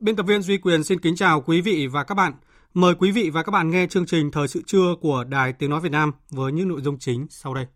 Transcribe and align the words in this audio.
Biên 0.00 0.16
tập 0.16 0.22
viên 0.22 0.42
Duy 0.42 0.58
Quyền 0.58 0.84
xin 0.84 1.00
kính 1.00 1.16
chào 1.16 1.40
quý 1.40 1.60
vị 1.60 1.86
và 1.86 2.04
các 2.04 2.14
bạn. 2.14 2.32
Mời 2.74 2.94
quý 2.94 3.10
vị 3.10 3.30
và 3.30 3.42
các 3.42 3.50
bạn 3.50 3.70
nghe 3.70 3.86
chương 3.86 4.06
trình 4.06 4.30
Thời 4.30 4.48
sự 4.48 4.62
trưa 4.66 4.94
của 5.00 5.24
Đài 5.24 5.52
Tiếng 5.52 5.70
Nói 5.70 5.80
Việt 5.80 5.92
Nam 5.92 6.12
với 6.30 6.52
những 6.52 6.68
nội 6.68 6.80
dung 6.80 6.98
chính 6.98 7.26
sau 7.30 7.54
đây. 7.54 7.66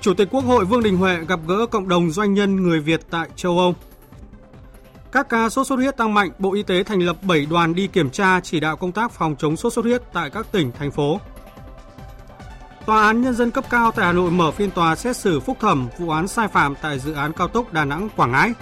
Chủ 0.00 0.14
tịch 0.14 0.28
Quốc 0.30 0.44
hội 0.44 0.64
Vương 0.64 0.82
Đình 0.82 0.96
Huệ 0.96 1.18
gặp 1.28 1.40
gỡ 1.46 1.66
cộng 1.66 1.88
đồng 1.88 2.10
doanh 2.10 2.34
nhân 2.34 2.62
người 2.62 2.80
Việt 2.80 3.00
tại 3.10 3.28
châu 3.36 3.58
Âu. 3.58 3.74
Các 5.12 5.28
ca 5.28 5.48
sốt 5.48 5.66
xuất 5.66 5.76
huyết 5.76 5.96
tăng 5.96 6.14
mạnh, 6.14 6.30
Bộ 6.38 6.54
Y 6.54 6.62
tế 6.62 6.82
thành 6.82 7.00
lập 7.00 7.16
7 7.22 7.46
đoàn 7.50 7.74
đi 7.74 7.86
kiểm 7.86 8.10
tra 8.10 8.40
chỉ 8.40 8.60
đạo 8.60 8.76
công 8.76 8.92
tác 8.92 9.12
phòng 9.12 9.36
chống 9.38 9.56
sốt 9.56 9.72
xuất 9.72 9.84
huyết 9.84 10.02
tại 10.12 10.30
các 10.30 10.52
tỉnh, 10.52 10.72
thành 10.78 10.90
phố. 10.90 11.20
Tòa 12.86 13.06
án 13.06 13.22
Nhân 13.22 13.34
dân 13.34 13.50
cấp 13.50 13.64
cao 13.70 13.92
tại 13.92 14.06
Hà 14.06 14.12
Nội 14.12 14.30
mở 14.30 14.50
phiên 14.50 14.70
tòa 14.70 14.96
xét 14.96 15.16
xử 15.16 15.40
phúc 15.40 15.56
thẩm 15.60 15.88
vụ 15.98 16.10
án 16.10 16.28
sai 16.28 16.48
phạm 16.48 16.74
tại 16.82 16.98
dự 16.98 17.12
án 17.12 17.32
cao 17.32 17.48
tốc 17.48 17.72
Đà 17.72 17.84
Nẵng– 17.84 18.08
Quảng 18.16 18.32
Ngãi. 18.32 18.52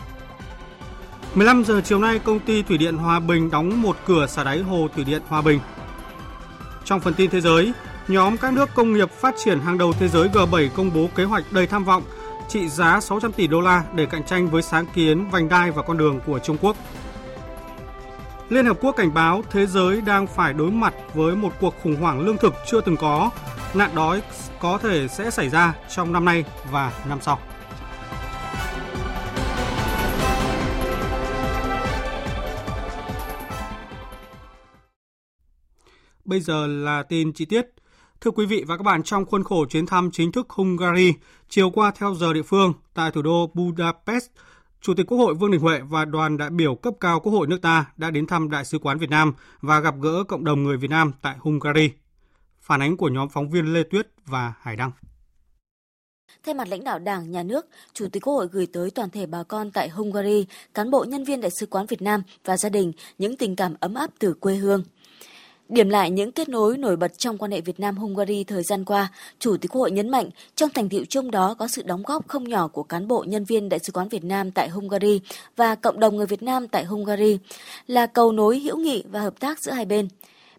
15 1.35 1.65
giờ 1.65 1.81
chiều 1.85 1.99
nay, 1.99 2.19
công 2.19 2.41
ty 2.41 2.63
Thủy 2.63 2.79
điện 2.79 2.97
Hòa 2.97 3.21
Bình 3.21 3.51
đóng 3.51 3.83
một 3.83 3.97
cửa 4.07 4.27
xả 4.27 4.45
đáy 4.45 4.59
hồ 4.59 4.89
Thủy 4.95 5.05
điện 5.05 5.23
Hòa 5.29 5.43
Bình. 5.43 5.61
Trong 6.85 7.01
phần 7.01 7.15
tin 7.15 7.31
thế 7.31 7.41
giới, 7.41 7.73
nhóm 8.09 8.37
các 8.37 8.53
nước 8.53 8.69
công 8.75 8.93
nghiệp 8.93 9.11
phát 9.11 9.35
triển 9.45 9.61
hàng 9.61 9.79
đầu 9.79 9.93
thế 9.93 10.09
giới 10.09 10.29
G7 10.29 10.69
công 10.77 10.91
bố 10.95 11.09
kế 11.15 11.25
hoạch 11.25 11.45
đầy 11.53 11.67
tham 11.67 11.85
vọng 11.85 12.03
trị 12.49 12.69
giá 12.69 13.01
600 13.01 13.33
tỷ 13.33 13.47
đô 13.47 13.61
la 13.61 13.85
để 13.95 14.07
cạnh 14.07 14.25
tranh 14.25 14.51
với 14.51 14.63
sáng 14.63 14.87
kiến 14.95 15.31
vành 15.31 15.49
đai 15.49 15.71
và 15.71 15.83
con 15.83 15.99
đường 15.99 16.21
của 16.27 16.39
Trung 16.39 16.57
Quốc. 16.61 16.77
Liên 18.49 18.67
Hợp 18.67 18.77
Quốc 18.81 18.93
cảnh 18.97 19.15
báo 19.15 19.43
thế 19.51 19.67
giới 19.67 20.01
đang 20.01 20.27
phải 20.27 20.53
đối 20.53 20.71
mặt 20.71 20.95
với 21.15 21.37
một 21.37 21.53
cuộc 21.61 21.75
khủng 21.83 21.97
hoảng 21.97 22.21
lương 22.21 22.37
thực 22.37 22.55
chưa 22.67 22.81
từng 22.81 22.97
có 22.97 23.31
nạn 23.77 23.91
đói 23.95 24.23
có 24.61 24.79
thể 24.79 25.09
sẽ 25.09 25.31
xảy 25.31 25.49
ra 25.49 25.75
trong 25.89 26.13
năm 26.13 26.25
nay 26.25 26.45
và 26.71 27.05
năm 27.09 27.19
sau. 27.23 27.39
Bây 36.25 36.41
giờ 36.41 36.67
là 36.67 37.03
tin 37.03 37.33
chi 37.33 37.45
tiết. 37.45 37.67
Thưa 38.21 38.31
quý 38.31 38.47
vị 38.47 38.65
và 38.67 38.77
các 38.77 38.83
bạn, 38.83 39.03
trong 39.03 39.25
khuôn 39.25 39.45
khổ 39.45 39.67
chuyến 39.67 39.87
thăm 39.87 40.11
chính 40.11 40.33
thức 40.33 40.51
Hungary, 40.51 41.15
chiều 41.49 41.71
qua 41.71 41.93
theo 41.99 42.15
giờ 42.15 42.33
địa 42.33 42.43
phương 42.43 42.73
tại 42.95 43.11
thủ 43.11 43.23
đô 43.23 43.51
Budapest, 43.55 44.27
Chủ 44.81 44.95
tịch 44.95 45.07
Quốc 45.07 45.19
hội 45.19 45.35
Vương 45.35 45.51
Đình 45.51 45.61
Huệ 45.61 45.81
và 45.81 46.05
đoàn 46.05 46.37
đại 46.37 46.51
biểu 46.51 46.75
cấp 46.75 46.95
cao 47.01 47.21
Quốc 47.21 47.33
hội 47.33 47.47
nước 47.47 47.63
ta 47.63 47.85
đã 47.97 48.11
đến 48.11 48.27
thăm 48.27 48.51
Đại 48.51 48.65
sứ 48.65 48.79
quán 48.79 48.99
Việt 48.99 49.11
Nam 49.11 49.33
và 49.61 49.81
gặp 49.81 49.95
gỡ 50.01 50.25
cộng 50.25 50.45
đồng 50.45 50.63
người 50.63 50.77
Việt 50.77 50.91
Nam 50.91 51.13
tại 51.23 51.37
Hungary. 51.39 51.91
Phản 52.67 52.83
ánh 52.83 52.97
của 52.97 53.09
nhóm 53.09 53.29
phóng 53.29 53.51
viên 53.51 53.73
Lê 53.73 53.83
Tuyết 53.83 54.09
và 54.27 54.53
Hải 54.61 54.77
Đăng. 54.77 54.91
Thay 56.43 56.55
mặt 56.55 56.69
lãnh 56.69 56.85
đạo 56.85 56.99
Đảng, 56.99 57.31
Nhà 57.31 57.43
nước, 57.43 57.67
Chủ 57.93 58.09
tịch 58.13 58.23
Quốc 58.23 58.35
hội 58.35 58.49
gửi 58.53 58.67
tới 58.73 58.91
toàn 58.91 59.11
thể 59.11 59.27
bà 59.27 59.43
con 59.43 59.71
tại 59.71 59.89
Hungary, 59.89 60.47
cán 60.75 60.91
bộ 60.91 61.05
nhân 61.05 61.25
viên 61.25 61.41
Đại 61.41 61.51
sứ 61.61 61.67
quán 61.67 61.87
Việt 61.87 62.03
Nam 62.03 62.23
và 62.45 62.57
gia 62.57 62.69
đình 62.69 62.93
những 63.19 63.37
tình 63.37 63.57
cảm 63.57 63.75
ấm 63.81 63.95
áp 63.95 64.11
từ 64.19 64.35
quê 64.35 64.55
hương. 64.55 64.85
Điểm 65.69 65.89
lại 65.89 66.11
những 66.11 66.33
kết 66.33 66.49
nối 66.49 66.79
nổi 66.79 66.97
bật 66.97 67.19
trong 67.19 67.39
quan 67.39 67.51
hệ 67.51 67.61
Việt 67.61 67.81
Nam-Hungary 67.81 68.45
thời 68.45 68.63
gian 68.63 68.85
qua, 68.85 69.13
Chủ 69.39 69.57
tịch 69.57 69.71
Quốc 69.71 69.81
hội 69.81 69.91
nhấn 69.91 70.09
mạnh 70.09 70.31
trong 70.55 70.71
thành 70.75 70.89
tiệu 70.89 71.05
chung 71.09 71.31
đó 71.31 71.55
có 71.55 71.69
sự 71.69 71.83
đóng 71.83 72.03
góp 72.03 72.29
không 72.29 72.49
nhỏ 72.49 72.69
của 72.69 72.83
cán 72.83 73.09
bộ 73.09 73.25
nhân 73.29 73.45
viên 73.45 73.69
Đại 73.69 73.79
sứ 73.79 73.93
quán 73.93 74.09
Việt 74.09 74.25
Nam 74.25 74.51
tại 74.51 74.69
Hungary 74.69 75.21
và 75.57 75.75
cộng 75.75 76.01
đồng 76.01 76.17
người 76.17 76.27
Việt 76.27 76.43
Nam 76.43 76.69
tại 76.69 76.85
Hungary 76.85 77.39
là 77.87 78.07
cầu 78.07 78.33
nối 78.33 78.61
hữu 78.61 78.77
nghị 78.77 79.05
và 79.11 79.21
hợp 79.21 79.41
tác 79.41 79.61
giữa 79.61 79.73
hai 79.73 79.85
bên. 79.85 80.09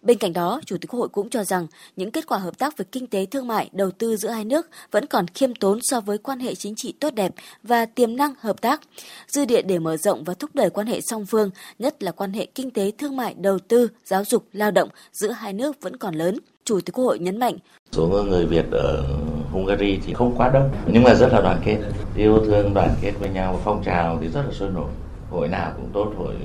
Bên 0.06 0.18
cạnh 0.18 0.34
đó, 0.34 0.62
Chủ 0.66 0.78
tịch 0.78 0.92
Quốc 0.92 1.00
hội 1.00 1.10
cũng 1.10 1.30
cho 1.30 1.44
rằng 1.44 1.68
những 1.96 2.12
kết 2.12 2.28
quả 2.28 2.38
hợp 2.38 2.58
tác 2.58 2.78
về 2.78 2.86
kinh 2.92 3.08
tế 3.08 3.26
thương 3.26 3.48
mại, 3.48 3.70
đầu 3.74 3.92
tư 3.92 4.16
giữa 4.16 4.30
hai 4.30 4.46
nước 4.46 4.70
vẫn 4.92 5.06
còn 5.06 5.28
khiêm 5.28 5.56
tốn 5.56 5.80
so 5.82 6.02
với 6.02 6.18
quan 6.18 6.40
hệ 6.40 6.56
chính 6.56 6.76
trị 6.76 6.94
tốt 7.00 7.14
đẹp 7.14 7.34
và 7.64 7.86
tiềm 7.86 8.16
năng 8.16 8.34
hợp 8.40 8.62
tác. 8.62 8.82
Dư 9.28 9.46
địa 9.46 9.62
để 9.62 9.80
mở 9.80 9.98
rộng 9.98 10.24
và 10.24 10.34
thúc 10.34 10.50
đẩy 10.54 10.70
quan 10.70 10.88
hệ 10.88 11.02
song 11.02 11.26
phương, 11.26 11.50
nhất 11.80 12.04
là 12.04 12.12
quan 12.12 12.34
hệ 12.34 12.46
kinh 12.46 12.72
tế 12.72 12.92
thương 12.98 13.18
mại, 13.18 13.36
đầu 13.38 13.60
tư, 13.60 13.90
giáo 14.06 14.24
dục, 14.26 14.46
lao 14.54 14.72
động 14.72 14.90
giữa 15.12 15.32
hai 15.32 15.54
nước 15.54 15.82
vẫn 15.82 15.98
còn 15.98 16.16
lớn. 16.16 16.40
Chủ 16.64 16.82
tịch 16.82 16.96
Quốc 16.96 17.06
hội 17.06 17.20
nhấn 17.20 17.40
mạnh. 17.40 17.58
Số 17.92 18.08
người 18.08 18.46
Việt 18.46 18.66
ở 18.72 19.04
Hungary 19.52 20.00
thì 20.06 20.14
không 20.14 20.34
quá 20.38 20.50
đông, 20.50 20.70
nhưng 20.88 21.04
mà 21.04 21.14
rất 21.14 21.28
là 21.34 21.42
đoàn 21.42 21.62
kết, 21.66 21.78
yêu 22.18 22.40
thương 22.46 22.74
đoàn 22.74 22.96
kết 23.02 23.12
với 23.20 23.30
nhau, 23.30 23.62
phong 23.64 23.84
trào 23.84 24.18
thì 24.22 24.28
rất 24.28 24.42
là 24.42 24.52
sôi 24.52 24.70
nổi. 24.70 24.92
Hội 25.30 25.48
nào 25.48 25.74
cũng 25.76 25.90
tốt, 25.94 26.14
hội 26.18 26.36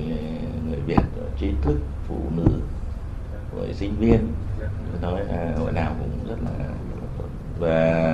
người 0.69 0.79
Việt, 0.87 1.01
trí 1.39 1.47
thức, 1.61 1.75
phụ 2.07 2.15
nữ, 2.37 2.45
với 3.61 3.73
sinh 3.73 3.95
viên. 3.99 4.27
Nói 5.01 5.25
là 5.25 5.53
hội 5.57 5.71
nào 5.71 5.95
cũng 5.99 6.27
rất 6.27 6.35
là 6.43 6.65
tốt 7.17 7.25
và 7.59 8.11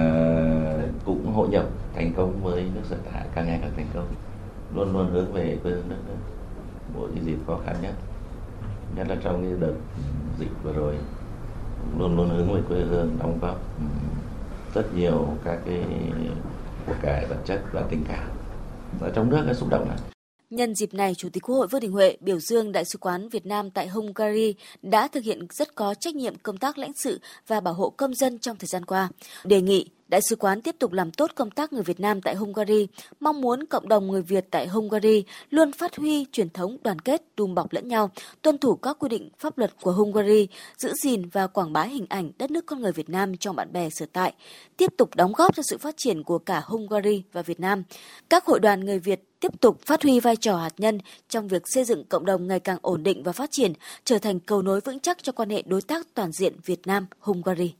cũng 1.06 1.34
hội 1.34 1.48
nhập, 1.50 1.66
thành 1.96 2.14
công 2.18 2.44
với 2.44 2.66
nước 2.76 2.82
sở 2.90 2.96
tại, 3.12 3.26
càng 3.36 3.48
ngày 3.48 3.60
càng 3.62 3.72
thành 3.76 3.88
công. 3.94 4.08
Luôn 4.76 4.94
luôn 4.94 5.12
hướng 5.12 5.34
về 5.34 5.58
quê 5.64 5.72
hương 5.72 5.90
đất 5.90 5.96
nước, 6.08 6.16
mỗi 6.94 7.10
cái 7.16 7.24
dịp 7.24 7.38
khó 7.48 7.60
khăn 7.66 7.76
nhất 7.82 7.94
nhất 8.96 9.08
là 9.10 9.16
trong 9.24 9.42
cái 9.42 9.52
đợt 9.60 9.74
dịch 10.40 10.52
vừa 10.64 10.74
rồi, 10.74 10.96
luôn 12.00 12.18
luôn 12.18 12.30
hướng 12.30 12.54
về 12.54 12.62
quê 12.68 12.80
hương, 12.80 13.18
đóng 13.20 13.40
góp 13.42 13.60
ừ, 13.80 13.86
rất 14.74 14.96
nhiều 14.96 15.28
các 15.44 15.60
cái 15.66 15.84
của 16.88 16.94
cải 17.02 17.26
vật 17.26 17.38
chất 17.46 17.62
và 17.72 17.82
tình 17.90 18.04
cảm. 18.08 18.28
Ở 19.02 19.10
trong 19.10 19.30
nước 19.30 19.44
nó 19.48 19.54
xúc 19.54 19.70
động 19.70 19.88
này 19.88 19.98
Nhân 20.50 20.76
dịp 20.76 20.94
này, 20.94 21.16
Chủ 21.16 21.30
tịch 21.30 21.44
Quốc 21.44 21.56
hội 21.56 21.68
Vương 21.68 21.82
Đình 21.82 21.92
Huệ 21.92 22.18
biểu 22.20 22.40
dương 22.40 22.72
Đại 22.72 22.86
sứ 22.86 22.98
quán 22.98 23.30
Việt 23.30 23.46
Nam 23.46 23.70
tại 23.72 23.88
Hungary 23.88 24.56
đã 24.82 25.08
thực 25.08 25.24
hiện 25.24 25.48
rất 25.50 25.76
có 25.76 25.94
trách 25.94 26.16
nhiệm 26.16 26.36
công 26.36 26.58
tác 26.58 26.78
lãnh 26.78 26.92
sự 26.96 27.20
và 27.48 27.60
bảo 27.60 27.74
hộ 27.74 27.90
công 27.90 28.14
dân 28.14 28.40
trong 28.40 28.58
thời 28.58 28.68
gian 28.68 28.86
qua. 28.86 29.10
Đề 29.44 29.62
nghị 29.62 29.86
Đại 30.08 30.22
sứ 30.22 30.36
quán 30.36 30.62
tiếp 30.62 30.76
tục 30.80 30.92
làm 30.92 31.12
tốt 31.12 31.32
công 31.36 31.52
tác 31.52 31.74
người 31.74 31.84
Việt 31.84 32.00
Nam 32.00 32.22
tại 32.22 32.36
Hungary, 32.36 32.88
mong 33.20 33.42
muốn 33.42 33.66
cộng 33.66 33.88
đồng 33.88 34.08
người 34.08 34.22
Việt 34.22 34.46
tại 34.52 34.68
Hungary 34.68 35.24
luôn 35.50 35.72
phát 35.72 35.96
huy 35.96 36.26
truyền 36.32 36.50
thống 36.50 36.78
đoàn 36.84 37.00
kết, 37.00 37.22
đùm 37.38 37.56
bọc 37.56 37.74
lẫn 37.74 37.88
nhau, 37.88 38.12
tuân 38.42 38.58
thủ 38.58 38.76
các 38.76 39.00
quy 39.00 39.10
định 39.10 39.30
pháp 39.40 39.58
luật 39.58 39.72
của 39.82 39.92
Hungary, 39.92 40.48
giữ 40.78 40.94
gìn 41.04 41.30
và 41.30 41.48
quảng 41.48 41.74
bá 41.74 41.84
hình 41.84 42.06
ảnh 42.10 42.32
đất 42.38 42.52
nước 42.52 42.66
con 42.66 42.82
người 42.82 42.92
Việt 42.92 43.10
Nam 43.10 43.38
trong 43.38 43.56
bạn 43.56 43.74
bè 43.74 43.90
sở 43.90 44.06
tại, 44.14 44.34
tiếp 44.78 44.94
tục 44.98 45.16
đóng 45.16 45.34
góp 45.34 45.56
cho 45.56 45.64
sự 45.64 45.78
phát 45.78 45.98
triển 45.98 46.24
của 46.24 46.40
cả 46.40 46.62
Hungary 46.66 47.24
và 47.34 47.42
Việt 47.42 47.60
Nam. 47.60 47.84
Các 48.30 48.46
hội 48.46 48.60
đoàn 48.60 48.86
người 48.86 49.00
Việt 49.00 49.27
tiếp 49.40 49.62
tục 49.62 49.82
phát 49.86 50.04
huy 50.04 50.20
vai 50.20 50.36
trò 50.36 50.58
hạt 50.58 50.74
nhân 50.78 50.98
trong 51.30 51.48
việc 51.48 51.68
xây 51.68 51.84
dựng 51.84 52.06
cộng 52.06 52.26
đồng 52.26 52.48
ngày 52.48 52.60
càng 52.60 52.78
ổn 52.82 53.04
định 53.04 53.24
và 53.24 53.32
phát 53.32 53.52
triển, 53.52 53.74
trở 54.04 54.18
thành 54.18 54.40
cầu 54.40 54.62
nối 54.62 54.82
vững 54.82 55.00
chắc 55.00 55.24
cho 55.24 55.32
quan 55.32 55.50
hệ 55.50 55.64
đối 55.66 55.82
tác 55.82 56.08
toàn 56.14 56.32
diện 56.32 56.54
Việt 56.66 56.88
Nam-Hungary. 56.88 57.74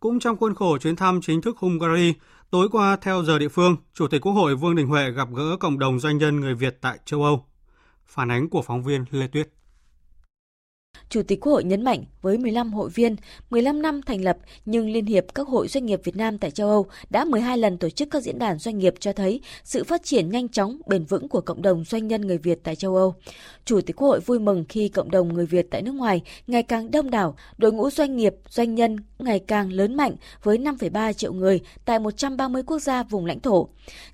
Cũng 0.00 0.20
trong 0.20 0.36
khuôn 0.36 0.54
khổ 0.54 0.78
chuyến 0.78 0.96
thăm 0.96 1.20
chính 1.22 1.42
thức 1.42 1.56
Hungary, 1.58 2.14
tối 2.50 2.68
qua 2.72 2.96
theo 2.96 3.24
giờ 3.24 3.38
địa 3.38 3.48
phương, 3.48 3.76
Chủ 3.94 4.08
tịch 4.08 4.20
Quốc 4.20 4.32
hội 4.32 4.56
Vương 4.56 4.76
Đình 4.76 4.86
Huệ 4.86 5.10
gặp 5.10 5.28
gỡ 5.34 5.56
cộng 5.60 5.78
đồng 5.78 6.00
doanh 6.00 6.18
nhân 6.18 6.40
người 6.40 6.54
Việt 6.54 6.78
tại 6.80 6.98
châu 7.04 7.22
Âu. 7.22 7.44
Phản 8.06 8.30
ánh 8.30 8.48
của 8.48 8.62
phóng 8.62 8.82
viên 8.82 9.04
Lê 9.10 9.26
Tuyết. 9.26 9.48
Chủ 11.10 11.22
tịch 11.22 11.40
Quốc 11.40 11.52
hội 11.52 11.64
nhấn 11.64 11.84
mạnh 11.84 12.04
với 12.22 12.38
15 12.38 12.72
hội 12.72 12.90
viên, 12.90 13.16
15 13.50 13.82
năm 13.82 14.02
thành 14.02 14.24
lập 14.24 14.36
nhưng 14.64 14.90
Liên 14.90 15.06
hiệp 15.06 15.24
các 15.34 15.48
hội 15.48 15.68
doanh 15.68 15.86
nghiệp 15.86 16.00
Việt 16.04 16.16
Nam 16.16 16.38
tại 16.38 16.50
châu 16.50 16.68
Âu 16.68 16.86
đã 17.10 17.24
12 17.24 17.58
lần 17.58 17.78
tổ 17.78 17.90
chức 17.90 18.08
các 18.10 18.22
diễn 18.22 18.38
đàn 18.38 18.58
doanh 18.58 18.78
nghiệp 18.78 18.94
cho 19.00 19.12
thấy 19.12 19.40
sự 19.64 19.84
phát 19.84 20.02
triển 20.04 20.30
nhanh 20.30 20.48
chóng, 20.48 20.80
bền 20.86 21.04
vững 21.04 21.28
của 21.28 21.40
cộng 21.40 21.62
đồng 21.62 21.84
doanh 21.84 22.08
nhân 22.08 22.20
người 22.20 22.38
Việt 22.38 22.58
tại 22.64 22.76
châu 22.76 22.96
Âu. 22.96 23.14
Chủ 23.64 23.80
tịch 23.80 23.96
Quốc 23.96 24.08
hội 24.08 24.20
vui 24.20 24.38
mừng 24.38 24.64
khi 24.68 24.88
cộng 24.88 25.10
đồng 25.10 25.34
người 25.34 25.46
Việt 25.46 25.66
tại 25.70 25.82
nước 25.82 25.92
ngoài 25.92 26.20
ngày 26.46 26.62
càng 26.62 26.90
đông 26.90 27.10
đảo, 27.10 27.36
đội 27.58 27.72
ngũ 27.72 27.90
doanh 27.90 28.16
nghiệp, 28.16 28.34
doanh 28.48 28.74
nhân 28.74 28.96
ngày 29.18 29.38
càng 29.38 29.72
lớn 29.72 29.94
mạnh 29.96 30.16
với 30.42 30.58
5,3 30.58 31.12
triệu 31.12 31.32
người 31.32 31.60
tại 31.84 31.98
130 31.98 32.62
quốc 32.66 32.78
gia 32.78 33.02
vùng 33.02 33.26
lãnh 33.26 33.40
thổ. 33.40 33.68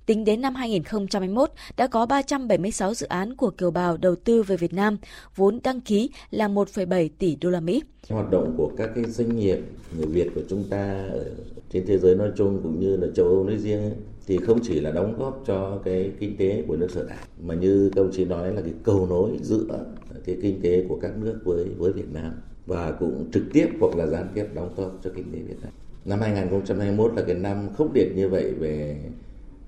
Tính 0.06 0.24
đến 0.24 0.40
năm 0.40 0.54
2021, 0.54 1.50
đã 1.76 1.86
có 1.86 2.06
376 2.06 2.94
dự 2.94 3.06
án 3.06 3.36
của 3.36 3.50
kiều 3.50 3.70
bào 3.70 3.96
đầu 3.96 4.16
tư 4.16 4.42
về 4.42 4.56
Việt 4.56 4.72
Nam, 4.72 4.96
vốn 5.36 5.60
đăng 5.62 5.80
ký 5.80 6.10
là 6.30 6.48
1,7 6.74 7.08
tỷ 7.18 7.36
đô 7.40 7.50
la 7.50 7.60
Mỹ. 7.60 7.82
Hoạt 8.08 8.30
động 8.30 8.54
của 8.56 8.70
các 8.76 8.90
cái 8.94 9.04
doanh 9.04 9.36
nghiệp 9.36 9.58
người 9.96 10.06
Việt 10.06 10.28
của 10.34 10.40
chúng 10.48 10.64
ta 10.70 11.06
ở 11.10 11.24
trên 11.70 11.86
thế 11.86 11.98
giới 11.98 12.14
nói 12.14 12.30
chung 12.36 12.60
cũng 12.62 12.80
như 12.80 12.96
là 12.96 13.06
châu 13.14 13.26
Âu 13.26 13.44
nói 13.44 13.58
riêng 13.58 13.90
thì 14.26 14.38
không 14.38 14.58
chỉ 14.62 14.80
là 14.80 14.90
đóng 14.90 15.18
góp 15.18 15.42
cho 15.46 15.80
cái 15.84 16.10
kinh 16.20 16.36
tế 16.36 16.64
của 16.68 16.76
nước 16.76 16.90
sở 16.90 17.04
tại 17.08 17.18
mà 17.42 17.54
như 17.54 17.90
công 17.96 18.12
chí 18.12 18.24
nói 18.24 18.54
là 18.54 18.60
cái 18.60 18.72
cầu 18.82 19.06
nối 19.06 19.30
giữa 19.42 19.84
cái 20.26 20.36
kinh 20.42 20.60
tế 20.60 20.84
của 20.88 20.98
các 21.02 21.16
nước 21.16 21.40
với 21.44 21.64
với 21.78 21.92
Việt 21.92 22.12
Nam 22.12 22.32
và 22.66 22.92
cũng 22.92 23.30
trực 23.32 23.42
tiếp 23.52 23.66
hoặc 23.80 23.96
là 23.96 24.06
gián 24.06 24.26
tiếp 24.34 24.46
đóng 24.54 24.70
góp 24.76 25.00
cho 25.04 25.10
kinh 25.16 25.32
tế 25.32 25.38
Việt 25.38 25.56
Nam. 25.62 25.72
Năm 26.04 26.20
2021 26.20 27.12
là 27.16 27.22
cái 27.22 27.34
năm 27.34 27.68
khốc 27.76 27.94
liệt 27.94 28.12
như 28.16 28.28
vậy 28.28 28.52
về 28.58 28.96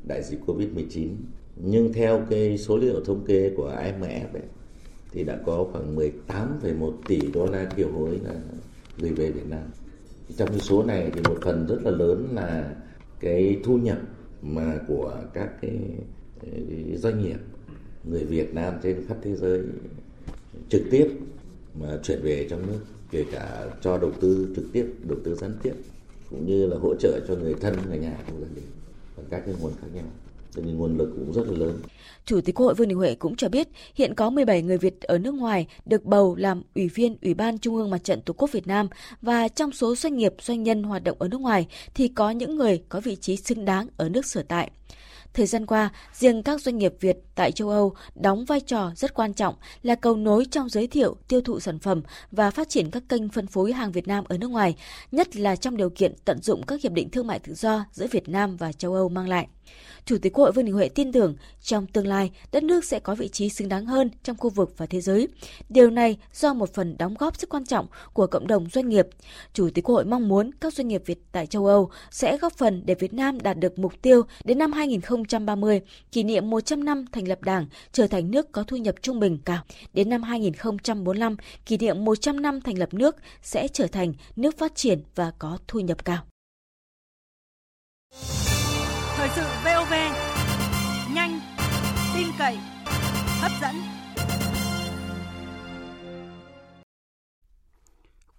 đại 0.08 0.22
dịch 0.22 0.40
Covid-19 0.46 1.08
nhưng 1.56 1.92
theo 1.92 2.22
cái 2.30 2.58
số 2.58 2.76
liệu 2.76 3.00
thống 3.04 3.24
kê 3.26 3.50
của 3.56 3.68
IMF 3.68 4.32
ấy, 4.32 4.42
thì 5.12 5.24
đã 5.24 5.38
có 5.46 5.66
khoảng 5.72 5.96
18,1 5.96 6.92
tỷ 7.08 7.20
đô 7.34 7.46
la 7.46 7.64
kiều 7.64 7.92
hối 7.92 8.20
là 8.24 8.34
gửi 8.98 9.12
về 9.12 9.30
Việt 9.30 9.46
Nam. 9.48 9.62
Trong 10.36 10.48
cái 10.48 10.60
số 10.60 10.82
này 10.82 11.10
thì 11.14 11.20
một 11.20 11.38
phần 11.42 11.66
rất 11.66 11.78
là 11.82 11.90
lớn 11.90 12.28
là 12.34 12.74
cái 13.20 13.60
thu 13.64 13.78
nhập 13.78 13.98
mà 14.42 14.78
của 14.88 15.14
các 15.34 15.50
cái, 15.60 15.78
doanh 16.94 17.22
nghiệp 17.22 17.38
người 18.04 18.24
Việt 18.24 18.54
Nam 18.54 18.74
trên 18.82 19.06
khắp 19.08 19.16
thế 19.22 19.36
giới 19.36 19.62
trực 20.68 20.82
tiếp 20.90 21.08
mà 21.74 21.98
chuyển 22.02 22.22
về 22.22 22.46
trong 22.50 22.66
nước 22.66 22.80
kể 23.10 23.24
cả 23.32 23.66
cho 23.80 23.98
đầu 23.98 24.12
tư 24.20 24.52
trực 24.56 24.64
tiếp 24.72 24.86
đầu 25.02 25.18
tư 25.24 25.34
gián 25.34 25.52
tiếp 25.62 25.74
cũng 26.30 26.46
như 26.46 26.66
là 26.66 26.76
hỗ 26.78 26.94
trợ 26.94 27.20
cho 27.28 27.34
người 27.34 27.54
thân 27.54 27.74
người 27.88 27.98
nhà 27.98 28.18
trong 28.26 28.40
gia 28.40 28.46
đình 28.54 28.64
và 29.16 29.22
các 29.30 29.42
cái 29.46 29.54
nguồn 29.60 29.72
khác 29.80 29.86
nhau 29.94 30.04
cho 30.54 30.62
nên 30.62 30.76
nguồn 30.76 30.98
lực 30.98 31.10
cũng 31.16 31.32
rất 31.32 31.42
là 31.46 31.58
lớn. 31.58 31.78
Chủ 32.24 32.40
tịch 32.40 32.54
Quốc 32.54 32.66
hội 32.66 32.74
Vương 32.74 32.88
Đình 32.88 32.98
Huệ 32.98 33.14
cũng 33.14 33.36
cho 33.36 33.48
biết, 33.48 33.68
hiện 33.94 34.14
có 34.14 34.30
17 34.30 34.62
người 34.62 34.78
Việt 34.78 35.00
ở 35.00 35.18
nước 35.18 35.34
ngoài 35.34 35.66
được 35.86 36.04
bầu 36.04 36.34
làm 36.34 36.62
ủy 36.74 36.88
viên 36.88 37.16
Ủy 37.22 37.34
ban 37.34 37.58
Trung 37.58 37.76
ương 37.76 37.90
Mặt 37.90 38.04
trận 38.04 38.20
Tổ 38.20 38.32
quốc 38.32 38.52
Việt 38.52 38.66
Nam 38.66 38.88
và 39.22 39.48
trong 39.48 39.72
số 39.72 39.94
doanh 39.94 40.16
nghiệp, 40.16 40.34
doanh 40.40 40.62
nhân 40.62 40.82
hoạt 40.82 41.04
động 41.04 41.16
ở 41.20 41.28
nước 41.28 41.40
ngoài 41.40 41.66
thì 41.94 42.08
có 42.08 42.30
những 42.30 42.56
người 42.56 42.82
có 42.88 43.00
vị 43.00 43.16
trí 43.16 43.36
xứng 43.36 43.64
đáng 43.64 43.88
ở 43.96 44.08
nước 44.08 44.26
sở 44.26 44.42
tại. 44.48 44.70
Thời 45.34 45.46
gian 45.46 45.66
qua, 45.66 45.90
riêng 46.12 46.42
các 46.42 46.60
doanh 46.60 46.78
nghiệp 46.78 46.94
Việt 47.00 47.16
tại 47.34 47.52
châu 47.52 47.68
Âu 47.68 47.94
đóng 48.14 48.44
vai 48.44 48.60
trò 48.60 48.90
rất 48.96 49.14
quan 49.14 49.34
trọng 49.34 49.54
là 49.82 49.94
cầu 49.94 50.16
nối 50.16 50.44
trong 50.50 50.68
giới 50.68 50.86
thiệu, 50.86 51.16
tiêu 51.28 51.40
thụ 51.40 51.60
sản 51.60 51.78
phẩm 51.78 52.02
và 52.30 52.50
phát 52.50 52.68
triển 52.68 52.90
các 52.90 53.02
kênh 53.08 53.28
phân 53.28 53.46
phối 53.46 53.72
hàng 53.72 53.92
Việt 53.92 54.08
Nam 54.08 54.24
ở 54.28 54.38
nước 54.38 54.50
ngoài, 54.50 54.74
nhất 55.12 55.36
là 55.36 55.56
trong 55.56 55.76
điều 55.76 55.90
kiện 55.90 56.14
tận 56.24 56.42
dụng 56.42 56.62
các 56.66 56.82
hiệp 56.82 56.92
định 56.92 57.10
thương 57.10 57.26
mại 57.26 57.38
tự 57.38 57.54
do 57.54 57.84
giữa 57.92 58.06
Việt 58.10 58.28
Nam 58.28 58.56
và 58.56 58.72
châu 58.72 58.94
Âu 58.94 59.08
mang 59.08 59.28
lại. 59.28 59.48
Chủ 60.04 60.18
tịch 60.22 60.32
Quốc 60.32 60.44
hội 60.44 60.52
Vương 60.52 60.64
Đình 60.64 60.74
Huệ 60.74 60.88
tin 60.88 61.12
tưởng 61.12 61.36
trong 61.60 61.86
tương 61.86 62.06
lai 62.06 62.30
đất 62.52 62.62
nước 62.62 62.84
sẽ 62.84 63.00
có 63.00 63.14
vị 63.14 63.28
trí 63.28 63.48
xứng 63.48 63.68
đáng 63.68 63.86
hơn 63.86 64.10
trong 64.22 64.36
khu 64.36 64.50
vực 64.50 64.74
và 64.76 64.86
thế 64.86 65.00
giới. 65.00 65.28
Điều 65.68 65.90
này 65.90 66.18
do 66.34 66.54
một 66.54 66.74
phần 66.74 66.96
đóng 66.98 67.14
góp 67.18 67.40
rất 67.40 67.48
quan 67.48 67.66
trọng 67.66 67.86
của 68.12 68.26
cộng 68.26 68.46
đồng 68.46 68.68
doanh 68.72 68.88
nghiệp. 68.88 69.06
Chủ 69.52 69.70
tịch 69.74 69.84
Quốc 69.84 69.94
hội 69.94 70.04
mong 70.04 70.28
muốn 70.28 70.50
các 70.60 70.74
doanh 70.74 70.88
nghiệp 70.88 71.02
Việt 71.06 71.18
tại 71.32 71.46
châu 71.46 71.66
Âu 71.66 71.90
sẽ 72.10 72.38
góp 72.38 72.52
phần 72.52 72.82
để 72.84 72.94
Việt 72.94 73.12
Nam 73.12 73.40
đạt 73.40 73.58
được 73.58 73.78
mục 73.78 73.92
tiêu 74.02 74.22
đến 74.44 74.58
năm 74.58 74.72
2030, 75.18 75.80
kỷ 76.12 76.22
niệm 76.22 76.50
100 76.50 76.84
năm 76.84 77.04
thành 77.12 77.28
lập 77.28 77.42
Đảng, 77.42 77.66
trở 77.92 78.06
thành 78.06 78.30
nước 78.30 78.52
có 78.52 78.62
thu 78.62 78.76
nhập 78.76 78.94
trung 79.02 79.20
bình 79.20 79.38
cao. 79.44 79.62
Đến 79.92 80.08
năm 80.08 80.22
2045, 80.22 81.36
kỷ 81.66 81.76
niệm 81.76 82.04
100 82.04 82.42
năm 82.42 82.60
thành 82.60 82.78
lập 82.78 82.94
nước 82.94 83.16
sẽ 83.42 83.68
trở 83.68 83.86
thành 83.86 84.12
nước 84.36 84.58
phát 84.58 84.74
triển 84.74 85.02
và 85.14 85.32
có 85.38 85.58
thu 85.68 85.80
nhập 85.80 86.04
cao. 86.04 86.24
Thời 89.16 89.28
sự 89.36 89.42
VOV 89.64 89.92
nhanh, 91.14 91.40
tin 92.14 92.26
cậy, 92.38 92.56
hấp 93.40 93.52
dẫn. 93.62 93.97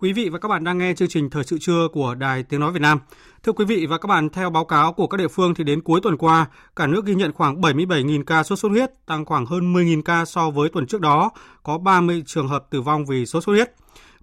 Quý 0.01 0.13
vị 0.13 0.29
và 0.29 0.39
các 0.39 0.47
bạn 0.47 0.63
đang 0.63 0.77
nghe 0.77 0.93
chương 0.93 1.07
trình 1.07 1.29
Thời 1.29 1.43
sự 1.43 1.57
trưa 1.57 1.87
của 1.93 2.15
Đài 2.15 2.43
Tiếng 2.43 2.59
Nói 2.59 2.71
Việt 2.71 2.81
Nam. 2.81 2.99
Thưa 3.43 3.51
quý 3.51 3.65
vị 3.65 3.85
và 3.85 3.97
các 3.97 4.07
bạn, 4.07 4.29
theo 4.29 4.49
báo 4.49 4.65
cáo 4.65 4.93
của 4.93 5.07
các 5.07 5.17
địa 5.17 5.27
phương 5.27 5.53
thì 5.55 5.63
đến 5.63 5.81
cuối 5.81 5.99
tuần 6.03 6.17
qua, 6.17 6.45
cả 6.75 6.87
nước 6.87 7.05
ghi 7.05 7.15
nhận 7.15 7.33
khoảng 7.33 7.61
77.000 7.61 8.23
ca 8.23 8.43
sốt 8.43 8.59
xuất 8.59 8.69
huyết, 8.69 9.05
tăng 9.05 9.25
khoảng 9.25 9.45
hơn 9.45 9.73
10.000 9.73 10.01
ca 10.01 10.25
so 10.25 10.49
với 10.49 10.69
tuần 10.69 10.87
trước 10.87 11.01
đó, 11.01 11.31
có 11.63 11.77
30 11.77 12.23
trường 12.25 12.47
hợp 12.47 12.65
tử 12.69 12.81
vong 12.81 13.05
vì 13.05 13.25
sốt 13.25 13.43
xuất 13.43 13.53
huyết. 13.53 13.71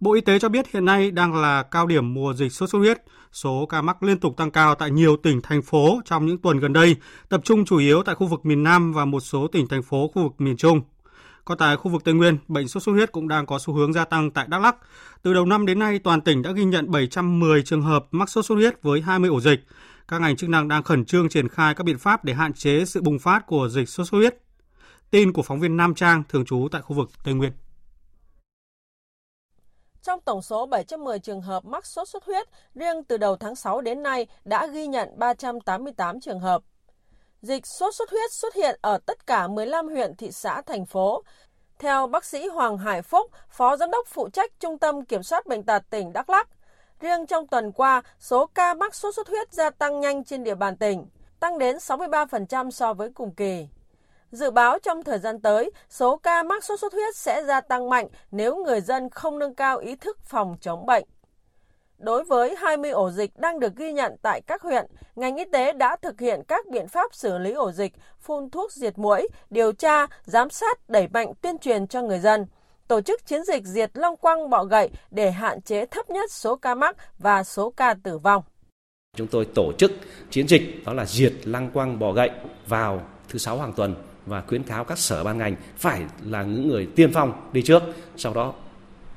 Bộ 0.01 0.13
Y 0.13 0.21
tế 0.21 0.39
cho 0.39 0.49
biết 0.49 0.67
hiện 0.73 0.85
nay 0.85 1.11
đang 1.11 1.35
là 1.35 1.63
cao 1.63 1.87
điểm 1.87 2.15
mùa 2.15 2.35
dịch 2.35 2.53
sốt 2.53 2.71
xuất 2.71 2.79
huyết. 2.79 2.99
Số 3.33 3.67
ca 3.67 3.83
mắc 3.83 4.03
liên 4.03 4.19
tục 4.19 4.37
tăng 4.37 4.51
cao 4.51 4.75
tại 4.75 4.91
nhiều 4.91 5.17
tỉnh, 5.17 5.41
thành 5.43 5.63
phố 5.63 6.01
trong 6.05 6.27
những 6.27 6.39
tuần 6.39 6.59
gần 6.59 6.73
đây, 6.73 6.97
tập 7.29 7.41
trung 7.45 7.65
chủ 7.65 7.79
yếu 7.79 8.03
tại 8.03 8.15
khu 8.15 8.27
vực 8.27 8.47
miền 8.47 8.63
Nam 8.63 8.93
và 8.93 9.05
một 9.05 9.21
số 9.21 9.47
tỉnh, 9.47 9.69
thành 9.69 9.83
phố 9.83 10.11
khu 10.15 10.23
vực 10.23 10.33
miền 10.39 10.57
Trung. 10.57 10.81
Còn 11.47 11.59
tại 11.59 11.77
khu 11.77 11.91
vực 11.91 12.05
Tây 12.05 12.15
Nguyên, 12.15 12.39
bệnh 12.49 12.69
sốt 12.69 12.83
xuất 12.83 12.93
huyết 12.93 13.13
cũng 13.13 13.29
đang 13.29 13.47
có 13.47 13.59
xu 13.59 13.75
hướng 13.75 13.93
gia 13.93 14.05
tăng 14.05 14.31
tại 14.31 14.47
Đắk 14.49 14.63
Lắk. 14.63 14.77
Từ 15.23 15.35
đầu 15.35 15.45
năm 15.45 15.67
đến 15.67 15.79
nay, 15.79 15.99
toàn 15.99 16.21
tỉnh 16.21 16.43
đã 16.43 16.53
ghi 16.53 16.65
nhận 16.65 16.91
710 16.91 17.63
trường 17.63 17.83
hợp 17.83 18.07
mắc 18.11 18.29
sốt 18.29 18.47
xuất 18.47 18.55
huyết 18.55 18.83
với 18.83 19.01
20 19.01 19.31
ổ 19.31 19.41
dịch. 19.41 19.61
Các 20.09 20.21
ngành 20.21 20.37
chức 20.37 20.51
năng 20.51 20.69
đang 20.69 20.83
khẩn 20.83 21.05
trương 21.05 21.29
triển 21.29 21.49
khai 21.49 21.75
các 21.75 21.85
biện 21.85 21.99
pháp 21.99 22.25
để 22.25 22.35
hạn 22.35 22.53
chế 22.53 22.85
sự 22.85 23.03
bùng 23.03 23.19
phát 23.19 23.47
của 23.47 23.69
dịch 23.69 23.89
sốt 23.89 24.07
xuất 24.07 24.19
huyết. 24.19 24.37
Tin 25.11 25.33
của 25.33 25.43
phóng 25.43 25.61
viên 25.61 25.77
Nam 25.77 25.95
Trang 25.95 26.23
thường 26.29 26.45
trú 26.45 26.69
tại 26.73 26.83
khu 26.83 26.97
vực 26.97 27.11
Tây 27.25 27.35
Nguyên. 27.35 27.53
Trong 30.03 30.21
tổng 30.21 30.43
số 30.43 30.67
710 30.67 31.19
trường 31.19 31.41
hợp 31.41 31.65
mắc 31.65 31.87
sốt 31.87 32.09
xuất 32.09 32.25
huyết, 32.25 32.49
riêng 32.75 33.05
từ 33.09 33.17
đầu 33.17 33.37
tháng 33.37 33.57
6 33.57 33.81
đến 33.81 34.03
nay 34.03 34.27
đã 34.45 34.67
ghi 34.67 34.87
nhận 34.87 35.09
388 35.19 36.21
trường 36.21 36.41
hợp. 36.41 36.63
Dịch 37.43 37.67
sốt 37.67 37.95
xuất 37.95 38.11
huyết 38.11 38.33
xuất 38.33 38.55
hiện 38.55 38.79
ở 38.83 38.99
tất 39.07 39.27
cả 39.27 39.49
15 39.49 39.89
huyện, 39.89 40.15
thị 40.17 40.33
xã, 40.33 40.63
thành 40.63 40.87
phố. 40.87 41.23
Theo 41.79 42.07
bác 42.07 42.25
sĩ 42.25 42.49
Hoàng 42.49 42.79
Hải 42.79 43.03
Phúc, 43.03 43.31
Phó 43.49 43.77
Giám 43.77 43.91
đốc 43.91 44.07
phụ 44.09 44.29
trách 44.29 44.53
Trung 44.61 44.79
tâm 44.79 45.05
Kiểm 45.05 45.23
soát 45.23 45.47
Bệnh 45.47 45.63
tật 45.63 45.83
tỉnh 45.91 46.13
Đắk 46.13 46.31
Lắk, 46.31 46.49
riêng 47.01 47.27
trong 47.27 47.47
tuần 47.47 47.73
qua, 47.73 48.03
số 48.21 48.47
ca 48.47 48.75
mắc 48.75 48.95
sốt 48.95 49.15
xuất 49.15 49.29
huyết 49.29 49.53
gia 49.53 49.71
tăng 49.71 50.01
nhanh 50.01 50.25
trên 50.25 50.45
địa 50.45 50.55
bàn 50.55 50.77
tỉnh, 50.77 51.07
tăng 51.41 51.59
đến 51.59 51.77
63% 51.77 52.71
so 52.71 52.95
với 52.95 53.11
cùng 53.15 53.35
kỳ. 53.35 53.69
Dự 54.31 54.51
báo 54.51 54.79
trong 54.79 55.03
thời 55.03 55.19
gian 55.19 55.41
tới, 55.41 55.71
số 55.91 56.17
ca 56.17 56.43
mắc 56.43 56.65
sốt 56.65 56.81
xuất 56.81 56.93
huyết 56.93 57.17
sẽ 57.17 57.45
gia 57.45 57.61
tăng 57.61 57.91
mạnh 57.91 58.09
nếu 58.31 58.57
người 58.57 58.81
dân 58.81 59.11
không 59.11 59.39
nâng 59.39 59.55
cao 59.55 59.79
ý 59.79 59.97
thức 59.97 60.19
phòng 60.25 60.57
chống 60.61 60.87
bệnh. 60.87 61.05
Đối 61.99 62.25
với 62.25 62.57
20 62.57 62.91
ổ 62.91 63.11
dịch 63.11 63.39
đang 63.39 63.61
được 63.61 63.77
ghi 63.77 63.93
nhận 63.93 64.13
tại 64.23 64.41
các 64.47 64.63
huyện, 64.63 64.87
ngành 65.17 65.37
y 65.37 65.45
tế 65.53 65.73
đã 65.73 65.97
thực 66.03 66.21
hiện 66.21 66.43
các 66.49 66.67
biện 66.71 66.89
pháp 66.89 67.15
xử 67.15 67.39
lý 67.39 67.53
ổ 67.53 67.73
dịch, 67.73 67.93
phun 68.21 68.51
thuốc 68.51 68.73
diệt 68.73 68.99
muỗi, 68.99 69.29
điều 69.51 69.73
tra, 69.73 70.07
giám 70.25 70.51
sát, 70.51 70.91
đẩy 70.91 71.09
mạnh 71.09 71.33
tuyên 71.41 71.59
truyền 71.59 71.87
cho 71.87 72.03
người 72.03 72.19
dân, 72.19 72.47
tổ 72.89 73.01
chức 73.01 73.27
chiến 73.27 73.45
dịch 73.45 73.65
diệt 73.65 73.91
long 73.95 74.17
quăng 74.17 74.51
bọ 74.51 74.65
gậy 74.65 74.91
để 75.11 75.31
hạn 75.31 75.61
chế 75.61 75.87
thấp 75.87 76.11
nhất 76.11 76.33
số 76.33 76.57
ca 76.57 76.75
mắc 76.75 76.97
và 77.19 77.45
số 77.45 77.71
ca 77.71 77.95
tử 78.03 78.19
vong. 78.19 78.43
Chúng 79.17 79.27
tôi 79.27 79.45
tổ 79.55 79.73
chức 79.79 79.93
chiến 80.31 80.49
dịch 80.49 80.63
đó 80.87 80.93
là 80.93 81.05
diệt 81.05 81.33
lăng 81.45 81.71
quăng 81.71 81.99
bọ 81.99 82.13
gậy 82.13 82.31
vào 82.67 83.03
thứ 83.29 83.39
sáu 83.39 83.59
hàng 83.59 83.73
tuần 83.73 83.95
và 84.27 84.41
khuyến 84.41 84.63
cáo 84.63 84.85
các 84.85 84.99
sở 84.99 85.25
ban 85.25 85.39
ngành 85.39 85.57
phải 85.77 86.03
là 86.25 86.43
những 86.43 86.69
người 86.69 86.89
tiên 86.97 87.11
phong 87.15 87.51
đi 87.53 87.63
trước 87.63 87.83
sau 88.17 88.35
đó 88.35 88.55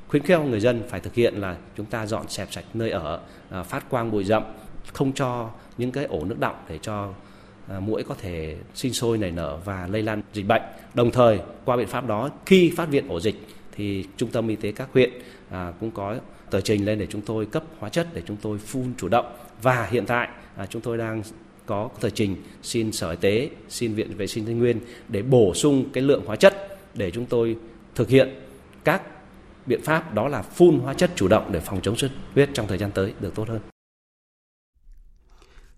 khuyến 0.10 0.24
khích 0.24 0.40
người 0.40 0.60
dân 0.60 0.84
phải 0.90 1.00
thực 1.00 1.14
hiện 1.14 1.34
là 1.36 1.58
chúng 1.78 1.86
ta 1.86 2.06
dọn 2.06 2.26
dẹp 2.30 2.54
sạch 2.54 2.66
nơi 2.74 2.90
ở 2.90 3.20
à, 3.50 3.64
phát 3.64 3.90
quang 3.90 4.12
bụi 4.12 4.24
rậm 4.24 4.44
không 4.94 5.14
cho 5.14 5.50
những 5.78 5.92
cái 5.92 6.06
ổ 6.06 6.26
nước 6.26 6.40
đọng 6.40 6.56
để 6.70 6.80
cho 6.82 7.14
à, 7.68 7.80
muỗi 7.80 7.80
mũi 7.80 8.04
có 8.04 8.16
thể 8.22 8.56
sinh 8.76 8.94
sôi 8.94 9.18
nảy 9.18 9.32
nở 9.32 9.58
và 9.66 9.88
lây 9.92 10.02
lan 10.02 10.22
dịch 10.34 10.48
bệnh. 10.48 10.62
Đồng 10.94 11.12
thời 11.12 11.40
qua 11.66 11.78
biện 11.78 11.88
pháp 11.88 12.08
đó 12.08 12.30
khi 12.46 12.74
phát 12.78 12.90
hiện 12.92 13.08
ổ 13.08 13.20
dịch 13.20 13.36
thì 13.72 14.06
trung 14.18 14.30
tâm 14.30 14.48
y 14.48 14.56
tế 14.56 14.72
các 14.72 14.90
huyện 14.94 15.10
à, 15.50 15.74
cũng 15.80 15.92
có 15.92 16.16
tờ 16.50 16.62
trình 16.62 16.86
lên 16.86 17.00
để 17.00 17.08
chúng 17.10 17.22
tôi 17.22 17.46
cấp 17.46 17.64
hóa 17.80 17.90
chất 17.90 18.08
để 18.14 18.22
chúng 18.26 18.38
tôi 18.38 18.58
phun 18.58 18.94
chủ 18.98 19.08
động. 19.08 19.26
Và 19.62 19.88
hiện 19.92 20.06
tại 20.06 20.30
à, 20.56 20.66
chúng 20.66 20.82
tôi 20.82 20.98
đang 20.98 21.24
có 21.66 21.90
tờ 22.00 22.10
trình 22.10 22.36
xin 22.64 22.92
Sở 22.92 23.10
Y 23.10 23.18
tế, 23.22 23.50
xin 23.70 23.94
Viện 23.94 24.18
Vệ 24.18 24.28
sinh 24.28 24.46
Tây 24.46 24.54
Nguyên 24.54 24.80
để 25.08 25.22
bổ 25.22 25.54
sung 25.54 25.90
cái 25.94 26.04
lượng 26.04 26.24
hóa 26.26 26.36
chất 26.36 26.78
để 26.94 27.12
chúng 27.12 27.26
tôi 27.26 27.56
thực 27.96 28.10
hiện 28.10 28.30
các 28.84 29.02
biện 29.70 29.82
pháp 29.82 30.14
đó 30.14 30.28
là 30.28 30.42
phun 30.42 30.80
hóa 30.80 30.94
chất 30.94 31.12
chủ 31.16 31.28
động 31.28 31.52
để 31.52 31.60
phòng 31.60 31.82
chống 31.82 31.96
xuất 31.96 32.12
huyết 32.34 32.50
trong 32.54 32.68
thời 32.68 32.78
gian 32.78 32.92
tới 32.92 33.14
được 33.20 33.36
tốt 33.36 33.50
hơn. 33.50 33.60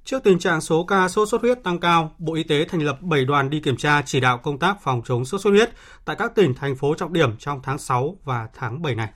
Trước 0.04 0.24
tình 0.24 0.40
trạng 0.40 0.62
số 0.62 0.84
ca 0.84 1.08
sốt 1.08 1.30
xuất 1.30 1.42
huyết 1.42 1.64
tăng 1.64 1.80
cao, 1.80 2.16
Bộ 2.18 2.34
Y 2.34 2.44
tế 2.44 2.66
thành 2.66 2.82
lập 2.82 2.98
7 3.02 3.26
đoàn 3.26 3.50
đi 3.50 3.60
kiểm 3.60 3.78
tra 3.78 4.02
chỉ 4.02 4.20
đạo 4.20 4.38
công 4.38 4.60
tác 4.60 4.82
phòng 4.82 5.02
chống 5.06 5.26
sốt 5.26 5.42
xuất 5.42 5.50
huyết 5.52 5.70
tại 6.06 6.16
các 6.20 6.36
tỉnh 6.36 6.54
thành 6.54 6.76
phố 6.76 6.96
trọng 6.96 7.14
điểm 7.14 7.38
trong 7.38 7.60
tháng 7.64 7.78
6 7.78 8.18
và 8.24 8.48
tháng 8.54 8.82
7 8.82 8.96
này. 8.96 9.10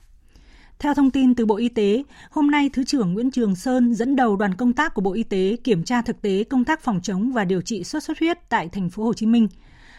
Theo 0.79 0.93
thông 0.93 1.11
tin 1.11 1.35
từ 1.35 1.45
Bộ 1.45 1.55
Y 1.55 1.69
tế, 1.69 2.03
hôm 2.31 2.51
nay 2.51 2.69
Thứ 2.73 2.83
trưởng 2.83 3.13
Nguyễn 3.13 3.31
Trường 3.31 3.55
Sơn 3.55 3.93
dẫn 3.93 4.15
đầu 4.15 4.35
đoàn 4.35 4.53
công 4.55 4.73
tác 4.73 4.93
của 4.93 5.01
Bộ 5.01 5.13
Y 5.13 5.23
tế 5.23 5.57
kiểm 5.63 5.83
tra 5.83 6.01
thực 6.01 6.21
tế 6.21 6.43
công 6.43 6.65
tác 6.65 6.81
phòng 6.81 6.99
chống 7.03 7.31
và 7.31 7.45
điều 7.45 7.61
trị 7.61 7.83
sốt 7.83 8.03
xuất 8.03 8.19
huyết 8.19 8.37
tại 8.49 8.69
thành 8.69 8.89
phố 8.89 9.03
Hồ 9.03 9.13
Chí 9.13 9.25
Minh. 9.25 9.47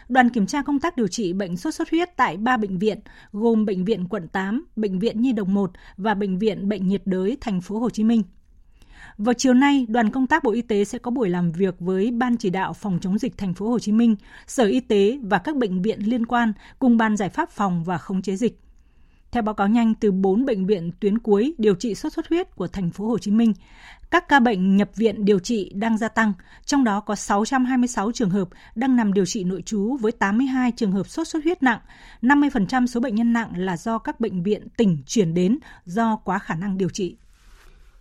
Đoàn 0.09 0.29
kiểm 0.29 0.47
tra 0.47 0.61
công 0.61 0.79
tác 0.79 0.97
điều 0.97 1.07
trị 1.07 1.33
bệnh 1.33 1.57
sốt 1.57 1.73
xuất 1.73 1.89
huyết 1.89 2.09
tại 2.15 2.37
3 2.37 2.57
bệnh 2.57 2.79
viện 2.79 2.99
gồm 3.31 3.65
bệnh 3.65 3.85
viện 3.85 4.07
quận 4.07 4.27
8, 4.27 4.65
bệnh 4.75 4.99
viện 4.99 5.21
Nhi 5.21 5.31
đồng 5.31 5.53
1 5.53 5.71
và 5.97 6.13
bệnh 6.13 6.39
viện 6.39 6.69
Bệnh 6.69 6.87
nhiệt 6.87 7.01
đới 7.05 7.37
thành 7.41 7.61
phố 7.61 7.79
Hồ 7.79 7.89
Chí 7.89 8.03
Minh. 8.03 8.23
Vào 9.17 9.33
chiều 9.33 9.53
nay, 9.53 9.85
đoàn 9.89 10.11
công 10.11 10.27
tác 10.27 10.43
Bộ 10.43 10.51
Y 10.51 10.61
tế 10.61 10.83
sẽ 10.83 10.99
có 10.99 11.11
buổi 11.11 11.29
làm 11.29 11.51
việc 11.51 11.75
với 11.79 12.11
Ban 12.11 12.37
chỉ 12.37 12.49
đạo 12.49 12.73
phòng 12.73 12.99
chống 13.01 13.17
dịch 13.17 13.37
thành 13.37 13.53
phố 13.53 13.69
Hồ 13.69 13.79
Chí 13.79 13.91
Minh, 13.91 14.15
Sở 14.47 14.65
Y 14.65 14.79
tế 14.79 15.19
và 15.23 15.37
các 15.37 15.55
bệnh 15.55 15.81
viện 15.81 15.99
liên 15.99 16.25
quan 16.25 16.53
cùng 16.79 16.97
Ban 16.97 17.17
giải 17.17 17.29
pháp 17.29 17.49
phòng 17.51 17.83
và 17.83 17.97
khống 17.97 18.21
chế 18.21 18.35
dịch. 18.35 18.59
Theo 19.31 19.43
báo 19.43 19.55
cáo 19.55 19.67
nhanh 19.67 19.93
từ 19.95 20.11
4 20.11 20.45
bệnh 20.45 20.65
viện 20.65 20.91
tuyến 20.99 21.17
cuối 21.17 21.53
điều 21.57 21.75
trị 21.75 21.95
sốt 21.95 22.13
xuất 22.13 22.27
huyết 22.29 22.55
của 22.55 22.67
thành 22.67 22.91
phố 22.91 23.07
Hồ 23.07 23.17
Chí 23.17 23.31
Minh, 23.31 23.53
các 24.11 24.27
ca 24.27 24.39
bệnh 24.39 24.77
nhập 24.77 24.89
viện 24.95 25.25
điều 25.25 25.39
trị 25.39 25.71
đang 25.75 25.97
gia 25.97 26.07
tăng, 26.07 26.33
trong 26.65 26.83
đó 26.83 26.99
có 26.99 27.15
626 27.15 28.11
trường 28.11 28.29
hợp 28.29 28.47
đang 28.75 28.95
nằm 28.95 29.13
điều 29.13 29.25
trị 29.25 29.43
nội 29.43 29.61
trú 29.61 29.97
với 30.01 30.11
82 30.11 30.71
trường 30.71 30.91
hợp 30.91 31.07
sốt 31.07 31.27
xuất 31.27 31.43
huyết 31.43 31.63
nặng. 31.63 31.79
50% 32.21 32.87
số 32.87 32.99
bệnh 32.99 33.15
nhân 33.15 33.33
nặng 33.33 33.51
là 33.55 33.77
do 33.77 33.97
các 33.97 34.19
bệnh 34.19 34.43
viện 34.43 34.67
tỉnh 34.77 35.03
chuyển 35.05 35.33
đến 35.33 35.59
do 35.85 36.15
quá 36.15 36.39
khả 36.39 36.55
năng 36.55 36.77
điều 36.77 36.89
trị. 36.89 37.17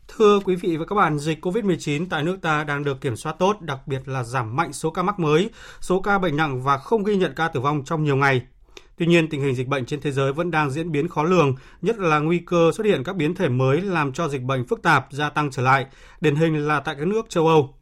Thưa 0.08 0.40
quý 0.44 0.56
vị 0.56 0.76
và 0.76 0.84
các 0.84 0.94
bạn, 0.94 1.18
dịch 1.18 1.44
COVID-19 1.44 2.06
tại 2.10 2.22
nước 2.22 2.38
ta 2.42 2.64
đang 2.64 2.84
được 2.84 3.00
kiểm 3.00 3.16
soát 3.16 3.36
tốt, 3.38 3.56
đặc 3.60 3.78
biệt 3.86 4.08
là 4.08 4.22
giảm 4.22 4.56
mạnh 4.56 4.72
số 4.72 4.90
ca 4.90 5.02
mắc 5.02 5.18
mới, 5.18 5.50
số 5.80 6.00
ca 6.00 6.18
bệnh 6.18 6.36
nặng 6.36 6.62
và 6.62 6.78
không 6.78 7.04
ghi 7.04 7.16
nhận 7.16 7.32
ca 7.36 7.48
tử 7.48 7.60
vong 7.60 7.84
trong 7.84 8.04
nhiều 8.04 8.16
ngày. 8.16 8.42
Tuy 8.96 9.06
nhiên, 9.06 9.28
tình 9.28 9.40
hình 9.40 9.54
dịch 9.54 9.68
bệnh 9.68 9.86
trên 9.86 10.00
thế 10.00 10.12
giới 10.12 10.32
vẫn 10.32 10.50
đang 10.50 10.70
diễn 10.70 10.92
biến 10.92 11.08
khó 11.08 11.22
lường, 11.22 11.54
nhất 11.82 11.98
là 11.98 12.18
nguy 12.18 12.38
cơ 12.38 12.70
xuất 12.74 12.86
hiện 12.86 13.04
các 13.04 13.16
biến 13.16 13.34
thể 13.34 13.48
mới 13.48 13.80
làm 13.80 14.12
cho 14.12 14.28
dịch 14.28 14.42
bệnh 14.42 14.66
phức 14.66 14.82
tạp 14.82 15.06
gia 15.10 15.30
tăng 15.30 15.50
trở 15.50 15.62
lại, 15.62 15.86
điển 16.20 16.36
hình 16.36 16.66
là 16.66 16.80
tại 16.80 16.94
các 16.98 17.06
nước 17.06 17.30
châu 17.30 17.46
Âu. 17.46 17.74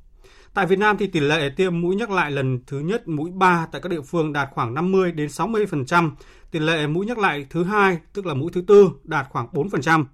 Tại 0.55 0.67
Việt 0.67 0.79
Nam 0.79 0.97
thì 0.99 1.07
tỷ 1.07 1.21
lệ 1.21 1.51
tiêm 1.57 1.81
mũi 1.81 1.97
nhắc 1.97 2.11
lại 2.11 2.31
lần 2.31 2.61
thứ 2.67 2.81
nhất 2.81 3.09
mũi 3.09 3.31
3 3.35 3.67
tại 3.73 3.81
các 3.81 3.89
địa 3.89 4.01
phương 4.01 4.33
đạt 4.33 4.49
khoảng 4.53 4.75
50 4.75 5.13
đến 5.13 5.29
60%, 5.29 6.11
tỷ 6.51 6.59
lệ 6.59 6.87
mũi 6.87 7.07
nhắc 7.07 7.19
lại 7.19 7.47
thứ 7.51 7.65
hai, 7.65 7.99
tức 8.13 8.27
là 8.27 8.35
mũi 8.35 8.51
thứ 8.55 8.65
tư 8.67 8.91
đạt 9.05 9.27
khoảng 9.31 9.47
4%. 9.53 10.05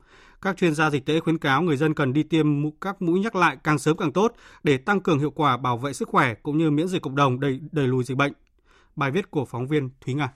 Các 0.42 0.56
chuyên 0.56 0.74
gia 0.74 0.90
dịch 0.90 1.06
tễ 1.06 1.20
khuyến 1.20 1.38
cáo 1.38 1.62
người 1.62 1.76
dân 1.76 1.94
cần 1.94 2.12
đi 2.12 2.22
tiêm 2.22 2.70
các 2.80 3.02
mũi 3.02 3.20
nhắc 3.20 3.36
lại 3.36 3.56
càng 3.64 3.78
sớm 3.78 3.96
càng 3.96 4.12
tốt 4.12 4.34
để 4.62 4.76
tăng 4.76 5.00
cường 5.00 5.18
hiệu 5.18 5.30
quả 5.30 5.56
bảo 5.56 5.78
vệ 5.78 5.92
sức 5.92 6.08
khỏe 6.08 6.34
cũng 6.34 6.58
như 6.58 6.70
miễn 6.70 6.88
dịch 6.88 7.02
cộng 7.02 7.16
đồng 7.16 7.40
đẩy, 7.40 7.60
đẩy 7.72 7.86
lùi 7.86 8.04
dịch 8.04 8.16
bệnh. 8.16 8.32
Bài 8.96 9.10
viết 9.10 9.30
của 9.30 9.44
phóng 9.44 9.68
viên 9.68 9.90
Thúy 10.00 10.14
Nga. 10.14 10.28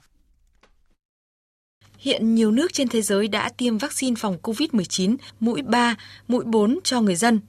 Hiện 2.05 2.35
nhiều 2.35 2.51
nước 2.51 2.73
trên 2.73 2.89
thế 2.89 3.03
giới 3.03 3.29
đã 3.29 3.49
tiêm 3.49 3.79
vaccine 3.79 4.17
phòng 4.19 4.39
COVID-19 4.43 5.17
mũi 5.41 5.63
3, 5.63 5.97
mũi 6.29 6.45
4 6.45 6.79
cho 6.85 7.01
người 7.01 7.17
dân. 7.17 7.41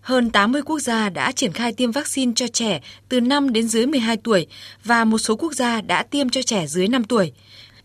Hơn 0.00 0.30
80 0.30 0.62
quốc 0.62 0.78
gia 0.78 1.08
đã 1.08 1.32
triển 1.32 1.52
khai 1.52 1.72
tiêm 1.72 1.90
vaccine 1.90 2.32
cho 2.36 2.46
trẻ 2.46 2.80
từ 3.08 3.20
5 3.20 3.52
đến 3.52 3.68
dưới 3.68 3.86
12 3.86 4.16
tuổi 4.16 4.46
và 4.84 5.04
một 5.04 5.18
số 5.18 5.36
quốc 5.36 5.52
gia 5.52 5.80
đã 5.80 6.02
tiêm 6.02 6.28
cho 6.28 6.42
trẻ 6.42 6.66
dưới 6.66 6.88
5 6.88 7.04
tuổi. 7.04 7.32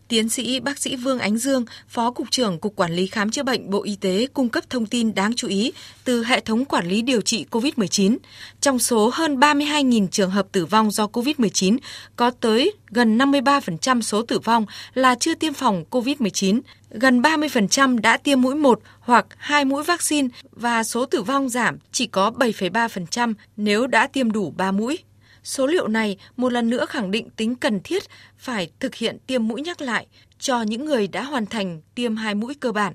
Tiến 0.08 0.28
sĩ 0.28 0.60
bác 0.60 0.78
sĩ 0.78 0.96
Vương 0.96 1.18
Ánh 1.18 1.38
Dương, 1.38 1.64
Phó 1.88 2.10
Cục 2.10 2.30
trưởng 2.30 2.58
Cục 2.58 2.76
Quản 2.76 2.92
lý 2.92 3.06
Khám 3.06 3.30
chữa 3.30 3.42
bệnh 3.42 3.70
Bộ 3.70 3.82
Y 3.82 3.96
tế 3.96 4.26
cung 4.34 4.48
cấp 4.48 4.64
thông 4.70 4.86
tin 4.86 5.14
đáng 5.14 5.34
chú 5.34 5.48
ý 5.48 5.72
từ 6.04 6.24
hệ 6.24 6.40
thống 6.40 6.64
quản 6.64 6.88
lý 6.88 7.02
điều 7.02 7.20
trị 7.20 7.46
COVID-19. 7.50 8.16
Trong 8.60 8.78
số 8.78 9.10
hơn 9.12 9.40
32.000 9.40 10.08
trường 10.08 10.30
hợp 10.30 10.46
tử 10.52 10.66
vong 10.66 10.90
do 10.90 11.06
COVID-19, 11.06 11.76
có 12.16 12.30
tới 12.30 12.72
gần 12.88 13.18
53% 13.18 14.00
số 14.00 14.22
tử 14.22 14.38
vong 14.38 14.66
là 14.94 15.14
chưa 15.14 15.34
tiêm 15.34 15.52
phòng 15.52 15.84
COVID-19, 15.90 16.60
gần 16.90 17.22
30% 17.22 18.00
đã 18.00 18.16
tiêm 18.16 18.40
mũi 18.40 18.54
1 18.54 18.80
hoặc 19.00 19.26
2 19.36 19.64
mũi 19.64 19.82
vaccine 19.82 20.28
và 20.50 20.84
số 20.84 21.06
tử 21.06 21.22
vong 21.22 21.48
giảm 21.48 21.78
chỉ 21.92 22.06
có 22.06 22.30
7,3% 22.30 23.34
nếu 23.56 23.86
đã 23.86 24.06
tiêm 24.06 24.32
đủ 24.32 24.54
3 24.56 24.72
mũi. 24.72 24.98
Số 25.46 25.66
liệu 25.66 25.88
này 25.88 26.16
một 26.36 26.52
lần 26.52 26.70
nữa 26.70 26.86
khẳng 26.88 27.10
định 27.10 27.30
tính 27.30 27.54
cần 27.54 27.80
thiết 27.84 28.02
phải 28.38 28.70
thực 28.80 28.94
hiện 28.94 29.18
tiêm 29.26 29.48
mũi 29.48 29.62
nhắc 29.62 29.80
lại 29.80 30.06
cho 30.38 30.62
những 30.62 30.84
người 30.84 31.08
đã 31.08 31.22
hoàn 31.22 31.46
thành 31.46 31.80
tiêm 31.94 32.16
hai 32.16 32.34
mũi 32.34 32.54
cơ 32.60 32.72
bản. 32.72 32.94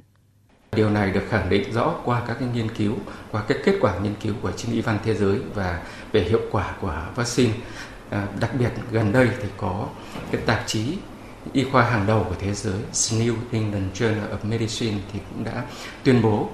Điều 0.75 0.89
này 0.89 1.12
được 1.12 1.22
khẳng 1.29 1.50
định 1.50 1.74
rõ 1.74 1.96
qua 2.05 2.24
các 2.27 2.38
cái 2.39 2.50
nghiên 2.53 2.70
cứu, 2.75 2.96
qua 3.31 3.43
các 3.48 3.58
kết 3.63 3.75
quả 3.81 4.00
nghiên 4.00 4.15
cứu 4.24 4.34
của 4.41 4.51
chính 4.51 4.72
y 4.72 4.81
văn 4.81 5.00
thế 5.05 5.13
giới 5.13 5.39
và 5.53 5.81
về 6.12 6.22
hiệu 6.22 6.41
quả 6.51 6.75
của 6.81 7.08
vaccine. 7.15 7.53
À, 8.10 8.27
đặc 8.39 8.51
biệt 8.60 8.70
gần 8.91 9.12
đây 9.12 9.27
thì 9.41 9.50
có 9.58 9.88
cái 10.31 10.41
tạp 10.46 10.63
chí 10.67 10.98
y 11.53 11.63
khoa 11.63 11.84
hàng 11.84 12.08
đầu 12.08 12.25
của 12.29 12.36
thế 12.39 12.53
giới 12.53 12.79
New 12.91 13.36
England 13.51 14.01
Journal 14.01 14.29
of 14.29 14.50
Medicine 14.50 14.98
thì 15.13 15.20
cũng 15.29 15.43
đã 15.43 15.63
tuyên 16.03 16.22
bố 16.22 16.50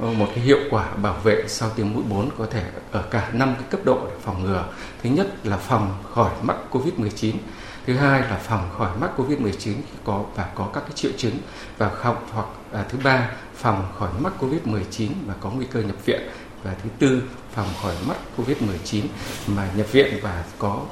ờ, 0.00 0.12
một 0.12 0.28
cái 0.34 0.44
hiệu 0.44 0.58
quả 0.70 0.90
bảo 0.96 1.20
vệ 1.24 1.44
sau 1.46 1.70
tiêm 1.70 1.92
mũi 1.92 2.02
4 2.10 2.30
có 2.38 2.46
thể 2.50 2.62
ở 2.92 3.02
cả 3.10 3.30
năm 3.32 3.54
cái 3.54 3.64
cấp 3.70 3.80
độ 3.84 4.06
để 4.10 4.16
phòng 4.22 4.42
ngừa. 4.42 4.64
Thứ 5.02 5.10
nhất 5.10 5.46
là 5.46 5.56
phòng 5.56 6.04
khỏi 6.14 6.30
mắc 6.42 6.56
Covid-19, 6.72 7.34
thứ 7.86 7.94
hai 7.94 8.20
là 8.20 8.36
phòng 8.36 8.70
khỏi 8.78 8.90
mắc 9.00 9.10
Covid-19 9.16 9.52
khi 9.62 9.98
có 10.04 10.24
và 10.34 10.48
có 10.54 10.70
các 10.74 10.80
cái 10.80 10.92
triệu 10.94 11.10
chứng 11.16 11.34
và 11.78 11.88
không 11.88 12.16
hoặc 12.32 12.46
à, 12.72 12.84
thứ 12.88 12.98
ba 13.04 13.30
phòng 13.54 13.88
khỏi 13.98 14.10
mắc 14.18 14.32
Covid-19 14.40 15.08
và 15.26 15.34
có 15.40 15.50
nguy 15.50 15.66
cơ 15.70 15.80
nhập 15.80 16.06
viện. 16.06 16.20
Và 16.62 16.74
thứ 16.82 16.88
tư 16.98 17.22
phòng 17.54 17.68
khỏi 17.82 17.94
mắc 18.06 18.16
Covid-19 18.36 19.02
mà 19.46 19.70
nhập 19.76 19.92
viện 19.92 20.18
và 20.22 20.44
có 20.58 20.82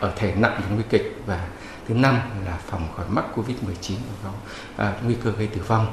ở 0.00 0.12
thể 0.16 0.34
nặng 0.34 0.60
và 0.62 0.74
nguy 0.74 0.84
kịch. 0.90 1.16
Và 1.26 1.48
thứ 1.88 1.94
năm 1.94 2.20
là 2.46 2.58
phòng 2.66 2.88
khỏi 2.96 3.06
mắc 3.08 3.24
Covid-19 3.36 3.94
và 4.22 4.30
có 4.30 4.30
à, 4.76 4.94
nguy 5.04 5.14
cơ 5.24 5.30
gây 5.38 5.46
tử 5.46 5.60
vong. 5.66 5.86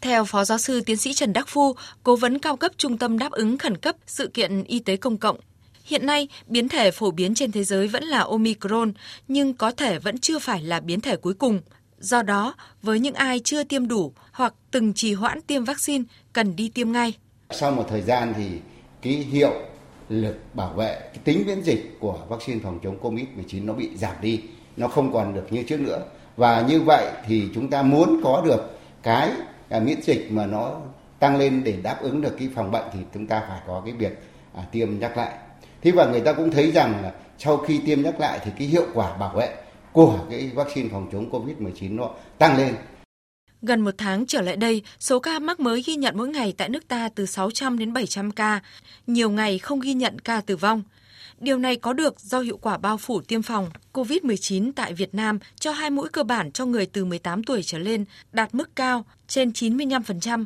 Theo 0.00 0.24
Phó 0.24 0.44
Giáo 0.44 0.58
sư 0.58 0.80
Tiến 0.86 0.96
sĩ 0.96 1.14
Trần 1.14 1.32
Đắc 1.32 1.48
Phu, 1.48 1.76
Cố 2.02 2.16
vấn 2.16 2.38
cao 2.38 2.56
cấp 2.56 2.72
Trung 2.76 2.98
tâm 2.98 3.18
Đáp 3.18 3.32
ứng 3.32 3.58
Khẩn 3.58 3.76
cấp 3.76 3.96
Sự 4.06 4.30
kiện 4.34 4.64
Y 4.64 4.78
tế 4.78 4.96
Công 4.96 5.16
cộng, 5.18 5.36
hiện 5.86 6.06
nay 6.06 6.28
biến 6.46 6.68
thể 6.68 6.90
phổ 6.90 7.10
biến 7.10 7.34
trên 7.34 7.52
thế 7.52 7.64
giới 7.64 7.88
vẫn 7.88 8.04
là 8.04 8.20
Omicron, 8.20 8.92
nhưng 9.28 9.54
có 9.54 9.70
thể 9.70 9.98
vẫn 9.98 10.18
chưa 10.18 10.38
phải 10.38 10.62
là 10.62 10.80
biến 10.80 11.00
thể 11.00 11.16
cuối 11.16 11.34
cùng. 11.34 11.60
Do 11.98 12.22
đó, 12.22 12.54
với 12.82 13.00
những 13.00 13.14
ai 13.14 13.40
chưa 13.44 13.64
tiêm 13.64 13.88
đủ 13.88 14.12
hoặc 14.32 14.54
từng 14.70 14.94
trì 14.94 15.14
hoãn 15.14 15.42
tiêm 15.42 15.64
vaccine, 15.64 16.04
cần 16.32 16.56
đi 16.56 16.68
tiêm 16.68 16.92
ngay. 16.92 17.12
Sau 17.50 17.70
một 17.70 17.86
thời 17.88 18.02
gian 18.02 18.34
thì 18.36 18.46
cái 19.02 19.12
hiệu 19.12 19.52
lực 20.08 20.36
bảo 20.54 20.72
vệ, 20.72 20.94
cái 21.00 21.18
tính 21.24 21.42
miễn 21.46 21.62
dịch 21.62 21.96
của 22.00 22.18
vaccine 22.28 22.60
phòng 22.62 22.78
chống 22.82 22.98
COVID-19 23.02 23.64
nó 23.64 23.72
bị 23.72 23.90
giảm 23.96 24.14
đi, 24.22 24.40
nó 24.76 24.88
không 24.88 25.12
còn 25.12 25.34
được 25.34 25.46
như 25.50 25.62
trước 25.62 25.80
nữa. 25.80 26.04
Và 26.36 26.64
như 26.68 26.80
vậy 26.80 27.06
thì 27.26 27.48
chúng 27.54 27.70
ta 27.70 27.82
muốn 27.82 28.20
có 28.24 28.42
được 28.44 28.78
cái 29.02 29.30
à, 29.68 29.80
miễn 29.80 30.02
dịch 30.02 30.32
mà 30.32 30.46
nó 30.46 30.80
tăng 31.18 31.38
lên 31.38 31.64
để 31.64 31.76
đáp 31.82 31.96
ứng 32.00 32.20
được 32.20 32.36
cái 32.38 32.48
phòng 32.54 32.70
bệnh 32.70 32.84
thì 32.92 32.98
chúng 33.14 33.26
ta 33.26 33.42
phải 33.48 33.60
có 33.66 33.82
cái 33.84 33.94
việc 33.94 34.22
à, 34.54 34.62
tiêm 34.72 34.98
nhắc 34.98 35.16
lại. 35.16 35.32
Thế 35.86 35.92
và 35.92 36.06
người 36.06 36.20
ta 36.20 36.32
cũng 36.32 36.50
thấy 36.50 36.72
rằng 36.72 37.02
là 37.02 37.12
sau 37.38 37.56
khi 37.56 37.80
tiêm 37.86 38.02
nhắc 38.02 38.20
lại 38.20 38.40
thì 38.44 38.50
cái 38.58 38.68
hiệu 38.68 38.86
quả 38.94 39.16
bảo 39.16 39.34
vệ 39.36 39.54
của 39.92 40.26
cái 40.30 40.50
vaccine 40.54 40.88
phòng 40.92 41.08
chống 41.12 41.30
COVID-19 41.30 41.96
nó 41.96 42.10
tăng 42.38 42.58
lên. 42.58 42.74
Gần 43.62 43.80
một 43.80 43.94
tháng 43.98 44.26
trở 44.26 44.40
lại 44.40 44.56
đây, 44.56 44.82
số 44.98 45.18
ca 45.18 45.38
mắc 45.38 45.60
mới 45.60 45.82
ghi 45.82 45.96
nhận 45.96 46.16
mỗi 46.16 46.28
ngày 46.28 46.54
tại 46.58 46.68
nước 46.68 46.88
ta 46.88 47.08
từ 47.14 47.26
600 47.26 47.78
đến 47.78 47.92
700 47.92 48.30
ca, 48.30 48.60
nhiều 49.06 49.30
ngày 49.30 49.58
không 49.58 49.80
ghi 49.80 49.94
nhận 49.94 50.18
ca 50.18 50.40
tử 50.40 50.56
vong. 50.56 50.82
Điều 51.38 51.58
này 51.58 51.76
có 51.76 51.92
được 51.92 52.20
do 52.20 52.40
hiệu 52.40 52.56
quả 52.56 52.78
bao 52.78 52.96
phủ 52.96 53.20
tiêm 53.20 53.42
phòng 53.42 53.70
COVID-19 53.92 54.72
tại 54.76 54.94
Việt 54.94 55.14
Nam 55.14 55.38
cho 55.60 55.72
hai 55.72 55.90
mũi 55.90 56.08
cơ 56.08 56.22
bản 56.22 56.52
cho 56.52 56.66
người 56.66 56.86
từ 56.86 57.04
18 57.04 57.44
tuổi 57.44 57.62
trở 57.62 57.78
lên 57.78 58.04
đạt 58.32 58.54
mức 58.54 58.76
cao 58.76 59.04
trên 59.28 59.50
95%. 59.50 60.44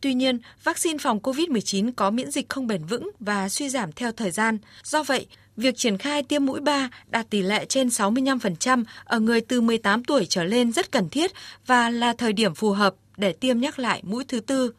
Tuy 0.00 0.14
nhiên, 0.14 0.38
vaccine 0.64 0.98
phòng 0.98 1.18
COVID-19 1.22 1.92
có 1.96 2.10
miễn 2.10 2.30
dịch 2.30 2.48
không 2.48 2.66
bền 2.66 2.84
vững 2.84 3.10
và 3.20 3.48
suy 3.48 3.68
giảm 3.68 3.92
theo 3.92 4.12
thời 4.12 4.30
gian. 4.30 4.58
Do 4.84 5.02
vậy, 5.02 5.26
việc 5.56 5.76
triển 5.76 5.98
khai 5.98 6.22
tiêm 6.22 6.46
mũi 6.46 6.60
3 6.60 6.88
đạt 7.06 7.30
tỷ 7.30 7.42
lệ 7.42 7.64
trên 7.64 7.88
65% 7.88 8.84
ở 9.04 9.20
người 9.20 9.40
từ 9.40 9.60
18 9.60 10.04
tuổi 10.04 10.26
trở 10.26 10.44
lên 10.44 10.72
rất 10.72 10.92
cần 10.92 11.08
thiết 11.08 11.30
và 11.66 11.90
là 11.90 12.12
thời 12.12 12.32
điểm 12.32 12.54
phù 12.54 12.72
hợp 12.72 12.94
để 13.16 13.32
tiêm 13.32 13.60
nhắc 13.60 13.78
lại 13.78 14.02
mũi 14.04 14.24
thứ 14.28 14.40
tư. 14.40 14.72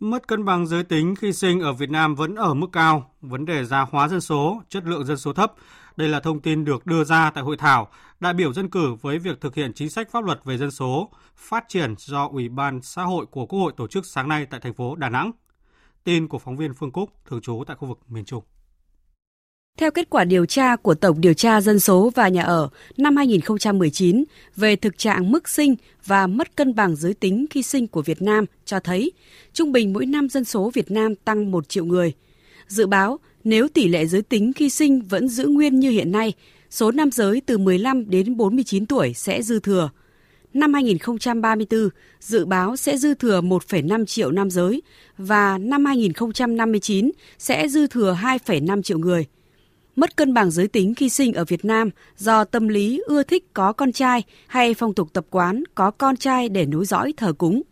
Mất 0.00 0.28
cân 0.28 0.44
bằng 0.44 0.66
giới 0.66 0.84
tính 0.84 1.14
khi 1.16 1.32
sinh 1.32 1.60
ở 1.60 1.72
Việt 1.72 1.90
Nam 1.90 2.14
vẫn 2.14 2.34
ở 2.34 2.54
mức 2.54 2.66
cao, 2.72 3.10
vấn 3.20 3.46
đề 3.46 3.64
già 3.64 3.80
hóa 3.90 4.08
dân 4.08 4.20
số, 4.20 4.62
chất 4.68 4.84
lượng 4.86 5.06
dân 5.06 5.16
số 5.16 5.32
thấp. 5.32 5.54
Đây 5.96 6.08
là 6.08 6.20
thông 6.20 6.40
tin 6.40 6.64
được 6.64 6.86
đưa 6.86 7.04
ra 7.04 7.30
tại 7.30 7.44
hội 7.44 7.56
thảo 7.56 7.88
đại 8.20 8.34
biểu 8.34 8.52
dân 8.52 8.70
cử 8.70 8.94
với 9.02 9.18
việc 9.18 9.40
thực 9.40 9.54
hiện 9.54 9.72
chính 9.74 9.90
sách 9.90 10.10
pháp 10.10 10.24
luật 10.24 10.40
về 10.44 10.58
dân 10.58 10.70
số, 10.70 11.10
phát 11.36 11.64
triển 11.68 11.94
do 11.98 12.28
Ủy 12.32 12.48
ban 12.48 12.82
xã 12.82 13.02
hội 13.02 13.26
của 13.26 13.46
Quốc 13.46 13.58
hội 13.58 13.72
tổ 13.76 13.86
chức 13.86 14.06
sáng 14.06 14.28
nay 14.28 14.46
tại 14.46 14.60
thành 14.60 14.74
phố 14.74 14.94
Đà 14.96 15.08
Nẵng. 15.08 15.30
Tin 16.04 16.28
của 16.28 16.38
phóng 16.38 16.56
viên 16.56 16.74
Phương 16.74 16.92
Cúc, 16.92 17.10
thường 17.26 17.40
trú 17.40 17.64
tại 17.66 17.76
khu 17.76 17.88
vực 17.88 17.98
miền 18.08 18.24
Trung. 18.24 18.42
Theo 19.78 19.90
kết 19.90 20.10
quả 20.10 20.24
điều 20.24 20.46
tra 20.46 20.76
của 20.76 20.94
Tổng 20.94 21.20
điều 21.20 21.34
tra 21.34 21.60
dân 21.60 21.80
số 21.80 22.10
và 22.14 22.28
nhà 22.28 22.42
ở 22.42 22.68
năm 22.96 23.16
2019 23.16 24.24
về 24.56 24.76
thực 24.76 24.98
trạng 24.98 25.30
mức 25.30 25.48
sinh 25.48 25.74
và 26.06 26.26
mất 26.26 26.56
cân 26.56 26.74
bằng 26.74 26.96
giới 26.96 27.14
tính 27.14 27.46
khi 27.50 27.62
sinh 27.62 27.86
của 27.86 28.02
Việt 28.02 28.22
Nam 28.22 28.44
cho 28.64 28.80
thấy 28.80 29.12
trung 29.52 29.72
bình 29.72 29.92
mỗi 29.92 30.06
năm 30.06 30.28
dân 30.28 30.44
số 30.44 30.70
Việt 30.74 30.90
Nam 30.90 31.14
tăng 31.14 31.50
1 31.50 31.68
triệu 31.68 31.84
người. 31.84 32.12
Dự 32.66 32.86
báo 32.86 33.18
nếu 33.44 33.68
tỷ 33.68 33.88
lệ 33.88 34.06
giới 34.06 34.22
tính 34.22 34.52
khi 34.52 34.70
sinh 34.70 35.02
vẫn 35.02 35.28
giữ 35.28 35.46
nguyên 35.46 35.80
như 35.80 35.90
hiện 35.90 36.12
nay, 36.12 36.32
số 36.70 36.90
nam 36.90 37.10
giới 37.10 37.42
từ 37.46 37.58
15 37.58 38.10
đến 38.10 38.36
49 38.36 38.86
tuổi 38.86 39.12
sẽ 39.14 39.42
dư 39.42 39.60
thừa. 39.60 39.90
năm 40.54 40.74
2034 40.74 41.88
dự 42.20 42.44
báo 42.44 42.76
sẽ 42.76 42.96
dư 42.96 43.14
thừa 43.14 43.40
1,5 43.40 44.04
triệu 44.04 44.30
nam 44.30 44.50
giới 44.50 44.82
và 45.18 45.58
năm 45.58 45.84
2059 45.84 47.10
sẽ 47.38 47.68
dư 47.68 47.86
thừa 47.86 48.16
2,5 48.22 48.82
triệu 48.82 48.98
người. 48.98 49.26
Mất 49.96 50.16
cân 50.16 50.34
bằng 50.34 50.50
giới 50.50 50.68
tính 50.68 50.94
khi 50.94 51.08
sinh 51.08 51.32
ở 51.32 51.44
Việt 51.44 51.64
Nam 51.64 51.90
do 52.18 52.44
tâm 52.44 52.68
lý 52.68 53.02
ưa 53.06 53.22
thích 53.22 53.44
có 53.54 53.72
con 53.72 53.92
trai 53.92 54.22
hay 54.46 54.74
phong 54.74 54.94
tục 54.94 55.08
tập 55.12 55.26
quán 55.30 55.62
có 55.74 55.90
con 55.90 56.16
trai 56.16 56.48
để 56.48 56.66
nối 56.66 56.84
dõi 56.84 57.14
thờ 57.16 57.32
cúng. 57.32 57.62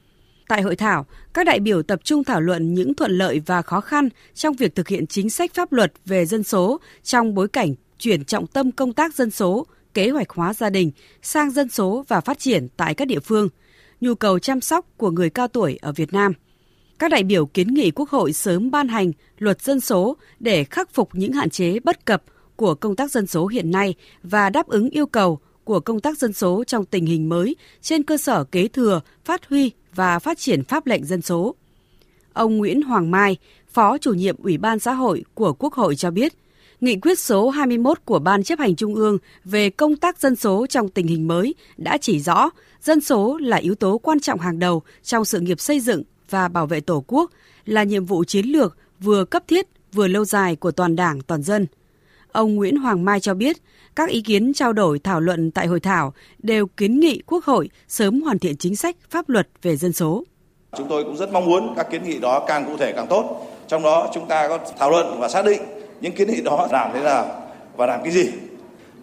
Tại 0.51 0.63
hội 0.63 0.77
thảo, 0.77 1.07
các 1.35 1.47
đại 1.47 1.61
biểu 1.61 1.83
tập 1.83 2.01
trung 2.05 2.25
thảo 2.25 2.41
luận 2.41 2.75
những 2.75 2.95
thuận 2.95 3.11
lợi 3.11 3.41
và 3.47 3.63
khó 3.63 3.81
khăn 3.81 4.09
trong 4.35 4.57
việc 4.57 4.75
thực 4.75 4.89
hiện 4.89 5.07
chính 5.07 5.31
sách 5.31 5.55
pháp 5.55 5.73
luật 5.73 5.93
về 6.07 6.27
dân 6.27 6.43
số 6.43 6.81
trong 7.03 7.35
bối 7.35 7.49
cảnh 7.49 7.75
chuyển 7.99 8.25
trọng 8.25 8.47
tâm 8.47 8.73
công 8.73 8.93
tác 8.93 9.15
dân 9.15 9.31
số, 9.31 9.67
kế 9.95 10.11
hoạch 10.11 10.31
hóa 10.31 10.55
gia 10.55 10.71
đình 10.71 10.91
sang 11.23 11.51
dân 11.51 11.69
số 11.69 12.05
và 12.09 12.21
phát 12.21 12.39
triển 12.39 12.69
tại 12.77 12.95
các 12.95 13.05
địa 13.05 13.21
phương, 13.21 13.49
nhu 14.01 14.15
cầu 14.15 14.39
chăm 14.39 14.61
sóc 14.61 14.87
của 14.97 15.11
người 15.11 15.31
cao 15.31 15.49
tuổi 15.49 15.79
ở 15.83 15.93
Việt 15.93 16.13
Nam. 16.13 16.33
Các 16.99 17.11
đại 17.11 17.23
biểu 17.23 17.47
kiến 17.47 17.75
nghị 17.75 17.91
Quốc 17.91 18.09
hội 18.11 18.33
sớm 18.33 18.71
ban 18.71 18.89
hành 18.89 19.13
luật 19.39 19.63
dân 19.63 19.81
số 19.81 20.17
để 20.41 20.65
khắc 20.65 20.95
phục 20.95 21.09
những 21.13 21.33
hạn 21.33 21.51
chế 21.51 21.79
bất 21.81 22.07
cập 22.07 22.23
của 22.57 22.75
công 22.75 22.97
tác 22.97 23.11
dân 23.11 23.27
số 23.27 23.47
hiện 23.47 23.71
nay 23.71 23.95
và 24.23 24.51
đáp 24.51 24.67
ứng 24.67 24.91
yêu 24.91 25.07
cầu 25.07 25.39
của 25.71 25.81
công 25.81 26.01
tác 26.01 26.19
dân 26.19 26.33
số 26.33 26.65
trong 26.65 26.85
tình 26.85 27.07
hình 27.07 27.29
mới 27.29 27.57
trên 27.83 28.03
cơ 28.03 28.17
sở 28.17 28.45
kế 28.45 28.69
thừa, 28.69 29.01
phát 29.25 29.49
huy 29.49 29.71
và 29.95 30.19
phát 30.19 30.39
triển 30.39 30.65
pháp 30.65 30.87
lệnh 30.87 31.05
dân 31.05 31.23
số. 31.23 31.55
Ông 32.33 32.57
Nguyễn 32.57 32.83
Hoàng 32.83 33.11
Mai, 33.11 33.37
Phó 33.69 33.99
chủ 33.99 34.15
nhiệm 34.15 34.37
Ủy 34.43 34.59
ban 34.59 34.79
xã 34.79 34.93
hội 34.93 35.25
của 35.35 35.53
Quốc 35.53 35.75
hội 35.75 35.97
cho 35.97 36.11
biết, 36.11 36.33
Nghị 36.81 36.97
quyết 36.97 37.19
số 37.19 37.51
21 37.51 37.99
của 38.05 38.19
Ban 38.19 38.43
chấp 38.43 38.59
hành 38.59 38.77
Trung 38.77 38.95
ương 38.95 39.19
về 39.45 39.71
công 39.71 39.97
tác 39.97 40.21
dân 40.21 40.37
số 40.37 40.67
trong 40.67 40.89
tình 40.89 41.07
hình 41.07 41.29
mới 41.29 41.55
đã 41.77 41.99
chỉ 42.01 42.21
rõ 42.21 42.51
dân 42.83 43.01
số 43.01 43.39
là 43.39 43.57
yếu 43.57 43.75
tố 43.75 43.99
quan 43.99 44.21
trọng 44.21 44.41
hàng 44.41 44.59
đầu 44.59 44.83
trong 45.03 45.25
sự 45.25 45.41
nghiệp 45.41 45.61
xây 45.61 45.81
dựng 45.81 46.03
và 46.31 46.49
bảo 46.49 46.67
vệ 46.67 46.81
Tổ 46.81 47.05
quốc, 47.07 47.31
là 47.65 47.83
nhiệm 47.83 48.05
vụ 48.05 48.25
chiến 48.25 48.47
lược 48.47 48.77
vừa 49.01 49.25
cấp 49.25 49.43
thiết 49.49 49.67
vừa 49.93 50.09
lâu 50.09 50.25
dài 50.25 50.57
của 50.57 50.71
toàn 50.71 50.97
Đảng, 50.97 51.21
toàn 51.21 51.43
dân. 51.43 51.67
Ông 52.33 52.55
Nguyễn 52.55 52.77
Hoàng 52.77 53.05
Mai 53.05 53.21
cho 53.21 53.35
biết, 53.35 53.57
các 53.97 54.09
ý 54.09 54.21
kiến 54.21 54.53
trao 54.55 54.73
đổi 54.73 54.99
thảo 54.99 55.21
luận 55.21 55.51
tại 55.51 55.67
hội 55.67 55.81
thảo 55.81 56.13
đều 56.39 56.67
kiến 56.67 57.01
nghị 57.01 57.23
Quốc 57.27 57.45
hội 57.45 57.71
sớm 57.89 58.21
hoàn 58.21 58.39
thiện 58.39 58.57
chính 58.57 58.77
sách 58.77 58.97
pháp 59.11 59.29
luật 59.29 59.49
về 59.63 59.77
dân 59.77 59.93
số. 59.93 60.25
Chúng 60.77 60.89
tôi 60.89 61.05
cũng 61.05 61.17
rất 61.17 61.33
mong 61.33 61.45
muốn 61.45 61.75
các 61.77 61.91
kiến 61.91 62.03
nghị 62.03 62.19
đó 62.19 62.45
càng 62.49 62.67
cụ 62.67 62.77
thể 62.77 62.93
càng 62.93 63.07
tốt. 63.07 63.47
Trong 63.69 63.83
đó 63.83 64.11
chúng 64.15 64.29
ta 64.29 64.49
có 64.49 64.59
thảo 64.79 64.91
luận 64.91 65.21
và 65.21 65.29
xác 65.29 65.45
định 65.45 65.63
những 66.01 66.13
kiến 66.13 66.29
nghị 66.31 66.41
đó 66.41 66.69
làm 66.73 66.91
thế 66.95 67.01
nào 67.01 67.43
và 67.77 67.87
làm 67.87 68.01
cái 68.03 68.13
gì. 68.13 68.31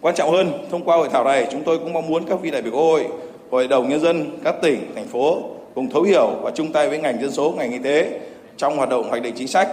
Quan 0.00 0.14
trọng 0.14 0.30
hơn, 0.30 0.52
thông 0.70 0.84
qua 0.84 0.96
hội 0.96 1.08
thảo 1.12 1.24
này 1.24 1.48
chúng 1.52 1.62
tôi 1.64 1.78
cũng 1.78 1.92
mong 1.92 2.06
muốn 2.06 2.24
các 2.28 2.40
vị 2.40 2.50
đại 2.50 2.62
biểu 2.62 2.72
Quốc 2.72 2.82
hội, 2.82 3.06
Hội 3.50 3.68
đồng 3.68 3.88
Nhân 3.88 4.00
dân, 4.00 4.38
các 4.44 4.54
tỉnh, 4.62 4.94
thành 4.94 5.08
phố 5.08 5.42
cùng 5.74 5.90
thấu 5.90 6.02
hiểu 6.02 6.30
và 6.42 6.50
chung 6.54 6.72
tay 6.72 6.88
với 6.88 6.98
ngành 6.98 7.20
dân 7.20 7.32
số, 7.32 7.54
ngành 7.56 7.72
y 7.72 7.78
tế 7.78 8.20
trong 8.56 8.76
hoạt 8.76 8.88
động 8.88 9.08
hoạch 9.08 9.22
định 9.22 9.34
chính 9.36 9.48
sách 9.48 9.68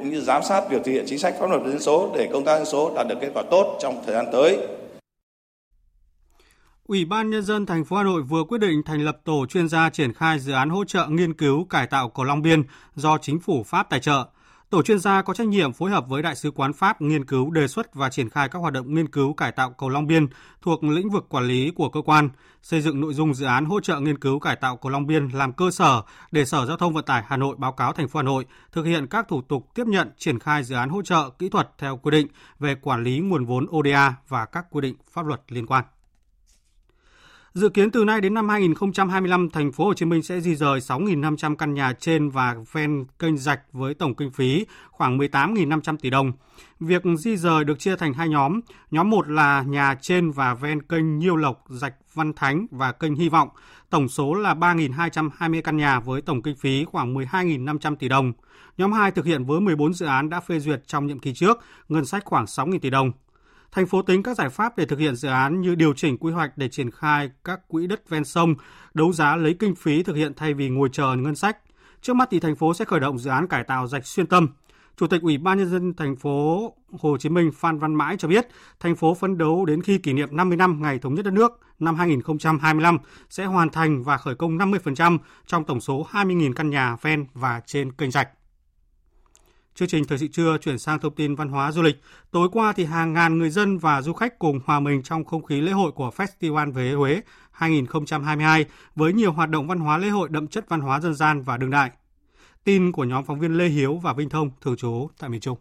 cũng 0.00 0.10
như 0.10 0.20
giám 0.20 0.42
sát 0.42 0.62
việc 0.70 0.82
thực 0.84 0.92
hiện 0.92 1.04
chính 1.08 1.18
sách 1.18 1.34
pháp 1.40 1.50
luật 1.50 1.62
về 1.62 1.70
dân 1.70 1.80
số 1.80 2.12
để 2.14 2.28
công 2.32 2.44
tác 2.44 2.56
dân 2.56 2.66
số 2.66 2.92
đạt 2.96 3.06
được 3.08 3.16
kết 3.20 3.30
quả 3.34 3.42
tốt 3.50 3.78
trong 3.80 4.02
thời 4.06 4.14
gian 4.14 4.26
tới. 4.32 4.58
Ủy 6.86 7.04
ban 7.04 7.30
nhân 7.30 7.42
dân 7.42 7.66
thành 7.66 7.84
phố 7.84 7.96
Hà 7.96 8.02
Nội 8.02 8.22
vừa 8.22 8.44
quyết 8.44 8.58
định 8.58 8.82
thành 8.86 9.00
lập 9.00 9.18
tổ 9.24 9.46
chuyên 9.46 9.68
gia 9.68 9.90
triển 9.90 10.12
khai 10.12 10.38
dự 10.38 10.52
án 10.52 10.70
hỗ 10.70 10.84
trợ 10.84 11.06
nghiên 11.08 11.34
cứu 11.34 11.64
cải 11.64 11.86
tạo 11.86 12.08
cầu 12.08 12.24
Long 12.24 12.42
Biên 12.42 12.62
do 12.94 13.18
chính 13.18 13.40
phủ 13.40 13.62
Pháp 13.62 13.90
tài 13.90 14.00
trợ. 14.00 14.24
Tổ 14.70 14.82
chuyên 14.82 14.98
gia 14.98 15.22
có 15.22 15.34
trách 15.34 15.46
nhiệm 15.46 15.72
phối 15.72 15.90
hợp 15.90 16.08
với 16.08 16.22
Đại 16.22 16.36
sứ 16.36 16.50
quán 16.50 16.72
Pháp 16.72 17.02
nghiên 17.02 17.24
cứu 17.24 17.50
đề 17.50 17.68
xuất 17.68 17.94
và 17.94 18.10
triển 18.10 18.30
khai 18.30 18.48
các 18.48 18.58
hoạt 18.58 18.72
động 18.72 18.94
nghiên 18.94 19.08
cứu 19.08 19.34
cải 19.34 19.52
tạo 19.52 19.70
cầu 19.70 19.88
Long 19.88 20.06
Biên 20.06 20.26
thuộc 20.62 20.84
lĩnh 20.84 21.10
vực 21.10 21.26
quản 21.28 21.44
lý 21.44 21.70
của 21.76 21.88
cơ 21.88 22.02
quan, 22.02 22.28
xây 22.62 22.80
dựng 22.80 23.00
nội 23.00 23.14
dung 23.14 23.34
dự 23.34 23.46
án 23.46 23.64
hỗ 23.64 23.80
trợ 23.80 24.00
nghiên 24.00 24.18
cứu 24.18 24.38
cải 24.38 24.56
tạo 24.56 24.76
cầu 24.76 24.92
Long 24.92 25.06
Biên 25.06 25.28
làm 25.28 25.52
cơ 25.52 25.70
sở 25.70 26.02
để 26.32 26.44
Sở 26.44 26.66
Giao 26.66 26.76
thông 26.76 26.92
Vận 26.92 27.04
tải 27.04 27.22
Hà 27.26 27.36
Nội 27.36 27.56
báo 27.58 27.72
cáo 27.72 27.92
thành 27.92 28.08
phố 28.08 28.18
Hà 28.18 28.22
Nội 28.22 28.46
thực 28.72 28.82
hiện 28.82 29.06
các 29.06 29.28
thủ 29.28 29.42
tục 29.42 29.66
tiếp 29.74 29.86
nhận 29.86 30.10
triển 30.18 30.38
khai 30.38 30.64
dự 30.64 30.74
án 30.74 30.88
hỗ 30.88 31.02
trợ 31.02 31.30
kỹ 31.38 31.48
thuật 31.48 31.70
theo 31.78 31.96
quy 31.96 32.10
định 32.10 32.26
về 32.58 32.74
quản 32.74 33.02
lý 33.02 33.18
nguồn 33.18 33.44
vốn 33.44 33.66
ODA 33.76 34.14
và 34.28 34.44
các 34.44 34.66
quy 34.70 34.80
định 34.80 34.96
pháp 35.12 35.26
luật 35.26 35.40
liên 35.48 35.66
quan. 35.66 35.84
Dự 37.54 37.68
kiến 37.68 37.90
từ 37.90 38.04
nay 38.04 38.20
đến 38.20 38.34
năm 38.34 38.48
2025, 38.48 39.50
thành 39.50 39.72
phố 39.72 39.84
Hồ 39.84 39.94
Chí 39.94 40.04
Minh 40.04 40.22
sẽ 40.22 40.40
di 40.40 40.54
rời 40.54 40.80
6.500 40.80 41.56
căn 41.56 41.74
nhà 41.74 41.92
trên 42.00 42.30
và 42.30 42.56
ven 42.72 43.04
kênh 43.18 43.38
rạch 43.38 43.60
với 43.72 43.94
tổng 43.94 44.14
kinh 44.14 44.30
phí 44.30 44.66
khoảng 44.90 45.18
18.500 45.18 45.96
tỷ 45.96 46.10
đồng. 46.10 46.32
Việc 46.80 47.02
di 47.18 47.36
rời 47.36 47.64
được 47.64 47.78
chia 47.78 47.96
thành 47.96 48.14
hai 48.14 48.28
nhóm. 48.28 48.60
Nhóm 48.90 49.10
1 49.10 49.28
là 49.28 49.62
nhà 49.62 49.96
trên 50.00 50.30
và 50.30 50.54
ven 50.54 50.82
kênh 50.82 51.18
Nhiêu 51.18 51.36
Lộc, 51.36 51.64
rạch 51.68 51.94
Văn 52.14 52.32
Thánh 52.32 52.66
và 52.70 52.92
kênh 52.92 53.14
Hy 53.14 53.28
Vọng. 53.28 53.48
Tổng 53.90 54.08
số 54.08 54.34
là 54.34 54.54
3.220 54.54 55.62
căn 55.62 55.76
nhà 55.76 56.00
với 56.00 56.22
tổng 56.22 56.42
kinh 56.42 56.56
phí 56.56 56.84
khoảng 56.84 57.14
12.500 57.14 57.96
tỷ 57.96 58.08
đồng. 58.08 58.32
Nhóm 58.78 58.92
2 58.92 59.10
thực 59.10 59.24
hiện 59.24 59.44
với 59.44 59.60
14 59.60 59.94
dự 59.94 60.06
án 60.06 60.28
đã 60.28 60.40
phê 60.40 60.58
duyệt 60.58 60.82
trong 60.86 61.06
nhiệm 61.06 61.18
kỳ 61.18 61.34
trước, 61.34 61.58
ngân 61.88 62.04
sách 62.04 62.24
khoảng 62.24 62.44
6.000 62.44 62.78
tỷ 62.78 62.90
đồng. 62.90 63.12
Thành 63.72 63.86
phố 63.86 64.02
tính 64.02 64.22
các 64.22 64.36
giải 64.36 64.48
pháp 64.48 64.76
để 64.76 64.86
thực 64.86 64.98
hiện 64.98 65.16
dự 65.16 65.28
án 65.28 65.60
như 65.60 65.74
điều 65.74 65.94
chỉnh 65.94 66.18
quy 66.18 66.32
hoạch 66.32 66.52
để 66.56 66.68
triển 66.68 66.90
khai 66.90 67.30
các 67.44 67.68
quỹ 67.68 67.86
đất 67.86 68.08
ven 68.08 68.24
sông, 68.24 68.54
đấu 68.94 69.12
giá 69.12 69.36
lấy 69.36 69.56
kinh 69.58 69.74
phí 69.74 70.02
thực 70.02 70.16
hiện 70.16 70.32
thay 70.36 70.54
vì 70.54 70.68
ngồi 70.68 70.88
chờ 70.92 71.16
ngân 71.16 71.34
sách. 71.34 71.58
Trước 72.02 72.16
mắt 72.16 72.28
thì 72.30 72.40
thành 72.40 72.56
phố 72.56 72.74
sẽ 72.74 72.84
khởi 72.84 73.00
động 73.00 73.18
dự 73.18 73.30
án 73.30 73.46
cải 73.46 73.64
tạo 73.64 73.86
rạch 73.86 74.06
xuyên 74.06 74.26
tâm. 74.26 74.48
Chủ 74.96 75.06
tịch 75.06 75.22
Ủy 75.22 75.38
ban 75.38 75.58
nhân 75.58 75.70
dân 75.70 75.94
thành 75.94 76.16
phố 76.16 76.72
Hồ 77.00 77.16
Chí 77.18 77.28
Minh 77.28 77.50
Phan 77.54 77.78
Văn 77.78 77.94
Mãi 77.94 78.16
cho 78.18 78.28
biết, 78.28 78.48
thành 78.80 78.96
phố 78.96 79.14
phấn 79.14 79.38
đấu 79.38 79.64
đến 79.64 79.82
khi 79.82 79.98
kỷ 79.98 80.12
niệm 80.12 80.36
50 80.36 80.56
năm 80.56 80.82
ngày 80.82 80.98
thống 80.98 81.14
nhất 81.14 81.24
đất 81.24 81.34
nước 81.34 81.60
năm 81.78 81.96
2025 81.96 82.98
sẽ 83.30 83.44
hoàn 83.44 83.70
thành 83.70 84.02
và 84.02 84.16
khởi 84.16 84.34
công 84.34 84.58
50% 84.58 85.18
trong 85.46 85.64
tổng 85.64 85.80
số 85.80 86.06
20.000 86.10 86.52
căn 86.52 86.70
nhà 86.70 86.96
ven 87.02 87.26
và 87.34 87.60
trên 87.66 87.92
kênh 87.92 88.10
rạch. 88.10 88.28
Chương 89.80 89.88
trình 89.88 90.04
thời 90.04 90.18
sự 90.18 90.26
trưa 90.26 90.58
chuyển 90.58 90.78
sang 90.78 90.98
thông 90.98 91.14
tin 91.14 91.34
văn 91.34 91.48
hóa 91.48 91.72
du 91.72 91.82
lịch. 91.82 92.00
Tối 92.30 92.48
qua 92.52 92.72
thì 92.72 92.84
hàng 92.84 93.12
ngàn 93.12 93.38
người 93.38 93.50
dân 93.50 93.78
và 93.78 94.02
du 94.02 94.12
khách 94.12 94.38
cùng 94.38 94.60
hòa 94.64 94.80
mình 94.80 95.02
trong 95.02 95.24
không 95.24 95.42
khí 95.42 95.60
lễ 95.60 95.72
hội 95.72 95.92
của 95.92 96.10
Festival 96.16 96.72
về 96.72 96.92
Huế 96.92 97.20
2022 97.50 98.64
với 98.96 99.12
nhiều 99.12 99.32
hoạt 99.32 99.50
động 99.50 99.68
văn 99.68 99.78
hóa 99.78 99.98
lễ 99.98 100.08
hội 100.08 100.28
đậm 100.28 100.46
chất 100.46 100.68
văn 100.68 100.80
hóa 100.80 101.00
dân 101.00 101.14
gian 101.14 101.42
và 101.42 101.56
đương 101.56 101.70
đại. 101.70 101.90
Tin 102.64 102.92
của 102.92 103.04
nhóm 103.04 103.24
phóng 103.24 103.40
viên 103.40 103.58
Lê 103.58 103.68
Hiếu 103.68 103.96
và 103.96 104.12
Vinh 104.12 104.28
Thông 104.28 104.50
thường 104.60 104.76
trú 104.76 105.08
tại 105.18 105.30
miền 105.30 105.40
Trung. 105.40 105.58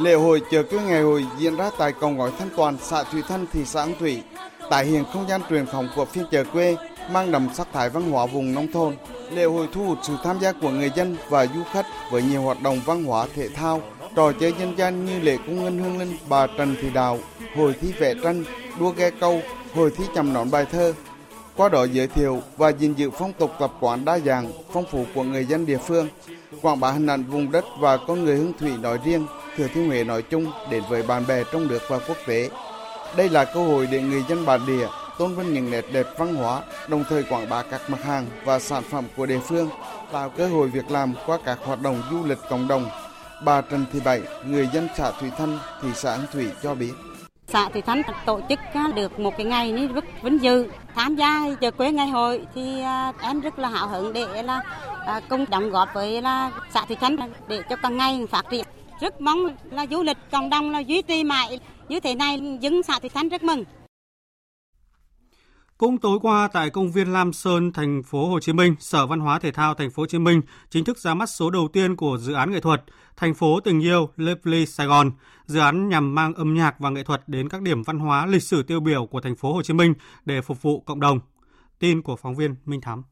Lễ 0.00 0.14
hội 0.14 0.42
chợ 0.50 0.62
quê 0.62 0.78
ngày 0.82 1.02
hội 1.02 1.26
diễn 1.38 1.56
ra 1.56 1.70
tại 1.78 1.92
cổng 1.92 2.16
ngói 2.16 2.32
Thanh 2.38 2.48
Toàn, 2.56 2.76
xã 2.80 3.02
Thủy 3.02 3.22
Thanh, 3.28 3.46
thị 3.52 3.64
xã 3.64 3.80
An 3.80 3.94
Thủy, 3.98 4.22
tại 4.70 4.86
hiện 4.86 5.04
không 5.12 5.28
gian 5.28 5.40
truyền 5.50 5.66
thống 5.66 5.88
của 5.96 6.04
phiên 6.04 6.24
chợ 6.30 6.44
quê 6.44 6.76
mang 7.10 7.32
đậm 7.32 7.48
sắc 7.54 7.68
thái 7.72 7.90
văn 7.90 8.10
hóa 8.10 8.26
vùng 8.26 8.54
nông 8.54 8.72
thôn. 8.72 8.96
Lễ 9.30 9.44
hội 9.44 9.68
thu 9.72 9.84
hút 9.84 9.98
sự 10.02 10.16
tham 10.24 10.38
gia 10.40 10.52
của 10.52 10.70
người 10.70 10.90
dân 10.96 11.16
và 11.28 11.46
du 11.46 11.60
khách 11.72 11.86
với 12.10 12.22
nhiều 12.22 12.42
hoạt 12.42 12.62
động 12.62 12.80
văn 12.86 13.04
hóa 13.04 13.26
thể 13.34 13.48
thao, 13.48 13.82
trò 14.16 14.32
chơi 14.40 14.54
dân 14.58 14.78
gian 14.78 15.04
như 15.06 15.20
lễ 15.20 15.36
cung 15.46 15.64
ngân 15.64 15.78
hương 15.78 15.98
linh 15.98 16.16
bà 16.28 16.46
Trần 16.46 16.76
Thị 16.82 16.90
Đào, 16.90 17.18
hội 17.56 17.74
thi 17.80 17.92
vẽ 17.98 18.14
tranh, 18.22 18.44
đua 18.80 18.90
ghe 18.90 19.10
câu, 19.20 19.40
hội 19.74 19.90
thi 19.96 20.04
chầm 20.14 20.32
nón 20.32 20.50
bài 20.50 20.66
thơ. 20.72 20.92
Qua 21.56 21.68
đó 21.68 21.84
giới 21.84 22.06
thiệu 22.06 22.42
và 22.56 22.72
gìn 22.72 22.94
giữ 22.94 23.10
phong 23.10 23.32
tục 23.32 23.50
tập 23.58 23.72
quán 23.80 24.04
đa 24.04 24.18
dạng, 24.18 24.52
phong 24.72 24.84
phú 24.90 25.04
của 25.14 25.22
người 25.22 25.44
dân 25.44 25.66
địa 25.66 25.78
phương, 25.78 26.08
quảng 26.62 26.80
bá 26.80 26.90
hình 26.90 27.06
ảnh 27.06 27.24
vùng 27.24 27.52
đất 27.52 27.64
và 27.78 27.96
con 27.96 28.24
người 28.24 28.36
hương 28.36 28.52
thủy 28.58 28.70
nói 28.80 28.98
riêng, 29.04 29.26
Thừa 29.56 29.66
Thiên 29.74 29.88
Huế 29.88 30.04
nói 30.04 30.22
chung 30.22 30.52
đến 30.70 30.82
với 30.88 31.02
bạn 31.02 31.26
bè 31.26 31.42
trong 31.52 31.68
nước 31.68 31.82
và 31.88 31.98
quốc 31.98 32.16
tế. 32.26 32.48
Đây 33.16 33.28
là 33.28 33.44
cơ 33.44 33.60
hội 33.60 33.88
để 33.90 34.02
người 34.02 34.24
dân 34.28 34.46
bản 34.46 34.60
địa 34.66 34.88
tôn 35.18 35.34
vinh 35.34 35.54
những 35.54 35.70
nét 35.70 35.84
đẹp 35.92 36.06
văn 36.18 36.34
hóa, 36.34 36.62
đồng 36.88 37.04
thời 37.08 37.22
quảng 37.22 37.48
bá 37.48 37.62
các 37.62 37.80
mặt 37.88 38.04
hàng 38.04 38.26
và 38.44 38.58
sản 38.58 38.82
phẩm 38.82 39.04
của 39.16 39.26
địa 39.26 39.38
phương, 39.38 39.68
tạo 40.12 40.30
cơ 40.30 40.48
hội 40.48 40.68
việc 40.68 40.90
làm 40.90 41.14
qua 41.26 41.38
các 41.44 41.58
hoạt 41.64 41.82
động 41.82 42.02
du 42.10 42.24
lịch 42.24 42.38
cộng 42.50 42.68
đồng. 42.68 42.90
Bà 43.44 43.60
Trần 43.60 43.84
Thị 43.92 44.00
Bảy, 44.04 44.22
người 44.46 44.68
dân 44.72 44.88
xã 44.96 45.10
Thủy 45.10 45.30
Thanh, 45.38 45.58
thị 45.82 45.88
xã 45.94 46.10
An 46.10 46.26
Thủy 46.32 46.46
cho 46.62 46.74
biết. 46.74 46.92
Xã 47.48 47.68
Thủy 47.68 47.82
Thanh 47.82 48.02
tổ 48.26 48.40
chức 48.48 48.58
à, 48.74 48.84
được 48.94 49.18
một 49.18 49.36
cái 49.36 49.46
ngày 49.46 49.72
ní 49.72 49.86
rất 49.86 50.04
vinh 50.22 50.42
dự 50.42 50.68
tham 50.94 51.16
gia 51.16 51.40
chợ 51.60 51.70
quê 51.70 51.92
ngày 51.92 52.08
hội 52.08 52.46
thì 52.54 52.80
à, 52.80 53.12
em 53.22 53.40
rất 53.40 53.58
là 53.58 53.68
hào 53.68 53.88
hứng 53.88 54.12
để 54.12 54.42
là 54.42 54.62
công 55.06 55.20
cùng 55.28 55.44
đóng 55.50 55.70
góp 55.70 55.88
với 55.94 56.22
là 56.22 56.50
xã 56.74 56.84
Thủy 56.84 56.96
Thanh 57.00 57.16
để 57.48 57.62
cho 57.70 57.76
càng 57.76 57.96
ngày 57.96 58.26
phát 58.30 58.44
triển. 58.50 58.64
Rất 59.00 59.20
mong 59.20 59.38
là 59.70 59.86
du 59.90 60.02
lịch 60.02 60.16
cộng 60.32 60.50
đồng 60.50 60.70
là 60.70 60.78
duy 60.78 61.02
trì 61.02 61.24
mãi 61.24 61.60
như 61.88 62.00
thế 62.00 62.14
này 62.14 62.58
dân 62.60 62.82
xã 62.82 62.98
Thủy 62.98 63.10
Thanh 63.14 63.28
rất 63.28 63.42
mừng. 63.42 63.64
Cũng 65.78 65.98
tối 65.98 66.18
qua 66.22 66.48
tại 66.52 66.70
công 66.70 66.92
viên 66.92 67.12
Lam 67.12 67.32
Sơn, 67.32 67.72
thành 67.72 68.02
phố 68.02 68.28
Hồ 68.28 68.40
Chí 68.40 68.52
Minh, 68.52 68.74
Sở 68.80 69.06
Văn 69.06 69.20
hóa 69.20 69.38
Thể 69.38 69.52
thao 69.52 69.74
thành 69.74 69.90
phố 69.90 70.02
Hồ 70.02 70.06
Chí 70.06 70.18
Minh 70.18 70.40
chính 70.70 70.84
thức 70.84 70.98
ra 70.98 71.14
mắt 71.14 71.28
số 71.28 71.50
đầu 71.50 71.68
tiên 71.72 71.96
của 71.96 72.18
dự 72.20 72.32
án 72.32 72.52
nghệ 72.52 72.60
thuật 72.60 72.82
Thành 73.16 73.34
phố 73.34 73.60
tình 73.60 73.80
yêu 73.80 74.08
Lively 74.16 74.66
Sài 74.66 74.86
Gòn. 74.86 75.10
Dự 75.46 75.60
án 75.60 75.88
nhằm 75.88 76.14
mang 76.14 76.34
âm 76.34 76.54
nhạc 76.54 76.80
và 76.80 76.90
nghệ 76.90 77.02
thuật 77.02 77.22
đến 77.26 77.48
các 77.48 77.62
điểm 77.62 77.82
văn 77.82 77.98
hóa 77.98 78.26
lịch 78.26 78.42
sử 78.42 78.62
tiêu 78.62 78.80
biểu 78.80 79.06
của 79.06 79.20
thành 79.20 79.36
phố 79.36 79.52
Hồ 79.52 79.62
Chí 79.62 79.74
Minh 79.74 79.94
để 80.24 80.40
phục 80.40 80.62
vụ 80.62 80.80
cộng 80.80 81.00
đồng. 81.00 81.20
Tin 81.78 82.02
của 82.02 82.16
phóng 82.16 82.34
viên 82.34 82.54
Minh 82.64 82.80
Thắm. 82.80 83.02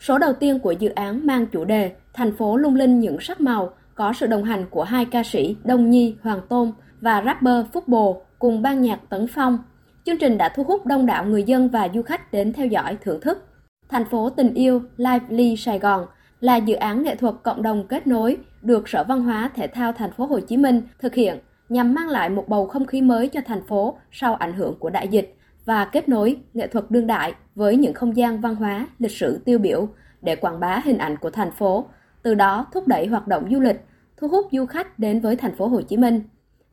Số 0.00 0.18
đầu 0.18 0.32
tiên 0.40 0.58
của 0.58 0.72
dự 0.72 0.88
án 0.88 1.26
mang 1.26 1.46
chủ 1.46 1.64
đề 1.64 1.92
Thành 2.14 2.36
phố 2.36 2.56
lung 2.56 2.74
linh 2.74 3.00
những 3.00 3.16
sắc 3.20 3.40
màu 3.40 3.74
có 4.02 4.12
sự 4.12 4.26
đồng 4.26 4.44
hành 4.44 4.66
của 4.70 4.82
hai 4.82 5.04
ca 5.04 5.22
sĩ 5.22 5.56
Đông 5.64 5.90
Nhi, 5.90 6.16
Hoàng 6.22 6.40
Tôn 6.48 6.72
và 7.00 7.22
rapper 7.26 7.66
Phúc 7.72 7.88
Bồ 7.88 8.22
cùng 8.38 8.62
ban 8.62 8.82
nhạc 8.82 9.00
Tấn 9.08 9.26
Phong. 9.26 9.58
Chương 10.04 10.18
trình 10.18 10.38
đã 10.38 10.48
thu 10.48 10.64
hút 10.64 10.86
đông 10.86 11.06
đảo 11.06 11.24
người 11.24 11.42
dân 11.42 11.68
và 11.68 11.88
du 11.94 12.02
khách 12.02 12.32
đến 12.32 12.52
theo 12.52 12.66
dõi 12.66 12.96
thưởng 13.00 13.20
thức. 13.20 13.46
Thành 13.88 14.04
phố 14.04 14.30
tình 14.30 14.54
yêu 14.54 14.82
Lively 14.96 15.56
Sài 15.56 15.78
Gòn 15.78 16.06
là 16.40 16.56
dự 16.56 16.74
án 16.74 17.02
nghệ 17.02 17.14
thuật 17.14 17.34
cộng 17.42 17.62
đồng 17.62 17.86
kết 17.86 18.06
nối 18.06 18.36
được 18.62 18.88
Sở 18.88 19.04
Văn 19.04 19.22
hóa 19.22 19.50
Thể 19.54 19.66
thao 19.66 19.92
Thành 19.92 20.12
phố 20.12 20.26
Hồ 20.26 20.40
Chí 20.40 20.56
Minh 20.56 20.82
thực 20.98 21.14
hiện 21.14 21.38
nhằm 21.68 21.94
mang 21.94 22.08
lại 22.08 22.30
một 22.30 22.48
bầu 22.48 22.66
không 22.66 22.86
khí 22.86 23.02
mới 23.02 23.28
cho 23.28 23.40
thành 23.46 23.66
phố 23.66 23.98
sau 24.12 24.34
ảnh 24.34 24.52
hưởng 24.52 24.78
của 24.78 24.90
đại 24.90 25.08
dịch 25.08 25.36
và 25.64 25.84
kết 25.84 26.08
nối 26.08 26.36
nghệ 26.54 26.66
thuật 26.66 26.84
đương 26.90 27.06
đại 27.06 27.34
với 27.54 27.76
những 27.76 27.94
không 27.94 28.16
gian 28.16 28.40
văn 28.40 28.54
hóa, 28.54 28.88
lịch 28.98 29.12
sử 29.12 29.40
tiêu 29.44 29.58
biểu 29.58 29.88
để 30.22 30.36
quảng 30.36 30.60
bá 30.60 30.80
hình 30.84 30.98
ảnh 30.98 31.16
của 31.16 31.30
thành 31.30 31.50
phố, 31.50 31.84
từ 32.22 32.34
đó 32.34 32.66
thúc 32.72 32.88
đẩy 32.88 33.06
hoạt 33.06 33.28
động 33.28 33.48
du 33.50 33.60
lịch, 33.60 33.80
thu 34.22 34.28
hút 34.28 34.48
du 34.52 34.66
khách 34.66 34.98
đến 34.98 35.20
với 35.20 35.36
thành 35.36 35.56
phố 35.56 35.66
Hồ 35.66 35.82
Chí 35.82 35.96
Minh. 35.96 36.22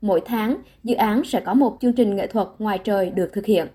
Mỗi 0.01 0.21
tháng, 0.25 0.57
dự 0.83 0.95
án 0.95 1.23
sẽ 1.25 1.41
có 1.45 1.53
một 1.53 1.77
chương 1.81 1.93
trình 1.93 2.15
nghệ 2.15 2.27
thuật 2.27 2.47
ngoài 2.59 2.79
trời 2.83 3.09
được 3.09 3.29
thực 3.33 3.45
hiện. 3.45 3.67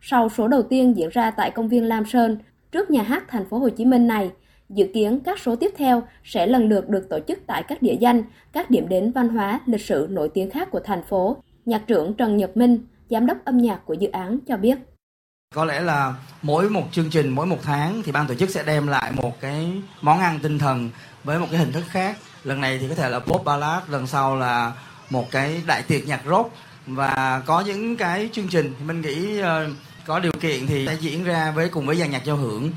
Sau 0.00 0.28
số 0.28 0.48
đầu 0.48 0.62
tiên 0.62 0.96
diễn 0.96 1.08
ra 1.08 1.30
tại 1.30 1.50
công 1.50 1.68
viên 1.68 1.84
Lam 1.84 2.04
Sơn, 2.06 2.38
trước 2.72 2.90
nhà 2.90 3.02
hát 3.02 3.24
thành 3.28 3.48
phố 3.48 3.58
Hồ 3.58 3.68
Chí 3.68 3.84
Minh 3.84 4.06
này, 4.06 4.30
dự 4.68 4.86
kiến 4.94 5.20
các 5.20 5.38
số 5.38 5.56
tiếp 5.56 5.70
theo 5.76 6.02
sẽ 6.24 6.46
lần 6.46 6.68
lượt 6.68 6.88
được 6.88 7.08
tổ 7.08 7.18
chức 7.28 7.38
tại 7.46 7.62
các 7.68 7.82
địa 7.82 7.96
danh, 8.00 8.22
các 8.52 8.70
điểm 8.70 8.88
đến 8.88 9.12
văn 9.12 9.28
hóa, 9.28 9.60
lịch 9.66 9.80
sử 9.80 10.06
nổi 10.10 10.30
tiếng 10.34 10.50
khác 10.50 10.68
của 10.70 10.80
thành 10.84 11.02
phố. 11.02 11.36
Nhạc 11.66 11.82
trưởng 11.86 12.14
Trần 12.14 12.36
Nhật 12.36 12.56
Minh, 12.56 12.86
giám 13.10 13.26
đốc 13.26 13.44
âm 13.44 13.58
nhạc 13.58 13.80
của 13.84 13.94
dự 13.94 14.08
án 14.08 14.38
cho 14.46 14.56
biết. 14.56 14.78
Có 15.54 15.64
lẽ 15.64 15.80
là 15.80 16.14
mỗi 16.42 16.70
một 16.70 16.84
chương 16.92 17.10
trình, 17.10 17.30
mỗi 17.30 17.46
một 17.46 17.58
tháng 17.62 18.02
thì 18.04 18.12
ban 18.12 18.26
tổ 18.26 18.34
chức 18.34 18.50
sẽ 18.50 18.62
đem 18.66 18.86
lại 18.86 19.12
một 19.22 19.40
cái 19.40 19.72
món 20.00 20.18
ăn 20.18 20.38
tinh 20.42 20.58
thần 20.58 20.90
với 21.24 21.38
một 21.38 21.46
cái 21.50 21.60
hình 21.60 21.72
thức 21.72 21.84
khác. 21.88 22.16
Lần 22.44 22.60
này 22.60 22.78
thì 22.78 22.88
có 22.88 22.94
thể 22.94 23.08
là 23.08 23.18
pop 23.18 23.44
ballad, 23.44 23.82
lần 23.88 24.06
sau 24.06 24.36
là 24.36 24.72
một 25.10 25.30
cái 25.30 25.62
đại 25.66 25.82
tiệc 25.82 26.06
nhạc 26.06 26.22
rock 26.26 26.50
và 26.86 27.42
có 27.46 27.60
những 27.60 27.96
cái 27.96 28.28
chương 28.32 28.48
trình 28.48 28.74
thì 28.78 28.84
mình 28.84 29.00
nghĩ 29.00 29.42
uh, 29.42 29.46
có 30.06 30.20
điều 30.20 30.32
kiện 30.40 30.66
thì 30.66 30.86
sẽ 30.86 30.96
diễn 31.00 31.24
ra 31.24 31.50
với 31.50 31.68
cùng 31.68 31.86
với 31.86 31.96
dàn 31.96 32.10
nhạc 32.10 32.24
giao 32.24 32.36
hưởng. 32.36 32.70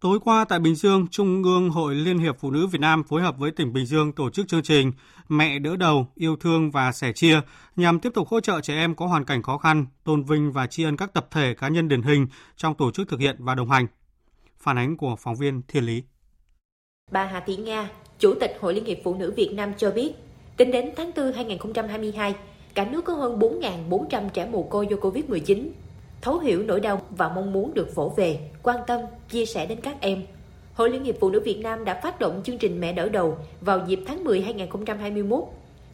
Tối 0.00 0.18
qua 0.24 0.44
tại 0.48 0.58
Bình 0.58 0.74
Dương, 0.74 1.06
Trung 1.10 1.42
ương 1.42 1.70
Hội 1.70 1.94
Liên 1.94 2.18
hiệp 2.18 2.36
Phụ 2.40 2.50
nữ 2.50 2.66
Việt 2.66 2.80
Nam 2.80 3.04
phối 3.04 3.22
hợp 3.22 3.38
với 3.38 3.50
tỉnh 3.50 3.72
Bình 3.72 3.86
Dương 3.86 4.12
tổ 4.12 4.30
chức 4.30 4.48
chương 4.48 4.62
trình 4.62 4.92
Mẹ 5.28 5.58
đỡ 5.58 5.76
đầu, 5.76 6.08
yêu 6.14 6.36
thương 6.36 6.70
và 6.70 6.92
sẻ 6.92 7.12
chia 7.12 7.40
nhằm 7.76 8.00
tiếp 8.00 8.10
tục 8.14 8.28
hỗ 8.28 8.40
trợ 8.40 8.60
trẻ 8.60 8.74
em 8.74 8.94
có 8.94 9.06
hoàn 9.06 9.24
cảnh 9.24 9.42
khó 9.42 9.58
khăn, 9.58 9.86
tôn 10.04 10.22
vinh 10.22 10.52
và 10.52 10.66
tri 10.66 10.82
ân 10.82 10.96
các 10.96 11.12
tập 11.12 11.28
thể 11.30 11.54
cá 11.54 11.68
nhân 11.68 11.88
điển 11.88 12.02
hình 12.02 12.26
trong 12.56 12.74
tổ 12.74 12.90
chức 12.90 13.08
thực 13.08 13.20
hiện 13.20 13.36
và 13.38 13.54
đồng 13.54 13.70
hành. 13.70 13.86
Phản 14.58 14.78
ánh 14.78 14.96
của 14.96 15.16
phóng 15.16 15.36
viên 15.36 15.62
Thiên 15.68 15.84
Lý. 15.84 16.02
Bà 17.10 17.24
Hà 17.24 17.40
Thị 17.40 17.56
Nga, 17.56 17.90
Chủ 18.18 18.34
tịch 18.40 18.56
Hội 18.60 18.74
Liên 18.74 18.84
hiệp 18.84 18.98
Phụ 19.04 19.14
nữ 19.14 19.32
Việt 19.36 19.52
Nam 19.52 19.72
cho 19.76 19.90
biết, 19.90 20.12
tính 20.56 20.70
đến 20.70 20.90
tháng 20.96 21.10
4 21.16 21.32
2022, 21.32 22.34
cả 22.74 22.84
nước 22.84 23.04
có 23.04 23.12
hơn 23.12 23.38
4.400 23.38 24.28
trẻ 24.28 24.48
mồ 24.50 24.62
côi 24.62 24.86
do 24.86 24.96
Covid-19 24.96 25.68
thấu 26.20 26.38
hiểu 26.38 26.62
nỗi 26.62 26.80
đau 26.80 27.02
và 27.10 27.28
mong 27.28 27.52
muốn 27.52 27.74
được 27.74 27.94
vỗ 27.94 28.12
về, 28.16 28.38
quan 28.62 28.78
tâm, 28.86 29.00
chia 29.28 29.46
sẻ 29.46 29.66
đến 29.66 29.80
các 29.80 30.00
em. 30.00 30.22
Hội 30.74 30.90
Liên 30.90 31.04
hiệp 31.04 31.14
Phụ 31.20 31.30
nữ 31.30 31.40
Việt 31.40 31.58
Nam 31.62 31.84
đã 31.84 32.00
phát 32.00 32.20
động 32.20 32.40
chương 32.44 32.58
trình 32.58 32.80
Mẹ 32.80 32.92
đỡ 32.92 33.08
đầu 33.08 33.36
vào 33.60 33.86
dịp 33.86 34.00
tháng 34.06 34.24
10 34.24 34.40
2021, 34.40 35.44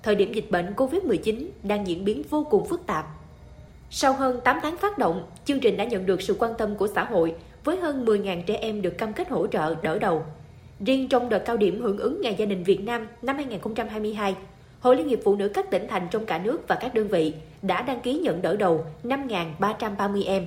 thời 0.03 0.15
điểm 0.15 0.33
dịch 0.33 0.51
bệnh 0.51 0.75
COVID-19 0.77 1.47
đang 1.63 1.87
diễn 1.87 2.05
biến 2.05 2.23
vô 2.31 2.47
cùng 2.51 2.65
phức 2.65 2.87
tạp. 2.87 3.07
Sau 3.91 4.13
hơn 4.13 4.41
8 4.45 4.59
tháng 4.63 4.77
phát 4.77 4.99
động, 4.99 5.27
chương 5.45 5.61
trình 5.61 5.77
đã 5.77 5.85
nhận 5.85 6.07
được 6.07 6.23
sự 6.23 6.37
quan 6.39 6.53
tâm 6.59 6.77
của 6.77 6.89
xã 6.95 7.05
hội 7.05 7.35
với 7.65 7.77
hơn 7.77 8.05
10.000 8.05 8.43
trẻ 8.47 8.55
em 8.55 8.83
được 8.83 8.99
cam 8.99 9.13
kết 9.13 9.29
hỗ 9.29 9.47
trợ 9.47 9.75
đỡ 9.83 9.99
đầu. 9.99 10.23
Riêng 10.81 11.09
trong 11.09 11.29
đợt 11.29 11.39
cao 11.39 11.57
điểm 11.57 11.81
hưởng 11.81 11.99
ứng 11.99 12.21
Ngày 12.21 12.35
Gia 12.39 12.47
đình 12.47 12.65
Việt 12.65 12.81
Nam 12.81 13.07
năm 13.23 13.37
2022, 13.37 14.37
Hội 14.81 14.97
Liên 14.97 15.09
hiệp 15.09 15.19
Phụ 15.25 15.37
nữ 15.37 15.49
các 15.49 15.71
tỉnh 15.71 15.87
thành 15.89 16.09
trong 16.11 16.27
cả 16.27 16.39
nước 16.39 16.69
và 16.69 16.77
các 16.81 16.95
đơn 16.95 17.09
vị 17.09 17.33
đã 17.63 17.83
đăng 17.83 18.01
ký 18.01 18.15
nhận 18.15 18.43
đỡ 18.43 18.57
đầu 18.57 18.85
5.330 19.05 20.27
em. 20.27 20.47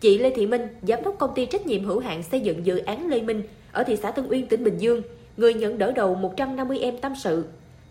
Chị 0.00 0.18
Lê 0.18 0.30
Thị 0.30 0.46
Minh, 0.46 0.62
giám 0.82 1.02
đốc 1.02 1.18
công 1.18 1.34
ty 1.34 1.46
trách 1.46 1.66
nhiệm 1.66 1.84
hữu 1.84 1.98
hạn 1.98 2.22
xây 2.22 2.40
dựng 2.40 2.66
dự 2.66 2.78
án 2.78 3.08
Lê 3.08 3.22
Minh 3.22 3.42
ở 3.72 3.82
thị 3.84 3.96
xã 3.96 4.10
Tân 4.10 4.26
Uyên, 4.28 4.46
tỉnh 4.46 4.64
Bình 4.64 4.78
Dương, 4.78 5.02
người 5.36 5.54
nhận 5.54 5.78
đỡ 5.78 5.92
đầu 5.92 6.14
150 6.14 6.78
em 6.78 6.98
tâm 6.98 7.12
sự. 7.22 7.44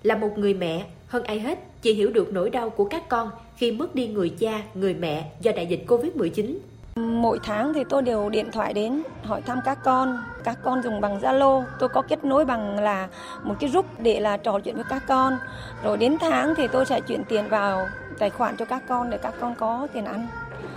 Là 0.04 0.18
một 0.18 0.38
người 0.38 0.54
mẹ, 0.54 0.86
hơn 1.08 1.24
ai 1.24 1.40
hết, 1.40 1.60
chị 1.82 1.94
hiểu 1.94 2.10
được 2.10 2.34
nỗi 2.34 2.50
đau 2.50 2.70
của 2.70 2.86
các 2.86 3.10
con 3.10 3.30
khi 3.58 3.72
mất 3.72 3.96
đi 3.96 4.08
người 4.08 4.30
cha, 4.30 4.64
người 4.74 4.94
mẹ 4.94 5.32
do 5.42 5.52
đại 5.56 5.68
dịch 5.68 5.84
Covid-19. 5.88 6.56
Mỗi 7.00 7.40
tháng 7.44 7.74
thì 7.74 7.84
tôi 7.90 8.02
đều 8.02 8.30
điện 8.30 8.52
thoại 8.52 8.74
đến 8.74 9.04
hỏi 9.24 9.42
thăm 9.42 9.60
các 9.66 9.78
con. 9.84 10.24
Các 10.44 10.58
con 10.64 10.82
dùng 10.84 11.02
bằng 11.02 11.20
Zalo, 11.20 11.64
tôi 11.80 11.90
có 11.90 12.02
kết 12.02 12.26
nối 12.26 12.46
bằng 12.46 12.80
là 12.80 13.08
một 13.44 13.56
cái 13.60 13.70
group 13.70 13.86
để 14.00 14.20
là 14.20 14.38
trò 14.38 14.60
chuyện 14.60 14.76
với 14.76 14.84
các 14.90 15.04
con. 15.08 15.38
Rồi 15.84 15.98
đến 15.98 16.18
tháng 16.22 16.54
thì 16.58 16.68
tôi 16.68 16.86
sẽ 16.86 17.02
chuyển 17.02 17.24
tiền 17.24 17.50
vào 17.50 17.88
tài 18.20 18.30
khoản 18.30 18.56
cho 18.58 18.66
các 18.66 18.84
con 18.88 19.10
để 19.10 19.18
các 19.18 19.34
con 19.40 19.56
có 19.56 19.88
tiền 19.94 20.06
ăn. 20.06 20.28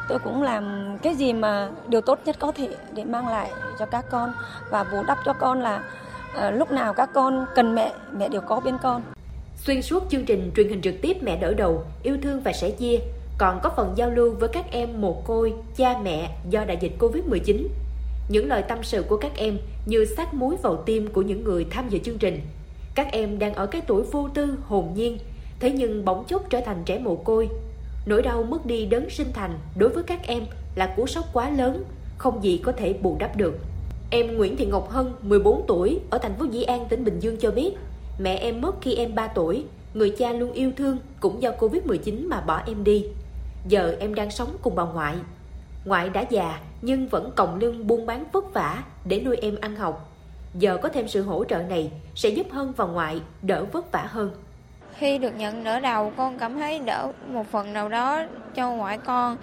Tôi 0.08 0.18
cũng 0.18 0.42
làm 0.42 0.96
cái 1.02 1.14
gì 1.14 1.32
mà 1.32 1.68
điều 1.88 2.00
tốt 2.00 2.18
nhất 2.24 2.36
có 2.38 2.52
thể 2.52 2.68
để 2.94 3.04
mang 3.04 3.28
lại 3.28 3.50
cho 3.78 3.86
các 3.86 4.04
con 4.10 4.32
và 4.70 4.84
bù 4.84 5.02
đắp 5.06 5.18
cho 5.24 5.32
con 5.32 5.60
là 5.60 5.82
ờ, 6.34 6.50
lúc 6.50 6.72
nào 6.72 6.94
các 6.94 7.10
con 7.14 7.46
cần 7.54 7.74
mẹ, 7.74 7.92
mẹ 8.12 8.28
đều 8.28 8.40
có 8.40 8.60
bên 8.60 8.78
con. 8.82 9.02
Xuyên 9.56 9.82
suốt 9.82 10.02
chương 10.10 10.24
trình 10.24 10.50
truyền 10.56 10.68
hình 10.68 10.82
trực 10.82 10.94
tiếp 11.02 11.16
Mẹ 11.22 11.36
đỡ 11.36 11.54
đầu, 11.54 11.84
yêu 12.02 12.16
thương 12.22 12.40
và 12.40 12.52
sẻ 12.52 12.70
chia, 12.70 12.98
còn 13.38 13.60
có 13.62 13.70
phần 13.76 13.92
giao 13.96 14.10
lưu 14.10 14.34
với 14.40 14.48
các 14.48 14.70
em 14.70 15.00
mồ 15.00 15.12
côi, 15.12 15.52
cha 15.76 15.98
mẹ 16.02 16.36
do 16.50 16.64
đại 16.64 16.78
dịch 16.80 16.92
Covid-19. 16.98 17.66
Những 18.28 18.48
lời 18.48 18.62
tâm 18.62 18.78
sự 18.82 19.02
của 19.02 19.16
các 19.16 19.32
em 19.36 19.58
như 19.86 20.04
sát 20.16 20.34
muối 20.34 20.56
vào 20.62 20.76
tim 20.76 21.08
của 21.08 21.22
những 21.22 21.44
người 21.44 21.66
tham 21.70 21.88
dự 21.88 21.98
chương 21.98 22.18
trình. 22.18 22.40
Các 22.94 23.08
em 23.12 23.38
đang 23.38 23.54
ở 23.54 23.66
cái 23.66 23.82
tuổi 23.86 24.02
vô 24.02 24.28
tư, 24.34 24.54
hồn 24.66 24.92
nhiên, 24.94 25.18
thế 25.60 25.70
nhưng 25.70 26.04
bỗng 26.04 26.24
chốc 26.24 26.50
trở 26.50 26.60
thành 26.60 26.82
trẻ 26.84 26.98
mồ 26.98 27.16
côi. 27.16 27.48
Nỗi 28.06 28.22
đau 28.22 28.42
mất 28.42 28.66
đi 28.66 28.86
đấng 28.86 29.10
sinh 29.10 29.32
thành 29.32 29.58
đối 29.76 29.88
với 29.88 30.02
các 30.02 30.26
em 30.26 30.42
là 30.74 30.94
cú 30.96 31.06
sốc 31.06 31.24
quá 31.32 31.50
lớn, 31.50 31.84
không 32.18 32.44
gì 32.44 32.60
có 32.64 32.72
thể 32.72 32.92
bù 32.92 33.16
đắp 33.18 33.36
được. 33.36 33.58
Em 34.10 34.36
Nguyễn 34.36 34.56
Thị 34.56 34.66
Ngọc 34.66 34.90
Hân, 34.90 35.12
14 35.22 35.64
tuổi, 35.66 36.00
ở 36.10 36.18
thành 36.18 36.34
phố 36.38 36.44
Dĩ 36.44 36.62
An, 36.62 36.86
tỉnh 36.88 37.04
Bình 37.04 37.20
Dương 37.20 37.36
cho 37.40 37.50
biết, 37.50 37.74
mẹ 38.18 38.36
em 38.36 38.60
mất 38.60 38.74
khi 38.80 38.94
em 38.94 39.14
3 39.14 39.28
tuổi, 39.28 39.64
người 39.94 40.10
cha 40.10 40.32
luôn 40.32 40.52
yêu 40.52 40.72
thương 40.76 40.98
cũng 41.20 41.42
do 41.42 41.50
Covid-19 41.58 42.28
mà 42.28 42.40
bỏ 42.40 42.62
em 42.66 42.84
đi. 42.84 43.04
Giờ 43.66 43.96
em 44.00 44.14
đang 44.14 44.30
sống 44.30 44.56
cùng 44.62 44.74
bà 44.74 44.84
ngoại. 44.84 45.16
Ngoại 45.84 46.08
đã 46.08 46.24
già, 46.30 46.58
nhưng 46.82 47.08
vẫn 47.08 47.30
còng 47.36 47.58
lưng 47.58 47.86
buôn 47.86 48.06
bán 48.06 48.24
vất 48.32 48.54
vả 48.54 48.82
để 49.04 49.20
nuôi 49.20 49.36
em 49.36 49.56
ăn 49.60 49.76
học. 49.76 50.12
Giờ 50.54 50.78
có 50.82 50.88
thêm 50.88 51.08
sự 51.08 51.22
hỗ 51.22 51.44
trợ 51.44 51.58
này 51.58 51.90
sẽ 52.14 52.28
giúp 52.28 52.46
hơn 52.50 52.72
và 52.76 52.84
ngoại 52.84 53.20
đỡ 53.42 53.64
vất 53.72 53.92
vả 53.92 54.06
hơn. 54.08 54.30
Khi 54.94 55.18
được 55.18 55.36
nhận 55.36 55.64
đỡ 55.64 55.80
đầu, 55.80 56.12
con 56.16 56.38
cảm 56.38 56.54
thấy 56.54 56.78
đỡ 56.78 57.12
một 57.26 57.46
phần 57.50 57.72
nào 57.72 57.88
đó 57.88 58.22
cho 58.54 58.70
ngoại 58.70 58.98
con. 58.98 59.36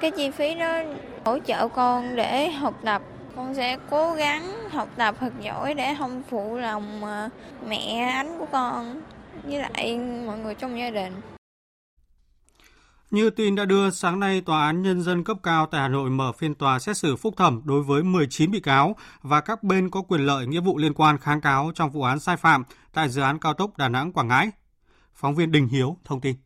Cái 0.00 0.10
chi 0.10 0.30
phí 0.30 0.54
đó 0.54 0.82
hỗ 1.24 1.38
trợ 1.38 1.68
con 1.68 2.16
để 2.16 2.50
học 2.50 2.74
tập. 2.84 3.02
Con 3.36 3.54
sẽ 3.54 3.78
cố 3.90 4.12
gắng 4.12 4.68
học 4.70 4.88
tập 4.96 5.14
thật 5.20 5.32
giỏi 5.40 5.74
để 5.74 5.94
không 5.98 6.22
phụ 6.30 6.56
lòng 6.56 7.04
à, 7.04 7.30
mẹ, 7.68 8.10
ánh 8.12 8.38
của 8.38 8.46
con, 8.52 9.00
với 9.44 9.58
lại 9.58 9.98
mọi 10.26 10.38
người 10.38 10.54
trong 10.54 10.78
gia 10.78 10.90
đình. 10.90 11.12
Như 13.10 13.30
tin 13.30 13.54
đã 13.54 13.64
đưa, 13.64 13.90
sáng 13.90 14.20
nay 14.20 14.40
Tòa 14.40 14.66
án 14.66 14.82
Nhân 14.82 15.02
dân 15.02 15.24
cấp 15.24 15.36
cao 15.42 15.66
tại 15.66 15.80
Hà 15.80 15.88
Nội 15.88 16.10
mở 16.10 16.32
phiên 16.32 16.54
tòa 16.54 16.78
xét 16.78 16.96
xử 16.96 17.16
phúc 17.16 17.34
thẩm 17.36 17.62
đối 17.64 17.82
với 17.82 18.02
19 18.02 18.50
bị 18.50 18.60
cáo 18.60 18.96
và 19.22 19.40
các 19.40 19.62
bên 19.62 19.90
có 19.90 20.02
quyền 20.02 20.20
lợi 20.20 20.46
nghĩa 20.46 20.60
vụ 20.60 20.78
liên 20.78 20.94
quan 20.94 21.18
kháng 21.18 21.40
cáo 21.40 21.70
trong 21.74 21.90
vụ 21.90 22.02
án 22.02 22.20
sai 22.20 22.36
phạm 22.36 22.64
tại 22.92 23.08
dự 23.08 23.22
án 23.22 23.38
cao 23.38 23.54
tốc 23.54 23.76
Đà 23.76 23.88
Nẵng 23.88 24.12
Quảng 24.12 24.28
Ngãi. 24.28 24.50
Phóng 25.14 25.34
viên 25.34 25.52
Đình 25.52 25.68
Hiếu 25.68 25.96
thông 26.04 26.20
tin. 26.20 26.36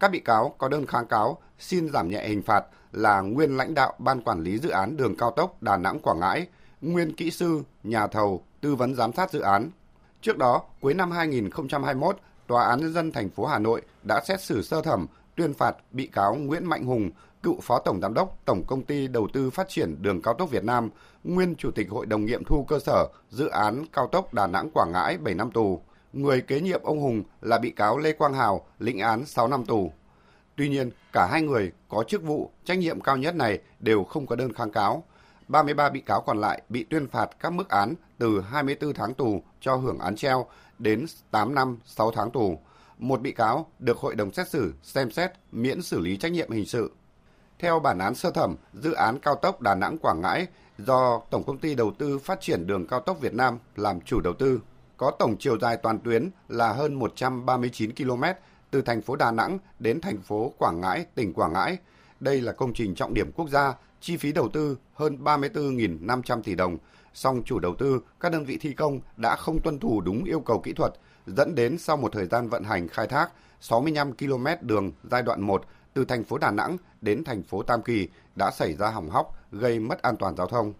Các 0.00 0.10
bị 0.10 0.20
cáo 0.20 0.54
có 0.58 0.68
đơn 0.68 0.86
kháng 0.86 1.06
cáo 1.06 1.38
xin 1.58 1.88
giảm 1.88 2.08
nhẹ 2.08 2.28
hình 2.28 2.42
phạt 2.42 2.64
là 2.92 3.20
nguyên 3.20 3.56
lãnh 3.56 3.74
đạo 3.74 3.94
Ban 3.98 4.20
Quản 4.20 4.40
lý 4.42 4.58
Dự 4.58 4.68
án 4.68 4.96
Đường 4.96 5.16
Cao 5.16 5.30
tốc 5.30 5.62
Đà 5.62 5.76
Nẵng 5.76 6.00
Quảng 6.00 6.20
Ngãi, 6.20 6.46
nguyên 6.80 7.16
kỹ 7.16 7.30
sư, 7.30 7.62
nhà 7.82 8.06
thầu, 8.06 8.44
tư 8.60 8.74
vấn 8.74 8.94
giám 8.94 9.12
sát 9.12 9.30
dự 9.32 9.40
án. 9.40 9.70
Trước 10.20 10.38
đó, 10.38 10.62
cuối 10.80 10.94
năm 10.94 11.10
2021, 11.10 12.18
Tòa 12.46 12.64
án 12.64 12.80
nhân 12.80 12.92
dân 12.92 13.12
thành 13.12 13.30
phố 13.30 13.46
Hà 13.46 13.58
Nội 13.58 13.82
đã 14.02 14.20
xét 14.24 14.40
xử 14.40 14.62
sơ 14.62 14.82
thẩm 14.82 15.06
tuyên 15.36 15.54
phạt 15.54 15.76
bị 15.90 16.06
cáo 16.06 16.34
Nguyễn 16.34 16.66
Mạnh 16.66 16.84
Hùng, 16.84 17.10
cựu 17.42 17.60
phó 17.60 17.78
tổng 17.78 18.00
giám 18.00 18.14
đốc 18.14 18.38
Tổng 18.44 18.64
công 18.66 18.82
ty 18.82 19.08
Đầu 19.08 19.28
tư 19.32 19.50
Phát 19.50 19.68
triển 19.68 20.02
Đường 20.02 20.22
cao 20.22 20.34
tốc 20.34 20.50
Việt 20.50 20.64
Nam, 20.64 20.90
nguyên 21.24 21.54
chủ 21.54 21.70
tịch 21.70 21.90
Hội 21.90 22.06
đồng 22.06 22.24
nghiệm 22.24 22.44
thu 22.44 22.64
cơ 22.64 22.78
sở 22.78 23.08
dự 23.30 23.48
án 23.48 23.84
cao 23.92 24.06
tốc 24.06 24.34
Đà 24.34 24.46
Nẵng 24.46 24.70
Quảng 24.74 24.92
Ngãi 24.92 25.18
7 25.18 25.34
năm 25.34 25.50
tù. 25.50 25.80
Người 26.12 26.40
kế 26.40 26.60
nhiệm 26.60 26.82
ông 26.82 27.00
Hùng 27.00 27.22
là 27.40 27.58
bị 27.58 27.70
cáo 27.70 27.98
Lê 27.98 28.12
Quang 28.12 28.34
Hào, 28.34 28.66
lĩnh 28.78 28.98
án 28.98 29.24
6 29.24 29.48
năm 29.48 29.64
tù. 29.64 29.92
Tuy 30.56 30.68
nhiên, 30.68 30.90
cả 31.12 31.28
hai 31.30 31.42
người 31.42 31.72
có 31.88 32.04
chức 32.08 32.22
vụ 32.22 32.50
trách 32.64 32.78
nhiệm 32.78 33.00
cao 33.00 33.16
nhất 33.16 33.34
này 33.34 33.58
đều 33.80 34.04
không 34.04 34.26
có 34.26 34.36
đơn 34.36 34.52
kháng 34.52 34.70
cáo. 34.70 35.04
33 35.48 35.88
bị 35.88 36.00
cáo 36.00 36.20
còn 36.20 36.38
lại 36.38 36.62
bị 36.68 36.84
tuyên 36.84 37.08
phạt 37.08 37.30
các 37.40 37.52
mức 37.52 37.68
án 37.68 37.94
từ 38.18 38.40
24 38.40 38.94
tháng 38.94 39.14
tù 39.14 39.42
cho 39.60 39.76
hưởng 39.76 39.98
án 39.98 40.16
treo 40.16 40.46
đến 40.78 41.06
8 41.30 41.54
năm 41.54 41.78
6 41.84 42.10
tháng 42.10 42.30
tù. 42.30 42.58
Một 42.98 43.20
bị 43.20 43.32
cáo 43.32 43.66
được 43.78 43.98
hội 43.98 44.14
đồng 44.14 44.32
xét 44.32 44.48
xử 44.48 44.74
xem 44.82 45.10
xét 45.10 45.30
miễn 45.52 45.82
xử 45.82 46.00
lý 46.00 46.16
trách 46.16 46.32
nhiệm 46.32 46.50
hình 46.50 46.66
sự. 46.66 46.92
Theo 47.58 47.80
bản 47.80 47.98
án 47.98 48.14
sơ 48.14 48.30
thẩm, 48.30 48.56
dự 48.72 48.92
án 48.92 49.18
cao 49.18 49.34
tốc 49.34 49.60
Đà 49.60 49.74
Nẵng 49.74 49.98
Quảng 49.98 50.20
Ngãi 50.20 50.46
do 50.78 51.20
Tổng 51.30 51.44
công 51.44 51.58
ty 51.58 51.74
Đầu 51.74 51.92
tư 51.98 52.18
Phát 52.18 52.40
triển 52.40 52.66
Đường 52.66 52.86
cao 52.86 53.00
tốc 53.00 53.20
Việt 53.20 53.34
Nam 53.34 53.58
làm 53.76 54.00
chủ 54.00 54.20
đầu 54.20 54.32
tư, 54.32 54.60
có 54.96 55.10
tổng 55.18 55.36
chiều 55.38 55.58
dài 55.58 55.76
toàn 55.76 55.98
tuyến 55.98 56.30
là 56.48 56.72
hơn 56.72 56.94
139 56.94 57.94
km 57.94 58.24
từ 58.70 58.82
thành 58.82 59.02
phố 59.02 59.16
Đà 59.16 59.30
Nẵng 59.30 59.58
đến 59.78 60.00
thành 60.00 60.22
phố 60.22 60.52
Quảng 60.58 60.80
Ngãi, 60.80 61.06
tỉnh 61.14 61.32
Quảng 61.32 61.52
Ngãi. 61.52 61.76
Đây 62.20 62.40
là 62.40 62.52
công 62.52 62.74
trình 62.74 62.94
trọng 62.94 63.14
điểm 63.14 63.32
quốc 63.32 63.48
gia, 63.48 63.74
chi 64.04 64.16
phí 64.16 64.32
đầu 64.32 64.48
tư 64.48 64.78
hơn 64.94 65.18
34.500 65.24 66.42
tỷ 66.42 66.54
đồng, 66.54 66.78
song 67.14 67.42
chủ 67.44 67.58
đầu 67.58 67.74
tư, 67.78 68.00
các 68.20 68.32
đơn 68.32 68.44
vị 68.44 68.58
thi 68.60 68.72
công 68.72 69.00
đã 69.16 69.36
không 69.36 69.60
tuân 69.60 69.78
thủ 69.78 70.00
đúng 70.00 70.24
yêu 70.24 70.40
cầu 70.40 70.60
kỹ 70.60 70.72
thuật, 70.72 70.92
dẫn 71.26 71.54
đến 71.54 71.78
sau 71.78 71.96
một 71.96 72.12
thời 72.12 72.26
gian 72.26 72.48
vận 72.48 72.64
hành 72.64 72.88
khai 72.88 73.06
thác, 73.06 73.30
65 73.60 74.12
km 74.12 74.46
đường 74.60 74.92
giai 75.10 75.22
đoạn 75.22 75.40
1 75.40 75.64
từ 75.94 76.04
thành 76.04 76.24
phố 76.24 76.38
Đà 76.38 76.50
Nẵng 76.50 76.76
đến 77.00 77.24
thành 77.24 77.42
phố 77.42 77.62
Tam 77.62 77.82
Kỳ 77.82 78.08
đã 78.36 78.50
xảy 78.50 78.74
ra 78.74 78.88
hỏng 78.90 79.10
hóc, 79.10 79.38
gây 79.52 79.78
mất 79.78 80.02
an 80.02 80.16
toàn 80.16 80.36
giao 80.36 80.46
thông. 80.46 80.72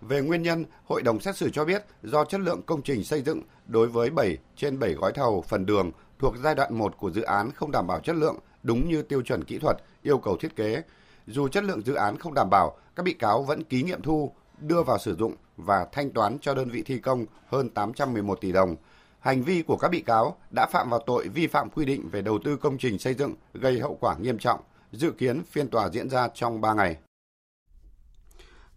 Về 0.00 0.20
nguyên 0.20 0.42
nhân, 0.42 0.64
hội 0.84 1.02
đồng 1.02 1.20
xét 1.20 1.36
xử 1.36 1.50
cho 1.50 1.64
biết 1.64 1.84
do 2.02 2.24
chất 2.24 2.40
lượng 2.40 2.62
công 2.66 2.82
trình 2.82 3.04
xây 3.04 3.22
dựng 3.22 3.42
đối 3.66 3.88
với 3.88 4.10
7 4.10 4.36
trên 4.56 4.78
7 4.78 4.94
gói 4.94 5.12
thầu 5.12 5.44
phần 5.48 5.66
đường 5.66 5.90
thuộc 6.18 6.34
giai 6.42 6.54
đoạn 6.54 6.74
1 6.78 6.96
của 6.98 7.10
dự 7.10 7.22
án 7.22 7.50
không 7.50 7.70
đảm 7.70 7.86
bảo 7.86 8.00
chất 8.00 8.16
lượng 8.16 8.36
đúng 8.62 8.88
như 8.88 9.02
tiêu 9.02 9.22
chuẩn 9.22 9.44
kỹ 9.44 9.58
thuật, 9.58 9.76
yêu 10.02 10.18
cầu 10.18 10.36
thiết 10.36 10.56
kế. 10.56 10.82
Dù 11.30 11.48
chất 11.48 11.64
lượng 11.64 11.82
dự 11.82 11.94
án 11.94 12.18
không 12.18 12.34
đảm 12.34 12.50
bảo, 12.50 12.76
các 12.96 13.02
bị 13.02 13.12
cáo 13.12 13.42
vẫn 13.42 13.64
ký 13.64 13.82
nghiệm 13.82 14.02
thu, 14.02 14.32
đưa 14.60 14.82
vào 14.82 14.98
sử 14.98 15.16
dụng 15.16 15.34
và 15.56 15.86
thanh 15.92 16.10
toán 16.10 16.38
cho 16.40 16.54
đơn 16.54 16.70
vị 16.70 16.82
thi 16.86 16.98
công 16.98 17.26
hơn 17.48 17.68
811 17.68 18.40
tỷ 18.40 18.52
đồng. 18.52 18.76
Hành 19.20 19.42
vi 19.42 19.62
của 19.62 19.76
các 19.76 19.90
bị 19.90 20.00
cáo 20.00 20.36
đã 20.50 20.66
phạm 20.66 20.90
vào 20.90 21.00
tội 21.06 21.28
vi 21.28 21.46
phạm 21.46 21.70
quy 21.70 21.84
định 21.84 22.08
về 22.08 22.22
đầu 22.22 22.38
tư 22.44 22.56
công 22.56 22.78
trình 22.78 22.98
xây 22.98 23.14
dựng 23.14 23.34
gây 23.54 23.80
hậu 23.80 23.98
quả 24.00 24.16
nghiêm 24.18 24.38
trọng. 24.38 24.60
Dự 24.92 25.10
kiến 25.10 25.42
phiên 25.50 25.68
tòa 25.68 25.88
diễn 25.88 26.10
ra 26.10 26.28
trong 26.34 26.60
3 26.60 26.74
ngày. 26.74 26.96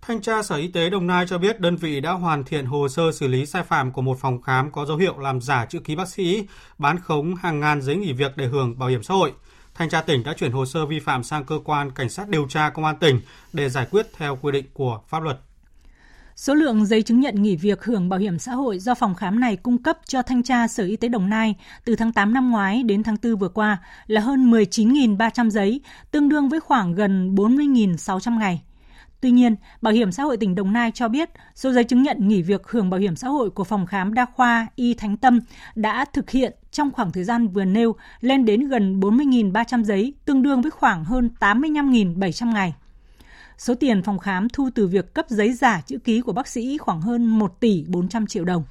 Thanh 0.01 0.21
tra 0.21 0.43
Sở 0.43 0.55
Y 0.55 0.67
tế 0.67 0.89
Đồng 0.89 1.07
Nai 1.07 1.25
cho 1.27 1.37
biết 1.37 1.59
đơn 1.59 1.75
vị 1.75 2.01
đã 2.01 2.11
hoàn 2.11 2.43
thiện 2.43 2.65
hồ 2.65 2.87
sơ 2.87 3.11
xử 3.11 3.27
lý 3.27 3.45
sai 3.45 3.63
phạm 3.63 3.91
của 3.91 4.01
một 4.01 4.17
phòng 4.19 4.41
khám 4.41 4.71
có 4.71 4.85
dấu 4.85 4.97
hiệu 4.97 5.17
làm 5.17 5.41
giả 5.41 5.65
chữ 5.65 5.79
ký 5.79 5.95
bác 5.95 6.07
sĩ, 6.07 6.47
bán 6.77 6.99
khống 6.99 7.35
hàng 7.35 7.59
ngàn 7.59 7.81
giấy 7.81 7.95
nghỉ 7.95 8.13
việc 8.13 8.37
để 8.37 8.47
hưởng 8.47 8.79
bảo 8.79 8.89
hiểm 8.89 9.03
xã 9.03 9.13
hội. 9.13 9.33
Thanh 9.75 9.89
tra 9.89 10.01
tỉnh 10.01 10.23
đã 10.23 10.33
chuyển 10.33 10.51
hồ 10.51 10.65
sơ 10.65 10.85
vi 10.85 10.99
phạm 10.99 11.23
sang 11.23 11.45
cơ 11.45 11.59
quan 11.65 11.91
cảnh 11.91 12.09
sát 12.09 12.29
điều 12.29 12.47
tra 12.49 12.69
công 12.69 12.85
an 12.85 12.95
tỉnh 12.99 13.21
để 13.53 13.69
giải 13.69 13.87
quyết 13.91 14.07
theo 14.17 14.37
quy 14.41 14.51
định 14.51 14.65
của 14.73 15.01
pháp 15.07 15.23
luật. 15.23 15.39
Số 16.35 16.53
lượng 16.53 16.85
giấy 16.85 17.01
chứng 17.01 17.19
nhận 17.19 17.41
nghỉ 17.41 17.55
việc 17.55 17.83
hưởng 17.83 18.09
bảo 18.09 18.19
hiểm 18.19 18.39
xã 18.39 18.53
hội 18.53 18.79
do 18.79 18.95
phòng 18.95 19.15
khám 19.15 19.39
này 19.39 19.55
cung 19.55 19.83
cấp 19.83 19.97
cho 20.05 20.21
thanh 20.21 20.43
tra 20.43 20.67
Sở 20.67 20.83
Y 20.83 20.95
tế 20.95 21.07
Đồng 21.07 21.29
Nai 21.29 21.55
từ 21.85 21.95
tháng 21.95 22.13
8 22.13 22.33
năm 22.33 22.51
ngoái 22.51 22.83
đến 22.83 23.03
tháng 23.03 23.15
4 23.23 23.35
vừa 23.35 23.49
qua 23.49 23.77
là 24.07 24.21
hơn 24.21 24.51
19.300 24.51 25.49
giấy, 25.49 25.81
tương 26.11 26.29
đương 26.29 26.49
với 26.49 26.59
khoảng 26.59 26.95
gần 26.95 27.35
40.600 27.35 28.39
ngày. 28.39 28.61
Tuy 29.21 29.31
nhiên, 29.31 29.55
Bảo 29.81 29.93
hiểm 29.93 30.11
xã 30.11 30.23
hội 30.23 30.37
tỉnh 30.37 30.55
Đồng 30.55 30.73
Nai 30.73 30.91
cho 30.91 31.07
biết 31.07 31.29
số 31.55 31.71
giấy 31.71 31.83
chứng 31.83 32.03
nhận 32.03 32.27
nghỉ 32.27 32.41
việc 32.41 32.67
hưởng 32.67 32.89
bảo 32.89 32.99
hiểm 32.99 33.15
xã 33.15 33.27
hội 33.27 33.49
của 33.49 33.63
phòng 33.63 33.85
khám 33.85 34.13
đa 34.13 34.25
khoa 34.25 34.67
Y 34.75 34.93
Thánh 34.93 35.17
Tâm 35.17 35.39
đã 35.75 36.05
thực 36.05 36.29
hiện 36.29 36.53
trong 36.71 36.91
khoảng 36.91 37.11
thời 37.11 37.23
gian 37.23 37.47
vừa 37.47 37.65
nêu 37.65 37.95
lên 38.21 38.45
đến 38.45 38.67
gần 38.67 38.99
40.300 38.99 39.83
giấy, 39.83 40.13
tương 40.25 40.41
đương 40.41 40.61
với 40.61 40.71
khoảng 40.71 41.03
hơn 41.03 41.29
85.700 41.39 42.53
ngày. 42.53 42.73
Số 43.57 43.75
tiền 43.75 44.03
phòng 44.03 44.19
khám 44.19 44.49
thu 44.49 44.69
từ 44.75 44.87
việc 44.87 45.13
cấp 45.13 45.25
giấy 45.29 45.53
giả 45.53 45.81
chữ 45.81 45.97
ký 45.97 46.21
của 46.21 46.33
bác 46.33 46.47
sĩ 46.47 46.77
khoảng 46.77 47.01
hơn 47.01 47.25
1 47.25 47.59
tỷ 47.59 47.85
400 47.87 48.27
triệu 48.27 48.45
đồng. 48.45 48.63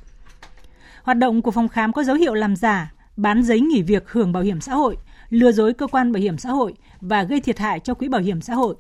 Hoạt 1.03 1.19
động 1.19 1.43
của 1.43 1.51
phòng 1.51 1.69
khám 1.69 1.93
có 1.93 2.03
dấu 2.03 2.17
hiệu 2.17 2.35
làm 2.35 2.57
giả, 2.57 2.93
bán 3.17 3.43
giấy 3.43 3.61
nghỉ 3.61 3.83
việc 3.83 4.09
hưởng 4.09 4.33
bảo 4.33 4.43
hiểm 4.43 4.61
xã 4.61 4.75
hội, 4.75 4.97
lừa 5.31 5.53
dối 5.53 5.73
cơ 5.73 5.87
quan 5.87 6.13
bảo 6.13 6.21
hiểm 6.21 6.39
xã 6.39 6.51
hội 6.51 6.75
và 7.01 7.23
gây 7.23 7.41
thiệt 7.41 7.59
hại 7.59 7.81
cho 7.81 7.95
quỹ 7.95 8.09
bảo 8.09 8.21
hiểm 8.21 8.41
xã 8.41 8.55
hội. 8.55 8.77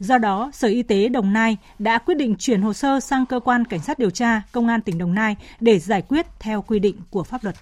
Do 0.00 0.18
đó, 0.18 0.50
Sở 0.54 0.68
Y 0.68 0.82
tế 0.82 1.08
Đồng 1.08 1.32
Nai 1.32 1.56
đã 1.78 1.98
quyết 1.98 2.14
định 2.14 2.36
chuyển 2.38 2.62
hồ 2.62 2.72
sơ 2.72 3.00
sang 3.00 3.26
cơ 3.26 3.40
quan 3.40 3.64
cảnh 3.64 3.80
sát 3.80 3.98
điều 3.98 4.10
tra 4.10 4.42
Công 4.52 4.68
an 4.68 4.80
tỉnh 4.80 4.98
Đồng 4.98 5.14
Nai 5.14 5.36
để 5.60 5.78
giải 5.78 6.02
quyết 6.02 6.26
theo 6.38 6.62
quy 6.62 6.78
định 6.78 6.96
của 7.10 7.24
pháp 7.24 7.44
luật. 7.44 7.56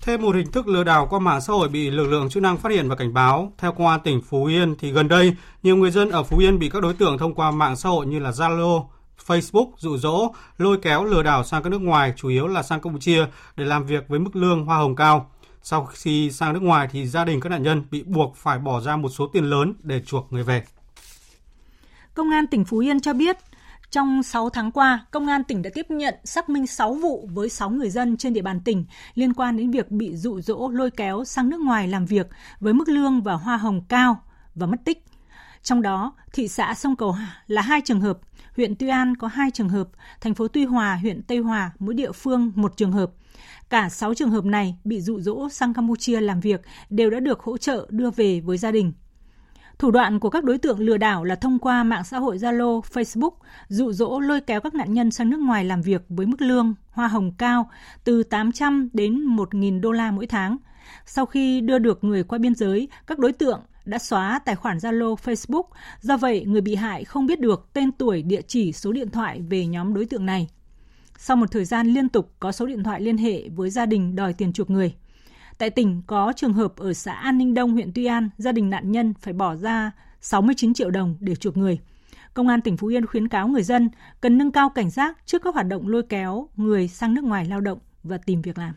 Thêm 0.00 0.22
một 0.22 0.36
hình 0.36 0.52
thức 0.52 0.68
lừa 0.68 0.84
đảo 0.84 1.06
qua 1.10 1.18
mạng 1.18 1.40
xã 1.40 1.52
hội 1.52 1.68
bị 1.68 1.90
lực 1.90 2.06
lượng 2.06 2.28
chức 2.28 2.42
năng 2.42 2.56
phát 2.56 2.72
hiện 2.72 2.88
và 2.88 2.94
cảnh 2.94 3.14
báo. 3.14 3.52
Theo 3.58 3.72
công 3.72 3.86
an 3.86 4.00
tỉnh 4.04 4.20
Phú 4.28 4.44
Yên 4.44 4.74
thì 4.78 4.92
gần 4.92 5.08
đây, 5.08 5.34
nhiều 5.62 5.76
người 5.76 5.90
dân 5.90 6.10
ở 6.10 6.22
Phú 6.22 6.38
Yên 6.38 6.58
bị 6.58 6.68
các 6.68 6.82
đối 6.82 6.94
tượng 6.94 7.18
thông 7.18 7.34
qua 7.34 7.50
mạng 7.50 7.76
xã 7.76 7.88
hội 7.88 8.06
như 8.06 8.18
là 8.18 8.30
Zalo, 8.30 8.84
Facebook 9.26 9.70
dụ 9.78 9.96
dỗ, 9.96 10.34
lôi 10.58 10.78
kéo 10.82 11.04
lừa 11.04 11.22
đảo 11.22 11.44
sang 11.44 11.62
các 11.62 11.70
nước 11.70 11.80
ngoài, 11.80 12.12
chủ 12.16 12.28
yếu 12.28 12.46
là 12.46 12.62
sang 12.62 12.80
Campuchia 12.80 13.26
để 13.56 13.64
làm 13.64 13.86
việc 13.86 14.08
với 14.08 14.18
mức 14.18 14.36
lương 14.36 14.64
hoa 14.64 14.76
hồng 14.76 14.96
cao. 14.96 15.30
Sau 15.62 15.84
khi 15.84 16.30
sang 16.30 16.52
nước 16.52 16.62
ngoài 16.62 16.88
thì 16.92 17.06
gia 17.06 17.24
đình 17.24 17.40
các 17.40 17.48
nạn 17.48 17.62
nhân 17.62 17.84
bị 17.90 18.02
buộc 18.02 18.36
phải 18.36 18.58
bỏ 18.58 18.80
ra 18.80 18.96
một 18.96 19.08
số 19.08 19.26
tiền 19.26 19.44
lớn 19.44 19.74
để 19.82 20.00
chuộc 20.00 20.32
người 20.32 20.42
về. 20.42 20.62
Công 22.14 22.30
an 22.30 22.46
tỉnh 22.46 22.64
Phú 22.64 22.78
Yên 22.78 23.00
cho 23.00 23.12
biết, 23.12 23.36
trong 23.90 24.22
6 24.22 24.50
tháng 24.50 24.70
qua, 24.72 25.06
Công 25.10 25.26
an 25.26 25.44
tỉnh 25.44 25.62
đã 25.62 25.70
tiếp 25.74 25.86
nhận 25.90 26.14
xác 26.24 26.48
minh 26.48 26.66
6 26.66 26.94
vụ 26.94 27.28
với 27.32 27.48
6 27.48 27.70
người 27.70 27.90
dân 27.90 28.16
trên 28.16 28.32
địa 28.32 28.42
bàn 28.42 28.60
tỉnh 28.60 28.84
liên 29.14 29.34
quan 29.34 29.56
đến 29.56 29.70
việc 29.70 29.90
bị 29.90 30.16
dụ 30.16 30.40
dỗ 30.40 30.68
lôi 30.68 30.90
kéo 30.90 31.24
sang 31.24 31.48
nước 31.48 31.60
ngoài 31.60 31.88
làm 31.88 32.06
việc 32.06 32.28
với 32.60 32.72
mức 32.74 32.88
lương 32.88 33.22
và 33.22 33.34
hoa 33.34 33.56
hồng 33.56 33.84
cao 33.88 34.20
và 34.54 34.66
mất 34.66 34.76
tích. 34.84 35.04
Trong 35.62 35.82
đó, 35.82 36.12
thị 36.32 36.48
xã 36.48 36.74
Sông 36.74 36.96
Cầu 36.96 37.16
là 37.46 37.62
hai 37.62 37.80
trường 37.84 38.00
hợp, 38.00 38.18
huyện 38.56 38.74
Tuy 38.74 38.88
An 38.88 39.16
có 39.16 39.28
hai 39.28 39.50
trường 39.50 39.68
hợp, 39.68 39.88
thành 40.20 40.34
phố 40.34 40.48
Tuy 40.48 40.64
Hòa, 40.64 40.98
huyện 41.02 41.22
Tây 41.22 41.38
Hòa, 41.38 41.70
mỗi 41.78 41.94
địa 41.94 42.12
phương 42.12 42.52
một 42.54 42.76
trường 42.76 42.92
hợp. 42.92 43.10
Cả 43.70 43.88
6 43.88 44.14
trường 44.14 44.30
hợp 44.30 44.44
này 44.44 44.76
bị 44.84 45.00
dụ 45.00 45.20
dỗ 45.20 45.48
sang 45.48 45.74
Campuchia 45.74 46.20
làm 46.20 46.40
việc 46.40 46.60
đều 46.90 47.10
đã 47.10 47.20
được 47.20 47.40
hỗ 47.40 47.58
trợ 47.58 47.86
đưa 47.90 48.10
về 48.10 48.40
với 48.40 48.58
gia 48.58 48.70
đình. 48.70 48.92
Thủ 49.78 49.90
đoạn 49.90 50.20
của 50.20 50.30
các 50.30 50.44
đối 50.44 50.58
tượng 50.58 50.80
lừa 50.80 50.96
đảo 50.96 51.24
là 51.24 51.34
thông 51.34 51.58
qua 51.58 51.84
mạng 51.84 52.04
xã 52.04 52.18
hội 52.18 52.38
Zalo, 52.38 52.80
Facebook, 52.80 53.32
dụ 53.68 53.92
dỗ 53.92 54.20
lôi 54.20 54.40
kéo 54.40 54.60
các 54.60 54.74
nạn 54.74 54.92
nhân 54.92 55.10
sang 55.10 55.30
nước 55.30 55.40
ngoài 55.40 55.64
làm 55.64 55.82
việc 55.82 56.04
với 56.08 56.26
mức 56.26 56.40
lương, 56.40 56.74
hoa 56.90 57.08
hồng 57.08 57.32
cao 57.38 57.70
từ 58.04 58.22
800 58.22 58.88
đến 58.92 59.36
1.000 59.36 59.80
đô 59.80 59.92
la 59.92 60.10
mỗi 60.10 60.26
tháng. 60.26 60.56
Sau 61.06 61.26
khi 61.26 61.60
đưa 61.60 61.78
được 61.78 62.04
người 62.04 62.22
qua 62.22 62.38
biên 62.38 62.54
giới, 62.54 62.88
các 63.06 63.18
đối 63.18 63.32
tượng 63.32 63.60
đã 63.84 63.98
xóa 63.98 64.38
tài 64.44 64.56
khoản 64.56 64.76
Zalo, 64.76 65.14
Facebook. 65.14 65.64
Do 66.00 66.16
vậy, 66.16 66.44
người 66.46 66.60
bị 66.60 66.74
hại 66.74 67.04
không 67.04 67.26
biết 67.26 67.40
được 67.40 67.68
tên 67.72 67.92
tuổi, 67.92 68.22
địa 68.22 68.42
chỉ, 68.42 68.72
số 68.72 68.92
điện 68.92 69.10
thoại 69.10 69.42
về 69.50 69.66
nhóm 69.66 69.94
đối 69.94 70.04
tượng 70.04 70.26
này. 70.26 70.48
Sau 71.18 71.36
một 71.36 71.50
thời 71.50 71.64
gian 71.64 71.86
liên 71.86 72.08
tục 72.08 72.32
có 72.40 72.52
số 72.52 72.66
điện 72.66 72.82
thoại 72.82 73.00
liên 73.00 73.18
hệ 73.18 73.48
với 73.48 73.70
gia 73.70 73.86
đình 73.86 74.16
đòi 74.16 74.32
tiền 74.32 74.52
chuộc 74.52 74.70
người. 74.70 74.94
Tại 75.58 75.70
tỉnh 75.70 76.02
có 76.06 76.32
trường 76.36 76.52
hợp 76.52 76.76
ở 76.76 76.92
xã 76.92 77.12
An 77.12 77.38
Ninh 77.38 77.54
Đông, 77.54 77.72
huyện 77.72 77.92
Tuy 77.94 78.04
An, 78.04 78.30
gia 78.38 78.52
đình 78.52 78.70
nạn 78.70 78.92
nhân 78.92 79.14
phải 79.20 79.32
bỏ 79.32 79.56
ra 79.56 79.90
69 80.20 80.74
triệu 80.74 80.90
đồng 80.90 81.16
để 81.20 81.34
chuộc 81.34 81.56
người. 81.56 81.78
Công 82.34 82.48
an 82.48 82.60
tỉnh 82.60 82.76
Phú 82.76 82.86
Yên 82.86 83.06
khuyến 83.06 83.28
cáo 83.28 83.48
người 83.48 83.62
dân 83.62 83.90
cần 84.20 84.38
nâng 84.38 84.52
cao 84.52 84.70
cảnh 84.70 84.90
giác 84.90 85.18
trước 85.26 85.42
các 85.44 85.54
hoạt 85.54 85.66
động 85.66 85.88
lôi 85.88 86.02
kéo 86.02 86.48
người 86.56 86.88
sang 86.88 87.14
nước 87.14 87.24
ngoài 87.24 87.44
lao 87.44 87.60
động 87.60 87.78
và 88.02 88.18
tìm 88.18 88.42
việc 88.42 88.58
làm. 88.58 88.74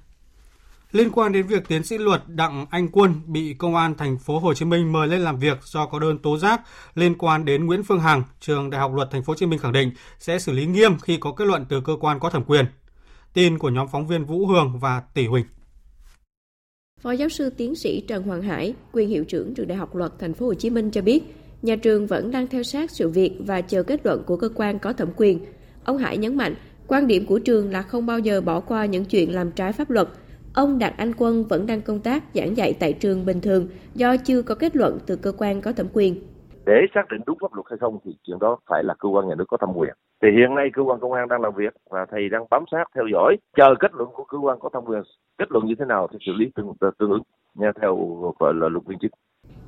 Liên 0.92 1.12
quan 1.12 1.32
đến 1.32 1.48
việc 1.48 1.68
tiến 1.68 1.84
sĩ 1.84 1.98
luật 1.98 2.24
Đặng 2.28 2.66
Anh 2.70 2.88
Quân 2.88 3.22
bị 3.26 3.54
công 3.54 3.76
an 3.76 3.96
thành 3.98 4.18
phố 4.18 4.40
Hồ 4.40 4.54
Chí 4.54 4.66
Minh 4.66 4.92
mời 4.92 5.08
lên 5.08 5.22
làm 5.22 5.40
việc 5.40 5.58
do 5.64 5.86
có 5.86 6.00
đơn 6.00 6.20
tố 6.20 6.38
giác 6.38 6.62
liên 6.96 7.18
quan 7.18 7.46
đến 7.46 7.66
Nguyễn 7.66 7.84
Phương 7.84 8.00
Hằng, 8.00 8.24
trường 8.40 8.70
Đại 8.70 8.82
học 8.82 8.92
Luật 8.94 9.12
thành 9.12 9.24
phố 9.24 9.32
Hồ 9.32 9.38
Chí 9.38 9.46
Minh 9.46 9.60
khẳng 9.60 9.72
định 9.72 9.92
sẽ 10.20 10.40
xử 10.40 10.52
lý 10.52 10.66
nghiêm 10.66 11.00
khi 11.00 11.18
có 11.18 11.32
kết 11.32 11.46
luận 11.46 11.66
từ 11.70 11.82
cơ 11.82 11.94
quan 12.00 12.20
có 12.20 12.30
thẩm 12.30 12.44
quyền. 12.44 12.66
Tin 13.34 13.58
của 13.58 13.70
nhóm 13.70 13.88
phóng 13.92 14.08
viên 14.08 14.26
Vũ 14.26 14.48
Hường 14.48 14.80
và 14.80 15.02
Tỷ 15.14 15.28
Huỳnh. 15.28 15.46
Phó 17.02 17.12
giáo 17.12 17.30
sư 17.30 17.50
tiến 17.58 17.76
sĩ 17.76 18.02
Trần 18.08 18.24
Hoàng 18.24 18.42
Hải, 18.42 18.76
quyền 18.94 19.10
hiệu 19.10 19.24
trưởng 19.24 19.54
trường 19.54 19.68
Đại 19.68 19.78
học 19.78 19.96
Luật 19.96 20.12
Thành 20.20 20.34
phố 20.34 20.46
Hồ 20.46 20.54
Chí 20.54 20.70
Minh 20.70 20.92
cho 20.92 21.02
biết, 21.02 21.24
nhà 21.62 21.76
trường 21.76 22.08
vẫn 22.08 22.32
đang 22.32 22.48
theo 22.48 22.64
sát 22.64 22.92
sự 22.92 23.10
việc 23.10 23.32
và 23.40 23.62
chờ 23.62 23.84
kết 23.84 24.06
luận 24.06 24.24
của 24.26 24.38
cơ 24.38 24.50
quan 24.56 24.80
có 24.80 24.94
thẩm 24.94 25.10
quyền. 25.16 25.40
Ông 25.84 25.98
Hải 25.98 26.18
nhấn 26.18 26.38
mạnh, 26.38 26.56
quan 26.88 27.08
điểm 27.08 27.26
của 27.26 27.40
trường 27.40 27.72
là 27.72 27.82
không 27.82 28.06
bao 28.06 28.20
giờ 28.20 28.42
bỏ 28.42 28.60
qua 28.60 28.86
những 28.86 29.06
chuyện 29.06 29.36
làm 29.36 29.52
trái 29.52 29.74
pháp 29.74 29.90
luật. 29.90 30.08
Ông 30.54 30.80
Đặng 30.80 30.94
Anh 30.98 31.12
Quân 31.18 31.44
vẫn 31.44 31.68
đang 31.68 31.82
công 31.82 32.00
tác 32.00 32.24
giảng 32.34 32.58
dạy 32.58 32.74
tại 32.80 32.94
trường 32.94 33.26
bình 33.26 33.42
thường 33.42 33.68
do 33.94 34.18
chưa 34.18 34.42
có 34.42 34.56
kết 34.56 34.76
luận 34.76 34.98
từ 35.06 35.16
cơ 35.16 35.32
quan 35.38 35.62
có 35.62 35.72
thẩm 35.72 35.88
quyền. 35.94 36.16
Để 36.66 36.74
xác 36.96 37.04
định 37.12 37.22
đúng 37.26 37.38
pháp 37.42 37.54
luật 37.54 37.66
hay 37.70 37.78
không 37.82 38.00
thì 38.06 38.12
chuyện 38.24 38.40
đó 38.40 38.58
phải 38.70 38.84
là 38.84 38.94
cơ 39.00 39.10
quan 39.10 39.28
nhà 39.28 39.36
nước 39.38 39.46
có 39.48 39.58
thẩm 39.58 39.70
quyền. 39.76 39.94
Thì 40.22 40.28
hiện 40.38 40.56
nay 40.56 40.70
cơ 40.74 40.82
quan 40.82 41.00
công 41.00 41.14
an 41.14 41.28
đang 41.28 41.42
làm 41.42 41.54
việc 41.56 41.74
và 41.90 42.06
thầy 42.12 42.30
đang 42.30 42.46
bám 42.50 42.64
sát 42.72 42.84
theo 42.96 43.06
dõi, 43.14 43.38
chờ 43.58 43.76
kết 43.80 43.92
luận 43.94 44.10
của 44.14 44.24
cơ 44.24 44.38
quan 44.38 44.60
có 44.60 44.70
thẩm 44.74 44.84
quyền 44.86 45.02
kết 45.38 45.46
luận 45.50 45.66
như 45.66 45.74
thế 45.80 45.86
nào 45.86 46.08
thì 46.12 46.18
xử 46.26 46.32
lý 46.40 46.46
tương, 46.56 46.74
tương 47.00 47.12
ứng 47.12 47.22
nha 47.56 47.72
theo 47.82 47.96
gọi 48.40 48.54
là 48.54 48.70
luật 48.70 48.86
viên 48.86 49.00
chức. 49.00 49.12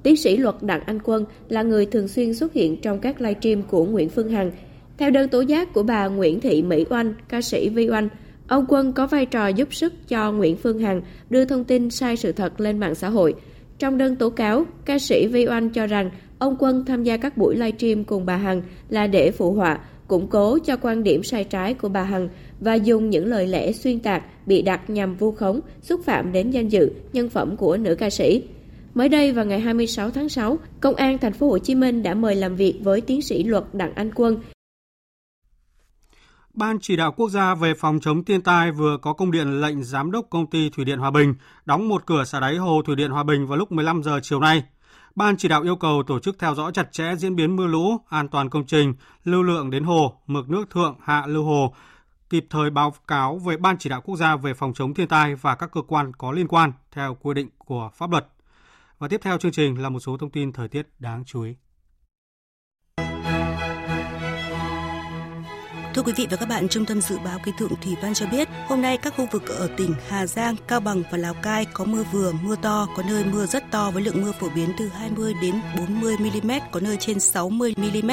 Tiến 0.03 0.15
sĩ 0.15 0.37
luật 0.37 0.55
Đặng 0.61 0.81
Anh 0.85 0.99
Quân 1.03 1.25
là 1.49 1.63
người 1.63 1.85
thường 1.85 2.07
xuyên 2.07 2.33
xuất 2.33 2.53
hiện 2.53 2.81
trong 2.81 2.99
các 2.99 3.21
livestream 3.21 3.61
của 3.61 3.85
Nguyễn 3.85 4.09
Phương 4.09 4.29
Hằng. 4.29 4.51
Theo 4.97 5.09
đơn 5.09 5.29
tố 5.29 5.41
giác 5.41 5.73
của 5.73 5.83
bà 5.83 6.07
Nguyễn 6.07 6.39
Thị 6.39 6.63
Mỹ 6.63 6.85
Oanh, 6.89 7.13
ca 7.29 7.41
sĩ 7.41 7.69
Vi 7.69 7.89
Oanh, 7.89 8.09
ông 8.47 8.65
Quân 8.69 8.93
có 8.93 9.07
vai 9.07 9.25
trò 9.25 9.47
giúp 9.47 9.73
sức 9.73 9.93
cho 10.07 10.31
Nguyễn 10.31 10.55
Phương 10.55 10.79
Hằng 10.79 11.01
đưa 11.29 11.45
thông 11.45 11.63
tin 11.63 11.89
sai 11.89 12.17
sự 12.17 12.31
thật 12.31 12.59
lên 12.59 12.79
mạng 12.79 12.95
xã 12.95 13.09
hội. 13.09 13.35
Trong 13.79 13.97
đơn 13.97 14.15
tố 14.15 14.29
cáo, 14.29 14.65
ca 14.85 14.99
sĩ 14.99 15.27
Vi 15.27 15.47
Oanh 15.47 15.69
cho 15.69 15.87
rằng 15.87 16.09
ông 16.39 16.55
Quân 16.59 16.85
tham 16.85 17.03
gia 17.03 17.17
các 17.17 17.37
buổi 17.37 17.55
livestream 17.55 18.03
cùng 18.03 18.25
bà 18.25 18.35
Hằng 18.35 18.61
là 18.89 19.07
để 19.07 19.31
phụ 19.31 19.53
họa, 19.53 19.79
củng 20.07 20.27
cố 20.27 20.57
cho 20.59 20.77
quan 20.77 21.03
điểm 21.03 21.23
sai 21.23 21.43
trái 21.43 21.73
của 21.73 21.89
bà 21.89 22.03
Hằng 22.03 22.29
và 22.59 22.73
dùng 22.73 23.09
những 23.09 23.25
lời 23.25 23.47
lẽ 23.47 23.71
xuyên 23.71 23.99
tạc 23.99 24.23
bị 24.45 24.61
đặt 24.61 24.89
nhằm 24.89 25.15
vu 25.15 25.31
khống, 25.31 25.59
xúc 25.81 26.01
phạm 26.05 26.31
đến 26.31 26.51
danh 26.51 26.69
dự, 26.69 26.91
nhân 27.13 27.29
phẩm 27.29 27.57
của 27.57 27.77
nữ 27.77 27.95
ca 27.95 28.09
sĩ. 28.09 28.43
Mới 28.93 29.09
đây 29.09 29.31
vào 29.31 29.45
ngày 29.45 29.59
26 29.59 30.11
tháng 30.11 30.29
6, 30.29 30.57
Công 30.81 30.95
an 30.95 31.17
thành 31.17 31.33
phố 31.33 31.49
Hồ 31.49 31.57
Chí 31.57 31.75
Minh 31.75 32.03
đã 32.03 32.13
mời 32.13 32.35
làm 32.35 32.55
việc 32.55 32.79
với 32.83 33.01
tiến 33.01 33.21
sĩ 33.21 33.43
luật 33.43 33.63
Đặng 33.73 33.93
Anh 33.95 34.11
Quân 34.15 34.39
Ban 36.53 36.79
chỉ 36.81 36.95
đạo 36.95 37.11
quốc 37.11 37.29
gia 37.29 37.55
về 37.55 37.73
phòng 37.73 37.99
chống 37.99 38.25
thiên 38.25 38.41
tai 38.41 38.71
vừa 38.71 38.97
có 39.01 39.13
công 39.13 39.31
điện 39.31 39.61
lệnh 39.61 39.83
giám 39.83 40.11
đốc 40.11 40.25
công 40.29 40.49
ty 40.49 40.69
Thủy 40.69 40.85
điện 40.85 40.99
Hòa 40.99 41.11
Bình 41.11 41.33
đóng 41.65 41.87
một 41.87 42.05
cửa 42.05 42.23
xả 42.23 42.39
đáy 42.39 42.55
hồ 42.55 42.81
Thủy 42.85 42.95
điện 42.95 43.11
Hòa 43.11 43.23
Bình 43.23 43.47
vào 43.47 43.57
lúc 43.57 43.71
15 43.71 44.03
giờ 44.03 44.19
chiều 44.23 44.39
nay. 44.39 44.63
Ban 45.17 45.37
chỉ 45.37 45.47
đạo 45.47 45.63
yêu 45.63 45.75
cầu 45.75 46.03
tổ 46.07 46.19
chức 46.19 46.39
theo 46.39 46.55
dõi 46.55 46.71
chặt 46.73 46.91
chẽ 46.91 47.15
diễn 47.15 47.35
biến 47.35 47.55
mưa 47.55 47.67
lũ, 47.67 47.97
an 48.09 48.27
toàn 48.27 48.49
công 48.49 48.65
trình, 48.65 48.93
lưu 49.23 49.43
lượng 49.43 49.69
đến 49.69 49.83
hồ, 49.83 50.21
mực 50.27 50.49
nước 50.49 50.69
thượng 50.69 50.95
hạ 51.03 51.25
lưu 51.27 51.43
hồ, 51.43 51.73
kịp 52.29 52.45
thời 52.49 52.69
báo 52.69 52.93
cáo 53.07 53.37
về 53.37 53.57
Ban 53.57 53.77
chỉ 53.77 53.89
đạo 53.89 54.01
quốc 54.01 54.15
gia 54.15 54.35
về 54.35 54.53
phòng 54.53 54.73
chống 54.73 54.93
thiên 54.93 55.07
tai 55.07 55.35
và 55.35 55.55
các 55.55 55.71
cơ 55.71 55.81
quan 55.81 56.13
có 56.13 56.31
liên 56.31 56.47
quan 56.47 56.71
theo 56.91 57.17
quy 57.21 57.33
định 57.33 57.49
của 57.57 57.89
pháp 57.93 58.11
luật. 58.11 58.27
Và 58.99 59.07
tiếp 59.07 59.19
theo 59.23 59.37
chương 59.37 59.51
trình 59.51 59.81
là 59.81 59.89
một 59.89 59.99
số 59.99 60.17
thông 60.17 60.29
tin 60.29 60.53
thời 60.53 60.67
tiết 60.67 60.87
đáng 60.99 61.23
chú 61.25 61.43
ý. 61.43 61.55
Thưa 65.97 66.03
quý 66.03 66.13
vị 66.15 66.27
và 66.31 66.37
các 66.37 66.49
bạn, 66.49 66.69
Trung 66.69 66.85
tâm 66.85 67.01
Dự 67.01 67.17
báo 67.25 67.39
Khí 67.43 67.51
tượng 67.59 67.75
Thủy 67.81 67.95
văn 68.01 68.13
cho 68.13 68.25
biết, 68.25 68.47
hôm 68.67 68.81
nay 68.81 68.97
các 68.97 69.13
khu 69.17 69.27
vực 69.31 69.47
ở 69.47 69.69
tỉnh 69.77 69.93
Hà 70.07 70.27
Giang, 70.27 70.55
Cao 70.67 70.79
Bằng 70.79 71.03
và 71.11 71.17
Lào 71.17 71.33
Cai 71.33 71.65
có 71.65 71.85
mưa 71.85 72.03
vừa, 72.11 72.31
mưa 72.31 72.55
to, 72.61 72.87
có 72.97 73.03
nơi 73.03 73.23
mưa 73.23 73.45
rất 73.45 73.71
to 73.71 73.91
với 73.91 74.03
lượng 74.03 74.21
mưa 74.21 74.31
phổ 74.39 74.49
biến 74.55 74.69
từ 74.79 74.87
20 74.87 75.33
đến 75.41 75.61
40 75.77 76.17
mm, 76.17 76.51
có 76.71 76.79
nơi 76.79 76.97
trên 76.97 77.19
60 77.19 77.75
mm. 77.77 78.11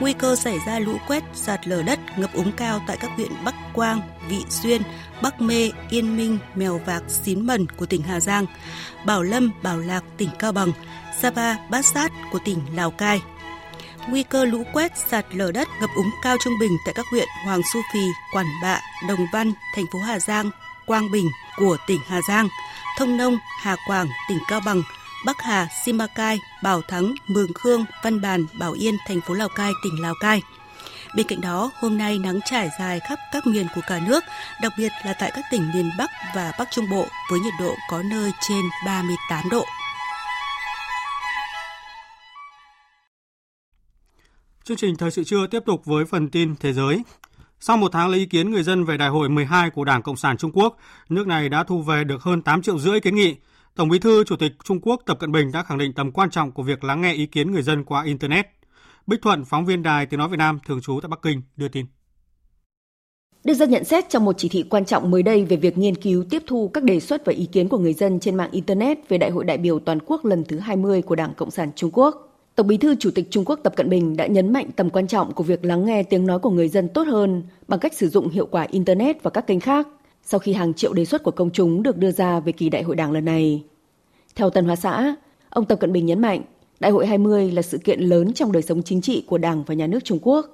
Nguy 0.00 0.12
cơ 0.12 0.36
xảy 0.36 0.58
ra 0.66 0.78
lũ 0.78 0.96
quét, 1.08 1.22
sạt 1.34 1.68
lở 1.68 1.82
đất, 1.82 1.98
ngập 2.16 2.34
úng 2.34 2.52
cao 2.52 2.80
tại 2.86 2.96
các 3.00 3.10
huyện 3.16 3.30
Bắc 3.44 3.54
Quang, 3.74 4.00
Vị 4.28 4.44
Xuyên, 4.48 4.82
Bắc 5.22 5.40
Mê, 5.40 5.70
Yên 5.90 6.16
Minh, 6.16 6.38
Mèo 6.54 6.80
Vạc, 6.86 7.02
Xín 7.08 7.46
Mần 7.46 7.66
của 7.76 7.86
tỉnh 7.86 8.02
Hà 8.02 8.20
Giang, 8.20 8.46
Bảo 9.06 9.22
Lâm, 9.22 9.52
Bảo 9.62 9.78
Lạc, 9.78 10.04
tỉnh 10.16 10.30
Cao 10.38 10.52
Bằng, 10.52 10.72
Sapa, 11.20 11.56
Bát 11.70 11.84
Sát 11.84 12.12
của 12.32 12.38
tỉnh 12.44 12.58
Lào 12.74 12.90
Cai 12.90 13.20
nguy 14.08 14.22
cơ 14.22 14.44
lũ 14.44 14.62
quét, 14.72 14.92
sạt 15.10 15.26
lở 15.30 15.52
đất, 15.52 15.68
ngập 15.80 15.90
úng 15.94 16.10
cao 16.22 16.36
trung 16.44 16.58
bình 16.60 16.72
tại 16.84 16.94
các 16.94 17.06
huyện 17.10 17.28
Hoàng 17.44 17.60
Su 17.72 17.80
Phi, 17.92 18.00
Quản 18.32 18.46
Bạ, 18.62 18.80
Đồng 19.08 19.26
Văn, 19.32 19.52
thành 19.74 19.84
phố 19.92 19.98
Hà 19.98 20.18
Giang, 20.18 20.50
Quang 20.86 21.10
Bình 21.10 21.30
của 21.56 21.76
tỉnh 21.86 22.00
Hà 22.06 22.20
Giang, 22.28 22.48
Thông 22.98 23.16
Nông, 23.16 23.38
Hà 23.60 23.76
Quảng, 23.86 24.06
tỉnh 24.28 24.38
Cao 24.48 24.60
Bằng, 24.66 24.82
Bắc 25.26 25.42
Hà, 25.42 25.68
Simacai, 25.84 26.38
Bảo 26.62 26.82
Thắng, 26.82 27.14
Mường 27.26 27.52
Khương, 27.54 27.84
Văn 28.02 28.20
Bàn, 28.20 28.44
Bảo 28.58 28.72
Yên, 28.72 28.96
thành 29.06 29.20
phố 29.20 29.34
Lào 29.34 29.48
Cai, 29.48 29.72
tỉnh 29.84 30.02
Lào 30.02 30.14
Cai. 30.20 30.42
Bên 31.16 31.26
cạnh 31.26 31.40
đó, 31.40 31.70
hôm 31.80 31.98
nay 31.98 32.18
nắng 32.18 32.40
trải 32.44 32.70
dài 32.78 33.00
khắp 33.00 33.18
các 33.32 33.46
miền 33.46 33.66
của 33.74 33.80
cả 33.86 34.00
nước, 34.06 34.24
đặc 34.62 34.72
biệt 34.78 34.92
là 35.04 35.12
tại 35.12 35.30
các 35.34 35.44
tỉnh 35.50 35.70
miền 35.74 35.90
Bắc 35.98 36.10
và 36.34 36.52
Bắc 36.58 36.68
Trung 36.70 36.90
Bộ 36.90 37.06
với 37.30 37.40
nhiệt 37.40 37.54
độ 37.60 37.74
có 37.90 38.02
nơi 38.02 38.32
trên 38.48 38.62
38 38.86 39.48
độ. 39.50 39.64
Chương 44.64 44.76
trình 44.76 44.96
Thời 44.96 45.10
sự 45.10 45.24
trưa 45.24 45.46
tiếp 45.46 45.62
tục 45.66 45.84
với 45.84 46.04
phần 46.04 46.28
tin 46.28 46.54
thế 46.60 46.72
giới. 46.72 47.02
Sau 47.60 47.76
một 47.76 47.92
tháng 47.92 48.08
lấy 48.08 48.20
ý 48.20 48.26
kiến 48.26 48.50
người 48.50 48.62
dân 48.62 48.84
về 48.84 48.96
đại 48.96 49.08
hội 49.08 49.28
12 49.28 49.70
của 49.70 49.84
Đảng 49.84 50.02
Cộng 50.02 50.16
sản 50.16 50.36
Trung 50.36 50.50
Quốc, 50.54 50.76
nước 51.08 51.26
này 51.26 51.48
đã 51.48 51.64
thu 51.64 51.82
về 51.82 52.04
được 52.04 52.22
hơn 52.22 52.42
8 52.42 52.62
triệu 52.62 52.78
rưỡi 52.78 53.00
kiến 53.00 53.14
nghị. 53.14 53.36
Tổng 53.76 53.88
bí 53.88 53.98
thư 53.98 54.24
Chủ 54.24 54.36
tịch 54.36 54.52
Trung 54.64 54.80
Quốc 54.82 55.02
Tập 55.06 55.16
Cận 55.20 55.32
Bình 55.32 55.52
đã 55.52 55.62
khẳng 55.62 55.78
định 55.78 55.92
tầm 55.92 56.12
quan 56.12 56.30
trọng 56.30 56.52
của 56.52 56.62
việc 56.62 56.84
lắng 56.84 57.00
nghe 57.00 57.12
ý 57.12 57.26
kiến 57.26 57.52
người 57.52 57.62
dân 57.62 57.84
qua 57.84 58.04
Internet. 58.04 58.46
Bích 59.06 59.22
Thuận, 59.22 59.44
phóng 59.44 59.66
viên 59.66 59.82
đài 59.82 60.06
Tiếng 60.06 60.18
Nói 60.18 60.28
Việt 60.28 60.36
Nam, 60.36 60.58
thường 60.66 60.80
trú 60.80 61.00
tại 61.02 61.08
Bắc 61.08 61.22
Kinh, 61.22 61.42
đưa 61.56 61.68
tin. 61.68 61.86
Đưa 63.44 63.54
ra 63.54 63.66
nhận 63.66 63.84
xét 63.84 64.04
trong 64.08 64.24
một 64.24 64.34
chỉ 64.38 64.48
thị 64.48 64.64
quan 64.70 64.84
trọng 64.84 65.10
mới 65.10 65.22
đây 65.22 65.44
về 65.44 65.56
việc 65.56 65.78
nghiên 65.78 65.94
cứu 65.94 66.24
tiếp 66.30 66.42
thu 66.46 66.70
các 66.74 66.84
đề 66.84 67.00
xuất 67.00 67.26
và 67.26 67.32
ý 67.32 67.46
kiến 67.46 67.68
của 67.68 67.78
người 67.78 67.92
dân 67.92 68.20
trên 68.20 68.34
mạng 68.34 68.50
Internet 68.52 69.08
về 69.08 69.18
Đại 69.18 69.30
hội 69.30 69.44
đại 69.44 69.58
biểu 69.58 69.78
toàn 69.78 69.98
quốc 70.06 70.24
lần 70.24 70.44
thứ 70.44 70.58
20 70.58 71.02
của 71.02 71.14
Đảng 71.14 71.34
Cộng 71.34 71.50
sản 71.50 71.70
Trung 71.76 71.90
Quốc. 71.92 72.31
Tổng 72.54 72.66
Bí 72.66 72.76
thư 72.76 72.94
Chủ 72.94 73.10
tịch 73.10 73.30
Trung 73.30 73.44
Quốc 73.44 73.60
Tập 73.62 73.76
Cận 73.76 73.88
Bình 73.88 74.16
đã 74.16 74.26
nhấn 74.26 74.52
mạnh 74.52 74.70
tầm 74.76 74.90
quan 74.90 75.06
trọng 75.06 75.32
của 75.32 75.44
việc 75.44 75.64
lắng 75.64 75.84
nghe 75.84 76.02
tiếng 76.02 76.26
nói 76.26 76.38
của 76.38 76.50
người 76.50 76.68
dân 76.68 76.88
tốt 76.88 77.06
hơn 77.06 77.42
bằng 77.68 77.80
cách 77.80 77.94
sử 77.94 78.08
dụng 78.08 78.28
hiệu 78.28 78.46
quả 78.46 78.66
Internet 78.70 79.22
và 79.22 79.30
các 79.30 79.46
kênh 79.46 79.60
khác 79.60 79.88
sau 80.22 80.40
khi 80.40 80.52
hàng 80.52 80.74
triệu 80.74 80.92
đề 80.92 81.04
xuất 81.04 81.22
của 81.22 81.30
công 81.30 81.50
chúng 81.50 81.82
được 81.82 81.96
đưa 81.96 82.10
ra 82.10 82.40
về 82.40 82.52
kỳ 82.52 82.68
đại 82.68 82.82
hội 82.82 82.96
đảng 82.96 83.12
lần 83.12 83.24
này. 83.24 83.62
Theo 84.34 84.50
Tân 84.50 84.64
Hoa 84.64 84.76
Xã, 84.76 85.14
ông 85.50 85.64
Tập 85.64 85.80
Cận 85.80 85.92
Bình 85.92 86.06
nhấn 86.06 86.20
mạnh 86.20 86.42
Đại 86.82 86.92
hội 86.92 87.06
20 87.06 87.50
là 87.50 87.62
sự 87.62 87.78
kiện 87.78 88.00
lớn 88.00 88.32
trong 88.32 88.52
đời 88.52 88.62
sống 88.62 88.82
chính 88.82 89.00
trị 89.00 89.24
của 89.26 89.38
Đảng 89.38 89.62
và 89.66 89.74
Nhà 89.74 89.86
nước 89.86 90.04
Trung 90.04 90.18
Quốc. 90.22 90.46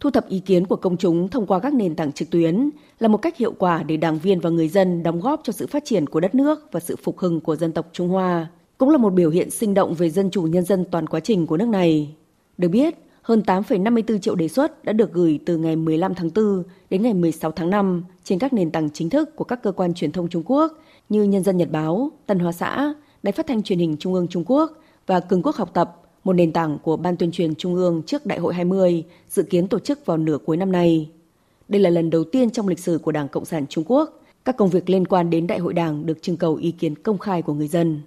Thu 0.00 0.10
thập 0.10 0.28
ý 0.28 0.38
kiến 0.38 0.66
của 0.66 0.76
công 0.76 0.96
chúng 0.96 1.28
thông 1.28 1.46
qua 1.46 1.58
các 1.58 1.74
nền 1.74 1.94
tảng 1.94 2.12
trực 2.12 2.30
tuyến 2.30 2.70
là 2.98 3.08
một 3.08 3.18
cách 3.18 3.36
hiệu 3.36 3.54
quả 3.58 3.82
để 3.82 3.96
đảng 3.96 4.18
viên 4.18 4.40
và 4.40 4.50
người 4.50 4.68
dân 4.68 5.02
đóng 5.02 5.20
góp 5.20 5.40
cho 5.44 5.52
sự 5.52 5.66
phát 5.66 5.84
triển 5.84 6.06
của 6.06 6.20
đất 6.20 6.34
nước 6.34 6.68
và 6.72 6.80
sự 6.80 6.96
phục 6.96 7.18
hưng 7.18 7.40
của 7.40 7.56
dân 7.56 7.72
tộc 7.72 7.86
Trung 7.92 8.08
Hoa 8.08 8.46
cũng 8.78 8.90
là 8.90 8.98
một 8.98 9.10
biểu 9.10 9.30
hiện 9.30 9.50
sinh 9.50 9.74
động 9.74 9.94
về 9.94 10.10
dân 10.10 10.30
chủ 10.30 10.42
nhân 10.42 10.64
dân 10.64 10.84
toàn 10.90 11.06
quá 11.06 11.20
trình 11.20 11.46
của 11.46 11.56
nước 11.56 11.68
này. 11.68 12.14
Được 12.58 12.68
biết, 12.68 12.94
hơn 13.22 13.42
8,54 13.46 14.18
triệu 14.18 14.34
đề 14.34 14.48
xuất 14.48 14.84
đã 14.84 14.92
được 14.92 15.12
gửi 15.12 15.38
từ 15.46 15.56
ngày 15.56 15.76
15 15.76 16.14
tháng 16.14 16.30
4 16.34 16.62
đến 16.90 17.02
ngày 17.02 17.14
16 17.14 17.50
tháng 17.50 17.70
5 17.70 18.04
trên 18.24 18.38
các 18.38 18.52
nền 18.52 18.70
tảng 18.70 18.90
chính 18.90 19.10
thức 19.10 19.36
của 19.36 19.44
các 19.44 19.62
cơ 19.62 19.72
quan 19.72 19.94
truyền 19.94 20.12
thông 20.12 20.28
Trung 20.28 20.42
Quốc 20.46 20.72
như 21.08 21.22
Nhân 21.22 21.42
dân 21.42 21.56
Nhật 21.56 21.70
báo, 21.70 22.10
Tân 22.26 22.38
Hoa 22.38 22.52
xã, 22.52 22.94
Đài 23.22 23.32
phát 23.32 23.46
thanh 23.46 23.62
truyền 23.62 23.78
hình 23.78 23.96
Trung 23.96 24.14
ương 24.14 24.28
Trung 24.28 24.44
Quốc 24.46 24.72
và 25.06 25.20
Cường 25.20 25.42
quốc 25.42 25.56
học 25.56 25.70
tập, 25.74 26.02
một 26.24 26.32
nền 26.32 26.52
tảng 26.52 26.78
của 26.82 26.96
Ban 26.96 27.16
tuyên 27.16 27.30
truyền 27.30 27.54
Trung 27.54 27.74
ương 27.74 28.02
trước 28.06 28.26
Đại 28.26 28.38
hội 28.38 28.54
20, 28.54 29.04
dự 29.28 29.42
kiến 29.42 29.68
tổ 29.68 29.78
chức 29.78 30.06
vào 30.06 30.16
nửa 30.16 30.38
cuối 30.38 30.56
năm 30.56 30.72
nay. 30.72 31.10
Đây 31.68 31.80
là 31.80 31.90
lần 31.90 32.10
đầu 32.10 32.24
tiên 32.24 32.50
trong 32.50 32.68
lịch 32.68 32.78
sử 32.78 32.98
của 32.98 33.12
Đảng 33.12 33.28
Cộng 33.28 33.44
sản 33.44 33.66
Trung 33.66 33.84
Quốc, 33.86 34.22
các 34.44 34.56
công 34.56 34.70
việc 34.70 34.90
liên 34.90 35.06
quan 35.06 35.30
đến 35.30 35.46
Đại 35.46 35.58
hội 35.58 35.74
Đảng 35.74 36.06
được 36.06 36.22
trưng 36.22 36.36
cầu 36.36 36.54
ý 36.54 36.70
kiến 36.70 36.94
công 36.94 37.18
khai 37.18 37.42
của 37.42 37.54
người 37.54 37.68
dân. 37.68 38.00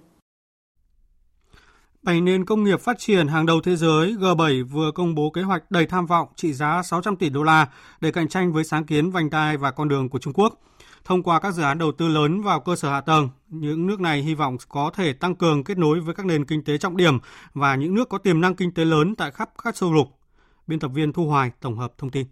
Bảy 2.02 2.20
nền 2.20 2.44
công 2.44 2.64
nghiệp 2.64 2.80
phát 2.80 2.98
triển 2.98 3.28
hàng 3.28 3.46
đầu 3.46 3.60
thế 3.60 3.76
giới 3.76 4.14
G7 4.14 4.66
vừa 4.66 4.90
công 4.94 5.14
bố 5.14 5.30
kế 5.30 5.42
hoạch 5.42 5.70
đầy 5.70 5.86
tham 5.86 6.06
vọng 6.06 6.28
trị 6.36 6.52
giá 6.52 6.82
600 6.82 7.16
tỷ 7.16 7.28
đô 7.28 7.42
la 7.42 7.68
để 8.00 8.10
cạnh 8.10 8.28
tranh 8.28 8.52
với 8.52 8.64
sáng 8.64 8.84
kiến 8.84 9.10
vành 9.10 9.30
đai 9.30 9.56
và 9.56 9.70
con 9.70 9.88
đường 9.88 10.08
của 10.08 10.18
Trung 10.18 10.32
Quốc. 10.32 10.60
Thông 11.04 11.22
qua 11.22 11.40
các 11.40 11.54
dự 11.54 11.62
án 11.62 11.78
đầu 11.78 11.92
tư 11.92 12.08
lớn 12.08 12.42
vào 12.42 12.60
cơ 12.60 12.76
sở 12.76 12.90
hạ 12.90 13.00
tầng, 13.00 13.28
những 13.48 13.86
nước 13.86 14.00
này 14.00 14.22
hy 14.22 14.34
vọng 14.34 14.56
có 14.68 14.90
thể 14.94 15.12
tăng 15.12 15.34
cường 15.34 15.64
kết 15.64 15.78
nối 15.78 16.00
với 16.00 16.14
các 16.14 16.26
nền 16.26 16.44
kinh 16.44 16.64
tế 16.64 16.78
trọng 16.78 16.96
điểm 16.96 17.18
và 17.54 17.74
những 17.74 17.94
nước 17.94 18.08
có 18.08 18.18
tiềm 18.18 18.40
năng 18.40 18.54
kinh 18.54 18.74
tế 18.74 18.84
lớn 18.84 19.14
tại 19.16 19.30
khắp 19.30 19.50
các 19.64 19.74
châu 19.74 19.92
lục. 19.92 20.08
Biên 20.66 20.78
tập 20.78 20.90
viên 20.94 21.12
Thu 21.12 21.26
Hoài 21.26 21.50
tổng 21.60 21.78
hợp 21.78 21.92
thông 21.98 22.10
tin. 22.10 22.26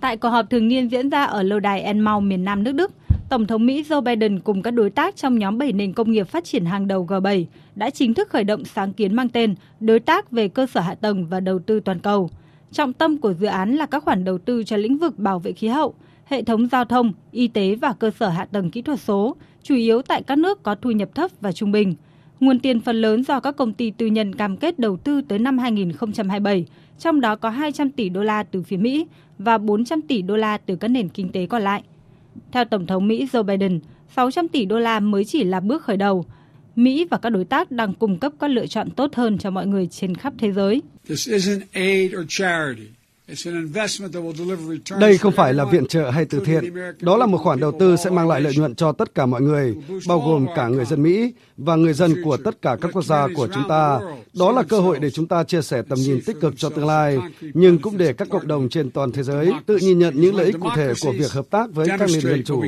Tại 0.00 0.16
cuộc 0.16 0.28
họp 0.28 0.46
thường 0.50 0.68
niên 0.68 0.90
diễn 0.90 1.10
ra 1.10 1.24
ở 1.24 1.42
lâu 1.42 1.60
đài 1.60 1.80
Enmau 1.80 2.20
miền 2.20 2.44
Nam 2.44 2.64
nước 2.64 2.72
Đức, 2.72 2.92
Tổng 3.28 3.46
thống 3.46 3.66
Mỹ 3.66 3.82
Joe 3.82 4.00
Biden 4.00 4.40
cùng 4.40 4.62
các 4.62 4.70
đối 4.70 4.90
tác 4.90 5.16
trong 5.16 5.38
nhóm 5.38 5.58
7 5.58 5.72
nền 5.72 5.92
công 5.92 6.10
nghiệp 6.12 6.28
phát 6.28 6.44
triển 6.44 6.64
hàng 6.64 6.86
đầu 6.86 7.06
G7 7.06 7.44
đã 7.74 7.90
chính 7.90 8.14
thức 8.14 8.28
khởi 8.30 8.44
động 8.44 8.64
sáng 8.64 8.92
kiến 8.92 9.14
mang 9.14 9.28
tên 9.28 9.54
Đối 9.80 10.00
tác 10.00 10.30
về 10.30 10.48
cơ 10.48 10.66
sở 10.66 10.80
hạ 10.80 10.94
tầng 10.94 11.26
và 11.26 11.40
đầu 11.40 11.58
tư 11.58 11.80
toàn 11.80 11.98
cầu. 11.98 12.30
Trọng 12.72 12.92
tâm 12.92 13.18
của 13.18 13.32
dự 13.32 13.46
án 13.46 13.74
là 13.76 13.86
các 13.86 14.04
khoản 14.04 14.24
đầu 14.24 14.38
tư 14.38 14.64
cho 14.64 14.76
lĩnh 14.76 14.98
vực 14.98 15.18
bảo 15.18 15.38
vệ 15.38 15.52
khí 15.52 15.68
hậu, 15.68 15.94
hệ 16.24 16.42
thống 16.42 16.66
giao 16.66 16.84
thông, 16.84 17.12
y 17.32 17.48
tế 17.48 17.74
và 17.74 17.92
cơ 17.92 18.10
sở 18.10 18.28
hạ 18.28 18.44
tầng 18.44 18.70
kỹ 18.70 18.82
thuật 18.82 19.00
số, 19.00 19.36
chủ 19.62 19.74
yếu 19.74 20.02
tại 20.02 20.22
các 20.22 20.38
nước 20.38 20.62
có 20.62 20.74
thu 20.74 20.90
nhập 20.90 21.14
thấp 21.14 21.30
và 21.40 21.52
trung 21.52 21.72
bình. 21.72 21.94
Nguồn 22.40 22.58
tiền 22.58 22.80
phần 22.80 23.00
lớn 23.00 23.24
do 23.24 23.40
các 23.40 23.56
công 23.56 23.72
ty 23.72 23.90
tư 23.90 24.06
nhân 24.06 24.34
cam 24.34 24.56
kết 24.56 24.78
đầu 24.78 24.96
tư 24.96 25.20
tới 25.28 25.38
năm 25.38 25.58
2027, 25.58 26.66
trong 26.98 27.20
đó 27.20 27.36
có 27.36 27.50
200 27.50 27.90
tỷ 27.90 28.08
đô 28.08 28.22
la 28.22 28.42
từ 28.42 28.62
phía 28.62 28.76
Mỹ 28.76 29.06
và 29.38 29.58
400 29.58 30.02
tỷ 30.02 30.22
đô 30.22 30.36
la 30.36 30.58
từ 30.58 30.76
các 30.76 30.88
nền 30.88 31.08
kinh 31.08 31.32
tế 31.32 31.46
còn 31.46 31.62
lại. 31.62 31.82
Theo 32.56 32.64
Tổng 32.64 32.86
thống 32.86 33.08
Mỹ 33.08 33.28
Joe 33.32 33.42
Biden, 33.42 33.80
600 34.16 34.48
tỷ 34.48 34.64
đô 34.64 34.78
la 34.78 35.00
mới 35.00 35.24
chỉ 35.24 35.44
là 35.44 35.60
bước 35.60 35.82
khởi 35.82 35.96
đầu. 35.96 36.24
Mỹ 36.76 37.06
và 37.10 37.18
các 37.18 37.30
đối 37.30 37.44
tác 37.44 37.70
đang 37.70 37.94
cung 37.94 38.18
cấp 38.18 38.32
các 38.40 38.50
lựa 38.50 38.66
chọn 38.66 38.90
tốt 38.90 39.14
hơn 39.14 39.38
cho 39.38 39.50
mọi 39.50 39.66
người 39.66 39.86
trên 39.86 40.14
khắp 40.14 40.32
thế 40.38 40.52
giới. 40.52 40.82
Đây 45.00 45.18
không 45.18 45.32
phải 45.32 45.54
là 45.54 45.64
viện 45.64 45.86
trợ 45.86 46.10
hay 46.10 46.24
từ 46.24 46.40
thiện, 46.44 46.64
đó 47.00 47.16
là 47.16 47.26
một 47.26 47.38
khoản 47.38 47.60
đầu 47.60 47.72
tư 47.80 47.96
sẽ 47.96 48.10
mang 48.10 48.28
lại 48.28 48.40
lợi 48.40 48.52
nhuận 48.56 48.74
cho 48.74 48.92
tất 48.92 49.14
cả 49.14 49.26
mọi 49.26 49.42
người, 49.42 49.74
bao 50.08 50.20
gồm 50.20 50.46
cả 50.56 50.68
người 50.68 50.84
dân 50.84 51.02
Mỹ 51.02 51.32
và 51.56 51.76
người 51.76 51.92
dân 51.92 52.14
của 52.24 52.36
tất 52.36 52.62
cả 52.62 52.76
các 52.80 52.90
quốc 52.92 53.04
gia 53.04 53.28
của 53.34 53.48
chúng 53.54 53.62
ta. 53.68 54.00
Đó 54.38 54.52
là 54.52 54.62
cơ 54.62 54.80
hội 54.80 54.98
để 54.98 55.10
chúng 55.10 55.26
ta 55.26 55.44
chia 55.44 55.62
sẻ 55.62 55.82
tầm 55.88 55.98
nhìn 55.98 56.20
tích 56.26 56.36
cực 56.40 56.54
cho 56.56 56.70
tương 56.70 56.86
lai, 56.86 57.18
nhưng 57.54 57.78
cũng 57.78 57.98
để 57.98 58.12
các 58.12 58.28
cộng 58.30 58.46
đồng 58.46 58.68
trên 58.68 58.90
toàn 58.90 59.12
thế 59.12 59.22
giới 59.22 59.50
tự 59.66 59.76
nhìn 59.76 59.98
nhận 59.98 60.14
những 60.20 60.36
lợi 60.36 60.46
ích 60.46 60.56
cụ 60.60 60.68
thể 60.76 60.92
của 61.02 61.12
việc 61.12 61.32
hợp 61.32 61.46
tác 61.50 61.72
với 61.72 61.88
các 61.88 62.00
nền 62.00 62.20
dân 62.20 62.44
chủ. 62.44 62.62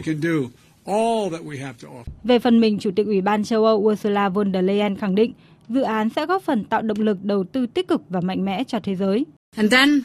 Về 2.25 2.39
phần 2.39 2.61
mình, 2.61 2.79
Chủ 2.79 2.91
tịch 2.97 3.07
Ủy 3.07 3.21
ban 3.21 3.45
châu 3.45 3.65
Âu 3.65 3.77
Ursula 3.79 4.29
von 4.29 4.53
der 4.53 4.65
Leyen 4.65 4.97
khẳng 4.97 5.15
định 5.15 5.33
dự 5.69 5.83
án 5.83 6.09
sẽ 6.17 6.27
góp 6.27 6.43
phần 6.43 6.65
tạo 6.65 6.83
động 6.83 7.01
lực 7.01 7.25
đầu 7.25 7.45
tư 7.45 7.67
tích 7.67 7.89
cực 7.89 8.03
và 8.09 8.21
mạnh 8.21 8.45
mẽ 8.45 8.65
cho 8.65 8.79
thế 8.83 8.95
giới. 8.95 9.27
And 9.57 9.73
then, 9.73 10.01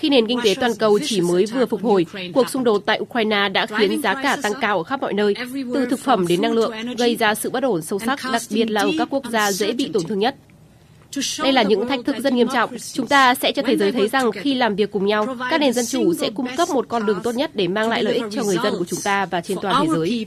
khi 0.00 0.08
nền 0.08 0.26
kinh 0.26 0.38
tế 0.44 0.54
toàn 0.60 0.72
cầu 0.78 0.98
chỉ 1.04 1.20
mới 1.20 1.46
vừa 1.46 1.66
phục 1.66 1.82
hồi, 1.82 2.06
cuộc 2.34 2.50
xung 2.50 2.64
đột 2.64 2.82
tại 2.86 3.00
Ukraine 3.00 3.48
đã 3.48 3.66
khiến 3.66 4.02
giá 4.02 4.14
cả 4.14 4.36
tăng 4.42 4.52
cao 4.60 4.78
ở 4.78 4.82
khắp 4.82 5.00
mọi 5.00 5.12
nơi, 5.12 5.34
từ 5.74 5.86
thực 5.90 6.00
phẩm 6.00 6.26
đến 6.26 6.42
năng 6.42 6.52
lượng, 6.52 6.72
gây 6.98 7.16
ra 7.16 7.34
sự 7.34 7.50
bất 7.50 7.62
ổn 7.62 7.82
sâu 7.82 7.98
sắc, 7.98 8.20
đặc 8.32 8.42
biệt 8.50 8.70
là 8.70 8.80
ở 8.80 8.90
các 8.98 9.08
quốc 9.10 9.24
gia 9.30 9.52
dễ 9.52 9.72
bị 9.72 9.90
tổn 9.92 10.04
thương 10.04 10.18
nhất. 10.18 10.36
Đây 11.42 11.52
là 11.52 11.62
những 11.62 11.88
thách 11.88 12.00
thức 12.06 12.16
rất 12.22 12.32
nghiêm 12.32 12.48
trọng. 12.52 12.70
Chúng 12.92 13.06
ta 13.06 13.34
sẽ 13.34 13.52
cho 13.52 13.62
thế 13.66 13.76
giới 13.76 13.92
thấy 13.92 14.08
rằng 14.08 14.32
khi 14.32 14.54
làm 14.54 14.76
việc 14.76 14.90
cùng 14.90 15.06
nhau, 15.06 15.36
các 15.50 15.60
nền 15.60 15.72
dân 15.72 15.86
chủ 15.86 16.14
sẽ 16.14 16.30
cung 16.30 16.46
cấp 16.56 16.68
một 16.68 16.88
con 16.88 17.06
đường 17.06 17.20
tốt 17.22 17.32
nhất 17.32 17.50
để 17.54 17.68
mang 17.68 17.88
lại 17.88 18.02
lợi 18.02 18.14
ích 18.14 18.24
cho 18.30 18.44
người 18.44 18.56
dân 18.62 18.74
của 18.78 18.84
chúng 18.84 19.00
ta 19.04 19.26
và 19.26 19.40
trên 19.40 19.58
toàn 19.62 19.86
thế 19.86 19.92
giới. 19.94 20.26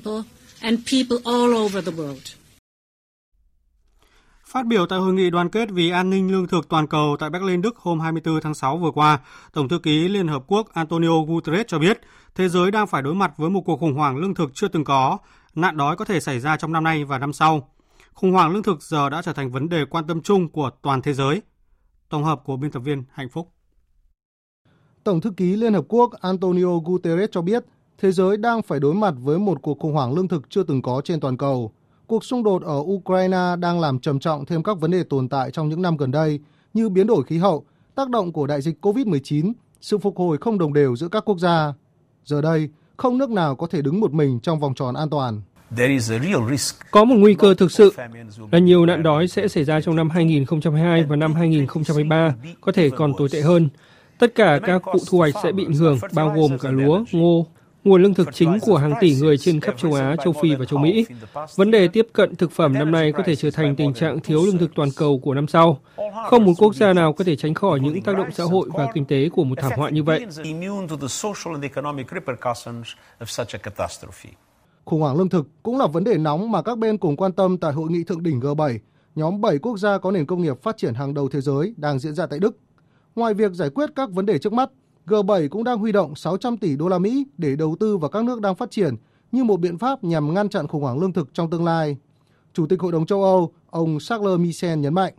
Phát 4.53 4.65
biểu 4.65 4.85
tại 4.85 4.99
hội 4.99 5.13
nghị 5.13 5.29
đoàn 5.29 5.49
kết 5.49 5.69
vì 5.71 5.89
an 5.89 6.09
ninh 6.09 6.31
lương 6.31 6.47
thực 6.47 6.69
toàn 6.69 6.87
cầu 6.87 7.17
tại 7.19 7.29
Berlin, 7.29 7.61
Đức 7.61 7.77
hôm 7.77 7.99
24 7.99 8.41
tháng 8.41 8.53
6 8.53 8.77
vừa 8.77 8.91
qua, 8.91 9.19
Tổng 9.53 9.67
thư 9.67 9.79
ký 9.79 10.07
Liên 10.07 10.27
Hợp 10.27 10.43
Quốc 10.47 10.73
Antonio 10.73 11.21
Guterres 11.27 11.67
cho 11.67 11.79
biết 11.79 11.99
thế 12.35 12.49
giới 12.49 12.71
đang 12.71 12.87
phải 12.87 13.01
đối 13.01 13.15
mặt 13.15 13.33
với 13.37 13.49
một 13.49 13.61
cuộc 13.65 13.79
khủng 13.79 13.93
hoảng 13.93 14.17
lương 14.17 14.33
thực 14.33 14.51
chưa 14.53 14.67
từng 14.67 14.83
có. 14.83 15.17
Nạn 15.55 15.77
đói 15.77 15.95
có 15.95 16.05
thể 16.05 16.19
xảy 16.19 16.39
ra 16.39 16.57
trong 16.57 16.71
năm 16.71 16.83
nay 16.83 17.05
và 17.05 17.17
năm 17.17 17.33
sau. 17.33 17.69
Khủng 18.13 18.31
hoảng 18.31 18.51
lương 18.53 18.63
thực 18.63 18.81
giờ 18.81 19.09
đã 19.09 19.21
trở 19.21 19.33
thành 19.33 19.51
vấn 19.51 19.69
đề 19.69 19.85
quan 19.85 20.07
tâm 20.07 20.21
chung 20.21 20.49
của 20.49 20.69
toàn 20.81 21.01
thế 21.01 21.13
giới. 21.13 21.41
Tổng 22.09 22.23
hợp 22.23 22.41
của 22.45 22.57
biên 22.57 22.71
tập 22.71 22.79
viên 22.79 23.03
Hạnh 23.11 23.29
Phúc. 23.29 23.51
Tổng 25.03 25.21
thư 25.21 25.31
ký 25.37 25.55
Liên 25.55 25.73
Hợp 25.73 25.85
Quốc 25.87 26.11
Antonio 26.21 26.79
Guterres 26.85 27.29
cho 27.31 27.41
biết 27.41 27.65
thế 27.97 28.11
giới 28.11 28.37
đang 28.37 28.61
phải 28.61 28.79
đối 28.79 28.93
mặt 28.93 29.13
với 29.17 29.39
một 29.39 29.61
cuộc 29.61 29.79
khủng 29.79 29.93
hoảng 29.93 30.13
lương 30.13 30.27
thực 30.27 30.49
chưa 30.49 30.63
từng 30.63 30.81
có 30.81 31.01
trên 31.05 31.19
toàn 31.19 31.37
cầu. 31.37 31.73
Cuộc 32.07 32.23
xung 32.23 32.43
đột 32.43 32.63
ở 32.63 32.79
Ukraine 32.79 33.55
đang 33.59 33.79
làm 33.79 33.99
trầm 33.99 34.19
trọng 34.19 34.45
thêm 34.45 34.63
các 34.63 34.79
vấn 34.79 34.91
đề 34.91 35.03
tồn 35.03 35.29
tại 35.29 35.51
trong 35.51 35.69
những 35.69 35.81
năm 35.81 35.97
gần 35.97 36.11
đây 36.11 36.39
như 36.73 36.89
biến 36.89 37.07
đổi 37.07 37.23
khí 37.23 37.37
hậu, 37.37 37.65
tác 37.95 38.09
động 38.09 38.31
của 38.31 38.47
đại 38.47 38.61
dịch 38.61 38.85
COVID-19, 38.85 39.53
sự 39.81 39.97
phục 39.97 40.17
hồi 40.17 40.37
không 40.37 40.57
đồng 40.57 40.73
đều 40.73 40.95
giữa 40.95 41.07
các 41.07 41.25
quốc 41.25 41.39
gia. 41.39 41.73
Giờ 42.25 42.41
đây, 42.41 42.69
không 42.97 43.17
nước 43.17 43.29
nào 43.29 43.55
có 43.55 43.67
thể 43.67 43.81
đứng 43.81 43.99
một 43.99 44.13
mình 44.13 44.39
trong 44.39 44.59
vòng 44.59 44.73
tròn 44.73 44.95
an 44.95 45.09
toàn. 45.09 45.41
Có 46.91 47.05
một 47.05 47.15
nguy 47.17 47.33
cơ 47.33 47.53
thực 47.53 47.71
sự 47.71 47.93
là 48.51 48.59
nhiều 48.59 48.85
nạn 48.85 49.03
đói 49.03 49.27
sẽ 49.27 49.47
xảy 49.47 49.63
ra 49.63 49.81
trong 49.81 49.95
năm 49.95 50.09
2022 50.09 51.03
và 51.03 51.15
năm 51.15 51.33
2023, 51.33 52.35
có 52.61 52.71
thể 52.71 52.89
còn 52.89 53.13
tồi 53.17 53.29
tệ 53.31 53.41
hơn. 53.41 53.69
Tất 54.19 54.35
cả 54.35 54.59
các 54.63 54.81
vụ 54.85 54.99
thu 55.09 55.17
hoạch 55.17 55.33
sẽ 55.43 55.51
bị 55.51 55.65
ảnh 55.65 55.73
hưởng, 55.73 55.99
bao 56.13 56.33
gồm 56.35 56.57
cả 56.57 56.71
lúa, 56.71 57.03
ngô, 57.11 57.47
nguồn 57.83 58.03
lương 58.03 58.13
thực 58.13 58.33
chính 58.33 58.59
của 58.61 58.77
hàng 58.77 58.93
tỷ 59.01 59.15
người 59.15 59.37
trên 59.37 59.59
khắp 59.59 59.75
châu 59.77 59.93
Á, 59.93 60.15
châu 60.23 60.33
Phi 60.41 60.55
và 60.55 60.65
châu 60.65 60.79
Mỹ. 60.79 61.05
Vấn 61.55 61.71
đề 61.71 61.87
tiếp 61.87 62.07
cận 62.13 62.35
thực 62.35 62.51
phẩm 62.51 62.73
năm 62.73 62.91
nay 62.91 63.11
có 63.11 63.23
thể 63.25 63.35
trở 63.35 63.51
thành 63.51 63.75
tình 63.75 63.93
trạng 63.93 64.19
thiếu 64.19 64.43
lương 64.45 64.57
thực 64.57 64.71
toàn 64.75 64.89
cầu 64.97 65.19
của 65.19 65.33
năm 65.33 65.47
sau. 65.47 65.79
Không 66.29 66.45
một 66.45 66.53
quốc 66.57 66.75
gia 66.75 66.93
nào 66.93 67.13
có 67.13 67.23
thể 67.23 67.35
tránh 67.35 67.53
khỏi 67.53 67.79
những 67.79 68.01
tác 68.01 68.17
động 68.17 68.31
xã 68.31 68.43
hội 68.43 68.69
và 68.73 68.87
kinh 68.93 69.05
tế 69.05 69.29
của 69.29 69.43
một 69.43 69.55
thảm 69.61 69.71
họa 69.75 69.89
như 69.89 70.03
vậy. 70.03 70.25
Khủng 74.85 75.01
hoảng 75.01 75.17
lương 75.17 75.29
thực 75.29 75.47
cũng 75.63 75.77
là 75.77 75.87
vấn 75.87 76.03
đề 76.03 76.17
nóng 76.17 76.51
mà 76.51 76.61
các 76.61 76.77
bên 76.77 76.97
cùng 76.97 77.15
quan 77.15 77.31
tâm 77.31 77.57
tại 77.57 77.73
hội 77.73 77.91
nghị 77.91 78.03
thượng 78.03 78.23
đỉnh 78.23 78.39
G7, 78.39 78.77
nhóm 79.15 79.41
7 79.41 79.57
quốc 79.57 79.77
gia 79.77 79.97
có 79.97 80.11
nền 80.11 80.25
công 80.25 80.41
nghiệp 80.41 80.61
phát 80.61 80.77
triển 80.77 80.93
hàng 80.93 81.13
đầu 81.13 81.29
thế 81.29 81.41
giới 81.41 81.73
đang 81.77 81.99
diễn 81.99 82.15
ra 82.15 82.25
tại 82.25 82.39
Đức. 82.39 82.57
Ngoài 83.15 83.33
việc 83.33 83.51
giải 83.51 83.69
quyết 83.69 83.89
các 83.95 84.11
vấn 84.11 84.25
đề 84.25 84.37
trước 84.37 84.53
mắt, 84.53 84.69
G7 85.07 85.49
cũng 85.49 85.63
đang 85.63 85.79
huy 85.79 85.91
động 85.91 86.15
600 86.15 86.57
tỷ 86.57 86.75
đô 86.75 86.87
la 86.87 86.99
Mỹ 86.99 87.25
để 87.37 87.55
đầu 87.55 87.75
tư 87.79 87.97
vào 87.97 88.09
các 88.09 88.23
nước 88.23 88.41
đang 88.41 88.55
phát 88.55 88.71
triển 88.71 88.95
như 89.31 89.43
một 89.43 89.59
biện 89.59 89.77
pháp 89.77 90.03
nhằm 90.03 90.33
ngăn 90.33 90.49
chặn 90.49 90.67
khủng 90.67 90.81
hoảng 90.81 90.99
lương 90.99 91.13
thực 91.13 91.29
trong 91.33 91.49
tương 91.49 91.65
lai. 91.65 91.97
Chủ 92.53 92.67
tịch 92.67 92.79
Hội 92.79 92.91
đồng 92.91 93.05
châu 93.05 93.23
Âu, 93.23 93.53
ông 93.69 93.97
Charles 93.99 94.39
Michel 94.39 94.79
nhấn 94.79 94.93
mạnh. 94.93 95.13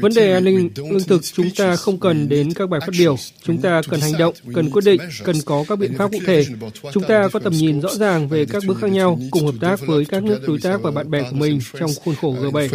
Vấn 0.00 0.14
đề 0.14 0.32
an 0.32 0.44
ninh 0.44 0.70
lương 0.76 1.04
thực 1.04 1.22
chúng 1.24 1.50
ta 1.56 1.76
không 1.76 2.00
cần 2.00 2.28
đến 2.28 2.52
các 2.54 2.68
bài 2.68 2.80
phát 2.80 2.92
biểu, 2.98 3.16
chúng 3.42 3.58
ta 3.58 3.80
cần 3.90 4.00
hành 4.00 4.12
động, 4.18 4.34
cần 4.54 4.70
quyết 4.70 4.84
định, 4.84 5.00
cần 5.24 5.36
có 5.44 5.64
các 5.68 5.78
biện 5.78 5.94
pháp 5.98 6.10
cụ 6.12 6.18
thể. 6.26 6.44
Chúng 6.92 7.04
ta 7.08 7.28
có 7.32 7.38
tầm 7.38 7.52
nhìn 7.52 7.80
rõ 7.80 7.88
ràng 7.94 8.28
về 8.28 8.46
các 8.46 8.62
bước 8.68 8.78
khác 8.80 8.90
nhau, 8.90 9.18
cùng 9.30 9.46
hợp 9.46 9.54
tác 9.60 9.80
với 9.86 10.04
các 10.04 10.22
nước 10.22 10.40
đối 10.46 10.58
tác 10.58 10.82
và 10.82 10.90
bạn 10.90 11.10
bè 11.10 11.30
của 11.30 11.36
mình 11.36 11.58
trong 11.78 11.90
khuôn 12.04 12.14
khổ 12.14 12.34
G7. 12.34 12.68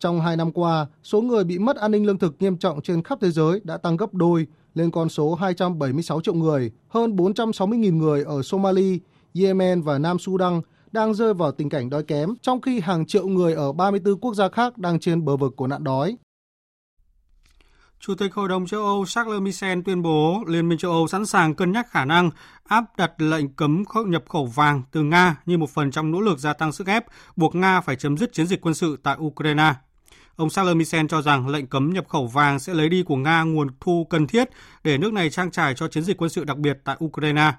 Trong 0.00 0.20
hai 0.20 0.36
năm 0.36 0.52
qua, 0.52 0.86
số 1.02 1.20
người 1.20 1.44
bị 1.44 1.58
mất 1.58 1.76
an 1.76 1.90
ninh 1.90 2.06
lương 2.06 2.18
thực 2.18 2.36
nghiêm 2.38 2.56
trọng 2.56 2.82
trên 2.82 3.02
khắp 3.02 3.18
thế 3.20 3.30
giới 3.30 3.60
đã 3.64 3.76
tăng 3.76 3.96
gấp 3.96 4.14
đôi 4.14 4.46
lên 4.74 4.90
con 4.90 5.08
số 5.08 5.34
276 5.34 6.20
triệu 6.20 6.34
người, 6.34 6.70
hơn 6.88 7.16
460.000 7.16 7.96
người 7.96 8.24
ở 8.24 8.42
Somalia, 8.42 8.98
Yemen 9.34 9.82
và 9.82 9.98
Nam 9.98 10.18
Sudan 10.18 10.60
đang 10.92 11.14
rơi 11.14 11.34
vào 11.34 11.52
tình 11.52 11.68
cảnh 11.68 11.90
đói 11.90 12.02
kém, 12.02 12.34
trong 12.42 12.60
khi 12.60 12.80
hàng 12.80 13.06
triệu 13.06 13.26
người 13.26 13.54
ở 13.54 13.72
34 13.72 14.20
quốc 14.20 14.34
gia 14.34 14.48
khác 14.48 14.78
đang 14.78 15.00
trên 15.00 15.24
bờ 15.24 15.36
vực 15.36 15.56
của 15.56 15.66
nạn 15.66 15.84
đói. 15.84 16.16
Chủ 18.00 18.14
tịch 18.14 18.34
Hội 18.34 18.48
đồng 18.48 18.66
châu 18.66 18.84
Âu 18.84 19.06
Charles 19.06 19.40
Michel 19.40 19.80
tuyên 19.84 20.02
bố 20.02 20.44
Liên 20.46 20.68
minh 20.68 20.78
châu 20.78 20.92
Âu 20.92 21.06
sẵn 21.08 21.26
sàng 21.26 21.54
cân 21.54 21.72
nhắc 21.72 21.90
khả 21.90 22.04
năng 22.04 22.30
áp 22.64 22.84
đặt 22.96 23.12
lệnh 23.18 23.48
cấm 23.48 23.84
nhập 24.06 24.24
khẩu 24.28 24.46
vàng 24.46 24.82
từ 24.92 25.02
Nga 25.02 25.36
như 25.46 25.58
một 25.58 25.70
phần 25.70 25.90
trong 25.90 26.10
nỗ 26.10 26.20
lực 26.20 26.38
gia 26.38 26.52
tăng 26.52 26.72
sức 26.72 26.86
ép 26.86 27.04
buộc 27.36 27.54
Nga 27.54 27.80
phải 27.80 27.96
chấm 27.96 28.16
dứt 28.16 28.32
chiến 28.32 28.46
dịch 28.46 28.60
quân 28.60 28.74
sự 28.74 28.98
tại 29.02 29.16
Ukraine. 29.20 29.74
Ông 30.36 30.50
Charles 30.50 30.76
Michel 30.76 31.06
cho 31.08 31.22
rằng 31.22 31.48
lệnh 31.48 31.66
cấm 31.66 31.90
nhập 31.90 32.08
khẩu 32.08 32.26
vàng 32.26 32.58
sẽ 32.58 32.74
lấy 32.74 32.88
đi 32.88 33.02
của 33.02 33.16
Nga 33.16 33.42
nguồn 33.42 33.68
thu 33.80 34.06
cần 34.10 34.26
thiết 34.26 34.48
để 34.84 34.98
nước 34.98 35.12
này 35.12 35.30
trang 35.30 35.50
trải 35.50 35.74
cho 35.74 35.88
chiến 35.88 36.04
dịch 36.04 36.16
quân 36.16 36.30
sự 36.30 36.44
đặc 36.44 36.58
biệt 36.58 36.78
tại 36.84 36.96
Ukraine. 37.04 37.52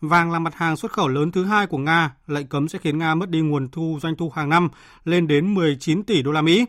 Vàng 0.00 0.32
là 0.32 0.38
mặt 0.38 0.54
hàng 0.54 0.76
xuất 0.76 0.92
khẩu 0.92 1.08
lớn 1.08 1.32
thứ 1.32 1.44
hai 1.44 1.66
của 1.66 1.78
Nga, 1.78 2.14
lệnh 2.26 2.46
cấm 2.46 2.68
sẽ 2.68 2.78
khiến 2.78 2.98
Nga 2.98 3.14
mất 3.14 3.30
đi 3.30 3.40
nguồn 3.40 3.68
thu 3.68 3.98
doanh 4.02 4.16
thu 4.16 4.30
hàng 4.30 4.48
năm 4.48 4.68
lên 5.04 5.26
đến 5.26 5.54
19 5.54 6.02
tỷ 6.02 6.22
đô 6.22 6.32
la 6.32 6.42
Mỹ. 6.42 6.66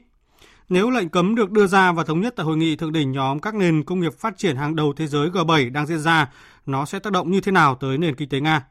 Nếu 0.69 0.89
lệnh 0.89 1.09
cấm 1.09 1.35
được 1.35 1.51
đưa 1.51 1.67
ra 1.67 1.91
và 1.91 2.03
thống 2.03 2.21
nhất 2.21 2.33
tại 2.37 2.45
hội 2.45 2.57
nghị 2.57 2.75
thượng 2.75 2.93
đỉnh 2.93 3.11
nhóm 3.11 3.39
các 3.39 3.55
nền 3.55 3.83
công 3.83 3.99
nghiệp 3.99 4.13
phát 4.19 4.37
triển 4.37 4.55
hàng 4.55 4.75
đầu 4.75 4.93
thế 4.93 5.07
giới 5.07 5.29
G7 5.29 5.71
đang 5.71 5.87
diễn 5.87 5.99
ra, 5.99 6.29
nó 6.65 6.85
sẽ 6.85 6.99
tác 6.99 7.13
động 7.13 7.31
như 7.31 7.41
thế 7.41 7.51
nào 7.51 7.75
tới 7.75 7.97
nền 7.97 8.15
kinh 8.15 8.29
tế 8.29 8.39
Nga? 8.39 8.65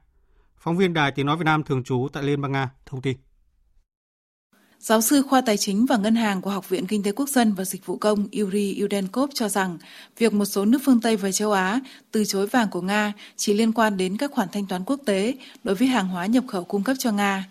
Phóng 0.58 0.76
viên 0.76 0.94
Đài 0.94 1.10
Tiếng 1.10 1.26
Nói 1.26 1.36
Việt 1.36 1.44
Nam 1.44 1.62
thường 1.62 1.84
trú 1.84 2.08
tại 2.12 2.22
Liên 2.22 2.40
bang 2.40 2.52
Nga 2.52 2.70
thông 2.86 3.02
tin. 3.02 3.16
Giáo 4.86 5.00
sư 5.00 5.22
khoa 5.22 5.40
Tài 5.40 5.56
chính 5.56 5.86
và 5.86 5.96
Ngân 5.96 6.14
hàng 6.14 6.42
của 6.42 6.50
Học 6.50 6.68
viện 6.68 6.86
Kinh 6.86 7.02
tế 7.02 7.12
Quốc 7.12 7.28
dân 7.28 7.54
và 7.54 7.64
Dịch 7.64 7.86
vụ 7.86 7.96
Công 7.96 8.28
Yuri 8.40 8.82
Udenkov 8.84 9.30
cho 9.34 9.48
rằng 9.48 9.78
việc 10.18 10.32
một 10.32 10.44
số 10.44 10.64
nước 10.64 10.78
phương 10.84 11.00
Tây 11.00 11.16
và 11.16 11.32
châu 11.32 11.52
Á 11.52 11.80
từ 12.10 12.24
chối 12.24 12.46
vàng 12.46 12.68
của 12.70 12.80
Nga 12.80 13.12
chỉ 13.36 13.54
liên 13.54 13.72
quan 13.72 13.96
đến 13.96 14.16
các 14.16 14.30
khoản 14.32 14.48
thanh 14.52 14.66
toán 14.66 14.82
quốc 14.84 15.00
tế 15.06 15.34
đối 15.64 15.74
với 15.74 15.88
hàng 15.88 16.08
hóa 16.08 16.26
nhập 16.26 16.44
khẩu 16.48 16.64
cung 16.64 16.84
cấp 16.84 16.96
cho 16.98 17.12
Nga. 17.12 17.44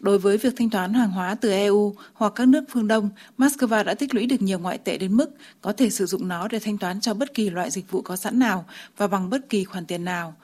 Đối 0.00 0.18
với 0.18 0.38
việc 0.38 0.52
thanh 0.56 0.70
toán 0.70 0.94
hàng 0.94 1.10
hóa 1.10 1.34
từ 1.34 1.50
EU 1.50 1.94
hoặc 2.14 2.32
các 2.36 2.48
nước 2.48 2.64
phương 2.68 2.88
Đông, 2.88 3.10
Moscow 3.38 3.84
đã 3.84 3.94
tích 3.94 4.14
lũy 4.14 4.26
được 4.26 4.42
nhiều 4.42 4.58
ngoại 4.58 4.78
tệ 4.78 4.98
đến 4.98 5.16
mức 5.16 5.30
có 5.60 5.72
thể 5.72 5.90
sử 5.90 6.06
dụng 6.06 6.28
nó 6.28 6.48
để 6.48 6.58
thanh 6.58 6.78
toán 6.78 7.00
cho 7.00 7.14
bất 7.14 7.34
kỳ 7.34 7.50
loại 7.50 7.70
dịch 7.70 7.90
vụ 7.90 8.02
có 8.02 8.16
sẵn 8.16 8.38
nào 8.38 8.64
và 8.96 9.06
bằng 9.06 9.30
bất 9.30 9.48
kỳ 9.48 9.64
khoản 9.64 9.86
tiền 9.86 10.04
nào. 10.04 10.34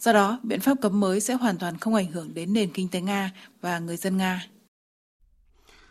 Do 0.00 0.12
đó, 0.12 0.38
biện 0.42 0.60
pháp 0.60 0.76
cấm 0.82 1.00
mới 1.00 1.20
sẽ 1.20 1.34
hoàn 1.34 1.58
toàn 1.58 1.78
không 1.78 1.94
ảnh 1.94 2.10
hưởng 2.10 2.34
đến 2.34 2.52
nền 2.52 2.72
kinh 2.72 2.88
tế 2.88 3.00
Nga 3.00 3.30
và 3.60 3.78
người 3.78 3.96
dân 3.96 4.16
Nga. 4.16 4.46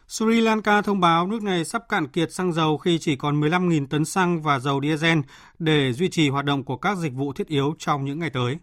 Sri 0.10 0.42
Lanka 0.42 0.82
thông 0.82 1.00
báo 1.00 1.28
nước 1.28 1.44
này 1.44 1.66
sắp 1.66 1.84
cạn 1.90 2.08
kiệt 2.08 2.34
xăng 2.34 2.54
dầu 2.54 2.78
khi 2.78 3.00
chỉ 3.00 3.16
còn 3.16 3.42
15.000 3.42 3.88
tấn 3.88 4.06
xăng 4.06 4.42
và 4.42 4.60
dầu 4.60 4.82
diesel 4.82 5.20
để 5.60 5.94
duy 5.94 6.10
trì 6.10 6.30
hoạt 6.30 6.46
động 6.46 6.64
của 6.64 6.78
các 6.78 6.98
dịch 6.98 7.14
vụ 7.14 7.34
thiết 7.34 7.48
yếu 7.48 7.76
trong 7.80 8.06
những 8.06 8.20
ngày 8.20 8.30
tới. 8.30 8.58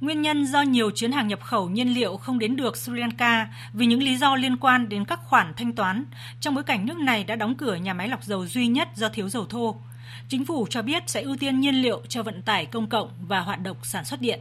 Nguyên 0.00 0.22
nhân 0.22 0.46
do 0.46 0.62
nhiều 0.62 0.90
chuyến 0.90 1.12
hàng 1.12 1.28
nhập 1.28 1.40
khẩu 1.42 1.68
nhiên 1.68 1.94
liệu 1.94 2.16
không 2.16 2.38
đến 2.38 2.56
được 2.56 2.76
Sri 2.76 2.92
Lanka 2.92 3.48
vì 3.74 3.86
những 3.86 4.02
lý 4.02 4.16
do 4.16 4.36
liên 4.36 4.56
quan 4.56 4.88
đến 4.88 5.04
các 5.04 5.20
khoản 5.28 5.52
thanh 5.56 5.72
toán, 5.72 6.04
trong 6.40 6.54
bối 6.54 6.64
cảnh 6.64 6.86
nước 6.86 6.98
này 6.98 7.24
đã 7.24 7.36
đóng 7.36 7.54
cửa 7.54 7.74
nhà 7.74 7.94
máy 7.94 8.08
lọc 8.08 8.24
dầu 8.24 8.46
duy 8.46 8.66
nhất 8.66 8.88
do 8.96 9.08
thiếu 9.08 9.28
dầu 9.28 9.46
thô. 9.46 9.76
Chính 10.28 10.44
phủ 10.44 10.66
cho 10.70 10.82
biết 10.82 11.02
sẽ 11.06 11.22
ưu 11.22 11.36
tiên 11.36 11.60
nhiên 11.60 11.74
liệu 11.74 12.02
cho 12.08 12.22
vận 12.22 12.42
tải 12.42 12.66
công 12.66 12.88
cộng 12.88 13.10
và 13.28 13.40
hoạt 13.40 13.62
động 13.62 13.76
sản 13.82 14.04
xuất 14.04 14.20
điện. 14.20 14.40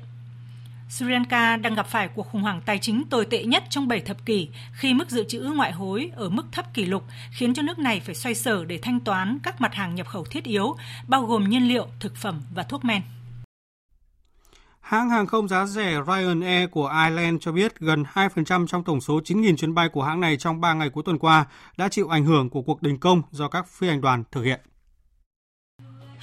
Sri 0.89 1.05
Lanka 1.05 1.57
đang 1.57 1.75
gặp 1.75 1.87
phải 1.87 2.07
cuộc 2.07 2.27
khủng 2.31 2.41
hoảng 2.41 2.61
tài 2.65 2.79
chính 2.79 3.03
tồi 3.09 3.25
tệ 3.25 3.43
nhất 3.43 3.63
trong 3.69 3.87
7 3.87 3.99
thập 3.99 4.25
kỷ 4.25 4.49
khi 4.73 4.93
mức 4.93 5.09
dự 5.09 5.23
trữ 5.23 5.39
ngoại 5.39 5.71
hối 5.71 6.11
ở 6.15 6.29
mức 6.29 6.43
thấp 6.51 6.73
kỷ 6.73 6.85
lục 6.85 7.03
khiến 7.31 7.53
cho 7.53 7.61
nước 7.61 7.79
này 7.79 7.99
phải 7.99 8.15
xoay 8.15 8.35
sở 8.35 8.65
để 8.65 8.79
thanh 8.81 8.99
toán 8.99 9.39
các 9.43 9.61
mặt 9.61 9.73
hàng 9.73 9.95
nhập 9.95 10.07
khẩu 10.07 10.25
thiết 10.25 10.43
yếu, 10.43 10.75
bao 11.07 11.25
gồm 11.25 11.49
nhiên 11.49 11.67
liệu, 11.67 11.87
thực 11.99 12.15
phẩm 12.15 12.41
và 12.55 12.63
thuốc 12.63 12.85
men. 12.85 13.01
Hãng 14.81 15.09
hàng 15.09 15.27
không 15.27 15.47
giá 15.47 15.65
rẻ 15.65 15.99
Ryanair 16.07 16.69
của 16.71 16.91
Ireland 17.05 17.41
cho 17.41 17.51
biết 17.51 17.79
gần 17.79 18.03
2% 18.13 18.67
trong 18.67 18.83
tổng 18.83 19.01
số 19.01 19.19
9.000 19.19 19.55
chuyến 19.55 19.73
bay 19.73 19.89
của 19.89 20.03
hãng 20.03 20.19
này 20.19 20.37
trong 20.37 20.61
3 20.61 20.73
ngày 20.73 20.89
cuối 20.89 21.03
tuần 21.05 21.19
qua 21.19 21.45
đã 21.77 21.89
chịu 21.89 22.07
ảnh 22.07 22.25
hưởng 22.25 22.49
của 22.49 22.61
cuộc 22.61 22.81
đình 22.81 22.97
công 22.97 23.21
do 23.31 23.47
các 23.47 23.67
phi 23.67 23.87
hành 23.87 24.01
đoàn 24.01 24.23
thực 24.31 24.43
hiện. 24.43 24.59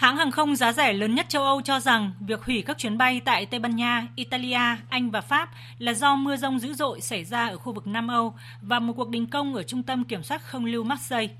Hãng 0.03 0.17
hàng 0.17 0.31
không 0.31 0.57
giá 0.57 0.73
rẻ 0.73 0.93
lớn 0.93 1.15
nhất 1.15 1.29
châu 1.29 1.45
Âu 1.45 1.61
cho 1.61 1.81
rằng 1.81 2.13
việc 2.21 2.45
hủy 2.45 2.63
các 2.67 2.79
chuyến 2.79 2.99
bay 2.99 3.21
tại 3.25 3.47
Tây 3.47 3.61
Ban 3.61 3.77
Nha, 3.77 4.07
Italia, 4.17 4.77
Anh 4.89 5.11
và 5.11 5.21
Pháp 5.21 5.51
là 5.79 5.93
do 5.93 6.17
mưa 6.17 6.37
rông 6.37 6.59
dữ 6.59 6.75
dội 6.75 7.01
xảy 7.01 7.25
ra 7.25 7.49
ở 7.49 7.57
khu 7.57 7.73
vực 7.73 7.87
Nam 7.87 8.09
Âu 8.09 8.35
và 8.61 8.79
một 8.79 8.93
cuộc 8.97 9.09
đình 9.09 9.27
công 9.27 9.55
ở 9.55 9.63
trung 9.63 9.83
tâm 9.83 10.05
kiểm 10.05 10.23
soát 10.23 10.43
không 10.43 10.65
lưu 10.65 10.85
Marseille. 10.85 11.35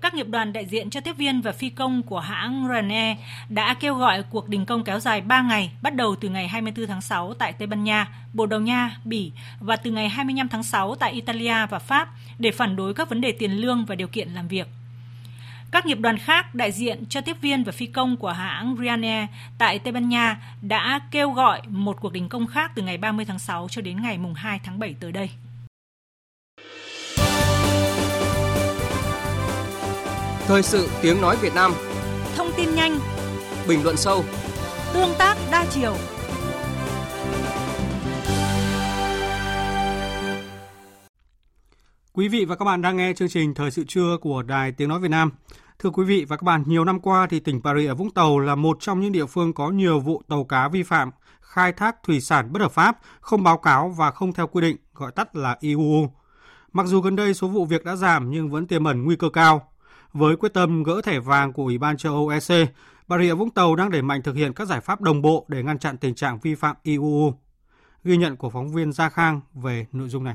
Các 0.00 0.14
nghiệp 0.14 0.28
đoàn 0.28 0.52
đại 0.52 0.66
diện 0.66 0.90
cho 0.90 1.00
tiếp 1.00 1.16
viên 1.16 1.40
và 1.40 1.52
phi 1.52 1.70
công 1.70 2.02
của 2.02 2.20
hãng 2.20 2.66
Ryanair 2.68 3.18
đã 3.48 3.74
kêu 3.74 3.94
gọi 3.94 4.22
cuộc 4.22 4.48
đình 4.48 4.66
công 4.66 4.84
kéo 4.84 5.00
dài 5.00 5.20
3 5.20 5.42
ngày, 5.42 5.72
bắt 5.82 5.94
đầu 5.94 6.16
từ 6.16 6.28
ngày 6.28 6.48
24 6.48 6.86
tháng 6.86 7.00
6 7.00 7.34
tại 7.34 7.52
Tây 7.52 7.66
Ban 7.66 7.84
Nha, 7.84 8.08
Bồ 8.32 8.46
Đào 8.46 8.60
Nha, 8.60 8.96
Bỉ 9.04 9.32
và 9.60 9.76
từ 9.76 9.90
ngày 9.90 10.08
25 10.08 10.48
tháng 10.48 10.62
6 10.62 10.94
tại 10.94 11.12
Italia 11.12 11.66
và 11.70 11.78
Pháp 11.78 12.08
để 12.38 12.50
phản 12.50 12.76
đối 12.76 12.94
các 12.94 13.08
vấn 13.08 13.20
đề 13.20 13.32
tiền 13.32 13.52
lương 13.52 13.84
và 13.84 13.94
điều 13.94 14.08
kiện 14.08 14.28
làm 14.28 14.48
việc. 14.48 14.77
Các 15.70 15.86
nghiệp 15.86 15.98
đoàn 16.00 16.18
khác 16.18 16.54
đại 16.54 16.72
diện 16.72 17.04
cho 17.08 17.20
tiếp 17.20 17.36
viên 17.40 17.64
và 17.64 17.72
phi 17.72 17.86
công 17.86 18.16
của 18.16 18.32
hãng 18.32 18.76
Ryanair 18.80 19.28
tại 19.58 19.78
Tây 19.78 19.92
Ban 19.92 20.08
Nha 20.08 20.42
đã 20.62 21.00
kêu 21.10 21.30
gọi 21.30 21.60
một 21.68 21.96
cuộc 22.00 22.12
đình 22.12 22.28
công 22.28 22.46
khác 22.46 22.72
từ 22.74 22.82
ngày 22.82 22.98
30 22.98 23.24
tháng 23.24 23.38
6 23.38 23.68
cho 23.70 23.82
đến 23.82 24.02
ngày 24.02 24.18
2 24.36 24.60
tháng 24.64 24.78
7 24.78 24.94
tới 25.00 25.12
đây. 25.12 25.30
Thời 30.46 30.62
sự 30.62 30.90
tiếng 31.02 31.20
nói 31.20 31.36
Việt 31.42 31.54
Nam. 31.54 31.72
Thông 32.36 32.50
tin 32.56 32.74
nhanh. 32.74 32.98
Bình 33.68 33.82
luận 33.84 33.96
sâu. 33.96 34.24
Tương 34.94 35.14
tác 35.18 35.36
đa 35.50 35.66
chiều 35.70 35.96
Quý 42.18 42.28
vị 42.28 42.44
và 42.44 42.56
các 42.56 42.64
bạn 42.64 42.82
đang 42.82 42.96
nghe 42.96 43.12
chương 43.12 43.28
trình 43.28 43.54
Thời 43.54 43.70
sự 43.70 43.84
trưa 43.88 44.16
của 44.20 44.42
Đài 44.42 44.72
Tiếng 44.72 44.88
Nói 44.88 45.00
Việt 45.00 45.08
Nam. 45.08 45.32
Thưa 45.78 45.90
quý 45.90 46.04
vị 46.04 46.24
và 46.28 46.36
các 46.36 46.42
bạn, 46.42 46.64
nhiều 46.66 46.84
năm 46.84 47.00
qua 47.00 47.26
thì 47.30 47.40
tỉnh 47.40 47.60
Bà 47.64 47.74
Rịa 47.74 47.94
Vũng 47.94 48.10
Tàu 48.10 48.38
là 48.38 48.54
một 48.54 48.76
trong 48.80 49.00
những 49.00 49.12
địa 49.12 49.26
phương 49.26 49.52
có 49.52 49.70
nhiều 49.70 50.00
vụ 50.00 50.22
tàu 50.28 50.44
cá 50.44 50.68
vi 50.68 50.82
phạm 50.82 51.10
khai 51.40 51.72
thác 51.72 52.02
thủy 52.02 52.20
sản 52.20 52.52
bất 52.52 52.60
hợp 52.60 52.72
pháp, 52.72 52.98
không 53.20 53.42
báo 53.42 53.58
cáo 53.58 53.88
và 53.88 54.10
không 54.10 54.32
theo 54.32 54.46
quy 54.46 54.60
định, 54.60 54.76
gọi 54.94 55.12
tắt 55.12 55.36
là 55.36 55.56
IUU. 55.60 56.10
Mặc 56.72 56.86
dù 56.86 57.00
gần 57.00 57.16
đây 57.16 57.34
số 57.34 57.48
vụ 57.48 57.64
việc 57.64 57.84
đã 57.84 57.96
giảm 57.96 58.30
nhưng 58.30 58.50
vẫn 58.50 58.66
tiềm 58.66 58.84
ẩn 58.84 59.04
nguy 59.04 59.16
cơ 59.16 59.30
cao. 59.30 59.72
Với 60.12 60.36
quyết 60.36 60.54
tâm 60.54 60.82
gỡ 60.82 61.00
thẻ 61.04 61.18
vàng 61.18 61.52
của 61.52 61.64
Ủy 61.64 61.78
ban 61.78 61.96
châu 61.96 62.14
Âu 62.14 62.28
EC, 62.28 62.68
Bà 63.08 63.18
Rịa 63.18 63.34
Vũng 63.34 63.50
Tàu 63.50 63.76
đang 63.76 63.90
đẩy 63.90 64.02
mạnh 64.02 64.22
thực 64.22 64.36
hiện 64.36 64.52
các 64.52 64.68
giải 64.68 64.80
pháp 64.80 65.00
đồng 65.00 65.22
bộ 65.22 65.46
để 65.48 65.62
ngăn 65.62 65.78
chặn 65.78 65.98
tình 65.98 66.14
trạng 66.14 66.38
vi 66.38 66.54
phạm 66.54 66.76
IUU. 66.82 67.34
Ghi 68.04 68.16
nhận 68.16 68.36
của 68.36 68.50
phóng 68.50 68.72
viên 68.72 68.92
Gia 68.92 69.08
Khang 69.08 69.40
về 69.54 69.86
nội 69.92 70.08
dung 70.08 70.24
này. 70.24 70.34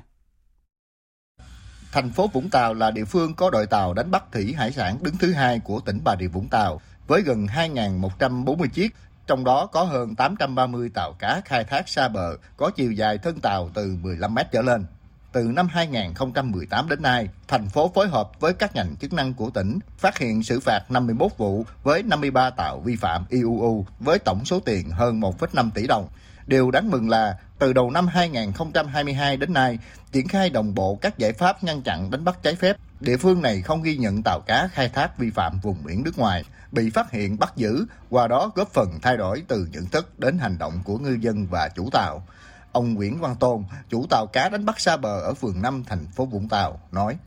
Thành 1.93 2.09
phố 2.09 2.27
Vũng 2.27 2.49
Tàu 2.49 2.73
là 2.73 2.91
địa 2.91 3.05
phương 3.05 3.33
có 3.33 3.49
đội 3.49 3.67
tàu 3.67 3.93
đánh 3.93 4.11
bắt 4.11 4.23
thủy 4.31 4.53
hải 4.57 4.71
sản 4.71 4.97
đứng 5.01 5.17
thứ 5.17 5.33
hai 5.33 5.59
của 5.59 5.79
tỉnh 5.79 5.99
Bà 6.03 6.15
Rịa 6.19 6.27
Vũng 6.27 6.47
Tàu 6.49 6.81
với 7.07 7.21
gần 7.21 7.45
2.140 7.45 8.67
chiếc, 8.67 8.95
trong 9.27 9.43
đó 9.43 9.65
có 9.65 9.83
hơn 9.83 10.15
830 10.15 10.89
tàu 10.93 11.13
cá 11.19 11.41
khai 11.45 11.63
thác 11.63 11.89
xa 11.89 12.07
bờ 12.07 12.37
có 12.57 12.69
chiều 12.75 12.91
dài 12.91 13.17
thân 13.17 13.39
tàu 13.39 13.69
từ 13.73 13.97
15 14.01 14.35
mét 14.35 14.51
trở 14.51 14.61
lên. 14.61 14.85
Từ 15.31 15.43
năm 15.43 15.67
2018 15.67 16.89
đến 16.89 17.01
nay, 17.01 17.29
thành 17.47 17.69
phố 17.69 17.91
phối 17.95 18.07
hợp 18.07 18.31
với 18.39 18.53
các 18.53 18.75
ngành 18.75 18.95
chức 18.95 19.13
năng 19.13 19.33
của 19.33 19.49
tỉnh 19.49 19.79
phát 19.97 20.17
hiện 20.17 20.43
xử 20.43 20.59
phạt 20.59 20.81
51 20.89 21.37
vụ 21.37 21.65
với 21.83 22.03
53 22.03 22.49
tàu 22.49 22.79
vi 22.79 22.95
phạm 22.95 23.25
IUU 23.29 23.85
với 23.99 24.19
tổng 24.19 24.45
số 24.45 24.59
tiền 24.59 24.89
hơn 24.89 25.19
1,5 25.19 25.69
tỷ 25.75 25.87
đồng. 25.87 26.07
Điều 26.47 26.71
đáng 26.71 26.91
mừng 26.91 27.09
là 27.09 27.37
từ 27.59 27.73
đầu 27.73 27.91
năm 27.91 28.07
2022 28.07 29.37
đến 29.37 29.53
nay, 29.53 29.79
triển 30.11 30.27
khai 30.27 30.49
đồng 30.49 30.75
bộ 30.75 30.95
các 31.01 31.17
giải 31.17 31.33
pháp 31.33 31.63
ngăn 31.63 31.81
chặn 31.81 32.11
đánh 32.11 32.25
bắt 32.25 32.39
trái 32.43 32.55
phép, 32.55 32.77
địa 32.99 33.17
phương 33.17 33.41
này 33.41 33.61
không 33.61 33.83
ghi 33.83 33.97
nhận 33.97 34.21
tàu 34.23 34.39
cá 34.45 34.67
khai 34.67 34.89
thác 34.89 35.17
vi 35.17 35.29
phạm 35.29 35.59
vùng 35.59 35.77
biển 35.83 36.03
nước 36.03 36.17
ngoài 36.17 36.43
bị 36.71 36.89
phát 36.89 37.11
hiện 37.11 37.39
bắt 37.39 37.53
giữ, 37.55 37.85
qua 38.09 38.27
đó 38.27 38.51
góp 38.55 38.73
phần 38.73 38.99
thay 39.01 39.17
đổi 39.17 39.43
từ 39.47 39.67
nhận 39.71 39.85
thức 39.85 40.19
đến 40.19 40.37
hành 40.37 40.57
động 40.57 40.73
của 40.83 40.97
ngư 40.97 41.17
dân 41.21 41.47
và 41.47 41.69
chủ 41.75 41.89
tàu. 41.91 42.27
Ông 42.71 42.93
Nguyễn 42.93 43.19
Văn 43.19 43.35
Tôn, 43.39 43.63
chủ 43.89 44.05
tàu 44.09 44.27
cá 44.33 44.49
đánh 44.49 44.65
bắt 44.65 44.79
xa 44.79 44.97
bờ 44.97 45.19
ở 45.19 45.33
phường 45.33 45.61
5 45.61 45.83
thành 45.87 46.05
phố 46.15 46.25
Vũng 46.25 46.49
Tàu 46.49 46.79
nói: 46.91 47.17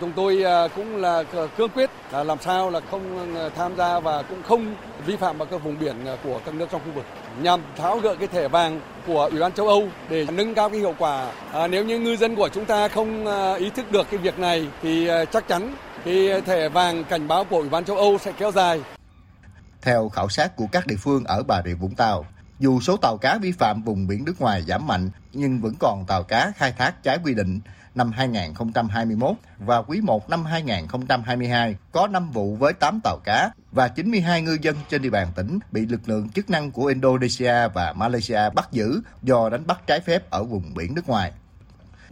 Chúng 0.00 0.12
tôi 0.12 0.42
à, 0.42 0.68
cũng 0.68 0.96
là 0.96 1.22
cương 1.56 1.70
quyết 1.70 1.90
là 2.12 2.24
làm 2.24 2.38
sao 2.40 2.70
là 2.70 2.80
không 2.90 3.36
à, 3.36 3.48
tham 3.56 3.76
gia 3.76 4.00
và 4.00 4.22
cũng 4.22 4.42
không 4.42 4.74
vi 5.06 5.16
phạm 5.16 5.38
vào 5.38 5.46
các 5.50 5.62
vùng 5.64 5.78
biển 5.78 6.06
à, 6.06 6.16
của 6.24 6.40
các 6.44 6.54
nước 6.54 6.66
trong 6.70 6.80
khu 6.84 6.92
vực 6.92 7.04
nhằm 7.42 7.60
tháo 7.76 7.98
gỡ 7.98 8.14
cái 8.18 8.28
thẻ 8.28 8.48
vàng 8.48 8.80
của 9.06 9.28
Ủy 9.30 9.40
ban 9.40 9.52
châu 9.52 9.68
Âu 9.68 9.88
để 10.08 10.26
nâng 10.32 10.54
cao 10.54 10.70
cái 10.70 10.78
hiệu 10.78 10.94
quả. 10.98 11.32
À, 11.52 11.66
nếu 11.66 11.84
như 11.84 11.98
ngư 11.98 12.16
dân 12.16 12.36
của 12.36 12.48
chúng 12.48 12.64
ta 12.64 12.88
không 12.88 13.26
ý 13.56 13.70
thức 13.70 13.92
được 13.92 14.06
cái 14.10 14.18
việc 14.18 14.38
này 14.38 14.66
thì 14.82 15.08
chắc 15.32 15.48
chắn 15.48 15.74
cái 16.04 16.40
thẻ 16.46 16.68
vàng 16.68 17.04
cảnh 17.04 17.28
báo 17.28 17.44
của 17.44 17.56
Ủy 17.56 17.68
ban 17.68 17.84
châu 17.84 17.96
Âu 17.96 18.18
sẽ 18.18 18.32
kéo 18.38 18.52
dài. 18.52 18.80
Theo 19.82 20.08
khảo 20.08 20.28
sát 20.28 20.56
của 20.56 20.66
các 20.72 20.86
địa 20.86 20.96
phương 20.98 21.24
ở 21.24 21.42
Bà 21.42 21.62
Rịa 21.64 21.74
Vũng 21.74 21.94
Tàu, 21.94 22.26
dù 22.58 22.80
số 22.80 22.96
tàu 22.96 23.16
cá 23.16 23.38
vi 23.38 23.52
phạm 23.52 23.82
vùng 23.82 24.06
biển 24.06 24.24
nước 24.24 24.40
ngoài 24.40 24.62
giảm 24.62 24.86
mạnh 24.86 25.10
nhưng 25.32 25.60
vẫn 25.60 25.74
còn 25.80 26.04
tàu 26.08 26.22
cá 26.22 26.52
khai 26.56 26.72
thác 26.72 27.02
trái 27.02 27.18
quy 27.24 27.34
định 27.34 27.60
năm 27.94 28.12
2021 28.12 29.36
và 29.58 29.82
quý 29.82 30.00
1 30.00 30.30
năm 30.30 30.44
2022 30.44 31.76
có 31.92 32.06
5 32.06 32.30
vụ 32.30 32.56
với 32.56 32.72
8 32.72 33.00
tàu 33.04 33.18
cá 33.24 33.50
và 33.72 33.88
92 33.88 34.42
ngư 34.42 34.58
dân 34.62 34.76
trên 34.88 35.02
địa 35.02 35.10
bàn 35.10 35.28
tỉnh 35.36 35.58
bị 35.72 35.86
lực 35.86 36.08
lượng 36.08 36.28
chức 36.28 36.50
năng 36.50 36.70
của 36.70 36.86
Indonesia 36.86 37.68
và 37.74 37.92
Malaysia 37.92 38.50
bắt 38.54 38.68
giữ 38.72 39.00
do 39.22 39.48
đánh 39.48 39.66
bắt 39.66 39.80
trái 39.86 40.00
phép 40.00 40.30
ở 40.30 40.44
vùng 40.44 40.74
biển 40.74 40.94
nước 40.94 41.08
ngoài. 41.08 41.32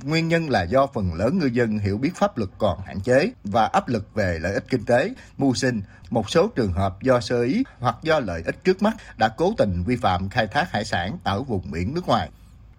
Nguyên 0.02 0.28
nhân 0.28 0.50
là 0.50 0.62
do 0.62 0.86
phần 0.86 1.14
lớn 1.14 1.38
ngư 1.38 1.46
dân 1.46 1.78
hiểu 1.78 1.98
biết 1.98 2.16
pháp 2.16 2.38
luật 2.38 2.50
còn 2.58 2.80
hạn 2.86 3.00
chế 3.00 3.30
và 3.44 3.66
áp 3.66 3.88
lực 3.88 4.14
về 4.14 4.38
lợi 4.42 4.54
ích 4.54 4.64
kinh 4.68 4.84
tế, 4.84 5.10
mưu 5.38 5.54
sinh. 5.54 5.82
Một 6.10 6.30
số 6.30 6.48
trường 6.48 6.72
hợp 6.72 7.02
do 7.02 7.20
sơ 7.20 7.42
ý 7.42 7.64
hoặc 7.78 7.96
do 8.02 8.20
lợi 8.20 8.42
ích 8.46 8.64
trước 8.64 8.82
mắt 8.82 8.96
đã 9.18 9.28
cố 9.28 9.54
tình 9.58 9.84
vi 9.86 9.96
phạm 9.96 10.28
khai 10.28 10.46
thác 10.46 10.72
hải 10.72 10.84
sản 10.84 11.18
ở 11.24 11.42
vùng 11.42 11.70
biển 11.70 11.94
nước 11.94 12.06
ngoài. 12.06 12.30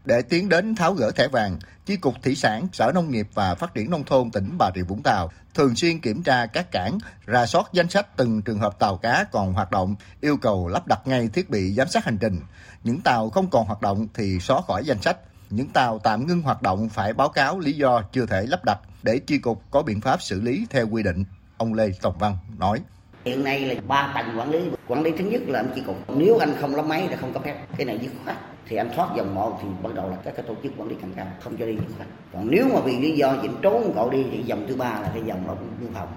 Để 0.08 0.22
tiến 0.22 0.49
đến 0.49 0.76
tháo 0.76 0.93
gỡ 0.93 1.12
thẻ 1.12 1.28
vàng, 1.28 1.60
Chi 1.86 1.95
cục 1.95 2.24
Thủy 2.24 2.36
sản, 2.36 2.68
Sở 2.74 2.91
Nông 2.95 3.12
nghiệp 3.12 3.28
và 3.34 3.55
Phát 3.55 3.74
triển 3.74 3.89
Nông 3.89 4.03
thôn 4.03 4.32
tỉnh 4.32 4.58
Bà 4.58 4.72
Rịa 4.76 4.82
Vũng 4.82 5.03
Tàu 5.03 5.32
thường 5.53 5.76
xuyên 5.76 5.99
kiểm 5.99 6.24
tra 6.24 6.45
các 6.45 6.72
cảng, 6.72 6.97
ra 7.26 7.45
soát 7.45 7.70
danh 7.74 7.89
sách 7.89 8.18
từng 8.18 8.41
trường 8.41 8.60
hợp 8.60 8.80
tàu 8.80 8.97
cá 8.97 9.26
còn 9.32 9.53
hoạt 9.53 9.72
động, 9.72 9.95
yêu 10.22 10.38
cầu 10.38 10.68
lắp 10.68 10.88
đặt 10.88 10.99
ngay 11.05 11.30
thiết 11.34 11.49
bị 11.49 11.74
giám 11.74 11.88
sát 11.88 12.05
hành 12.05 12.18
trình. 12.18 12.39
Những 12.84 13.01
tàu 13.01 13.30
không 13.30 13.49
còn 13.49 13.66
hoạt 13.66 13.82
động 13.82 14.08
thì 14.14 14.39
xóa 14.39 14.62
khỏi 14.62 14.84
danh 14.86 15.01
sách. 15.01 15.18
Những 15.49 15.68
tàu 15.68 15.99
tạm 15.99 16.28
ngưng 16.28 16.41
hoạt 16.41 16.62
động 16.62 16.89
phải 16.89 17.14
báo 17.14 17.30
cáo 17.30 17.60
lý 17.60 17.74
do 17.74 18.01
chưa 18.12 18.26
thể 18.26 18.45
lắp 18.45 18.66
đặt 18.66 18.80
để 19.03 19.20
chi 19.28 19.38
cục 19.38 19.64
có 19.72 19.82
biện 19.82 20.01
pháp 20.01 20.22
xử 20.22 20.41
lý 20.41 20.68
theo 20.70 20.88
quy 20.88 21.03
định. 21.03 21.24
Ông 21.58 21.74
Lê 21.74 21.91
Tòng 22.01 22.18
Văn 22.18 22.38
nói. 22.58 22.82
Hiện 23.28 23.43
nay 23.43 23.59
là 23.59 23.75
ba 23.88 24.11
tầng 24.15 24.39
quản 24.39 24.51
lý. 24.51 24.59
Quản 24.88 25.03
lý 25.03 25.11
thứ 25.11 25.25
nhất 25.25 25.41
là 25.47 25.59
anh 25.59 25.69
chỉ 25.75 25.82
cục. 25.82 25.95
Nếu 26.17 26.38
anh 26.38 26.53
không 26.61 26.75
lắp 26.75 26.86
máy 26.86 27.07
là 27.11 27.17
không 27.17 27.34
cấp 27.34 27.43
phép. 27.45 27.55
Cái 27.78 27.86
này 27.86 27.99
dứt 28.01 28.11
khoát 28.25 28.38
thì 28.67 28.78
anh 28.78 28.89
thoát 28.95 29.09
dòng 29.17 29.36
một 29.36 29.59
thì 29.61 29.67
bắt 29.84 29.89
đầu 29.95 30.09
là 30.09 30.15
các 30.25 30.34
cái 30.36 30.45
tổ 30.47 30.53
chức 30.63 30.71
quản 30.78 30.89
lý 30.89 30.95
càng 31.01 31.11
cao 31.15 31.28
không 31.39 31.57
cho 31.57 31.65
đi 31.65 31.73
dứt 31.73 31.93
khoát. 31.97 32.07
Còn 32.34 32.47
nếu 32.51 32.65
mà 32.73 32.80
vì 32.80 32.97
lý 32.97 33.11
do 33.11 33.36
chỉnh 33.41 33.55
trốn 33.61 33.91
cậu 33.95 34.09
đi 34.09 34.25
thì 34.32 34.43
dòng 34.45 34.65
thứ 34.67 34.75
ba 34.75 34.99
là 35.01 35.09
cái 35.13 35.23
dòng 35.25 35.47
là 35.47 35.53
biên 35.82 35.89
phòng. 35.93 36.07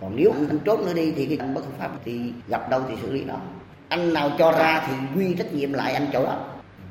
Còn 0.00 0.16
nếu 0.16 0.32
anh 0.32 0.58
trốn 0.64 0.86
nữa 0.86 0.92
đi 0.94 1.12
thì 1.12 1.36
cái 1.36 1.48
bất 1.48 1.64
hợp 1.64 1.72
pháp 1.78 1.90
thì 2.04 2.20
gặp 2.48 2.70
đâu 2.70 2.80
thì 2.88 2.94
xử 3.02 3.12
lý 3.12 3.24
đó. 3.24 3.36
Anh 3.88 4.12
nào 4.12 4.30
cho 4.38 4.52
ra 4.52 4.86
thì 4.86 5.20
quy 5.20 5.34
trách 5.34 5.52
nhiệm 5.52 5.72
lại 5.72 5.92
anh 5.92 6.06
chỗ 6.12 6.24
đó. 6.24 6.38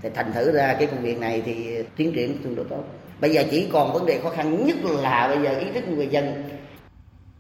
Thì 0.02 0.10
thành 0.16 0.34
thử 0.34 0.52
ra 0.52 0.76
cái 0.80 0.88
công 0.88 1.02
việc 1.02 1.20
này 1.20 1.42
thì 1.46 1.84
tiến 1.96 2.12
triển 2.14 2.38
tương 2.44 2.56
đối 2.56 2.66
tốt. 2.66 2.84
Bây 3.22 3.32
giờ 3.32 3.44
chỉ 3.52 3.68
còn 3.74 3.94
vấn 3.94 4.06
đề 4.06 4.20
khó 4.24 4.30
khăn 4.30 4.66
nhất 4.66 4.78
là 4.84 5.28
bây 5.28 5.44
giờ 5.44 5.60
ý 5.60 5.72
thức 5.74 5.88
người 5.88 6.08
dân 6.08 6.44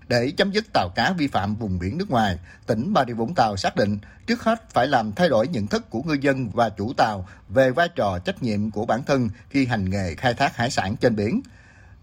để 0.07 0.31
chấm 0.37 0.51
dứt 0.51 0.65
tàu 0.73 0.89
cá 0.95 1.13
vi 1.17 1.27
phạm 1.27 1.55
vùng 1.55 1.79
biển 1.79 1.97
nước 1.97 2.11
ngoài, 2.11 2.39
tỉnh 2.67 2.93
Bà 2.93 3.05
Rịa 3.07 3.13
Vũng 3.13 3.33
Tàu 3.35 3.57
xác 3.57 3.75
định 3.75 3.97
trước 4.27 4.43
hết 4.43 4.69
phải 4.69 4.87
làm 4.87 5.11
thay 5.11 5.29
đổi 5.29 5.47
nhận 5.47 5.67
thức 5.67 5.89
của 5.89 6.03
ngư 6.03 6.13
dân 6.13 6.49
và 6.49 6.69
chủ 6.69 6.93
tàu 6.97 7.27
về 7.49 7.71
vai 7.71 7.89
trò 7.95 8.19
trách 8.19 8.43
nhiệm 8.43 8.71
của 8.71 8.85
bản 8.85 9.03
thân 9.03 9.29
khi 9.49 9.65
hành 9.65 9.89
nghề 9.89 10.15
khai 10.15 10.33
thác 10.33 10.55
hải 10.55 10.71
sản 10.71 10.95
trên 10.95 11.15
biển. 11.15 11.41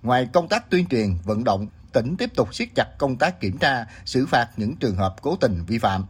Ngoài 0.03 0.28
công 0.32 0.48
tác 0.48 0.70
tuyên 0.70 0.86
truyền, 0.86 1.16
vận 1.24 1.44
động, 1.44 1.66
tỉnh 1.92 2.16
tiếp 2.16 2.30
tục 2.34 2.55
siết 2.55 2.68
chặt 2.74 2.98
công 2.98 3.16
tác 3.16 3.40
kiểm 3.40 3.59
tra, 3.59 3.86
xử 4.05 4.26
phạt 4.26 4.48
những 4.57 4.76
trường 4.76 4.96
hợp 4.96 5.14
cố 5.22 5.36
tình 5.36 5.64
vi 5.66 5.78
phạm. 5.78 6.05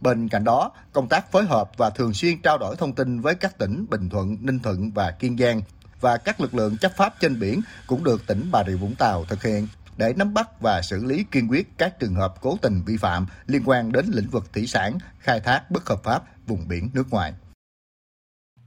Bên 0.00 0.28
cạnh 0.28 0.44
đó, 0.44 0.72
công 0.92 1.08
tác 1.08 1.32
phối 1.32 1.44
hợp 1.44 1.70
và 1.76 1.90
thường 1.90 2.14
xuyên 2.14 2.42
trao 2.42 2.58
đổi 2.58 2.76
thông 2.76 2.94
tin 2.94 3.20
với 3.20 3.34
các 3.34 3.58
tỉnh 3.58 3.86
Bình 3.90 4.08
Thuận, 4.08 4.36
Ninh 4.40 4.58
Thuận 4.58 4.90
và 4.90 5.10
Kiên 5.10 5.38
Giang 5.38 5.62
và 6.00 6.16
các 6.16 6.40
lực 6.40 6.54
lượng 6.54 6.76
chấp 6.76 6.92
pháp 6.96 7.14
trên 7.20 7.40
biển 7.40 7.60
cũng 7.86 8.04
được 8.04 8.26
tỉnh 8.26 8.48
Bà 8.52 8.64
Rịa 8.64 8.76
Vũng 8.76 8.94
Tàu 8.94 9.24
thực 9.24 9.42
hiện 9.42 9.68
để 9.96 10.14
nắm 10.16 10.34
bắt 10.34 10.60
và 10.60 10.82
xử 10.82 11.04
lý 11.04 11.24
kiên 11.30 11.48
quyết 11.48 11.68
các 11.78 12.00
trường 12.00 12.14
hợp 12.14 12.34
cố 12.40 12.58
tình 12.62 12.82
vi 12.86 12.96
phạm 12.96 13.26
liên 13.46 13.62
quan 13.64 13.92
đến 13.92 14.06
lĩnh 14.08 14.28
vực 14.30 14.52
thủy 14.52 14.66
sản, 14.66 14.98
khai 15.18 15.40
thác 15.40 15.70
bất 15.70 15.88
hợp 15.88 16.04
pháp 16.04 16.22
vùng 16.46 16.68
biển 16.68 16.90
nước 16.94 17.10
ngoài. 17.10 17.32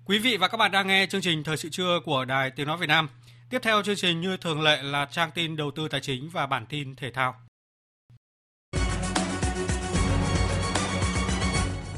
Quý 0.05 0.19
vị 0.19 0.37
và 0.37 0.47
các 0.47 0.57
bạn 0.57 0.71
đang 0.71 0.87
nghe 0.87 1.07
chương 1.09 1.21
trình 1.21 1.43
Thời 1.43 1.57
sự 1.57 1.69
trưa 1.69 1.99
của 2.05 2.25
Đài 2.25 2.51
Tiếng 2.51 2.67
Nói 2.67 2.77
Việt 2.77 2.87
Nam. 2.87 3.09
Tiếp 3.49 3.59
theo 3.61 3.83
chương 3.83 3.95
trình 3.95 4.21
như 4.21 4.37
thường 4.37 4.61
lệ 4.61 4.81
là 4.83 5.07
trang 5.11 5.31
tin 5.35 5.55
đầu 5.55 5.71
tư 5.75 5.87
tài 5.87 6.01
chính 6.01 6.29
và 6.29 6.47
bản 6.47 6.65
tin 6.69 6.95
thể 6.95 7.11
thao. 7.11 7.35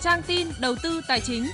Trang 0.01 0.21
tin 0.27 0.47
đầu 0.59 0.75
tư 0.83 1.01
tài 1.07 1.21
chính. 1.21 1.47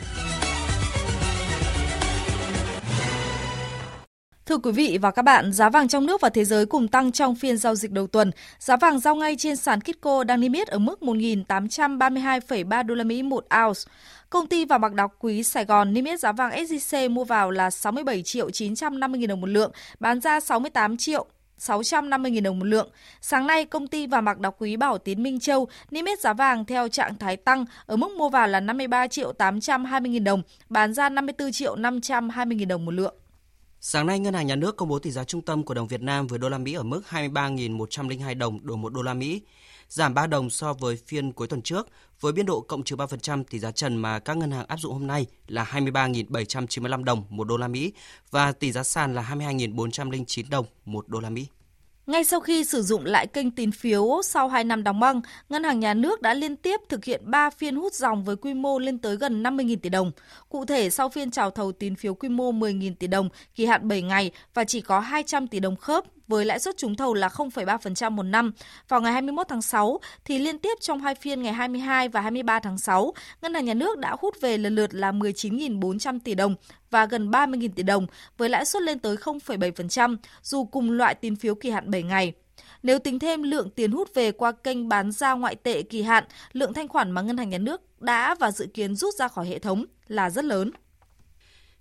Thưa 4.48 4.58
quý 4.58 4.72
vị 4.72 4.98
và 5.02 5.12
các 5.12 5.22
bạn, 5.22 5.54
giá 5.54 5.70
vàng 5.70 5.88
trong 5.88 6.06
nước 6.06 6.22
và 6.22 6.30
thế 6.30 6.46
giới 6.46 6.66
cùng 6.66 6.88
tăng 6.88 7.12
trong 7.12 7.36
phiên 7.36 7.58
giao 7.58 7.76
dịch 7.76 7.92
đầu 7.92 8.08
tuần. 8.08 8.32
Giá 8.60 8.78
vàng 8.78 9.00
giao 9.00 9.16
ngay 9.16 9.36
trên 9.36 9.56
sàn 9.56 9.82
Kitco 9.82 10.24
đang 10.24 10.40
niêm 10.40 10.52
yết 10.52 10.68
ở 10.68 10.80
mức 10.80 11.00
1.832,3 11.02 12.86
đô 12.86 12.96
la 12.96 13.04
Mỹ 13.04 13.24
một 13.24 13.46
ounce. 13.66 13.80
Công 14.30 14.48
ty 14.48 14.66
vàng 14.66 14.82
bạc 14.82 14.94
đá 14.94 15.08
quý 15.20 15.44
Sài 15.44 15.66
Gòn 15.66 15.94
niêm 15.94 16.06
yết 16.06 16.20
giá 16.20 16.32
vàng 16.32 16.52
SJC 16.52 17.10
mua 17.10 17.24
vào 17.24 17.52
là 17.52 17.70
67 17.70 18.24
triệu 18.24 18.50
950 18.50 19.22
000 19.22 19.28
đồng 19.28 19.42
một 19.42 19.50
lượng, 19.50 19.72
bán 20.00 20.22
ra 20.22 20.40
68 20.40 20.98
triệu 20.98 21.26
650.000 21.60 22.44
đồng 22.44 22.60
một 22.60 22.66
lượng. 22.66 22.90
Sáng 23.22 23.48
nay, 23.48 23.66
công 23.66 23.88
ty 23.88 24.08
vàng 24.08 24.26
bạc 24.26 24.40
đá 24.40 24.50
quý 24.50 24.76
Bảo 24.78 24.98
Tín 24.98 25.24
Minh 25.24 25.40
Châu 25.40 25.68
niêm 25.92 26.06
yết 26.06 26.20
giá 26.20 26.34
vàng 26.34 26.66
theo 26.66 26.88
trạng 26.88 27.18
thái 27.18 27.38
tăng 27.38 27.66
ở 27.86 27.96
mức 27.96 28.12
mua 28.18 28.30
vào 28.30 28.48
là 28.48 28.60
53 28.60 29.08
triệu 29.08 29.34
820.000 29.38 30.24
đồng, 30.24 30.42
bán 30.70 30.94
ra 30.94 31.10
54 31.10 31.52
triệu 31.52 31.76
520.000 31.76 32.68
đồng 32.68 32.86
một 32.86 32.92
lượng. 32.92 33.16
Sáng 33.82 34.06
nay, 34.06 34.20
Ngân 34.20 34.34
hàng 34.34 34.48
Nhà 34.48 34.56
nước 34.56 34.78
công 34.78 34.90
bố 34.90 35.00
tỷ 35.00 35.12
giá 35.12 35.24
trung 35.24 35.42
tâm 35.42 35.64
của 35.64 35.74
đồng 35.74 35.88
Việt 35.88 36.02
Nam 36.02 36.28
với 36.28 36.40
đô 36.40 36.50
la 36.50 36.58
Mỹ 36.58 36.74
ở 36.74 36.84
mức 36.84 37.02
23.102 37.10 38.38
đồng 38.38 38.66
đổi 38.66 38.78
1 38.78 38.94
đô 38.94 39.02
la 39.02 39.14
Mỹ, 39.14 39.42
giảm 39.90 40.14
3 40.14 40.28
đồng 40.28 40.50
so 40.50 40.74
với 40.74 40.98
phiên 41.08 41.32
cuối 41.32 41.48
tuần 41.48 41.62
trước, 41.62 41.88
với 42.20 42.34
biên 42.34 42.46
độ 42.46 42.62
cộng 42.62 42.84
trừ 42.84 42.96
3% 42.96 43.44
tỷ 43.44 43.60
giá 43.60 43.72
trần 43.72 43.96
mà 43.96 44.20
các 44.20 44.38
ngân 44.38 44.52
hàng 44.52 44.66
áp 44.68 44.78
dụng 44.78 44.94
hôm 44.94 45.08
nay 45.08 45.26
là 45.48 45.64
23.795 45.64 47.04
đồng 47.04 47.24
1 47.30 47.44
đô 47.44 47.58
la 47.58 47.68
Mỹ 47.68 47.94
và 48.32 48.52
tỷ 48.52 48.72
giá 48.72 48.84
sàn 48.84 49.16
là 49.16 49.22
22.409 49.22 50.44
đồng 50.50 50.66
1 50.86 51.08
đô 51.08 51.20
la 51.20 51.30
Mỹ. 51.30 51.48
Ngay 52.08 52.24
sau 52.24 52.40
khi 52.40 52.64
sử 52.64 52.82
dụng 52.82 53.06
lại 53.06 53.28
kênh 53.28 53.52
tín 53.52 53.72
phiếu 53.72 54.22
sau 54.24 54.48
2 54.48 54.64
năm 54.64 54.84
đóng 54.84 55.00
băng, 55.00 55.22
Ngân 55.50 55.64
hàng 55.64 55.80
Nhà 55.80 55.94
nước 55.94 56.22
đã 56.22 56.34
liên 56.34 56.56
tiếp 56.56 56.82
thực 56.90 57.06
hiện 57.06 57.22
3 57.24 57.50
phiên 57.50 57.76
hút 57.76 57.94
dòng 57.94 58.24
với 58.24 58.36
quy 58.36 58.54
mô 58.54 58.80
lên 58.80 58.98
tới 58.98 59.16
gần 59.16 59.44
50.000 59.44 59.78
tỷ 59.82 59.90
đồng. 59.90 60.12
Cụ 60.50 60.66
thể, 60.66 60.90
sau 60.90 61.10
phiên 61.10 61.32
chào 61.32 61.52
thầu 61.52 61.72
tín 61.72 61.96
phiếu 61.96 62.14
quy 62.14 62.30
mô 62.30 62.52
10.000 62.52 62.96
tỷ 63.00 63.08
đồng, 63.08 63.30
kỳ 63.56 63.66
hạn 63.66 63.88
7 63.88 64.02
ngày 64.02 64.32
và 64.54 64.64
chỉ 64.64 64.82
có 64.82 65.00
200 65.00 65.48
tỷ 65.48 65.60
đồng 65.60 65.76
khớp 65.76 66.04
với 66.28 66.46
lãi 66.46 66.60
suất 66.60 66.78
trúng 66.78 66.96
thầu 66.96 67.14
là 67.14 67.28
0,3% 67.28 68.12
một 68.12 68.24
năm. 68.24 68.52
Vào 68.88 69.02
ngày 69.02 69.12
21 69.12 69.48
tháng 69.50 69.62
6 69.62 70.00
thì 70.26 70.40
liên 70.40 70.60
tiếp 70.60 70.78
trong 70.82 71.02
hai 71.02 71.16
phiên 71.16 71.42
ngày 71.42 71.54
22 71.54 72.10
và 72.10 72.22
23 72.22 72.60
tháng 72.60 72.78
6, 72.78 73.14
Ngân 73.42 73.54
hàng 73.54 73.66
Nhà 73.66 73.74
nước 73.74 73.98
đã 73.98 74.16
hút 74.20 74.42
về 74.42 74.58
lần 74.58 74.76
lượt 74.76 74.94
là 74.94 75.12
19.400 75.12 76.20
tỷ 76.24 76.36
đồng 76.36 76.56
và 76.92 77.06
gần 77.06 77.32
30.000 77.32 77.70
tỷ 77.76 77.84
đồng 77.84 78.08
với 78.38 78.50
lãi 78.50 78.66
suất 78.66 78.84
lên 78.84 79.00
tới 79.00 79.16
0,7% 79.16 80.18
dù 80.42 80.66
cùng 80.66 80.92
loại 80.92 81.16
tín 81.16 81.36
phiếu 81.36 81.56
kỳ 81.56 81.70
hạn 81.70 81.92
7 81.92 82.04
ngày. 82.04 82.34
Nếu 82.84 83.00
tính 83.00 83.20
thêm 83.20 83.44
lượng 83.44 83.70
tiền 83.70 83.92
hút 83.92 84.14
về 84.14 84.32
qua 84.32 84.52
kênh 84.52 84.90
bán 84.90 85.12
ra 85.12 85.34
ngoại 85.34 85.56
tệ 85.56 85.82
kỳ 85.82 86.02
hạn, 86.02 86.24
lượng 86.54 86.74
thanh 86.74 86.88
khoản 86.88 87.12
mà 87.12 87.22
ngân 87.22 87.38
hàng 87.38 87.50
nhà 87.50 87.58
nước 87.58 88.02
đã 88.02 88.36
và 88.36 88.52
dự 88.52 88.68
kiến 88.74 88.96
rút 88.96 89.14
ra 89.14 89.28
khỏi 89.28 89.48
hệ 89.48 89.60
thống 89.60 89.86
là 90.08 90.30
rất 90.30 90.46
lớn. 90.46 90.72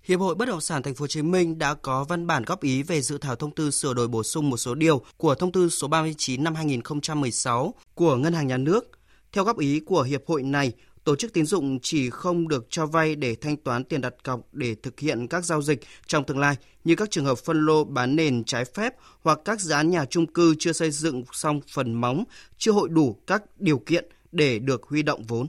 Hiệp 0.07 0.19
hội 0.19 0.35
Bất 0.35 0.45
động 0.45 0.61
sản 0.61 0.83
Thành 0.83 0.95
phố 0.95 1.03
Hồ 1.03 1.07
Chí 1.07 1.21
Minh 1.21 1.59
đã 1.59 1.73
có 1.73 2.03
văn 2.03 2.27
bản 2.27 2.43
góp 2.43 2.61
ý 2.61 2.83
về 2.83 3.01
dự 3.01 3.17
thảo 3.17 3.35
thông 3.35 3.51
tư 3.51 3.71
sửa 3.71 3.93
đổi 3.93 4.07
bổ 4.07 4.23
sung 4.23 4.49
một 4.49 4.57
số 4.57 4.75
điều 4.75 5.01
của 5.17 5.35
thông 5.35 5.51
tư 5.51 5.69
số 5.69 5.87
39 5.87 6.43
năm 6.43 6.55
2016 6.55 7.73
của 7.95 8.15
Ngân 8.15 8.33
hàng 8.33 8.47
Nhà 8.47 8.57
nước. 8.57 8.91
Theo 9.31 9.43
góp 9.43 9.59
ý 9.59 9.79
của 9.79 10.01
hiệp 10.01 10.27
hội 10.27 10.43
này, 10.43 10.71
tổ 11.03 11.15
chức 11.15 11.33
tín 11.33 11.45
dụng 11.45 11.79
chỉ 11.81 12.09
không 12.09 12.47
được 12.47 12.67
cho 12.69 12.85
vay 12.85 13.15
để 13.15 13.35
thanh 13.35 13.57
toán 13.57 13.83
tiền 13.83 14.01
đặt 14.01 14.13
cọc 14.23 14.39
để 14.51 14.75
thực 14.83 14.99
hiện 14.99 15.27
các 15.27 15.45
giao 15.45 15.61
dịch 15.61 15.81
trong 16.07 16.23
tương 16.23 16.39
lai 16.39 16.55
như 16.83 16.95
các 16.95 17.11
trường 17.11 17.25
hợp 17.25 17.37
phân 17.37 17.65
lô 17.65 17.83
bán 17.83 18.15
nền 18.15 18.43
trái 18.43 18.65
phép 18.65 18.93
hoặc 19.23 19.39
các 19.45 19.61
dự 19.61 19.71
án 19.71 19.89
nhà 19.89 20.05
chung 20.05 20.25
cư 20.25 20.55
chưa 20.59 20.71
xây 20.71 20.91
dựng 20.91 21.23
xong 21.31 21.61
phần 21.73 21.93
móng, 21.93 22.23
chưa 22.57 22.71
hội 22.71 22.89
đủ 22.89 23.17
các 23.27 23.43
điều 23.57 23.79
kiện 23.79 24.05
để 24.31 24.59
được 24.59 24.83
huy 24.83 25.03
động 25.03 25.23
vốn. 25.23 25.47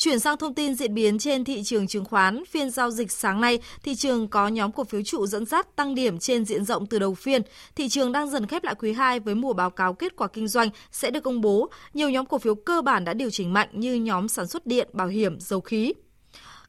Chuyển 0.00 0.20
sang 0.20 0.36
thông 0.36 0.54
tin 0.54 0.74
diễn 0.74 0.94
biến 0.94 1.18
trên 1.18 1.44
thị 1.44 1.62
trường 1.62 1.86
chứng 1.86 2.04
khoán, 2.04 2.44
phiên 2.44 2.70
giao 2.70 2.90
dịch 2.90 3.12
sáng 3.12 3.40
nay, 3.40 3.58
thị 3.82 3.94
trường 3.94 4.28
có 4.28 4.48
nhóm 4.48 4.72
cổ 4.72 4.84
phiếu 4.84 5.02
trụ 5.02 5.26
dẫn 5.26 5.46
dắt 5.46 5.76
tăng 5.76 5.94
điểm 5.94 6.18
trên 6.18 6.44
diện 6.44 6.64
rộng 6.64 6.86
từ 6.86 6.98
đầu 6.98 7.14
phiên. 7.14 7.42
Thị 7.76 7.88
trường 7.88 8.12
đang 8.12 8.30
dần 8.30 8.46
khép 8.46 8.64
lại 8.64 8.74
quý 8.78 8.92
2 8.92 9.20
với 9.20 9.34
mùa 9.34 9.52
báo 9.52 9.70
cáo 9.70 9.94
kết 9.94 10.16
quả 10.16 10.28
kinh 10.28 10.48
doanh 10.48 10.68
sẽ 10.92 11.10
được 11.10 11.20
công 11.20 11.40
bố. 11.40 11.70
Nhiều 11.94 12.10
nhóm 12.10 12.26
cổ 12.26 12.38
phiếu 12.38 12.54
cơ 12.54 12.82
bản 12.82 13.04
đã 13.04 13.14
điều 13.14 13.30
chỉnh 13.30 13.52
mạnh 13.52 13.68
như 13.72 13.94
nhóm 13.94 14.28
sản 14.28 14.46
xuất 14.46 14.66
điện, 14.66 14.88
bảo 14.92 15.08
hiểm, 15.08 15.40
dầu 15.40 15.60
khí. 15.60 15.92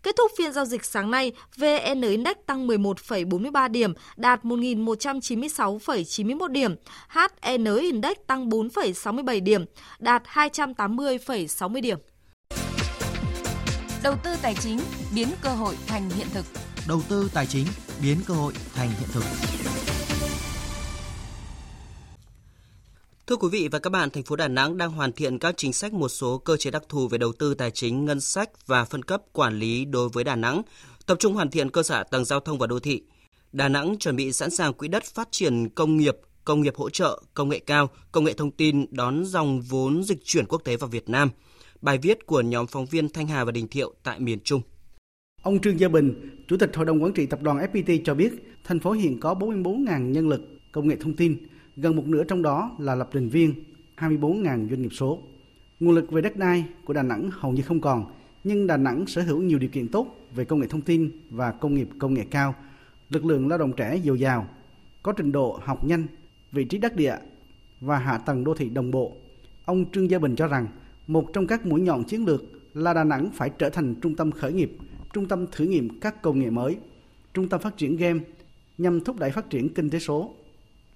Kết 0.04 0.16
thúc 0.18 0.32
phiên 0.38 0.54
giao 0.54 0.66
dịch 0.66 0.86
sáng 0.86 1.12
nay, 1.12 1.32
VN 1.58 2.02
Index 2.02 2.36
tăng 2.46 2.68
11,43 2.68 3.72
điểm, 3.72 3.94
đạt 4.18 4.44
1.196,91 4.44 6.48
điểm. 6.48 6.76
HN 7.08 7.78
Index 7.80 8.14
tăng 8.28 8.50
4,67 8.50 9.44
điểm, 9.44 9.66
đạt 10.00 10.24
280,60 10.26 11.82
điểm. 11.82 11.98
Đầu 14.04 14.16
tư 14.24 14.36
tài 14.42 14.56
chính 14.56 14.80
biến 15.16 15.28
cơ 15.42 15.50
hội 15.50 15.76
thành 15.88 16.10
hiện 16.10 16.28
thực. 16.34 16.46
Đầu 16.88 17.02
tư 17.10 17.30
tài 17.34 17.46
chính 17.46 17.66
biến 18.02 18.18
cơ 18.28 18.34
hội 18.34 18.54
thành 18.74 18.90
hiện 18.90 19.10
thực. 19.12 19.24
Thưa 23.28 23.36
quý 23.36 23.48
vị 23.52 23.68
và 23.72 23.80
các 23.80 23.90
bạn, 23.90 24.10
thành 24.10 24.24
phố 24.24 24.36
Đà 24.36 24.48
Nẵng 24.48 24.78
đang 24.78 24.92
hoàn 24.92 25.12
thiện 25.12 25.40
các 25.40 25.54
chính 25.58 25.74
sách 25.74 25.94
một 25.94 26.10
số 26.10 26.38
cơ 26.38 26.58
chế 26.58 26.72
đặc 26.72 26.84
thù 26.90 27.08
về 27.08 27.18
đầu 27.18 27.34
tư 27.40 27.54
tài 27.54 27.72
chính, 27.72 28.06
ngân 28.06 28.20
sách 28.22 28.68
và 28.68 28.86
phân 28.86 29.04
cấp 29.04 29.22
quản 29.34 29.60
lý 29.60 29.86
đối 29.86 30.10
với 30.10 30.24
Đà 30.24 30.36
Nẵng, 30.36 30.62
tập 31.06 31.18
trung 31.20 31.34
hoàn 31.34 31.50
thiện 31.50 31.72
cơ 31.72 31.84
sở 31.84 32.04
tầng 32.04 32.26
giao 32.26 32.40
thông 32.40 32.58
và 32.58 32.68
đô 32.68 32.80
thị. 32.80 33.04
Đà 33.52 33.68
Nẵng 33.70 33.98
chuẩn 34.00 34.16
bị 34.16 34.34
sẵn 34.34 34.50
sàng 34.52 34.74
quỹ 34.74 34.88
đất 34.88 35.04
phát 35.04 35.28
triển 35.32 35.70
công 35.70 35.98
nghiệp, 35.98 36.18
công 36.46 36.62
nghiệp 36.62 36.76
hỗ 36.76 36.90
trợ, 36.90 37.22
công 37.34 37.50
nghệ 37.50 37.60
cao, 37.60 37.90
công 38.12 38.24
nghệ 38.24 38.34
thông 38.34 38.52
tin 38.52 38.86
đón 38.92 39.26
dòng 39.26 39.62
vốn 39.62 40.04
dịch 40.04 40.26
chuyển 40.26 40.46
quốc 40.46 40.62
tế 40.64 40.78
vào 40.78 40.90
Việt 40.90 41.10
Nam– 41.10 41.30
Bài 41.82 41.98
viết 41.98 42.26
của 42.26 42.42
nhóm 42.42 42.68
phóng 42.68 42.86
viên 42.86 43.10
Thanh 43.10 43.28
Hà 43.28 43.46
và 43.46 43.52
Đình 43.52 43.68
Thiệu 43.68 43.94
tại 44.04 44.20
miền 44.20 44.40
Trung. 44.44 44.62
Ông 45.42 45.60
Trương 45.60 45.80
Gia 45.80 45.88
Bình, 45.88 46.14
Chủ 46.48 46.58
tịch 46.58 46.76
Hội 46.76 46.86
đồng 46.86 47.04
Quản 47.04 47.14
trị 47.14 47.26
Tập 47.26 47.42
đoàn 47.42 47.58
FPT 47.58 48.02
cho 48.04 48.16
biết, 48.16 48.60
thành 48.64 48.80
phố 48.80 48.92
hiện 48.92 49.20
có 49.20 49.34
44.000 49.34 50.12
nhân 50.12 50.30
lực 50.30 50.42
công 50.72 50.88
nghệ 50.88 50.96
thông 50.96 51.16
tin, 51.16 51.38
gần 51.76 51.96
một 51.96 52.08
nửa 52.08 52.24
trong 52.24 52.42
đó 52.42 52.72
là 52.80 52.96
lập 52.96 53.10
trình 53.14 53.30
viên, 53.30 53.54
24.000 53.98 54.70
doanh 54.70 54.82
nghiệp 54.82 54.90
số. 54.92 55.20
Nguồn 55.80 55.96
lực 55.96 56.12
về 56.12 56.22
đất 56.22 56.38
đai 56.38 56.66
của 56.86 56.94
Đà 56.94 57.04
Nẵng 57.04 57.30
hầu 57.34 57.52
như 57.52 57.62
không 57.62 57.82
còn, 57.82 58.06
nhưng 58.44 58.68
Đà 58.68 58.78
Nẵng 58.78 59.08
sở 59.08 59.22
hữu 59.22 59.42
nhiều 59.42 59.60
điều 59.60 59.70
kiện 59.70 59.88
tốt 59.88 60.08
về 60.36 60.46
công 60.46 60.60
nghệ 60.60 60.68
thông 60.68 60.82
tin 60.82 61.12
và 61.30 61.52
công 61.52 61.76
nghiệp 61.76 61.90
công 62.00 62.14
nghệ 62.14 62.26
cao, 62.32 62.56
lực 63.10 63.26
lượng 63.26 63.48
lao 63.48 63.60
động 63.60 63.74
trẻ 63.78 64.02
dồi 64.06 64.20
dào, 64.20 64.48
có 65.04 65.12
trình 65.12 65.32
độ 65.32 65.60
học 65.64 65.86
nhanh, 65.86 66.08
vị 66.52 66.64
trí 66.64 66.78
đắc 66.78 66.96
địa 66.96 67.16
và 67.80 67.98
hạ 67.98 68.18
tầng 68.18 68.44
đô 68.44 68.54
thị 68.54 68.70
đồng 68.70 68.92
bộ. 68.92 69.18
Ông 69.66 69.92
Trương 69.92 70.10
Gia 70.10 70.20
Bình 70.20 70.36
cho 70.36 70.48
rằng 70.48 70.68
một 71.12 71.34
trong 71.34 71.48
các 71.48 71.66
mũi 71.66 71.82
nhọn 71.82 72.04
chiến 72.04 72.26
lược 72.26 72.42
là 72.74 72.94
Đà 72.94 73.04
Nẵng 73.04 73.30
phải 73.34 73.52
trở 73.58 73.70
thành 73.70 73.96
trung 74.02 74.16
tâm 74.16 74.32
khởi 74.32 74.54
nghiệp, 74.54 74.72
trung 75.14 75.28
tâm 75.28 75.48
thử 75.52 75.66
nghiệm 75.66 76.00
các 76.00 76.22
công 76.22 76.40
nghệ 76.40 76.50
mới, 76.50 76.78
trung 77.34 77.50
tâm 77.50 77.62
phát 77.62 77.78
triển 77.78 77.98
game 77.98 78.20
nhằm 78.78 79.04
thúc 79.04 79.20
đẩy 79.20 79.32
phát 79.32 79.50
triển 79.50 79.74
kinh 79.74 79.90
tế 79.90 80.00
số. 80.00 80.36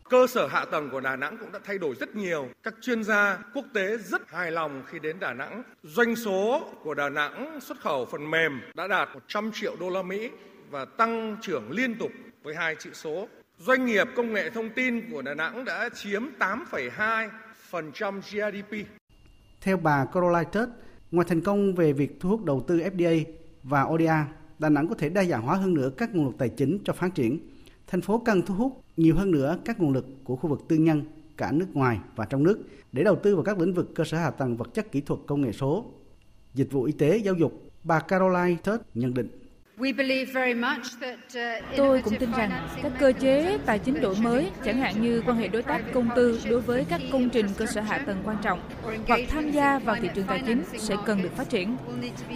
Cơ 0.10 0.28
sở 0.28 0.48
hạ 0.48 0.66
tầng 0.66 0.90
của 0.90 1.00
Đà 1.00 1.16
Nẵng 1.16 1.38
cũng 1.38 1.52
đã 1.52 1.60
thay 1.66 1.78
đổi 1.78 1.96
rất 1.96 2.16
nhiều. 2.16 2.48
Các 2.64 2.76
chuyên 2.82 3.04
gia 3.04 3.40
quốc 3.54 3.66
tế 3.74 3.98
rất 3.98 4.32
hài 4.32 4.52
lòng 4.52 4.84
khi 4.88 5.00
đến 5.00 5.20
Đà 5.20 5.34
Nẵng. 5.34 5.64
Doanh 5.84 6.16
số 6.16 6.70
của 6.84 6.94
Đà 6.94 7.10
Nẵng 7.10 7.60
xuất 7.62 7.80
khẩu 7.80 8.06
phần 8.06 8.32
mềm 8.32 8.62
đã 8.76 8.88
đạt 8.88 9.10
100 9.14 9.52
triệu 9.54 9.76
đô 9.80 9.90
la 9.90 10.02
Mỹ 10.02 10.30
và 10.70 10.86
tăng 10.86 11.38
trưởng 11.42 11.72
liên 11.72 11.96
tục 11.96 12.12
với 12.44 12.56
hai 12.56 12.76
chữ 12.80 12.90
số. 12.94 13.28
Doanh 13.60 13.86
nghiệp 13.86 14.08
công 14.16 14.34
nghệ 14.34 14.50
thông 14.50 14.70
tin 14.70 15.12
của 15.12 15.22
Đà 15.22 15.34
Nẵng 15.34 15.66
đã 15.66 15.90
chiếm 15.90 16.24
8,2% 16.40 18.22
GDP. 18.22 18.88
Theo 19.66 19.78
bà 19.78 20.06
Caroline 20.06 20.50
Tết, 20.52 20.70
ngoài 21.12 21.28
thành 21.30 21.42
công 21.42 21.76
về 21.76 21.94
việc 21.94 22.20
thu 22.20 22.30
hút 22.30 22.46
đầu 22.46 22.64
tư 22.68 22.78
FDA 22.78 23.24
và 23.64 23.84
ODA, 23.84 24.28
Đà 24.60 24.70
Nẵng 24.70 24.88
có 24.88 24.96
thể 24.96 25.10
đa 25.10 25.24
dạng 25.24 25.42
hóa 25.42 25.56
hơn 25.56 25.74
nữa 25.74 25.90
các 25.98 26.16
nguồn 26.16 26.26
lực 26.26 26.38
tài 26.38 26.50
chính 26.50 26.80
cho 26.84 26.94
phát 26.94 27.16
triển. 27.16 27.40
Thành 27.88 28.02
phố 28.02 28.22
cần 28.26 28.42
thu 28.42 28.56
hút 28.56 28.84
nhiều 28.98 29.16
hơn 29.16 29.32
nữa 29.32 29.58
các 29.66 29.80
nguồn 29.80 29.92
lực 29.92 30.06
của 30.24 30.36
khu 30.36 30.50
vực 30.50 30.62
tư 30.68 30.76
nhân, 30.76 31.04
cả 31.38 31.52
nước 31.52 31.66
ngoài 31.74 32.00
và 32.16 32.26
trong 32.26 32.44
nước 32.44 32.60
để 32.92 33.04
đầu 33.04 33.16
tư 33.16 33.36
vào 33.36 33.44
các 33.44 33.60
lĩnh 33.60 33.74
vực 33.74 33.96
cơ 33.96 34.04
sở 34.04 34.18
hạ 34.18 34.32
tầng 34.32 34.58
vật 34.58 34.74
chất 34.74 34.92
kỹ 34.92 35.02
thuật 35.02 35.20
công 35.28 35.42
nghệ 35.42 35.52
số, 35.52 35.86
dịch 36.54 36.72
vụ 36.72 36.84
y 36.84 36.92
tế, 36.92 37.18
giáo 37.18 37.36
dục. 37.36 37.64
Bà 37.84 38.00
Caroline 38.00 38.56
Tết 38.64 38.80
nhận 38.94 39.14
định. 39.14 39.45
Uh, 39.82 39.88
Tôi 41.78 42.02
cũng 42.02 42.16
tin 42.20 42.32
rằng 42.38 42.52
các 42.84 42.92
cơ 43.00 43.14
chế 43.20 43.58
tài 43.66 43.80
chính 43.80 44.02
đổi 44.02 44.16
mới, 44.22 44.48
chẳng 44.66 44.78
hạn 44.78 45.02
như 45.02 45.24
quan 45.26 45.38
hệ 45.38 45.48
đối 45.48 45.62
tác 45.62 45.82
công 45.94 46.10
tư 46.16 46.40
đối 46.50 46.62
với 46.62 46.86
các 46.90 47.02
công 47.12 47.30
trình 47.30 47.46
cơ 47.58 47.66
sở 47.66 47.82
hạ 47.82 47.98
tầng 47.98 48.22
quan 48.26 48.38
trọng 48.44 48.60
hoặc 49.08 49.20
tham 49.30 49.52
gia 49.52 49.80
vào 49.80 49.96
thị 50.02 50.10
trường 50.16 50.28
tài 50.28 50.42
chính 50.46 50.64
sẽ 50.78 50.96
cần 51.06 51.22
được 51.22 51.38
phát 51.38 51.50
triển. 51.50 51.78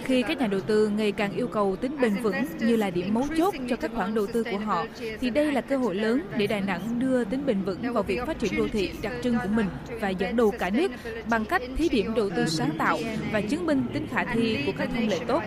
Khi 0.04 0.22
các 0.22 0.38
nhà 0.38 0.46
đầu 0.46 0.60
tư 0.60 0.88
ngày 0.88 1.12
càng 1.12 1.32
yêu 1.32 1.46
cầu 1.46 1.76
tính 1.76 1.96
bền 2.00 2.14
vững 2.22 2.44
như 2.58 2.76
là 2.76 2.90
điểm 2.90 3.14
mấu 3.14 3.24
chốt 3.36 3.54
cho 3.68 3.76
các 3.76 3.90
khoản 3.94 4.14
đầu 4.14 4.26
tư 4.26 4.44
của 4.44 4.58
họ, 4.58 4.86
thì 5.20 5.30
đây 5.30 5.52
là 5.52 5.60
cơ 5.60 5.76
hội 5.76 5.94
lớn 5.94 6.22
để 6.36 6.46
Đà 6.46 6.60
Nẵng 6.60 6.98
đưa 6.98 7.24
tính 7.24 7.46
bền 7.46 7.62
vững 7.62 7.92
vào 7.92 8.02
việc 8.02 8.20
phát 8.26 8.38
triển 8.38 8.56
đô 8.56 8.68
thị 8.68 8.90
đặc 9.02 9.12
trưng 9.22 9.38
của 9.42 9.48
mình 9.48 9.66
và 10.00 10.08
dẫn 10.08 10.36
đầu 10.36 10.50
cả 10.58 10.70
nước 10.70 10.90
bằng 11.30 11.44
cách 11.44 11.62
thí 11.76 11.88
điểm 11.88 12.14
đầu 12.14 12.30
tư 12.30 12.44
sáng 12.46 12.70
tạo 12.78 12.98
và 13.32 13.40
chứng 13.40 13.66
minh 13.66 13.82
tính 13.92 14.06
khả 14.10 14.24
thi 14.24 14.58
của 14.66 14.72
các 14.78 14.88
thông 14.94 15.08
lệ 15.08 15.18
tốt. 15.26 15.42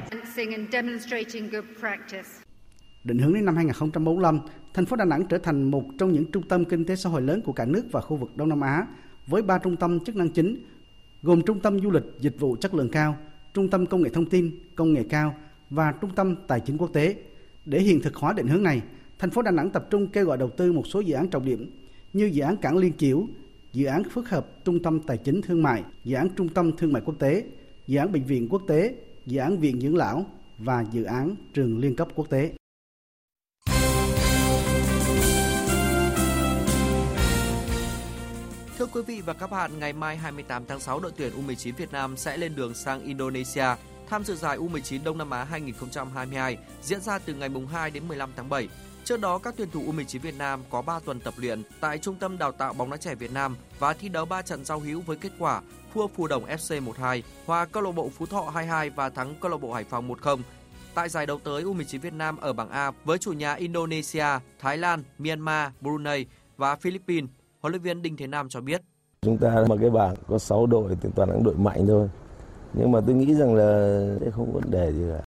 Định 3.03 3.17
hướng 3.17 3.33
đến 3.33 3.45
năm 3.45 3.55
2045, 3.55 4.39
thành 4.73 4.85
phố 4.85 4.95
Đà 4.95 5.05
Nẵng 5.05 5.25
trở 5.29 5.37
thành 5.37 5.63
một 5.71 5.83
trong 5.97 6.11
những 6.11 6.31
trung 6.31 6.43
tâm 6.47 6.65
kinh 6.65 6.85
tế 6.85 6.95
xã 6.95 7.09
hội 7.09 7.21
lớn 7.21 7.41
của 7.41 7.53
cả 7.53 7.65
nước 7.65 7.85
và 7.91 8.01
khu 8.01 8.17
vực 8.17 8.37
Đông 8.37 8.49
Nam 8.49 8.61
Á, 8.61 8.87
với 9.27 9.41
ba 9.41 9.57
trung 9.57 9.75
tâm 9.75 9.99
chức 9.99 10.15
năng 10.15 10.29
chính, 10.29 10.65
gồm 11.21 11.41
trung 11.41 11.59
tâm 11.59 11.79
du 11.79 11.91
lịch 11.91 12.03
dịch 12.19 12.39
vụ 12.39 12.55
chất 12.61 12.73
lượng 12.73 12.89
cao, 12.89 13.17
trung 13.53 13.69
tâm 13.69 13.85
công 13.85 14.01
nghệ 14.01 14.09
thông 14.09 14.25
tin, 14.25 14.51
công 14.75 14.93
nghệ 14.93 15.03
cao 15.09 15.35
và 15.69 15.91
trung 15.91 16.11
tâm 16.15 16.35
tài 16.47 16.59
chính 16.59 16.77
quốc 16.77 16.93
tế. 16.93 17.15
Để 17.65 17.79
hiện 17.79 18.01
thực 18.01 18.15
hóa 18.15 18.33
định 18.33 18.47
hướng 18.47 18.63
này, 18.63 18.81
thành 19.19 19.29
phố 19.29 19.41
Đà 19.41 19.51
Nẵng 19.51 19.69
tập 19.69 19.87
trung 19.89 20.07
kêu 20.07 20.25
gọi 20.25 20.37
đầu 20.37 20.49
tư 20.49 20.71
một 20.71 20.87
số 20.87 20.99
dự 20.99 21.13
án 21.13 21.27
trọng 21.27 21.45
điểm 21.45 21.71
như 22.13 22.25
dự 22.25 22.43
án 22.43 22.57
cảng 22.57 22.77
Liên 22.77 22.93
Chiểu, 22.97 23.27
dự 23.73 23.85
án 23.85 24.03
phức 24.03 24.29
hợp 24.29 24.65
trung 24.65 24.83
tâm 24.83 24.99
tài 24.99 25.17
chính 25.17 25.41
thương 25.41 25.63
mại, 25.63 25.83
dự 26.03 26.15
án 26.15 26.29
trung 26.35 26.49
tâm 26.49 26.71
thương 26.77 26.93
mại 26.93 27.01
quốc 27.05 27.15
tế, 27.19 27.43
dự 27.87 27.97
án 27.97 28.11
bệnh 28.11 28.23
viện 28.23 28.47
quốc 28.49 28.61
tế, 28.67 28.95
dự 29.25 29.39
án 29.39 29.59
viện 29.59 29.81
dưỡng 29.81 29.95
lão 29.95 30.25
và 30.63 30.85
dự 30.91 31.03
án 31.03 31.35
trường 31.53 31.79
liên 31.79 31.95
cấp 31.95 32.07
quốc 32.15 32.29
tế. 32.29 32.53
Thưa 38.77 38.85
quý 38.85 39.01
vị 39.07 39.21
và 39.25 39.33
các 39.33 39.51
bạn, 39.51 39.79
ngày 39.79 39.93
mai 39.93 40.17
28 40.17 40.63
tháng 40.67 40.79
6, 40.79 40.99
đội 40.99 41.11
tuyển 41.17 41.33
U19 41.33 41.73
Việt 41.77 41.91
Nam 41.91 42.17
sẽ 42.17 42.37
lên 42.37 42.55
đường 42.55 42.73
sang 42.73 43.03
Indonesia 43.03 43.65
tham 44.09 44.23
dự 44.23 44.35
giải 44.35 44.57
U19 44.57 45.03
Đông 45.03 45.17
Nam 45.17 45.29
Á 45.29 45.43
2022 45.43 46.57
diễn 46.81 47.01
ra 47.01 47.19
từ 47.19 47.33
ngày 47.33 47.49
2 47.71 47.91
đến 47.91 48.07
15 48.07 48.29
tháng 48.35 48.49
7. 48.49 48.67
Trước 49.03 49.19
đó, 49.19 49.37
các 49.37 49.53
tuyển 49.57 49.69
thủ 49.71 49.81
U19 49.81 50.19
Việt 50.19 50.37
Nam 50.37 50.63
có 50.69 50.81
3 50.81 50.99
tuần 50.99 51.19
tập 51.19 51.33
luyện 51.37 51.61
tại 51.79 51.97
Trung 51.97 52.15
tâm 52.15 52.37
Đào 52.37 52.51
tạo 52.51 52.73
bóng 52.73 52.89
đá 52.89 52.97
trẻ 52.97 53.15
Việt 53.15 53.31
Nam 53.31 53.57
và 53.79 53.93
thi 53.93 54.09
đấu 54.09 54.25
3 54.25 54.41
trận 54.41 54.65
giao 54.65 54.79
hữu 54.79 55.01
với 55.01 55.17
kết 55.17 55.31
quả 55.39 55.61
thua 55.93 56.07
Phù 56.07 56.27
Đồng 56.27 56.45
FC 56.45 56.81
1-2, 56.83 57.21
hòa 57.45 57.65
câu 57.65 57.83
lạc 57.83 57.91
bộ 57.91 58.09
Phú 58.09 58.25
Thọ 58.25 58.51
2-2 58.55 58.91
và 58.95 59.09
thắng 59.09 59.33
câu 59.41 59.51
lạc 59.51 59.57
bộ 59.57 59.73
Hải 59.73 59.83
Phòng 59.83 60.09
1-0. 60.09 60.39
Tại 60.95 61.09
giải 61.09 61.25
đấu 61.25 61.39
tới, 61.43 61.63
U19 61.63 61.99
Việt 61.99 62.13
Nam 62.13 62.37
ở 62.41 62.53
bảng 62.53 62.69
A 62.69 62.91
với 63.05 63.17
chủ 63.17 63.31
nhà 63.31 63.53
Indonesia, 63.53 64.25
Thái 64.59 64.77
Lan, 64.77 65.03
Myanmar, 65.17 65.71
Brunei 65.81 66.25
và 66.57 66.75
Philippines, 66.75 67.29
huấn 67.61 67.71
luyện 67.71 67.81
viên 67.81 68.01
Đinh 68.01 68.17
Thế 68.17 68.27
Nam 68.27 68.49
cho 68.49 68.61
biết. 68.61 68.81
Chúng 69.21 69.37
ta 69.37 69.65
mà 69.69 69.75
cái 69.81 69.89
bảng 69.89 70.15
có 70.27 70.37
6 70.37 70.65
đội 70.65 70.97
thì 71.01 71.09
toàn 71.15 71.29
là 71.29 71.35
đội 71.43 71.55
mạnh 71.55 71.85
thôi. 71.87 72.09
Nhưng 72.73 72.91
mà 72.91 72.99
tôi 73.07 73.15
nghĩ 73.15 73.33
rằng 73.33 73.55
là 73.55 73.99
sẽ 74.21 74.31
không 74.31 74.53
vấn 74.53 74.71
đề 74.71 74.91
gì 74.91 75.03
cả. 75.09 75.23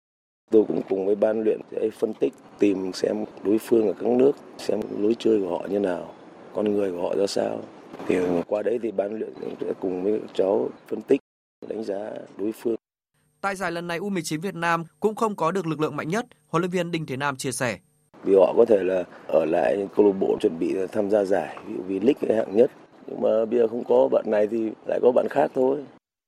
Tôi 0.52 0.64
cũng 0.68 0.82
cùng 0.90 1.06
với 1.06 1.16
ban 1.16 1.44
luyện 1.44 1.60
sẽ 1.72 1.90
phân 2.00 2.14
tích, 2.14 2.34
tìm 2.60 2.94
xem 2.94 3.26
đối 3.44 3.58
phương 3.58 3.88
ở 3.88 3.94
các 3.94 4.10
nước, 4.10 4.32
xem 4.58 4.80
lối 4.98 5.16
chơi 5.20 5.42
của 5.42 5.50
họ 5.50 5.68
như 5.70 5.80
nào 5.80 6.14
con 6.54 6.74
người 6.74 6.92
của 6.92 7.02
họ 7.02 7.16
ra 7.16 7.28
sao. 7.28 7.60
Thì 8.08 8.18
qua 8.48 8.62
đấy 8.64 8.80
thì 8.84 8.92
ban 8.92 9.20
luyện 9.20 9.34
sẽ 9.62 9.74
cùng 9.80 10.04
với 10.04 10.20
cháu 10.34 10.70
phân 10.88 11.02
tích, 11.02 11.20
đánh 11.70 11.84
giá 11.84 12.12
đối 12.38 12.52
phương. 12.52 12.76
Tại 13.42 13.56
giải 13.56 13.72
lần 13.72 13.88
này 13.88 14.00
U19 14.00 14.42
Việt 14.42 14.56
Nam 14.56 14.84
cũng 15.00 15.16
không 15.16 15.36
có 15.36 15.52
được 15.52 15.68
lực 15.68 15.80
lượng 15.80 15.96
mạnh 15.96 16.10
nhất, 16.10 16.26
huấn 16.48 16.62
luyện 16.62 16.72
viên 16.72 16.92
Đinh 16.92 17.06
Thế 17.06 17.18
Nam 17.18 17.36
chia 17.36 17.52
sẻ. 17.52 17.78
Vì 18.24 18.36
họ 18.36 18.54
có 18.58 18.66
thể 18.66 18.84
là 18.84 19.04
ở 19.28 19.46
lại 19.46 19.88
câu 19.96 20.06
lạc 20.06 20.14
bộ 20.20 20.38
chuẩn 20.42 20.60
bị 20.60 20.76
tham 20.92 21.10
gia 21.10 21.24
giải, 21.24 21.58
ví 21.68 21.74
dụ 21.74 21.84
vì 21.88 22.00
league 22.00 22.36
hạng 22.36 22.56
nhất. 22.56 22.72
Nhưng 23.08 23.22
mà 23.22 23.46
bây 23.46 23.60
giờ 23.60 23.68
không 23.68 23.84
có 23.84 24.08
bạn 24.12 24.26
này 24.28 24.48
thì 24.48 24.72
lại 24.88 25.00
có 25.02 25.12
bạn 25.12 25.28
khác 25.30 25.52
thôi. 25.56 25.84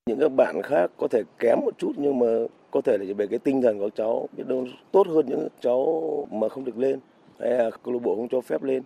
Những 0.10 0.20
các 0.20 0.32
bạn 0.38 0.62
khác 0.64 0.92
có 0.98 1.08
thể 1.08 1.24
kém 1.40 1.60
một 1.66 1.78
chút 1.78 1.92
nhưng 1.98 2.20
mà 2.20 2.28
có 2.72 2.82
thể 2.82 2.98
là 2.98 3.14
về 3.18 3.28
cái 3.28 3.40
tinh 3.40 3.62
thần 3.62 3.80
của 3.80 3.90
cháu 3.96 4.30
biết 4.38 4.44
đâu 4.48 4.68
tốt 4.92 5.08
hơn 5.08 5.26
những 5.30 5.48
cháu 5.62 6.28
mà 6.32 6.50
không 6.50 6.66
được 6.66 6.78
lên 6.78 7.00
hay 7.40 7.52
là 7.52 7.70
câu 7.84 7.94
lạc 7.94 8.00
bộ 8.04 8.16
không 8.16 8.28
cho 8.30 8.42
phép 8.42 8.64
lên. 8.64 8.84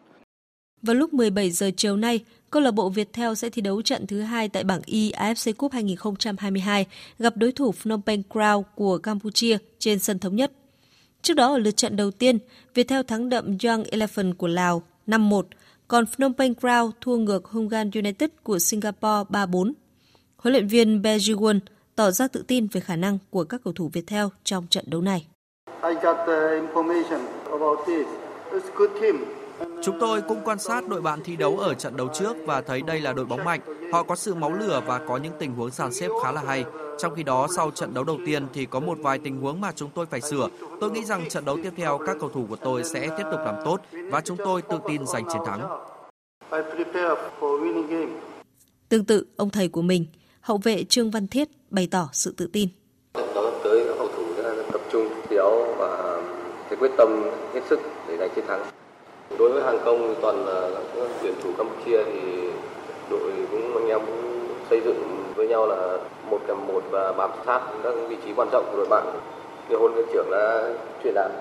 Vào 0.81 0.95
lúc 0.95 1.13
17 1.13 1.51
giờ 1.51 1.71
chiều 1.77 1.97
nay, 1.97 2.23
câu 2.51 2.61
lạc 2.61 2.71
bộ 2.71 2.89
Viettel 2.89 3.33
sẽ 3.33 3.49
thi 3.49 3.61
đấu 3.61 3.81
trận 3.81 4.07
thứ 4.07 4.21
hai 4.21 4.49
tại 4.49 4.63
bảng 4.63 4.81
Y 4.85 5.11
AFC 5.11 5.53
Cup 5.53 5.71
2022 5.71 6.85
gặp 7.19 7.37
đối 7.37 7.51
thủ 7.51 7.71
Phnom 7.71 8.01
Penh 8.01 8.21
Crown 8.29 8.63
của 8.75 8.97
Campuchia 8.97 9.57
trên 9.79 9.99
sân 9.99 10.19
thống 10.19 10.35
nhất. 10.35 10.51
Trước 11.21 11.33
đó 11.33 11.51
ở 11.53 11.57
lượt 11.57 11.77
trận 11.77 11.95
đầu 11.95 12.11
tiên, 12.11 12.39
Viettel 12.73 13.01
thắng 13.07 13.29
đậm 13.29 13.57
Young 13.63 13.83
Elephant 13.83 14.37
của 14.37 14.47
Lào 14.47 14.83
5-1, 15.07 15.41
còn 15.87 16.05
Phnom 16.05 16.33
Penh 16.33 16.53
Crown 16.53 16.91
thua 17.01 17.17
ngược 17.17 17.45
Hungan 17.45 17.91
United 17.95 18.29
của 18.43 18.59
Singapore 18.59 19.23
3-4. 19.29 19.71
Huấn 20.37 20.53
luyện 20.53 20.67
viên 20.67 21.01
Be 21.01 21.17
Won 21.17 21.59
tỏ 21.95 22.11
ra 22.11 22.27
tự 22.27 22.43
tin 22.47 22.67
về 22.67 22.81
khả 22.81 22.95
năng 22.95 23.17
của 23.29 23.43
các 23.43 23.61
cầu 23.63 23.73
thủ 23.73 23.89
Viettel 23.93 24.25
trong 24.43 24.67
trận 24.69 24.85
đấu 24.87 25.01
này. 25.01 25.27
I 25.83 25.93
got 26.03 26.17
the 26.27 26.61
information 26.61 27.19
about 27.51 27.79
this. 27.87 28.07
It's 28.51 28.71
a 28.71 28.75
good 28.77 28.91
team. 29.01 29.36
Chúng 29.83 29.99
tôi 29.99 30.21
cũng 30.21 30.41
quan 30.43 30.59
sát 30.59 30.87
đội 30.87 31.01
bạn 31.01 31.19
thi 31.23 31.35
đấu 31.35 31.57
ở 31.57 31.73
trận 31.73 31.97
đấu 31.97 32.07
trước 32.13 32.35
và 32.45 32.61
thấy 32.61 32.81
đây 32.81 33.01
là 33.01 33.13
đội 33.13 33.25
bóng 33.25 33.43
mạnh. 33.45 33.59
Họ 33.93 34.03
có 34.03 34.15
sự 34.15 34.35
máu 34.35 34.53
lửa 34.53 34.81
và 34.85 34.99
có 35.07 35.17
những 35.17 35.33
tình 35.39 35.53
huống 35.53 35.71
sàn 35.71 35.93
xếp 35.93 36.07
khá 36.23 36.31
là 36.31 36.41
hay. 36.47 36.65
Trong 36.97 37.15
khi 37.15 37.23
đó, 37.23 37.47
sau 37.55 37.71
trận 37.71 37.93
đấu 37.93 38.03
đầu 38.03 38.17
tiên 38.25 38.47
thì 38.53 38.65
có 38.65 38.79
một 38.79 38.97
vài 39.01 39.19
tình 39.23 39.41
huống 39.41 39.61
mà 39.61 39.71
chúng 39.75 39.89
tôi 39.95 40.05
phải 40.05 40.21
sửa. 40.21 40.47
Tôi 40.81 40.91
nghĩ 40.91 41.03
rằng 41.03 41.29
trận 41.29 41.45
đấu 41.45 41.57
tiếp 41.63 41.73
theo 41.77 41.99
các 42.05 42.17
cầu 42.19 42.29
thủ 42.29 42.45
của 42.49 42.55
tôi 42.55 42.83
sẽ 42.83 43.09
tiếp 43.17 43.23
tục 43.31 43.39
làm 43.45 43.55
tốt 43.65 43.81
và 44.11 44.21
chúng 44.21 44.37
tôi 44.37 44.61
tự 44.61 44.79
tin 44.87 45.07
giành 45.07 45.25
chiến 45.33 45.41
thắng. 45.45 45.61
Tương 48.89 49.05
tự, 49.05 49.25
ông 49.37 49.49
thầy 49.49 49.67
của 49.67 49.81
mình, 49.81 50.05
hậu 50.41 50.57
vệ 50.63 50.83
Trương 50.83 51.11
Văn 51.11 51.27
Thiết 51.27 51.47
bày 51.69 51.87
tỏ 51.91 52.09
sự 52.13 52.33
tự 52.37 52.49
tin. 52.53 52.69
Tới 53.63 53.85
thủ 53.99 54.33
tập 54.71 54.81
trung 54.91 55.07
thi 55.29 55.35
đấu 55.35 55.75
và 55.77 56.21
cái 56.69 56.79
quyết 56.79 56.91
tâm 56.97 57.23
hết 57.53 57.61
sức 57.69 57.79
để 58.07 58.17
giành 58.17 58.29
chiến 58.35 58.45
thắng. 58.47 58.61
Đối 59.39 59.51
với 59.51 59.63
hàng 59.63 59.79
công 59.85 60.15
toàn 60.21 60.45
là 60.45 60.69
các 60.95 61.09
tuyển 61.21 61.33
thủ 61.43 61.49
Campuchia 61.57 62.03
thì 62.05 62.21
đội 63.09 63.31
cũng 63.51 63.77
anh 63.77 63.87
em 63.87 63.99
cũng 64.05 64.47
xây 64.69 64.81
dựng 64.85 65.23
với 65.35 65.47
nhau 65.47 65.67
là 65.67 65.97
một 66.29 66.39
kèm 66.47 66.67
một 66.67 66.83
và 66.91 67.13
bám 67.13 67.31
sát 67.45 67.61
các 67.83 67.93
vị 68.09 68.15
trí 68.25 68.31
quan 68.35 68.49
trọng 68.51 68.65
của 68.71 68.77
đội 68.77 68.87
bạn 68.89 69.19
như 69.69 69.75
huấn 69.75 69.93
luyện 69.93 70.07
trưởng 70.13 70.27
đã 70.31 70.73
truyền 71.03 71.13
đạt. 71.13 71.31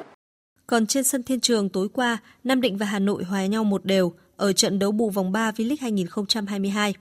Còn 0.67 0.87
trên 0.87 1.05
sân 1.05 1.23
Thiên 1.23 1.41
Trường 1.41 1.69
tối 1.69 1.89
qua, 1.93 2.19
Nam 2.45 2.61
Định 2.61 2.77
và 2.77 2.87
Hà 2.87 2.99
Nội 2.99 3.25
hòa 3.25 3.47
nhau 3.47 3.65
một 3.65 3.85
đều 3.85 4.13
ở 4.37 4.53
trận 4.53 4.79
đấu 4.79 4.93
bù 4.93 5.11
vòng 5.11 5.33
3 5.33 5.51
V-League 5.51 5.77
2022. 5.81 6.95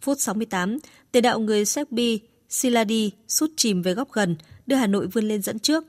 Phút 0.00 0.20
68, 0.20 0.78
tiền 1.12 1.22
đạo 1.22 1.38
người 1.38 1.64
Serbia 1.64 2.18
Siladi 2.48 3.10
sút 3.28 3.50
chìm 3.56 3.82
về 3.82 3.94
góc 3.94 4.12
gần, 4.12 4.36
đưa 4.66 4.76
Hà 4.76 4.86
Nội 4.86 5.06
vươn 5.06 5.28
lên 5.28 5.42
dẫn 5.42 5.58
trước. 5.58 5.84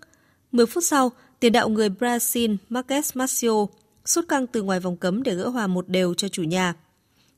10 0.51 0.65
phút 0.65 0.83
sau, 0.83 1.11
tiền 1.39 1.51
đạo 1.51 1.69
người 1.69 1.89
Brazil 1.89 2.57
Marques 2.69 3.17
Marcio 3.17 3.65
sút 4.05 4.27
căng 4.27 4.47
từ 4.47 4.61
ngoài 4.61 4.79
vòng 4.79 4.97
cấm 4.97 5.23
để 5.23 5.35
gỡ 5.35 5.47
hòa 5.47 5.67
một 5.67 5.89
đều 5.89 6.13
cho 6.13 6.27
chủ 6.27 6.43
nhà. 6.43 6.73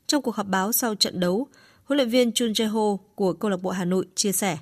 Trong 0.08 0.22
cuộc 0.22 0.36
họp 0.36 0.48
báo 0.48 0.72
sau 0.72 0.96
trận 0.96 1.20
đấu, 1.20 1.48
huấn 1.84 1.98
luyện 1.98 2.10
viên 2.10 2.32
Chun 2.32 2.52
Jae-ho 2.52 2.98
của 3.16 3.34
câu 3.34 3.52
lạc 3.52 3.62
bộ 3.62 3.70
Hà 3.70 3.86
Nội 3.86 4.06
chia 4.16 4.32
sẻ. 4.32 4.58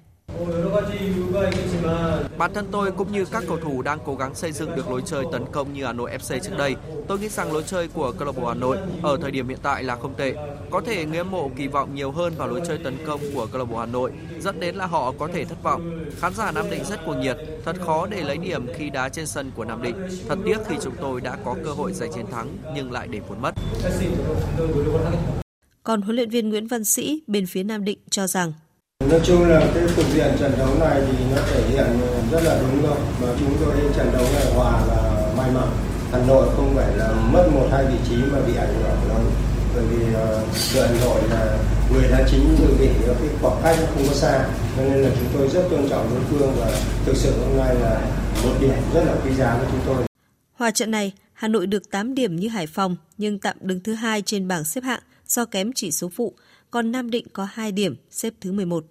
Bản 2.38 2.53
thân 2.53 2.67
tôi 2.71 2.91
cũng 2.91 3.11
như 3.11 3.26
các 3.26 3.43
cầu 3.47 3.57
thủ 3.57 3.82
đang 3.82 3.99
cố 4.05 4.15
gắng 4.15 4.36
xây 4.36 4.51
dựng 4.51 4.76
được 4.76 4.89
lối 4.89 5.01
chơi 5.05 5.26
tấn 5.32 5.45
công 5.51 5.74
như 5.74 5.86
Hà 5.86 5.93
Nội 5.93 6.11
FC 6.11 6.39
trước 6.39 6.57
đây. 6.57 6.76
Tôi 7.07 7.19
nghĩ 7.19 7.30
rằng 7.30 7.53
lối 7.53 7.63
chơi 7.63 7.88
của 7.88 8.11
câu 8.11 8.26
lạc 8.26 8.38
bộ 8.38 8.47
Hà 8.47 8.53
Nội 8.53 8.78
ở 9.03 9.17
thời 9.21 9.32
điểm 9.32 9.47
hiện 9.47 9.57
tại 9.63 9.84
là 9.84 9.95
không 9.95 10.13
tệ. 10.17 10.34
Có 10.71 10.82
thể 10.82 11.05
người 11.05 11.17
hâm 11.17 11.32
mộ 11.32 11.51
kỳ 11.55 11.67
vọng 11.67 11.95
nhiều 11.95 12.11
hơn 12.11 12.34
vào 12.38 12.47
lối 12.47 12.61
chơi 12.67 12.78
tấn 12.78 12.97
công 13.05 13.19
của 13.34 13.47
câu 13.51 13.59
lạc 13.59 13.65
bộ 13.65 13.78
Hà 13.78 13.86
Nội, 13.86 14.11
dẫn 14.39 14.59
đến 14.59 14.76
là 14.76 14.86
họ 14.86 15.13
có 15.19 15.28
thể 15.34 15.45
thất 15.45 15.63
vọng. 15.63 16.05
Khán 16.19 16.34
giả 16.34 16.51
Nam 16.51 16.69
Định 16.69 16.84
rất 16.84 17.05
cuồng 17.05 17.21
nhiệt, 17.21 17.38
thật 17.65 17.76
khó 17.86 18.07
để 18.07 18.21
lấy 18.21 18.38
điểm 18.38 18.67
khi 18.76 18.89
đá 18.89 19.09
trên 19.09 19.28
sân 19.28 19.51
của 19.55 19.65
Nam 19.65 19.82
Định. 19.82 19.95
Thật 20.28 20.38
tiếc 20.45 20.57
khi 20.67 20.76
chúng 20.84 20.95
tôi 21.01 21.21
đã 21.21 21.38
có 21.45 21.55
cơ 21.65 21.71
hội 21.71 21.93
giành 21.93 22.11
chiến 22.13 22.26
thắng 22.32 22.47
nhưng 22.76 22.91
lại 22.91 23.07
để 23.07 23.19
vốn 23.30 23.41
mất. 23.41 23.51
Còn 25.84 26.01
huấn 26.01 26.15
luyện 26.15 26.30
viên 26.30 26.49
Nguyễn 26.49 26.67
Văn 26.67 26.84
Sĩ 26.84 27.24
bên 27.28 27.45
phía 27.45 27.63
Nam 27.63 27.86
Định 27.86 27.99
cho 28.09 28.28
rằng 28.28 28.53
Nói 29.09 29.19
chung 29.23 29.49
là 29.49 29.61
cái 29.73 29.83
cục 29.95 30.05
diện 30.13 30.31
trận 30.39 30.51
đấu 30.57 30.69
này 30.79 31.01
thì 31.07 31.25
nó 31.35 31.41
thể 31.51 31.63
hiện 31.69 31.85
rất 32.31 32.43
là 32.43 32.59
đúng 32.61 32.83
rồi 32.83 32.97
mà 33.21 33.27
chúng 33.39 33.57
tôi 33.61 33.75
trận 33.97 34.11
đấu 34.13 34.25
này 34.33 34.53
hòa 34.55 34.81
là 34.87 35.33
may 35.37 35.51
mắn. 35.51 35.67
Hà 36.11 36.19
Nội 36.27 36.47
không 36.55 36.75
phải 36.75 36.97
là 36.97 37.11
mất 37.31 37.47
một 37.53 37.67
hai 37.71 37.85
vị 37.85 37.97
trí 38.09 38.15
mà 38.15 38.39
bị 38.47 38.55
ảnh 38.55 38.73
hưởng 38.73 39.09
lớn 39.09 39.31
bởi 39.75 39.85
vì 39.85 40.05
uh, 40.05 40.87
Hà 40.87 41.05
Nội 41.05 41.21
là 41.29 41.57
người 41.93 42.07
đã 42.11 42.27
chính 42.31 42.55
dự 42.59 42.67
bị 42.79 42.87
cái 43.05 43.15
khoảng 43.41 43.61
cách 43.63 43.77
nó 43.79 43.85
không 43.85 44.03
có 44.07 44.13
xa 44.13 44.49
cho 44.77 44.83
nên 44.83 45.03
là 45.03 45.09
chúng 45.19 45.27
tôi 45.33 45.49
rất 45.49 45.63
tôn 45.71 45.89
trọng 45.89 46.09
đối 46.09 46.23
phương 46.23 46.55
và 46.59 46.71
thực 47.05 47.15
sự 47.15 47.31
hôm 47.39 47.57
nay 47.57 47.75
là 47.75 48.01
một 48.43 48.53
điểm 48.61 48.75
rất 48.93 49.03
là 49.05 49.15
quý 49.25 49.35
giá 49.35 49.57
với 49.57 49.67
chúng 49.71 49.81
tôi. 49.85 50.03
Hòa 50.53 50.71
trận 50.71 50.91
này, 50.91 51.13
Hà 51.33 51.47
Nội 51.47 51.67
được 51.67 51.91
8 51.91 52.15
điểm 52.15 52.35
như 52.35 52.47
Hải 52.47 52.67
Phòng 52.67 52.95
nhưng 53.17 53.39
tạm 53.39 53.57
đứng 53.61 53.79
thứ 53.79 53.93
hai 53.93 54.21
trên 54.21 54.47
bảng 54.47 54.65
xếp 54.65 54.83
hạng 54.83 55.01
do 55.27 55.45
kém 55.45 55.71
chỉ 55.75 55.91
số 55.91 56.09
phụ, 56.15 56.33
còn 56.71 56.91
Nam 56.91 57.09
Định 57.09 57.25
có 57.33 57.47
2 57.51 57.71
điểm 57.71 57.95
xếp 58.09 58.33
thứ 58.41 58.51
11. 58.51 58.85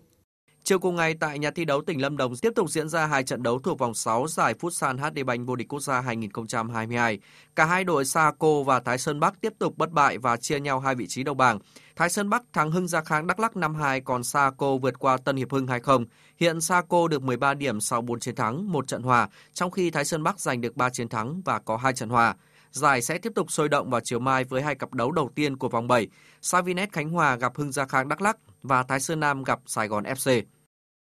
Chiều 0.64 0.78
cùng 0.78 0.96
ngày 0.96 1.14
tại 1.20 1.38
nhà 1.38 1.50
thi 1.50 1.64
đấu 1.64 1.82
tỉnh 1.82 2.00
Lâm 2.00 2.16
Đồng 2.16 2.36
tiếp 2.36 2.52
tục 2.56 2.70
diễn 2.70 2.88
ra 2.88 3.06
hai 3.06 3.24
trận 3.24 3.42
đấu 3.42 3.58
thuộc 3.58 3.78
vòng 3.78 3.94
6 3.94 4.26
giải 4.28 4.54
Futsal 4.60 4.98
HD 4.98 5.24
Bank 5.26 5.46
vô 5.46 5.56
địch 5.56 5.68
quốc 5.68 5.80
gia 5.80 6.00
2022. 6.00 7.18
Cả 7.56 7.64
hai 7.64 7.84
đội 7.84 8.04
Saco 8.04 8.62
và 8.62 8.80
Thái 8.80 8.98
Sơn 8.98 9.20
Bắc 9.20 9.40
tiếp 9.40 9.52
tục 9.58 9.78
bất 9.78 9.90
bại 9.90 10.18
và 10.18 10.36
chia 10.36 10.60
nhau 10.60 10.80
hai 10.80 10.94
vị 10.94 11.06
trí 11.06 11.22
đầu 11.22 11.34
bảng. 11.34 11.58
Thái 11.96 12.08
Sơn 12.08 12.30
Bắc 12.30 12.42
thắng 12.52 12.70
Hưng 12.70 12.88
Gia 12.88 13.00
Khang 13.00 13.26
Đắk 13.26 13.40
Lắk 13.40 13.52
5-2 13.52 14.00
còn 14.04 14.24
Saco 14.24 14.76
vượt 14.76 14.98
qua 14.98 15.16
Tân 15.16 15.36
Hiệp 15.36 15.52
Hưng 15.52 15.66
2-0. 15.66 16.04
Hiện 16.36 16.60
Saco 16.60 17.08
được 17.08 17.22
13 17.22 17.54
điểm 17.54 17.80
sau 17.80 18.02
4 18.02 18.20
chiến 18.20 18.34
thắng, 18.34 18.72
1 18.72 18.86
trận 18.86 19.02
hòa, 19.02 19.28
trong 19.52 19.70
khi 19.70 19.90
Thái 19.90 20.04
Sơn 20.04 20.22
Bắc 20.22 20.40
giành 20.40 20.60
được 20.60 20.76
3 20.76 20.90
chiến 20.90 21.08
thắng 21.08 21.42
và 21.44 21.58
có 21.58 21.76
2 21.76 21.92
trận 21.92 22.08
hòa. 22.08 22.34
Giải 22.70 23.02
sẽ 23.02 23.18
tiếp 23.18 23.32
tục 23.34 23.52
sôi 23.52 23.68
động 23.68 23.90
vào 23.90 24.00
chiều 24.00 24.18
mai 24.18 24.44
với 24.44 24.62
hai 24.62 24.74
cặp 24.74 24.94
đấu 24.94 25.12
đầu 25.12 25.30
tiên 25.34 25.56
của 25.56 25.68
vòng 25.68 25.88
7. 25.88 26.08
Savinet 26.42 26.92
Khánh 26.92 27.10
Hòa 27.10 27.36
gặp 27.36 27.52
Hưng 27.56 27.72
Gia 27.72 27.86
Khang 27.86 28.08
Đắk 28.08 28.22
Lắk 28.22 28.36
và 28.62 28.82
Thái 28.82 29.00
Sơn 29.00 29.20
Nam 29.20 29.44
gặp 29.44 29.60
Sài 29.66 29.88
Gòn 29.88 30.04
FC. 30.04 30.42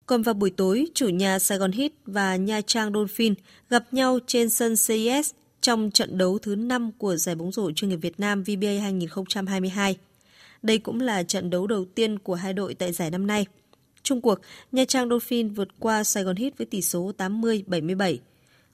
Còn 0.07 0.23
vào 0.23 0.35
buổi 0.35 0.51
tối, 0.51 0.87
chủ 0.95 1.09
nhà 1.09 1.39
Sài 1.39 1.59
Gòn 1.59 1.73
Heat 1.73 1.93
và 2.07 2.37
Nha 2.37 2.61
Trang 2.61 2.93
Dolphin 2.93 3.35
gặp 3.71 3.85
nhau 3.93 4.19
trên 4.27 4.51
sân 4.51 4.75
CIS 4.87 5.31
trong 5.61 5.91
trận 5.91 6.19
đấu 6.19 6.39
thứ 6.39 6.55
5 6.55 6.91
của 6.99 7.17
giải 7.17 7.35
bóng 7.35 7.53
rổ 7.53 7.71
chuyên 7.73 7.89
nghiệp 7.89 7.97
Việt 7.97 8.21
Nam 8.21 8.43
VBA 8.43 8.83
2022. 8.83 9.97
Đây 10.63 10.79
cũng 10.79 11.01
là 11.01 11.23
trận 11.23 11.51
đấu 11.51 11.67
đầu 11.67 11.85
tiên 11.85 12.19
của 12.19 12.35
hai 12.35 12.53
đội 12.53 12.75
tại 12.75 12.93
giải 12.93 13.11
năm 13.11 13.27
nay. 13.27 13.47
Trung 14.03 14.21
cuộc, 14.21 14.41
Nha 14.73 14.85
Trang 14.85 15.09
Dolphin 15.09 15.49
vượt 15.49 15.69
qua 15.79 16.05
Sài 16.05 16.25
Gòn 16.25 16.37
Heat 16.37 16.59
với 16.59 16.67
tỷ 16.67 16.83
số 16.83 17.13
80-77. 17.19 18.17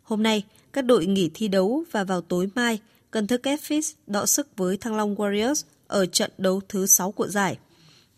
Hôm 0.02 0.22
nay, 0.22 0.44
các 0.72 0.84
đội 0.84 1.06
nghỉ 1.06 1.30
thi 1.34 1.48
đấu 1.48 1.84
và 1.90 2.04
vào 2.04 2.20
tối 2.20 2.48
mai, 2.54 2.78
Cần 3.10 3.26
Thơ 3.26 3.36
Catfish 3.42 3.94
đọ 4.06 4.26
sức 4.26 4.48
với 4.56 4.76
Thăng 4.76 4.96
Long 4.96 5.14
Warriors 5.14 5.64
ở 5.86 6.06
trận 6.06 6.30
đấu 6.38 6.60
thứ 6.68 6.86
6 6.86 7.12
của 7.12 7.28
giải. 7.28 7.58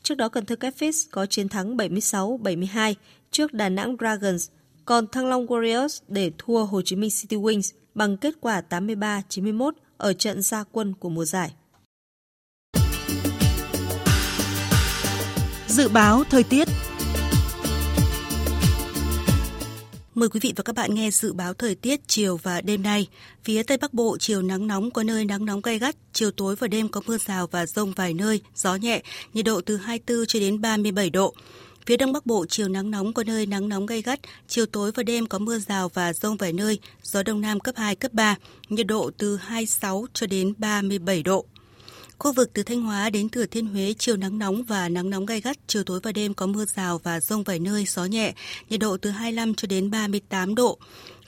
Trước 0.08 0.14
đó 0.14 0.28
Cần 0.28 0.44
Thơ 0.44 0.54
Catfish 0.54 1.08
có 1.10 1.26
chiến 1.26 1.48
thắng 1.48 1.76
76-72 1.76 2.94
trước 3.30 3.52
Đà 3.52 3.68
Nẵng 3.68 3.96
Dragons, 3.98 4.48
còn 4.84 5.06
Thăng 5.06 5.26
Long 5.26 5.46
Warriors 5.46 6.00
để 6.08 6.30
thua 6.38 6.64
Hồ 6.64 6.82
Chí 6.82 6.96
Minh 6.96 7.10
City 7.10 7.36
Wings 7.36 7.74
bằng 7.94 8.16
kết 8.16 8.34
quả 8.40 8.62
83-91 8.70 9.70
ở 9.96 10.12
trận 10.12 10.42
gia 10.42 10.64
quân 10.72 10.94
của 11.00 11.08
mùa 11.08 11.24
giải. 11.24 11.52
Dự 15.68 15.88
báo 15.88 16.24
thời 16.30 16.42
tiết 16.42 16.68
Mời 20.18 20.28
quý 20.28 20.40
vị 20.40 20.52
và 20.56 20.62
các 20.62 20.76
bạn 20.76 20.94
nghe 20.94 21.10
dự 21.10 21.32
báo 21.32 21.54
thời 21.54 21.74
tiết 21.74 22.00
chiều 22.06 22.36
và 22.36 22.60
đêm 22.60 22.82
nay. 22.82 23.08
Phía 23.44 23.62
Tây 23.62 23.76
Bắc 23.76 23.94
Bộ 23.94 24.16
chiều 24.20 24.42
nắng 24.42 24.66
nóng 24.66 24.90
có 24.90 25.02
nơi 25.02 25.24
nắng 25.24 25.44
nóng 25.44 25.60
gay 25.60 25.78
gắt, 25.78 25.96
chiều 26.12 26.30
tối 26.30 26.56
và 26.56 26.68
đêm 26.68 26.88
có 26.88 27.00
mưa 27.06 27.18
rào 27.18 27.46
và 27.46 27.66
rông 27.66 27.92
vài 27.92 28.14
nơi, 28.14 28.40
gió 28.54 28.74
nhẹ, 28.74 29.02
nhiệt 29.34 29.44
độ 29.44 29.60
từ 29.60 29.76
24 29.76 30.26
cho 30.26 30.40
đến 30.40 30.60
37 30.60 31.10
độ. 31.10 31.34
Phía 31.86 31.96
Đông 31.96 32.12
Bắc 32.12 32.26
Bộ 32.26 32.46
chiều 32.48 32.68
nắng 32.68 32.90
nóng 32.90 33.12
có 33.12 33.24
nơi 33.24 33.46
nắng 33.46 33.68
nóng 33.68 33.86
gay 33.86 34.02
gắt, 34.02 34.20
chiều 34.48 34.66
tối 34.66 34.92
và 34.94 35.02
đêm 35.02 35.26
có 35.26 35.38
mưa 35.38 35.58
rào 35.58 35.88
và 35.88 36.12
rông 36.12 36.36
vài 36.36 36.52
nơi, 36.52 36.78
gió 37.02 37.22
Đông 37.22 37.40
Nam 37.40 37.60
cấp 37.60 37.74
2, 37.76 37.96
cấp 37.96 38.12
3, 38.12 38.36
nhiệt 38.68 38.86
độ 38.86 39.10
từ 39.18 39.36
26 39.36 40.06
cho 40.14 40.26
đến 40.26 40.54
37 40.58 41.22
độ. 41.22 41.44
Khu 42.18 42.32
vực 42.32 42.50
từ 42.54 42.62
Thanh 42.62 42.82
Hóa 42.82 43.10
đến 43.10 43.28
Thừa 43.28 43.46
Thiên 43.46 43.66
Huế 43.66 43.94
chiều 43.98 44.16
nắng 44.16 44.38
nóng 44.38 44.62
và 44.62 44.88
nắng 44.88 45.10
nóng 45.10 45.26
gai 45.26 45.40
gắt, 45.40 45.56
chiều 45.66 45.84
tối 45.84 46.00
và 46.02 46.12
đêm 46.12 46.34
có 46.34 46.46
mưa 46.46 46.64
rào 46.64 46.98
và 46.98 47.20
rông 47.20 47.42
vài 47.42 47.58
nơi, 47.58 47.84
gió 47.84 48.04
nhẹ, 48.04 48.32
nhiệt 48.70 48.80
độ 48.80 48.96
từ 48.96 49.10
25 49.10 49.54
cho 49.54 49.66
đến 49.66 49.90
38 49.90 50.54
độ. 50.54 50.78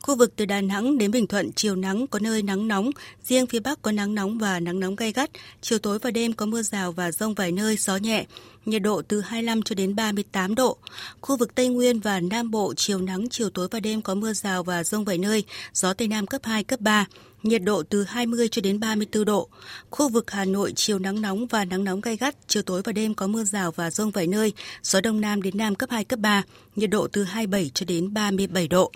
Khu 0.03 0.17
vực 0.17 0.33
từ 0.37 0.45
Đà 0.45 0.61
Nẵng 0.61 0.99
đến 0.99 1.11
Bình 1.11 1.27
Thuận 1.27 1.53
chiều 1.53 1.77
nắng 1.77 2.07
có 2.07 2.19
nơi 2.19 2.43
nắng 2.43 2.69
nóng, 2.69 2.91
riêng 3.23 3.47
phía 3.47 3.61
Bắc 3.61 3.83
có 3.83 3.93
nắng 3.93 4.15
nóng 4.15 4.39
và 4.39 4.61
nắng 4.61 4.81
nóng 4.81 4.97
gay 4.97 5.13
gắt, 5.13 5.31
chiều 5.61 5.79
tối 5.79 5.99
và 5.99 6.11
đêm 6.11 6.33
có 6.33 6.47
mưa 6.47 6.63
rào 6.63 6.93
và 6.93 7.13
rông 7.13 7.35
vài 7.35 7.53
nơi, 7.53 7.77
gió 7.77 7.97
nhẹ, 7.97 8.27
nhiệt 8.67 8.83
độ 8.83 9.03
từ 9.03 9.21
25 9.21 9.63
cho 9.63 9.75
đến 9.75 9.97
38 9.97 10.55
độ. 10.55 10.77
Khu 11.21 11.37
vực 11.37 11.55
Tây 11.55 11.69
Nguyên 11.69 12.01
và 12.01 12.21
Nam 12.21 12.51
Bộ 12.51 12.75
chiều 12.77 12.99
nắng, 12.99 13.29
chiều 13.31 13.51
tối 13.51 13.69
và 13.71 13.81
đêm 13.81 14.03
có 14.03 14.15
mưa 14.15 14.33
rào 14.33 14.63
và 14.63 14.85
rông 14.85 15.05
vài 15.05 15.19
nơi, 15.19 15.45
gió 15.73 15.95
Tây 15.95 16.09
Nam 16.09 16.27
cấp 16.27 16.41
2, 16.45 16.65
cấp 16.65 16.81
3, 16.81 17.07
nhiệt 17.43 17.63
độ 17.63 17.83
từ 17.83 18.05
20 18.05 18.49
cho 18.49 18.63
đến 18.63 18.81
34 18.81 19.25
độ. 19.25 19.49
Khu 19.91 20.09
vực 20.09 20.31
Hà 20.31 20.45
Nội 20.45 20.73
chiều 20.77 20.99
nắng 20.99 21.21
nóng 21.21 21.47
và 21.47 21.65
nắng 21.65 21.85
nóng 21.85 22.01
gay 22.01 22.17
gắt, 22.17 22.37
chiều 22.47 22.63
tối 22.63 22.83
và 22.85 22.93
đêm 22.93 23.15
có 23.15 23.27
mưa 23.27 23.45
rào 23.45 23.73
và 23.73 23.91
rông 23.91 24.11
vài 24.11 24.27
nơi, 24.27 24.53
gió 24.83 25.01
Đông 25.01 25.21
Nam 25.21 25.43
đến 25.43 25.57
Nam 25.57 25.75
cấp 25.75 25.91
2, 25.91 26.05
cấp 26.05 26.19
3, 26.19 26.43
nhiệt 26.77 26.91
độ 26.91 27.09
từ 27.13 27.25
27 27.25 27.71
cho 27.75 27.87
đến 27.87 28.15
37 28.15 28.69
độ. 28.69 28.93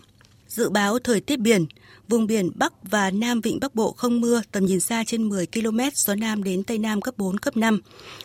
Dự 0.49 0.71
báo 0.71 0.99
thời 0.99 1.21
tiết 1.21 1.41
biển, 1.41 1.67
vùng 2.09 2.27
biển 2.27 2.51
Bắc 2.55 2.73
và 2.83 3.11
Nam 3.11 3.41
Vịnh 3.41 3.61
Bắc 3.61 3.75
Bộ 3.75 3.93
không 3.93 4.21
mưa, 4.21 4.43
tầm 4.53 4.65
nhìn 4.65 4.81
xa 4.81 5.05
trên 5.07 5.29
10 5.29 5.47
km, 5.47 5.81
gió 5.95 6.15
Nam 6.15 6.43
đến 6.43 6.63
Tây 6.63 6.79
Nam 6.79 7.01
cấp 7.01 7.15
4, 7.19 7.39
cấp 7.39 7.57
5. 7.57 7.81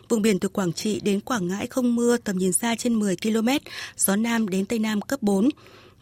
Vùng 0.09 0.21
biển 0.21 0.39
từ 0.39 0.49
Quảng 0.49 0.73
Trị 0.73 0.99
đến 0.99 1.19
Quảng 1.19 1.47
Ngãi 1.47 1.67
không 1.67 1.95
mưa, 1.95 2.17
tầm 2.17 2.37
nhìn 2.37 2.51
xa 2.51 2.75
trên 2.75 2.99
10 2.99 3.15
km, 3.15 3.47
gió 3.97 4.15
Nam 4.15 4.47
đến 4.47 4.65
Tây 4.65 4.79
Nam 4.79 5.01
cấp 5.01 5.21
4. 5.21 5.49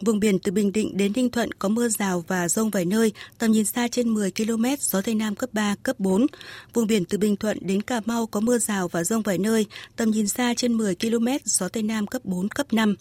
Vùng 0.01 0.19
biển 0.19 0.39
từ 0.39 0.51
Bình 0.51 0.71
Định 0.71 0.97
đến 0.97 1.11
Ninh 1.15 1.29
Thuận 1.29 1.51
có 1.51 1.69
mưa 1.69 1.89
rào 1.89 2.23
và 2.27 2.49
rông 2.49 2.69
vài 2.69 2.85
nơi, 2.85 3.11
tầm 3.37 3.51
nhìn 3.51 3.65
xa 3.65 3.87
trên 3.87 4.09
10 4.09 4.31
km, 4.31 4.65
gió 4.79 5.01
Tây 5.01 5.15
Nam 5.15 5.35
cấp 5.35 5.49
3, 5.53 5.75
cấp 5.83 5.99
4. 5.99 6.25
Vùng 6.73 6.87
biển 6.87 7.05
từ 7.05 7.17
Bình 7.17 7.35
Thuận 7.35 7.57
đến 7.61 7.81
Cà 7.81 8.01
Mau 8.05 8.27
có 8.27 8.39
mưa 8.39 8.57
rào 8.57 8.87
và 8.87 9.03
rông 9.03 9.21
vài 9.21 9.37
nơi, 9.37 9.65
tầm 9.95 10.11
nhìn 10.11 10.27
xa 10.27 10.53
trên 10.57 10.73
10 10.73 10.95
km, 10.95 11.27
gió 11.45 11.69
Tây 11.69 11.83
Nam 11.83 12.07
cấp 12.07 12.25
4, 12.25 12.49
cấp 12.49 12.73
5. 12.73 12.95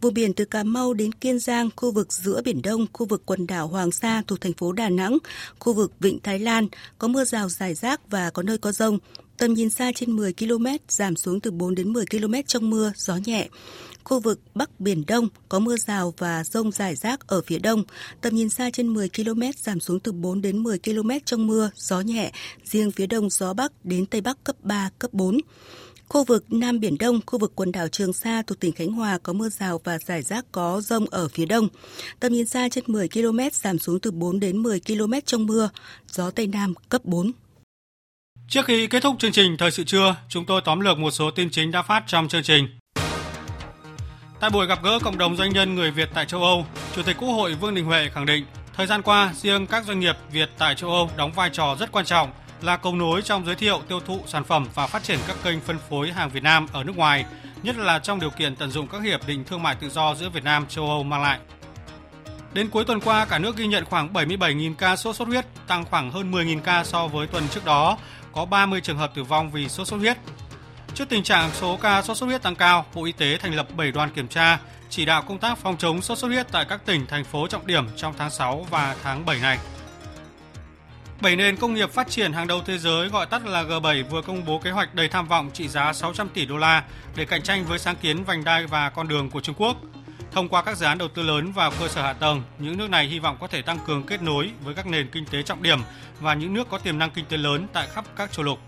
Vùng 0.00 0.14
biển 0.14 0.32
từ 0.34 0.44
Cà 0.44 0.62
Mau 0.62 0.94
đến 0.94 1.12
Kiên 1.12 1.38
Giang, 1.38 1.70
khu 1.76 1.92
vực 1.92 2.12
giữa 2.12 2.42
Biển 2.44 2.62
Đông, 2.62 2.86
khu 2.92 3.06
vực 3.06 3.22
quần 3.26 3.46
đảo 3.46 3.68
Hoàng 3.68 3.92
Sa 3.92 4.22
thuộc 4.26 4.40
thành 4.40 4.52
phố 4.52 4.72
Đà 4.72 4.88
Nẵng, 4.88 5.18
khu 5.58 5.72
vực 5.72 5.92
Vịnh 6.00 6.18
Thái 6.22 6.38
Lan 6.38 6.68
có 6.98 7.08
mưa 7.08 7.24
rào 7.24 7.48
rải 7.48 7.74
rác 7.74 8.10
và 8.10 8.30
có 8.30 8.42
nơi 8.42 8.58
có 8.58 8.72
rông. 8.72 8.98
Tầm 9.40 9.54
nhìn 9.54 9.70
xa 9.70 9.92
trên 9.94 10.16
10 10.16 10.32
km, 10.32 10.66
giảm 10.88 11.16
xuống 11.16 11.40
từ 11.40 11.50
4 11.50 11.74
đến 11.74 11.92
10 11.92 12.04
km 12.06 12.34
trong 12.46 12.70
mưa, 12.70 12.92
gió 12.96 13.16
nhẹ. 13.24 13.48
Khu 14.04 14.20
vực 14.20 14.40
Bắc 14.54 14.80
Biển 14.80 15.04
Đông 15.06 15.28
có 15.48 15.58
mưa 15.58 15.76
rào 15.76 16.14
và 16.18 16.44
rông 16.44 16.72
rải 16.72 16.94
rác 16.94 17.26
ở 17.26 17.42
phía 17.46 17.58
đông, 17.58 17.84
tầm 18.20 18.34
nhìn 18.34 18.48
xa 18.48 18.70
trên 18.72 18.88
10 18.88 19.08
km 19.08 19.42
giảm 19.56 19.80
xuống 19.80 20.00
từ 20.00 20.12
4 20.12 20.42
đến 20.42 20.58
10 20.62 20.78
km 20.78 21.10
trong 21.24 21.46
mưa, 21.46 21.70
gió 21.76 22.00
nhẹ, 22.00 22.32
riêng 22.64 22.90
phía 22.90 23.06
đông 23.06 23.30
gió 23.30 23.54
Bắc 23.54 23.72
đến 23.84 24.06
Tây 24.06 24.20
Bắc 24.20 24.44
cấp 24.44 24.56
3, 24.62 24.90
cấp 24.98 25.12
4. 25.12 25.38
Khu 26.08 26.24
vực 26.24 26.44
Nam 26.52 26.80
Biển 26.80 26.98
Đông, 26.98 27.20
khu 27.26 27.38
vực 27.38 27.52
quần 27.54 27.72
đảo 27.72 27.88
Trường 27.88 28.12
Sa 28.12 28.42
thuộc 28.42 28.60
tỉnh 28.60 28.72
Khánh 28.72 28.92
Hòa 28.92 29.18
có 29.18 29.32
mưa 29.32 29.48
rào 29.48 29.80
và 29.84 29.98
rải 29.98 30.22
rác 30.22 30.44
có 30.52 30.80
rông 30.80 31.06
ở 31.10 31.28
phía 31.28 31.46
đông. 31.46 31.68
Tầm 32.20 32.32
nhìn 32.32 32.46
xa 32.46 32.68
trên 32.68 32.84
10 32.86 33.08
km 33.08 33.38
giảm 33.52 33.78
xuống 33.78 34.00
từ 34.00 34.10
4 34.10 34.40
đến 34.40 34.62
10 34.62 34.80
km 34.80 35.12
trong 35.26 35.46
mưa, 35.46 35.70
gió 36.06 36.30
Tây 36.30 36.46
Nam 36.46 36.74
cấp 36.88 37.04
4. 37.04 37.32
Trước 38.48 38.64
khi 38.64 38.86
kết 38.86 39.02
thúc 39.02 39.16
chương 39.18 39.32
trình 39.32 39.56
Thời 39.58 39.70
sự 39.70 39.84
trưa, 39.84 40.16
chúng 40.28 40.46
tôi 40.46 40.60
tóm 40.64 40.80
lược 40.80 40.98
một 40.98 41.10
số 41.10 41.30
tin 41.30 41.50
chính 41.50 41.70
đã 41.70 41.82
phát 41.82 42.04
trong 42.06 42.28
chương 42.28 42.42
trình. 42.42 42.79
Tại 44.40 44.50
buổi 44.50 44.66
gặp 44.66 44.82
gỡ 44.82 44.98
cộng 45.04 45.18
đồng 45.18 45.36
doanh 45.36 45.52
nhân 45.52 45.74
người 45.74 45.90
Việt 45.90 46.08
tại 46.14 46.26
châu 46.26 46.42
Âu, 46.42 46.66
Chủ 46.94 47.02
tịch 47.02 47.16
Quốc 47.18 47.28
hội 47.28 47.54
Vương 47.54 47.74
Đình 47.74 47.84
Huệ 47.84 48.08
khẳng 48.08 48.26
định, 48.26 48.44
thời 48.76 48.86
gian 48.86 49.02
qua, 49.02 49.32
riêng 49.34 49.66
các 49.66 49.84
doanh 49.84 50.00
nghiệp 50.00 50.16
Việt 50.32 50.50
tại 50.58 50.74
châu 50.74 50.90
Âu 50.90 51.10
đóng 51.16 51.32
vai 51.32 51.50
trò 51.52 51.76
rất 51.78 51.92
quan 51.92 52.04
trọng 52.04 52.30
là 52.62 52.76
cầu 52.76 52.94
nối 52.94 53.22
trong 53.22 53.46
giới 53.46 53.54
thiệu, 53.54 53.80
tiêu 53.88 54.00
thụ 54.00 54.20
sản 54.26 54.44
phẩm 54.44 54.66
và 54.74 54.86
phát 54.86 55.02
triển 55.02 55.18
các 55.26 55.36
kênh 55.44 55.60
phân 55.60 55.78
phối 55.90 56.12
hàng 56.12 56.30
Việt 56.30 56.42
Nam 56.42 56.66
ở 56.72 56.84
nước 56.84 56.96
ngoài, 56.96 57.24
nhất 57.62 57.76
là 57.76 57.98
trong 57.98 58.20
điều 58.20 58.30
kiện 58.30 58.56
tận 58.56 58.70
dụng 58.70 58.88
các 58.88 59.02
hiệp 59.02 59.26
định 59.26 59.44
thương 59.44 59.62
mại 59.62 59.74
tự 59.74 59.88
do 59.90 60.14
giữa 60.14 60.28
Việt 60.28 60.44
Nam 60.44 60.66
châu 60.68 60.88
Âu 60.88 61.02
mang 61.02 61.22
lại. 61.22 61.38
Đến 62.52 62.68
cuối 62.70 62.84
tuần 62.84 63.00
qua, 63.00 63.24
cả 63.24 63.38
nước 63.38 63.56
ghi 63.56 63.66
nhận 63.66 63.84
khoảng 63.84 64.12
77.000 64.12 64.74
ca 64.74 64.96
sốt 64.96 65.16
xuất 65.16 65.28
huyết, 65.28 65.46
tăng 65.66 65.84
khoảng 65.84 66.10
hơn 66.10 66.32
10.000 66.32 66.60
ca 66.60 66.84
so 66.84 67.06
với 67.06 67.26
tuần 67.26 67.44
trước 67.50 67.64
đó, 67.64 67.98
có 68.32 68.44
30 68.44 68.80
trường 68.80 68.98
hợp 68.98 69.14
tử 69.14 69.24
vong 69.24 69.50
vì 69.50 69.68
sốt 69.68 69.86
xuất 69.86 69.96
huyết. 69.96 70.16
Trước 70.94 71.08
tình 71.08 71.22
trạng 71.22 71.50
số 71.52 71.76
ca 71.76 72.02
sốt 72.02 72.16
xuất 72.16 72.26
huyết 72.26 72.42
tăng 72.42 72.56
cao, 72.56 72.86
Bộ 72.94 73.04
Y 73.04 73.12
tế 73.12 73.36
thành 73.36 73.54
lập 73.54 73.66
7 73.76 73.90
đoàn 73.90 74.10
kiểm 74.10 74.28
tra, 74.28 74.58
chỉ 74.90 75.04
đạo 75.04 75.22
công 75.22 75.38
tác 75.38 75.58
phòng 75.58 75.76
chống 75.76 76.02
sốt 76.02 76.18
xuất 76.18 76.28
huyết 76.28 76.46
tại 76.52 76.64
các 76.68 76.86
tỉnh, 76.86 77.06
thành 77.06 77.24
phố 77.24 77.46
trọng 77.46 77.66
điểm 77.66 77.86
trong 77.96 78.14
tháng 78.18 78.30
6 78.30 78.66
và 78.70 78.96
tháng 79.02 79.26
7 79.26 79.38
này. 79.38 79.58
Bảy 81.20 81.36
nền 81.36 81.56
công 81.56 81.74
nghiệp 81.74 81.90
phát 81.90 82.08
triển 82.08 82.32
hàng 82.32 82.46
đầu 82.46 82.60
thế 82.66 82.78
giới 82.78 83.08
gọi 83.08 83.26
tắt 83.26 83.46
là 83.46 83.62
G7 83.62 84.04
vừa 84.04 84.22
công 84.22 84.44
bố 84.44 84.58
kế 84.58 84.70
hoạch 84.70 84.94
đầy 84.94 85.08
tham 85.08 85.28
vọng 85.28 85.50
trị 85.52 85.68
giá 85.68 85.92
600 85.92 86.28
tỷ 86.28 86.46
đô 86.46 86.56
la 86.56 86.84
để 87.16 87.24
cạnh 87.24 87.42
tranh 87.42 87.64
với 87.64 87.78
sáng 87.78 87.96
kiến 87.96 88.24
vành 88.24 88.44
đai 88.44 88.66
và 88.66 88.90
con 88.90 89.08
đường 89.08 89.30
của 89.30 89.40
Trung 89.40 89.54
Quốc. 89.58 89.76
Thông 90.32 90.48
qua 90.48 90.62
các 90.62 90.76
dự 90.76 90.86
án 90.86 90.98
đầu 90.98 91.08
tư 91.08 91.22
lớn 91.22 91.52
vào 91.52 91.72
cơ 91.80 91.88
sở 91.88 92.02
hạ 92.02 92.12
tầng, 92.12 92.42
những 92.58 92.78
nước 92.78 92.90
này 92.90 93.06
hy 93.06 93.18
vọng 93.18 93.36
có 93.40 93.46
thể 93.46 93.62
tăng 93.62 93.78
cường 93.86 94.02
kết 94.02 94.22
nối 94.22 94.50
với 94.64 94.74
các 94.74 94.86
nền 94.86 95.08
kinh 95.10 95.24
tế 95.24 95.42
trọng 95.42 95.62
điểm 95.62 95.80
và 96.20 96.34
những 96.34 96.54
nước 96.54 96.68
có 96.70 96.78
tiềm 96.78 96.98
năng 96.98 97.10
kinh 97.10 97.24
tế 97.24 97.36
lớn 97.36 97.66
tại 97.72 97.88
khắp 97.94 98.04
các 98.16 98.32
châu 98.32 98.44
lục. 98.44 98.58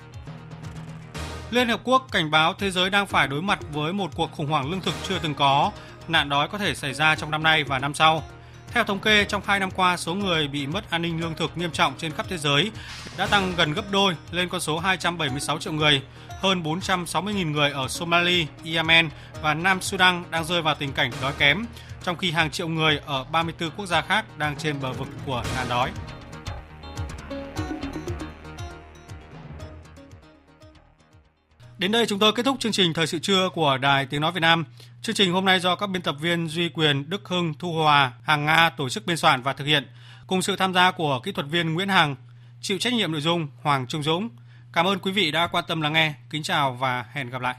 Liên 1.53 1.69
Hợp 1.69 1.81
Quốc 1.85 2.07
cảnh 2.13 2.31
báo 2.31 2.55
thế 2.55 2.71
giới 2.71 2.91
đang 2.91 3.07
phải 3.07 3.29
đối 3.29 3.43
mặt 3.43 3.59
với 3.73 3.93
một 3.93 4.11
cuộc 4.15 4.33
khủng 4.33 4.47
hoảng 4.47 4.71
lương 4.71 4.81
thực 4.81 4.95
chưa 5.09 5.19
từng 5.19 5.35
có, 5.35 5.71
nạn 6.09 6.29
đói 6.29 6.49
có 6.49 6.59
thể 6.59 6.75
xảy 6.75 6.95
ra 6.95 7.15
trong 7.15 7.31
năm 7.31 7.43
nay 7.43 7.65
và 7.65 7.79
năm 7.79 7.95
sau. 7.95 8.23
Theo 8.73 8.85
thống 8.85 8.99
kê, 8.99 9.25
trong 9.25 9.43
2 9.47 9.61
năm 9.61 9.71
qua, 9.71 9.97
số 9.97 10.15
người 10.15 10.49
bị 10.49 10.67
mất 10.67 10.91
an 10.91 11.03
ninh 11.03 11.21
lương 11.21 11.35
thực 11.35 11.57
nghiêm 11.57 11.71
trọng 11.71 11.95
trên 11.99 12.13
khắp 12.13 12.27
thế 12.29 12.39
giới 12.39 12.71
đã 13.17 13.27
tăng 13.27 13.53
gần 13.57 13.73
gấp 13.73 13.83
đôi 13.91 14.17
lên 14.31 14.49
con 14.49 14.61
số 14.61 14.79
276 14.79 15.59
triệu 15.59 15.73
người. 15.73 16.03
Hơn 16.41 16.63
460.000 16.63 17.51
người 17.51 17.71
ở 17.71 17.89
Somalia, 17.89 18.47
Yemen 18.65 19.09
và 19.43 19.55
Nam 19.55 19.83
Sudan 19.83 20.25
đang 20.31 20.45
rơi 20.45 20.63
vào 20.63 20.75
tình 20.75 20.93
cảnh 20.93 21.11
đói 21.23 21.33
kém, 21.39 21.65
trong 22.03 22.17
khi 22.17 22.31
hàng 22.31 22.51
triệu 22.51 22.69
người 22.69 23.01
ở 23.07 23.25
34 23.25 23.71
quốc 23.71 23.87
gia 23.87 24.01
khác 24.01 24.25
đang 24.39 24.57
trên 24.57 24.81
bờ 24.83 24.93
vực 24.93 25.09
của 25.27 25.45
nạn 25.57 25.67
đói. 25.69 25.91
Đến 31.83 31.93
đây 31.93 32.07
chúng 32.07 32.19
tôi 32.19 32.33
kết 32.33 32.43
thúc 32.43 32.57
chương 32.61 32.73
trình 32.73 32.93
Thời 32.93 33.07
sự 33.07 33.19
trưa 33.19 33.49
của 33.55 33.79
Đài 33.79 34.07
Tiếng 34.07 34.21
Nói 34.21 34.33
Việt 34.33 34.41
Nam. 34.41 34.65
Chương 35.03 35.15
trình 35.15 35.33
hôm 35.33 35.45
nay 35.45 35.61
do 35.61 35.77
các 35.77 35.87
biên 35.87 36.03
tập 36.03 36.17
viên 36.21 36.49
Duy 36.49 36.69
Quyền, 36.69 37.11
Đức 37.11 37.29
Hưng, 37.29 37.55
Thu 37.55 37.73
Hòa, 37.73 38.13
Hàng 38.23 38.45
Nga 38.45 38.71
tổ 38.71 38.89
chức 38.89 39.07
biên 39.07 39.17
soạn 39.17 39.43
và 39.43 39.53
thực 39.53 39.65
hiện, 39.65 39.87
cùng 40.27 40.43
sự 40.43 40.57
tham 40.57 40.75
gia 40.75 40.91
của 40.91 41.21
kỹ 41.21 41.33
thuật 41.33 41.47
viên 41.47 41.75
Nguyễn 41.75 41.89
Hằng, 41.89 42.17
chịu 42.61 42.79
trách 42.79 42.93
nhiệm 42.93 43.13
nội 43.13 43.21
dung 43.21 43.49
Hoàng 43.63 43.87
Trung 43.87 44.03
Dũng. 44.03 44.29
Cảm 44.73 44.87
ơn 44.87 44.99
quý 44.99 45.13
vị 45.13 45.31
đã 45.31 45.47
quan 45.47 45.65
tâm 45.69 45.81
lắng 45.81 45.93
nghe. 45.93 46.15
Kính 46.31 46.43
chào 46.43 46.73
và 46.73 47.05
hẹn 47.13 47.31
gặp 47.31 47.41
lại. 47.41 47.55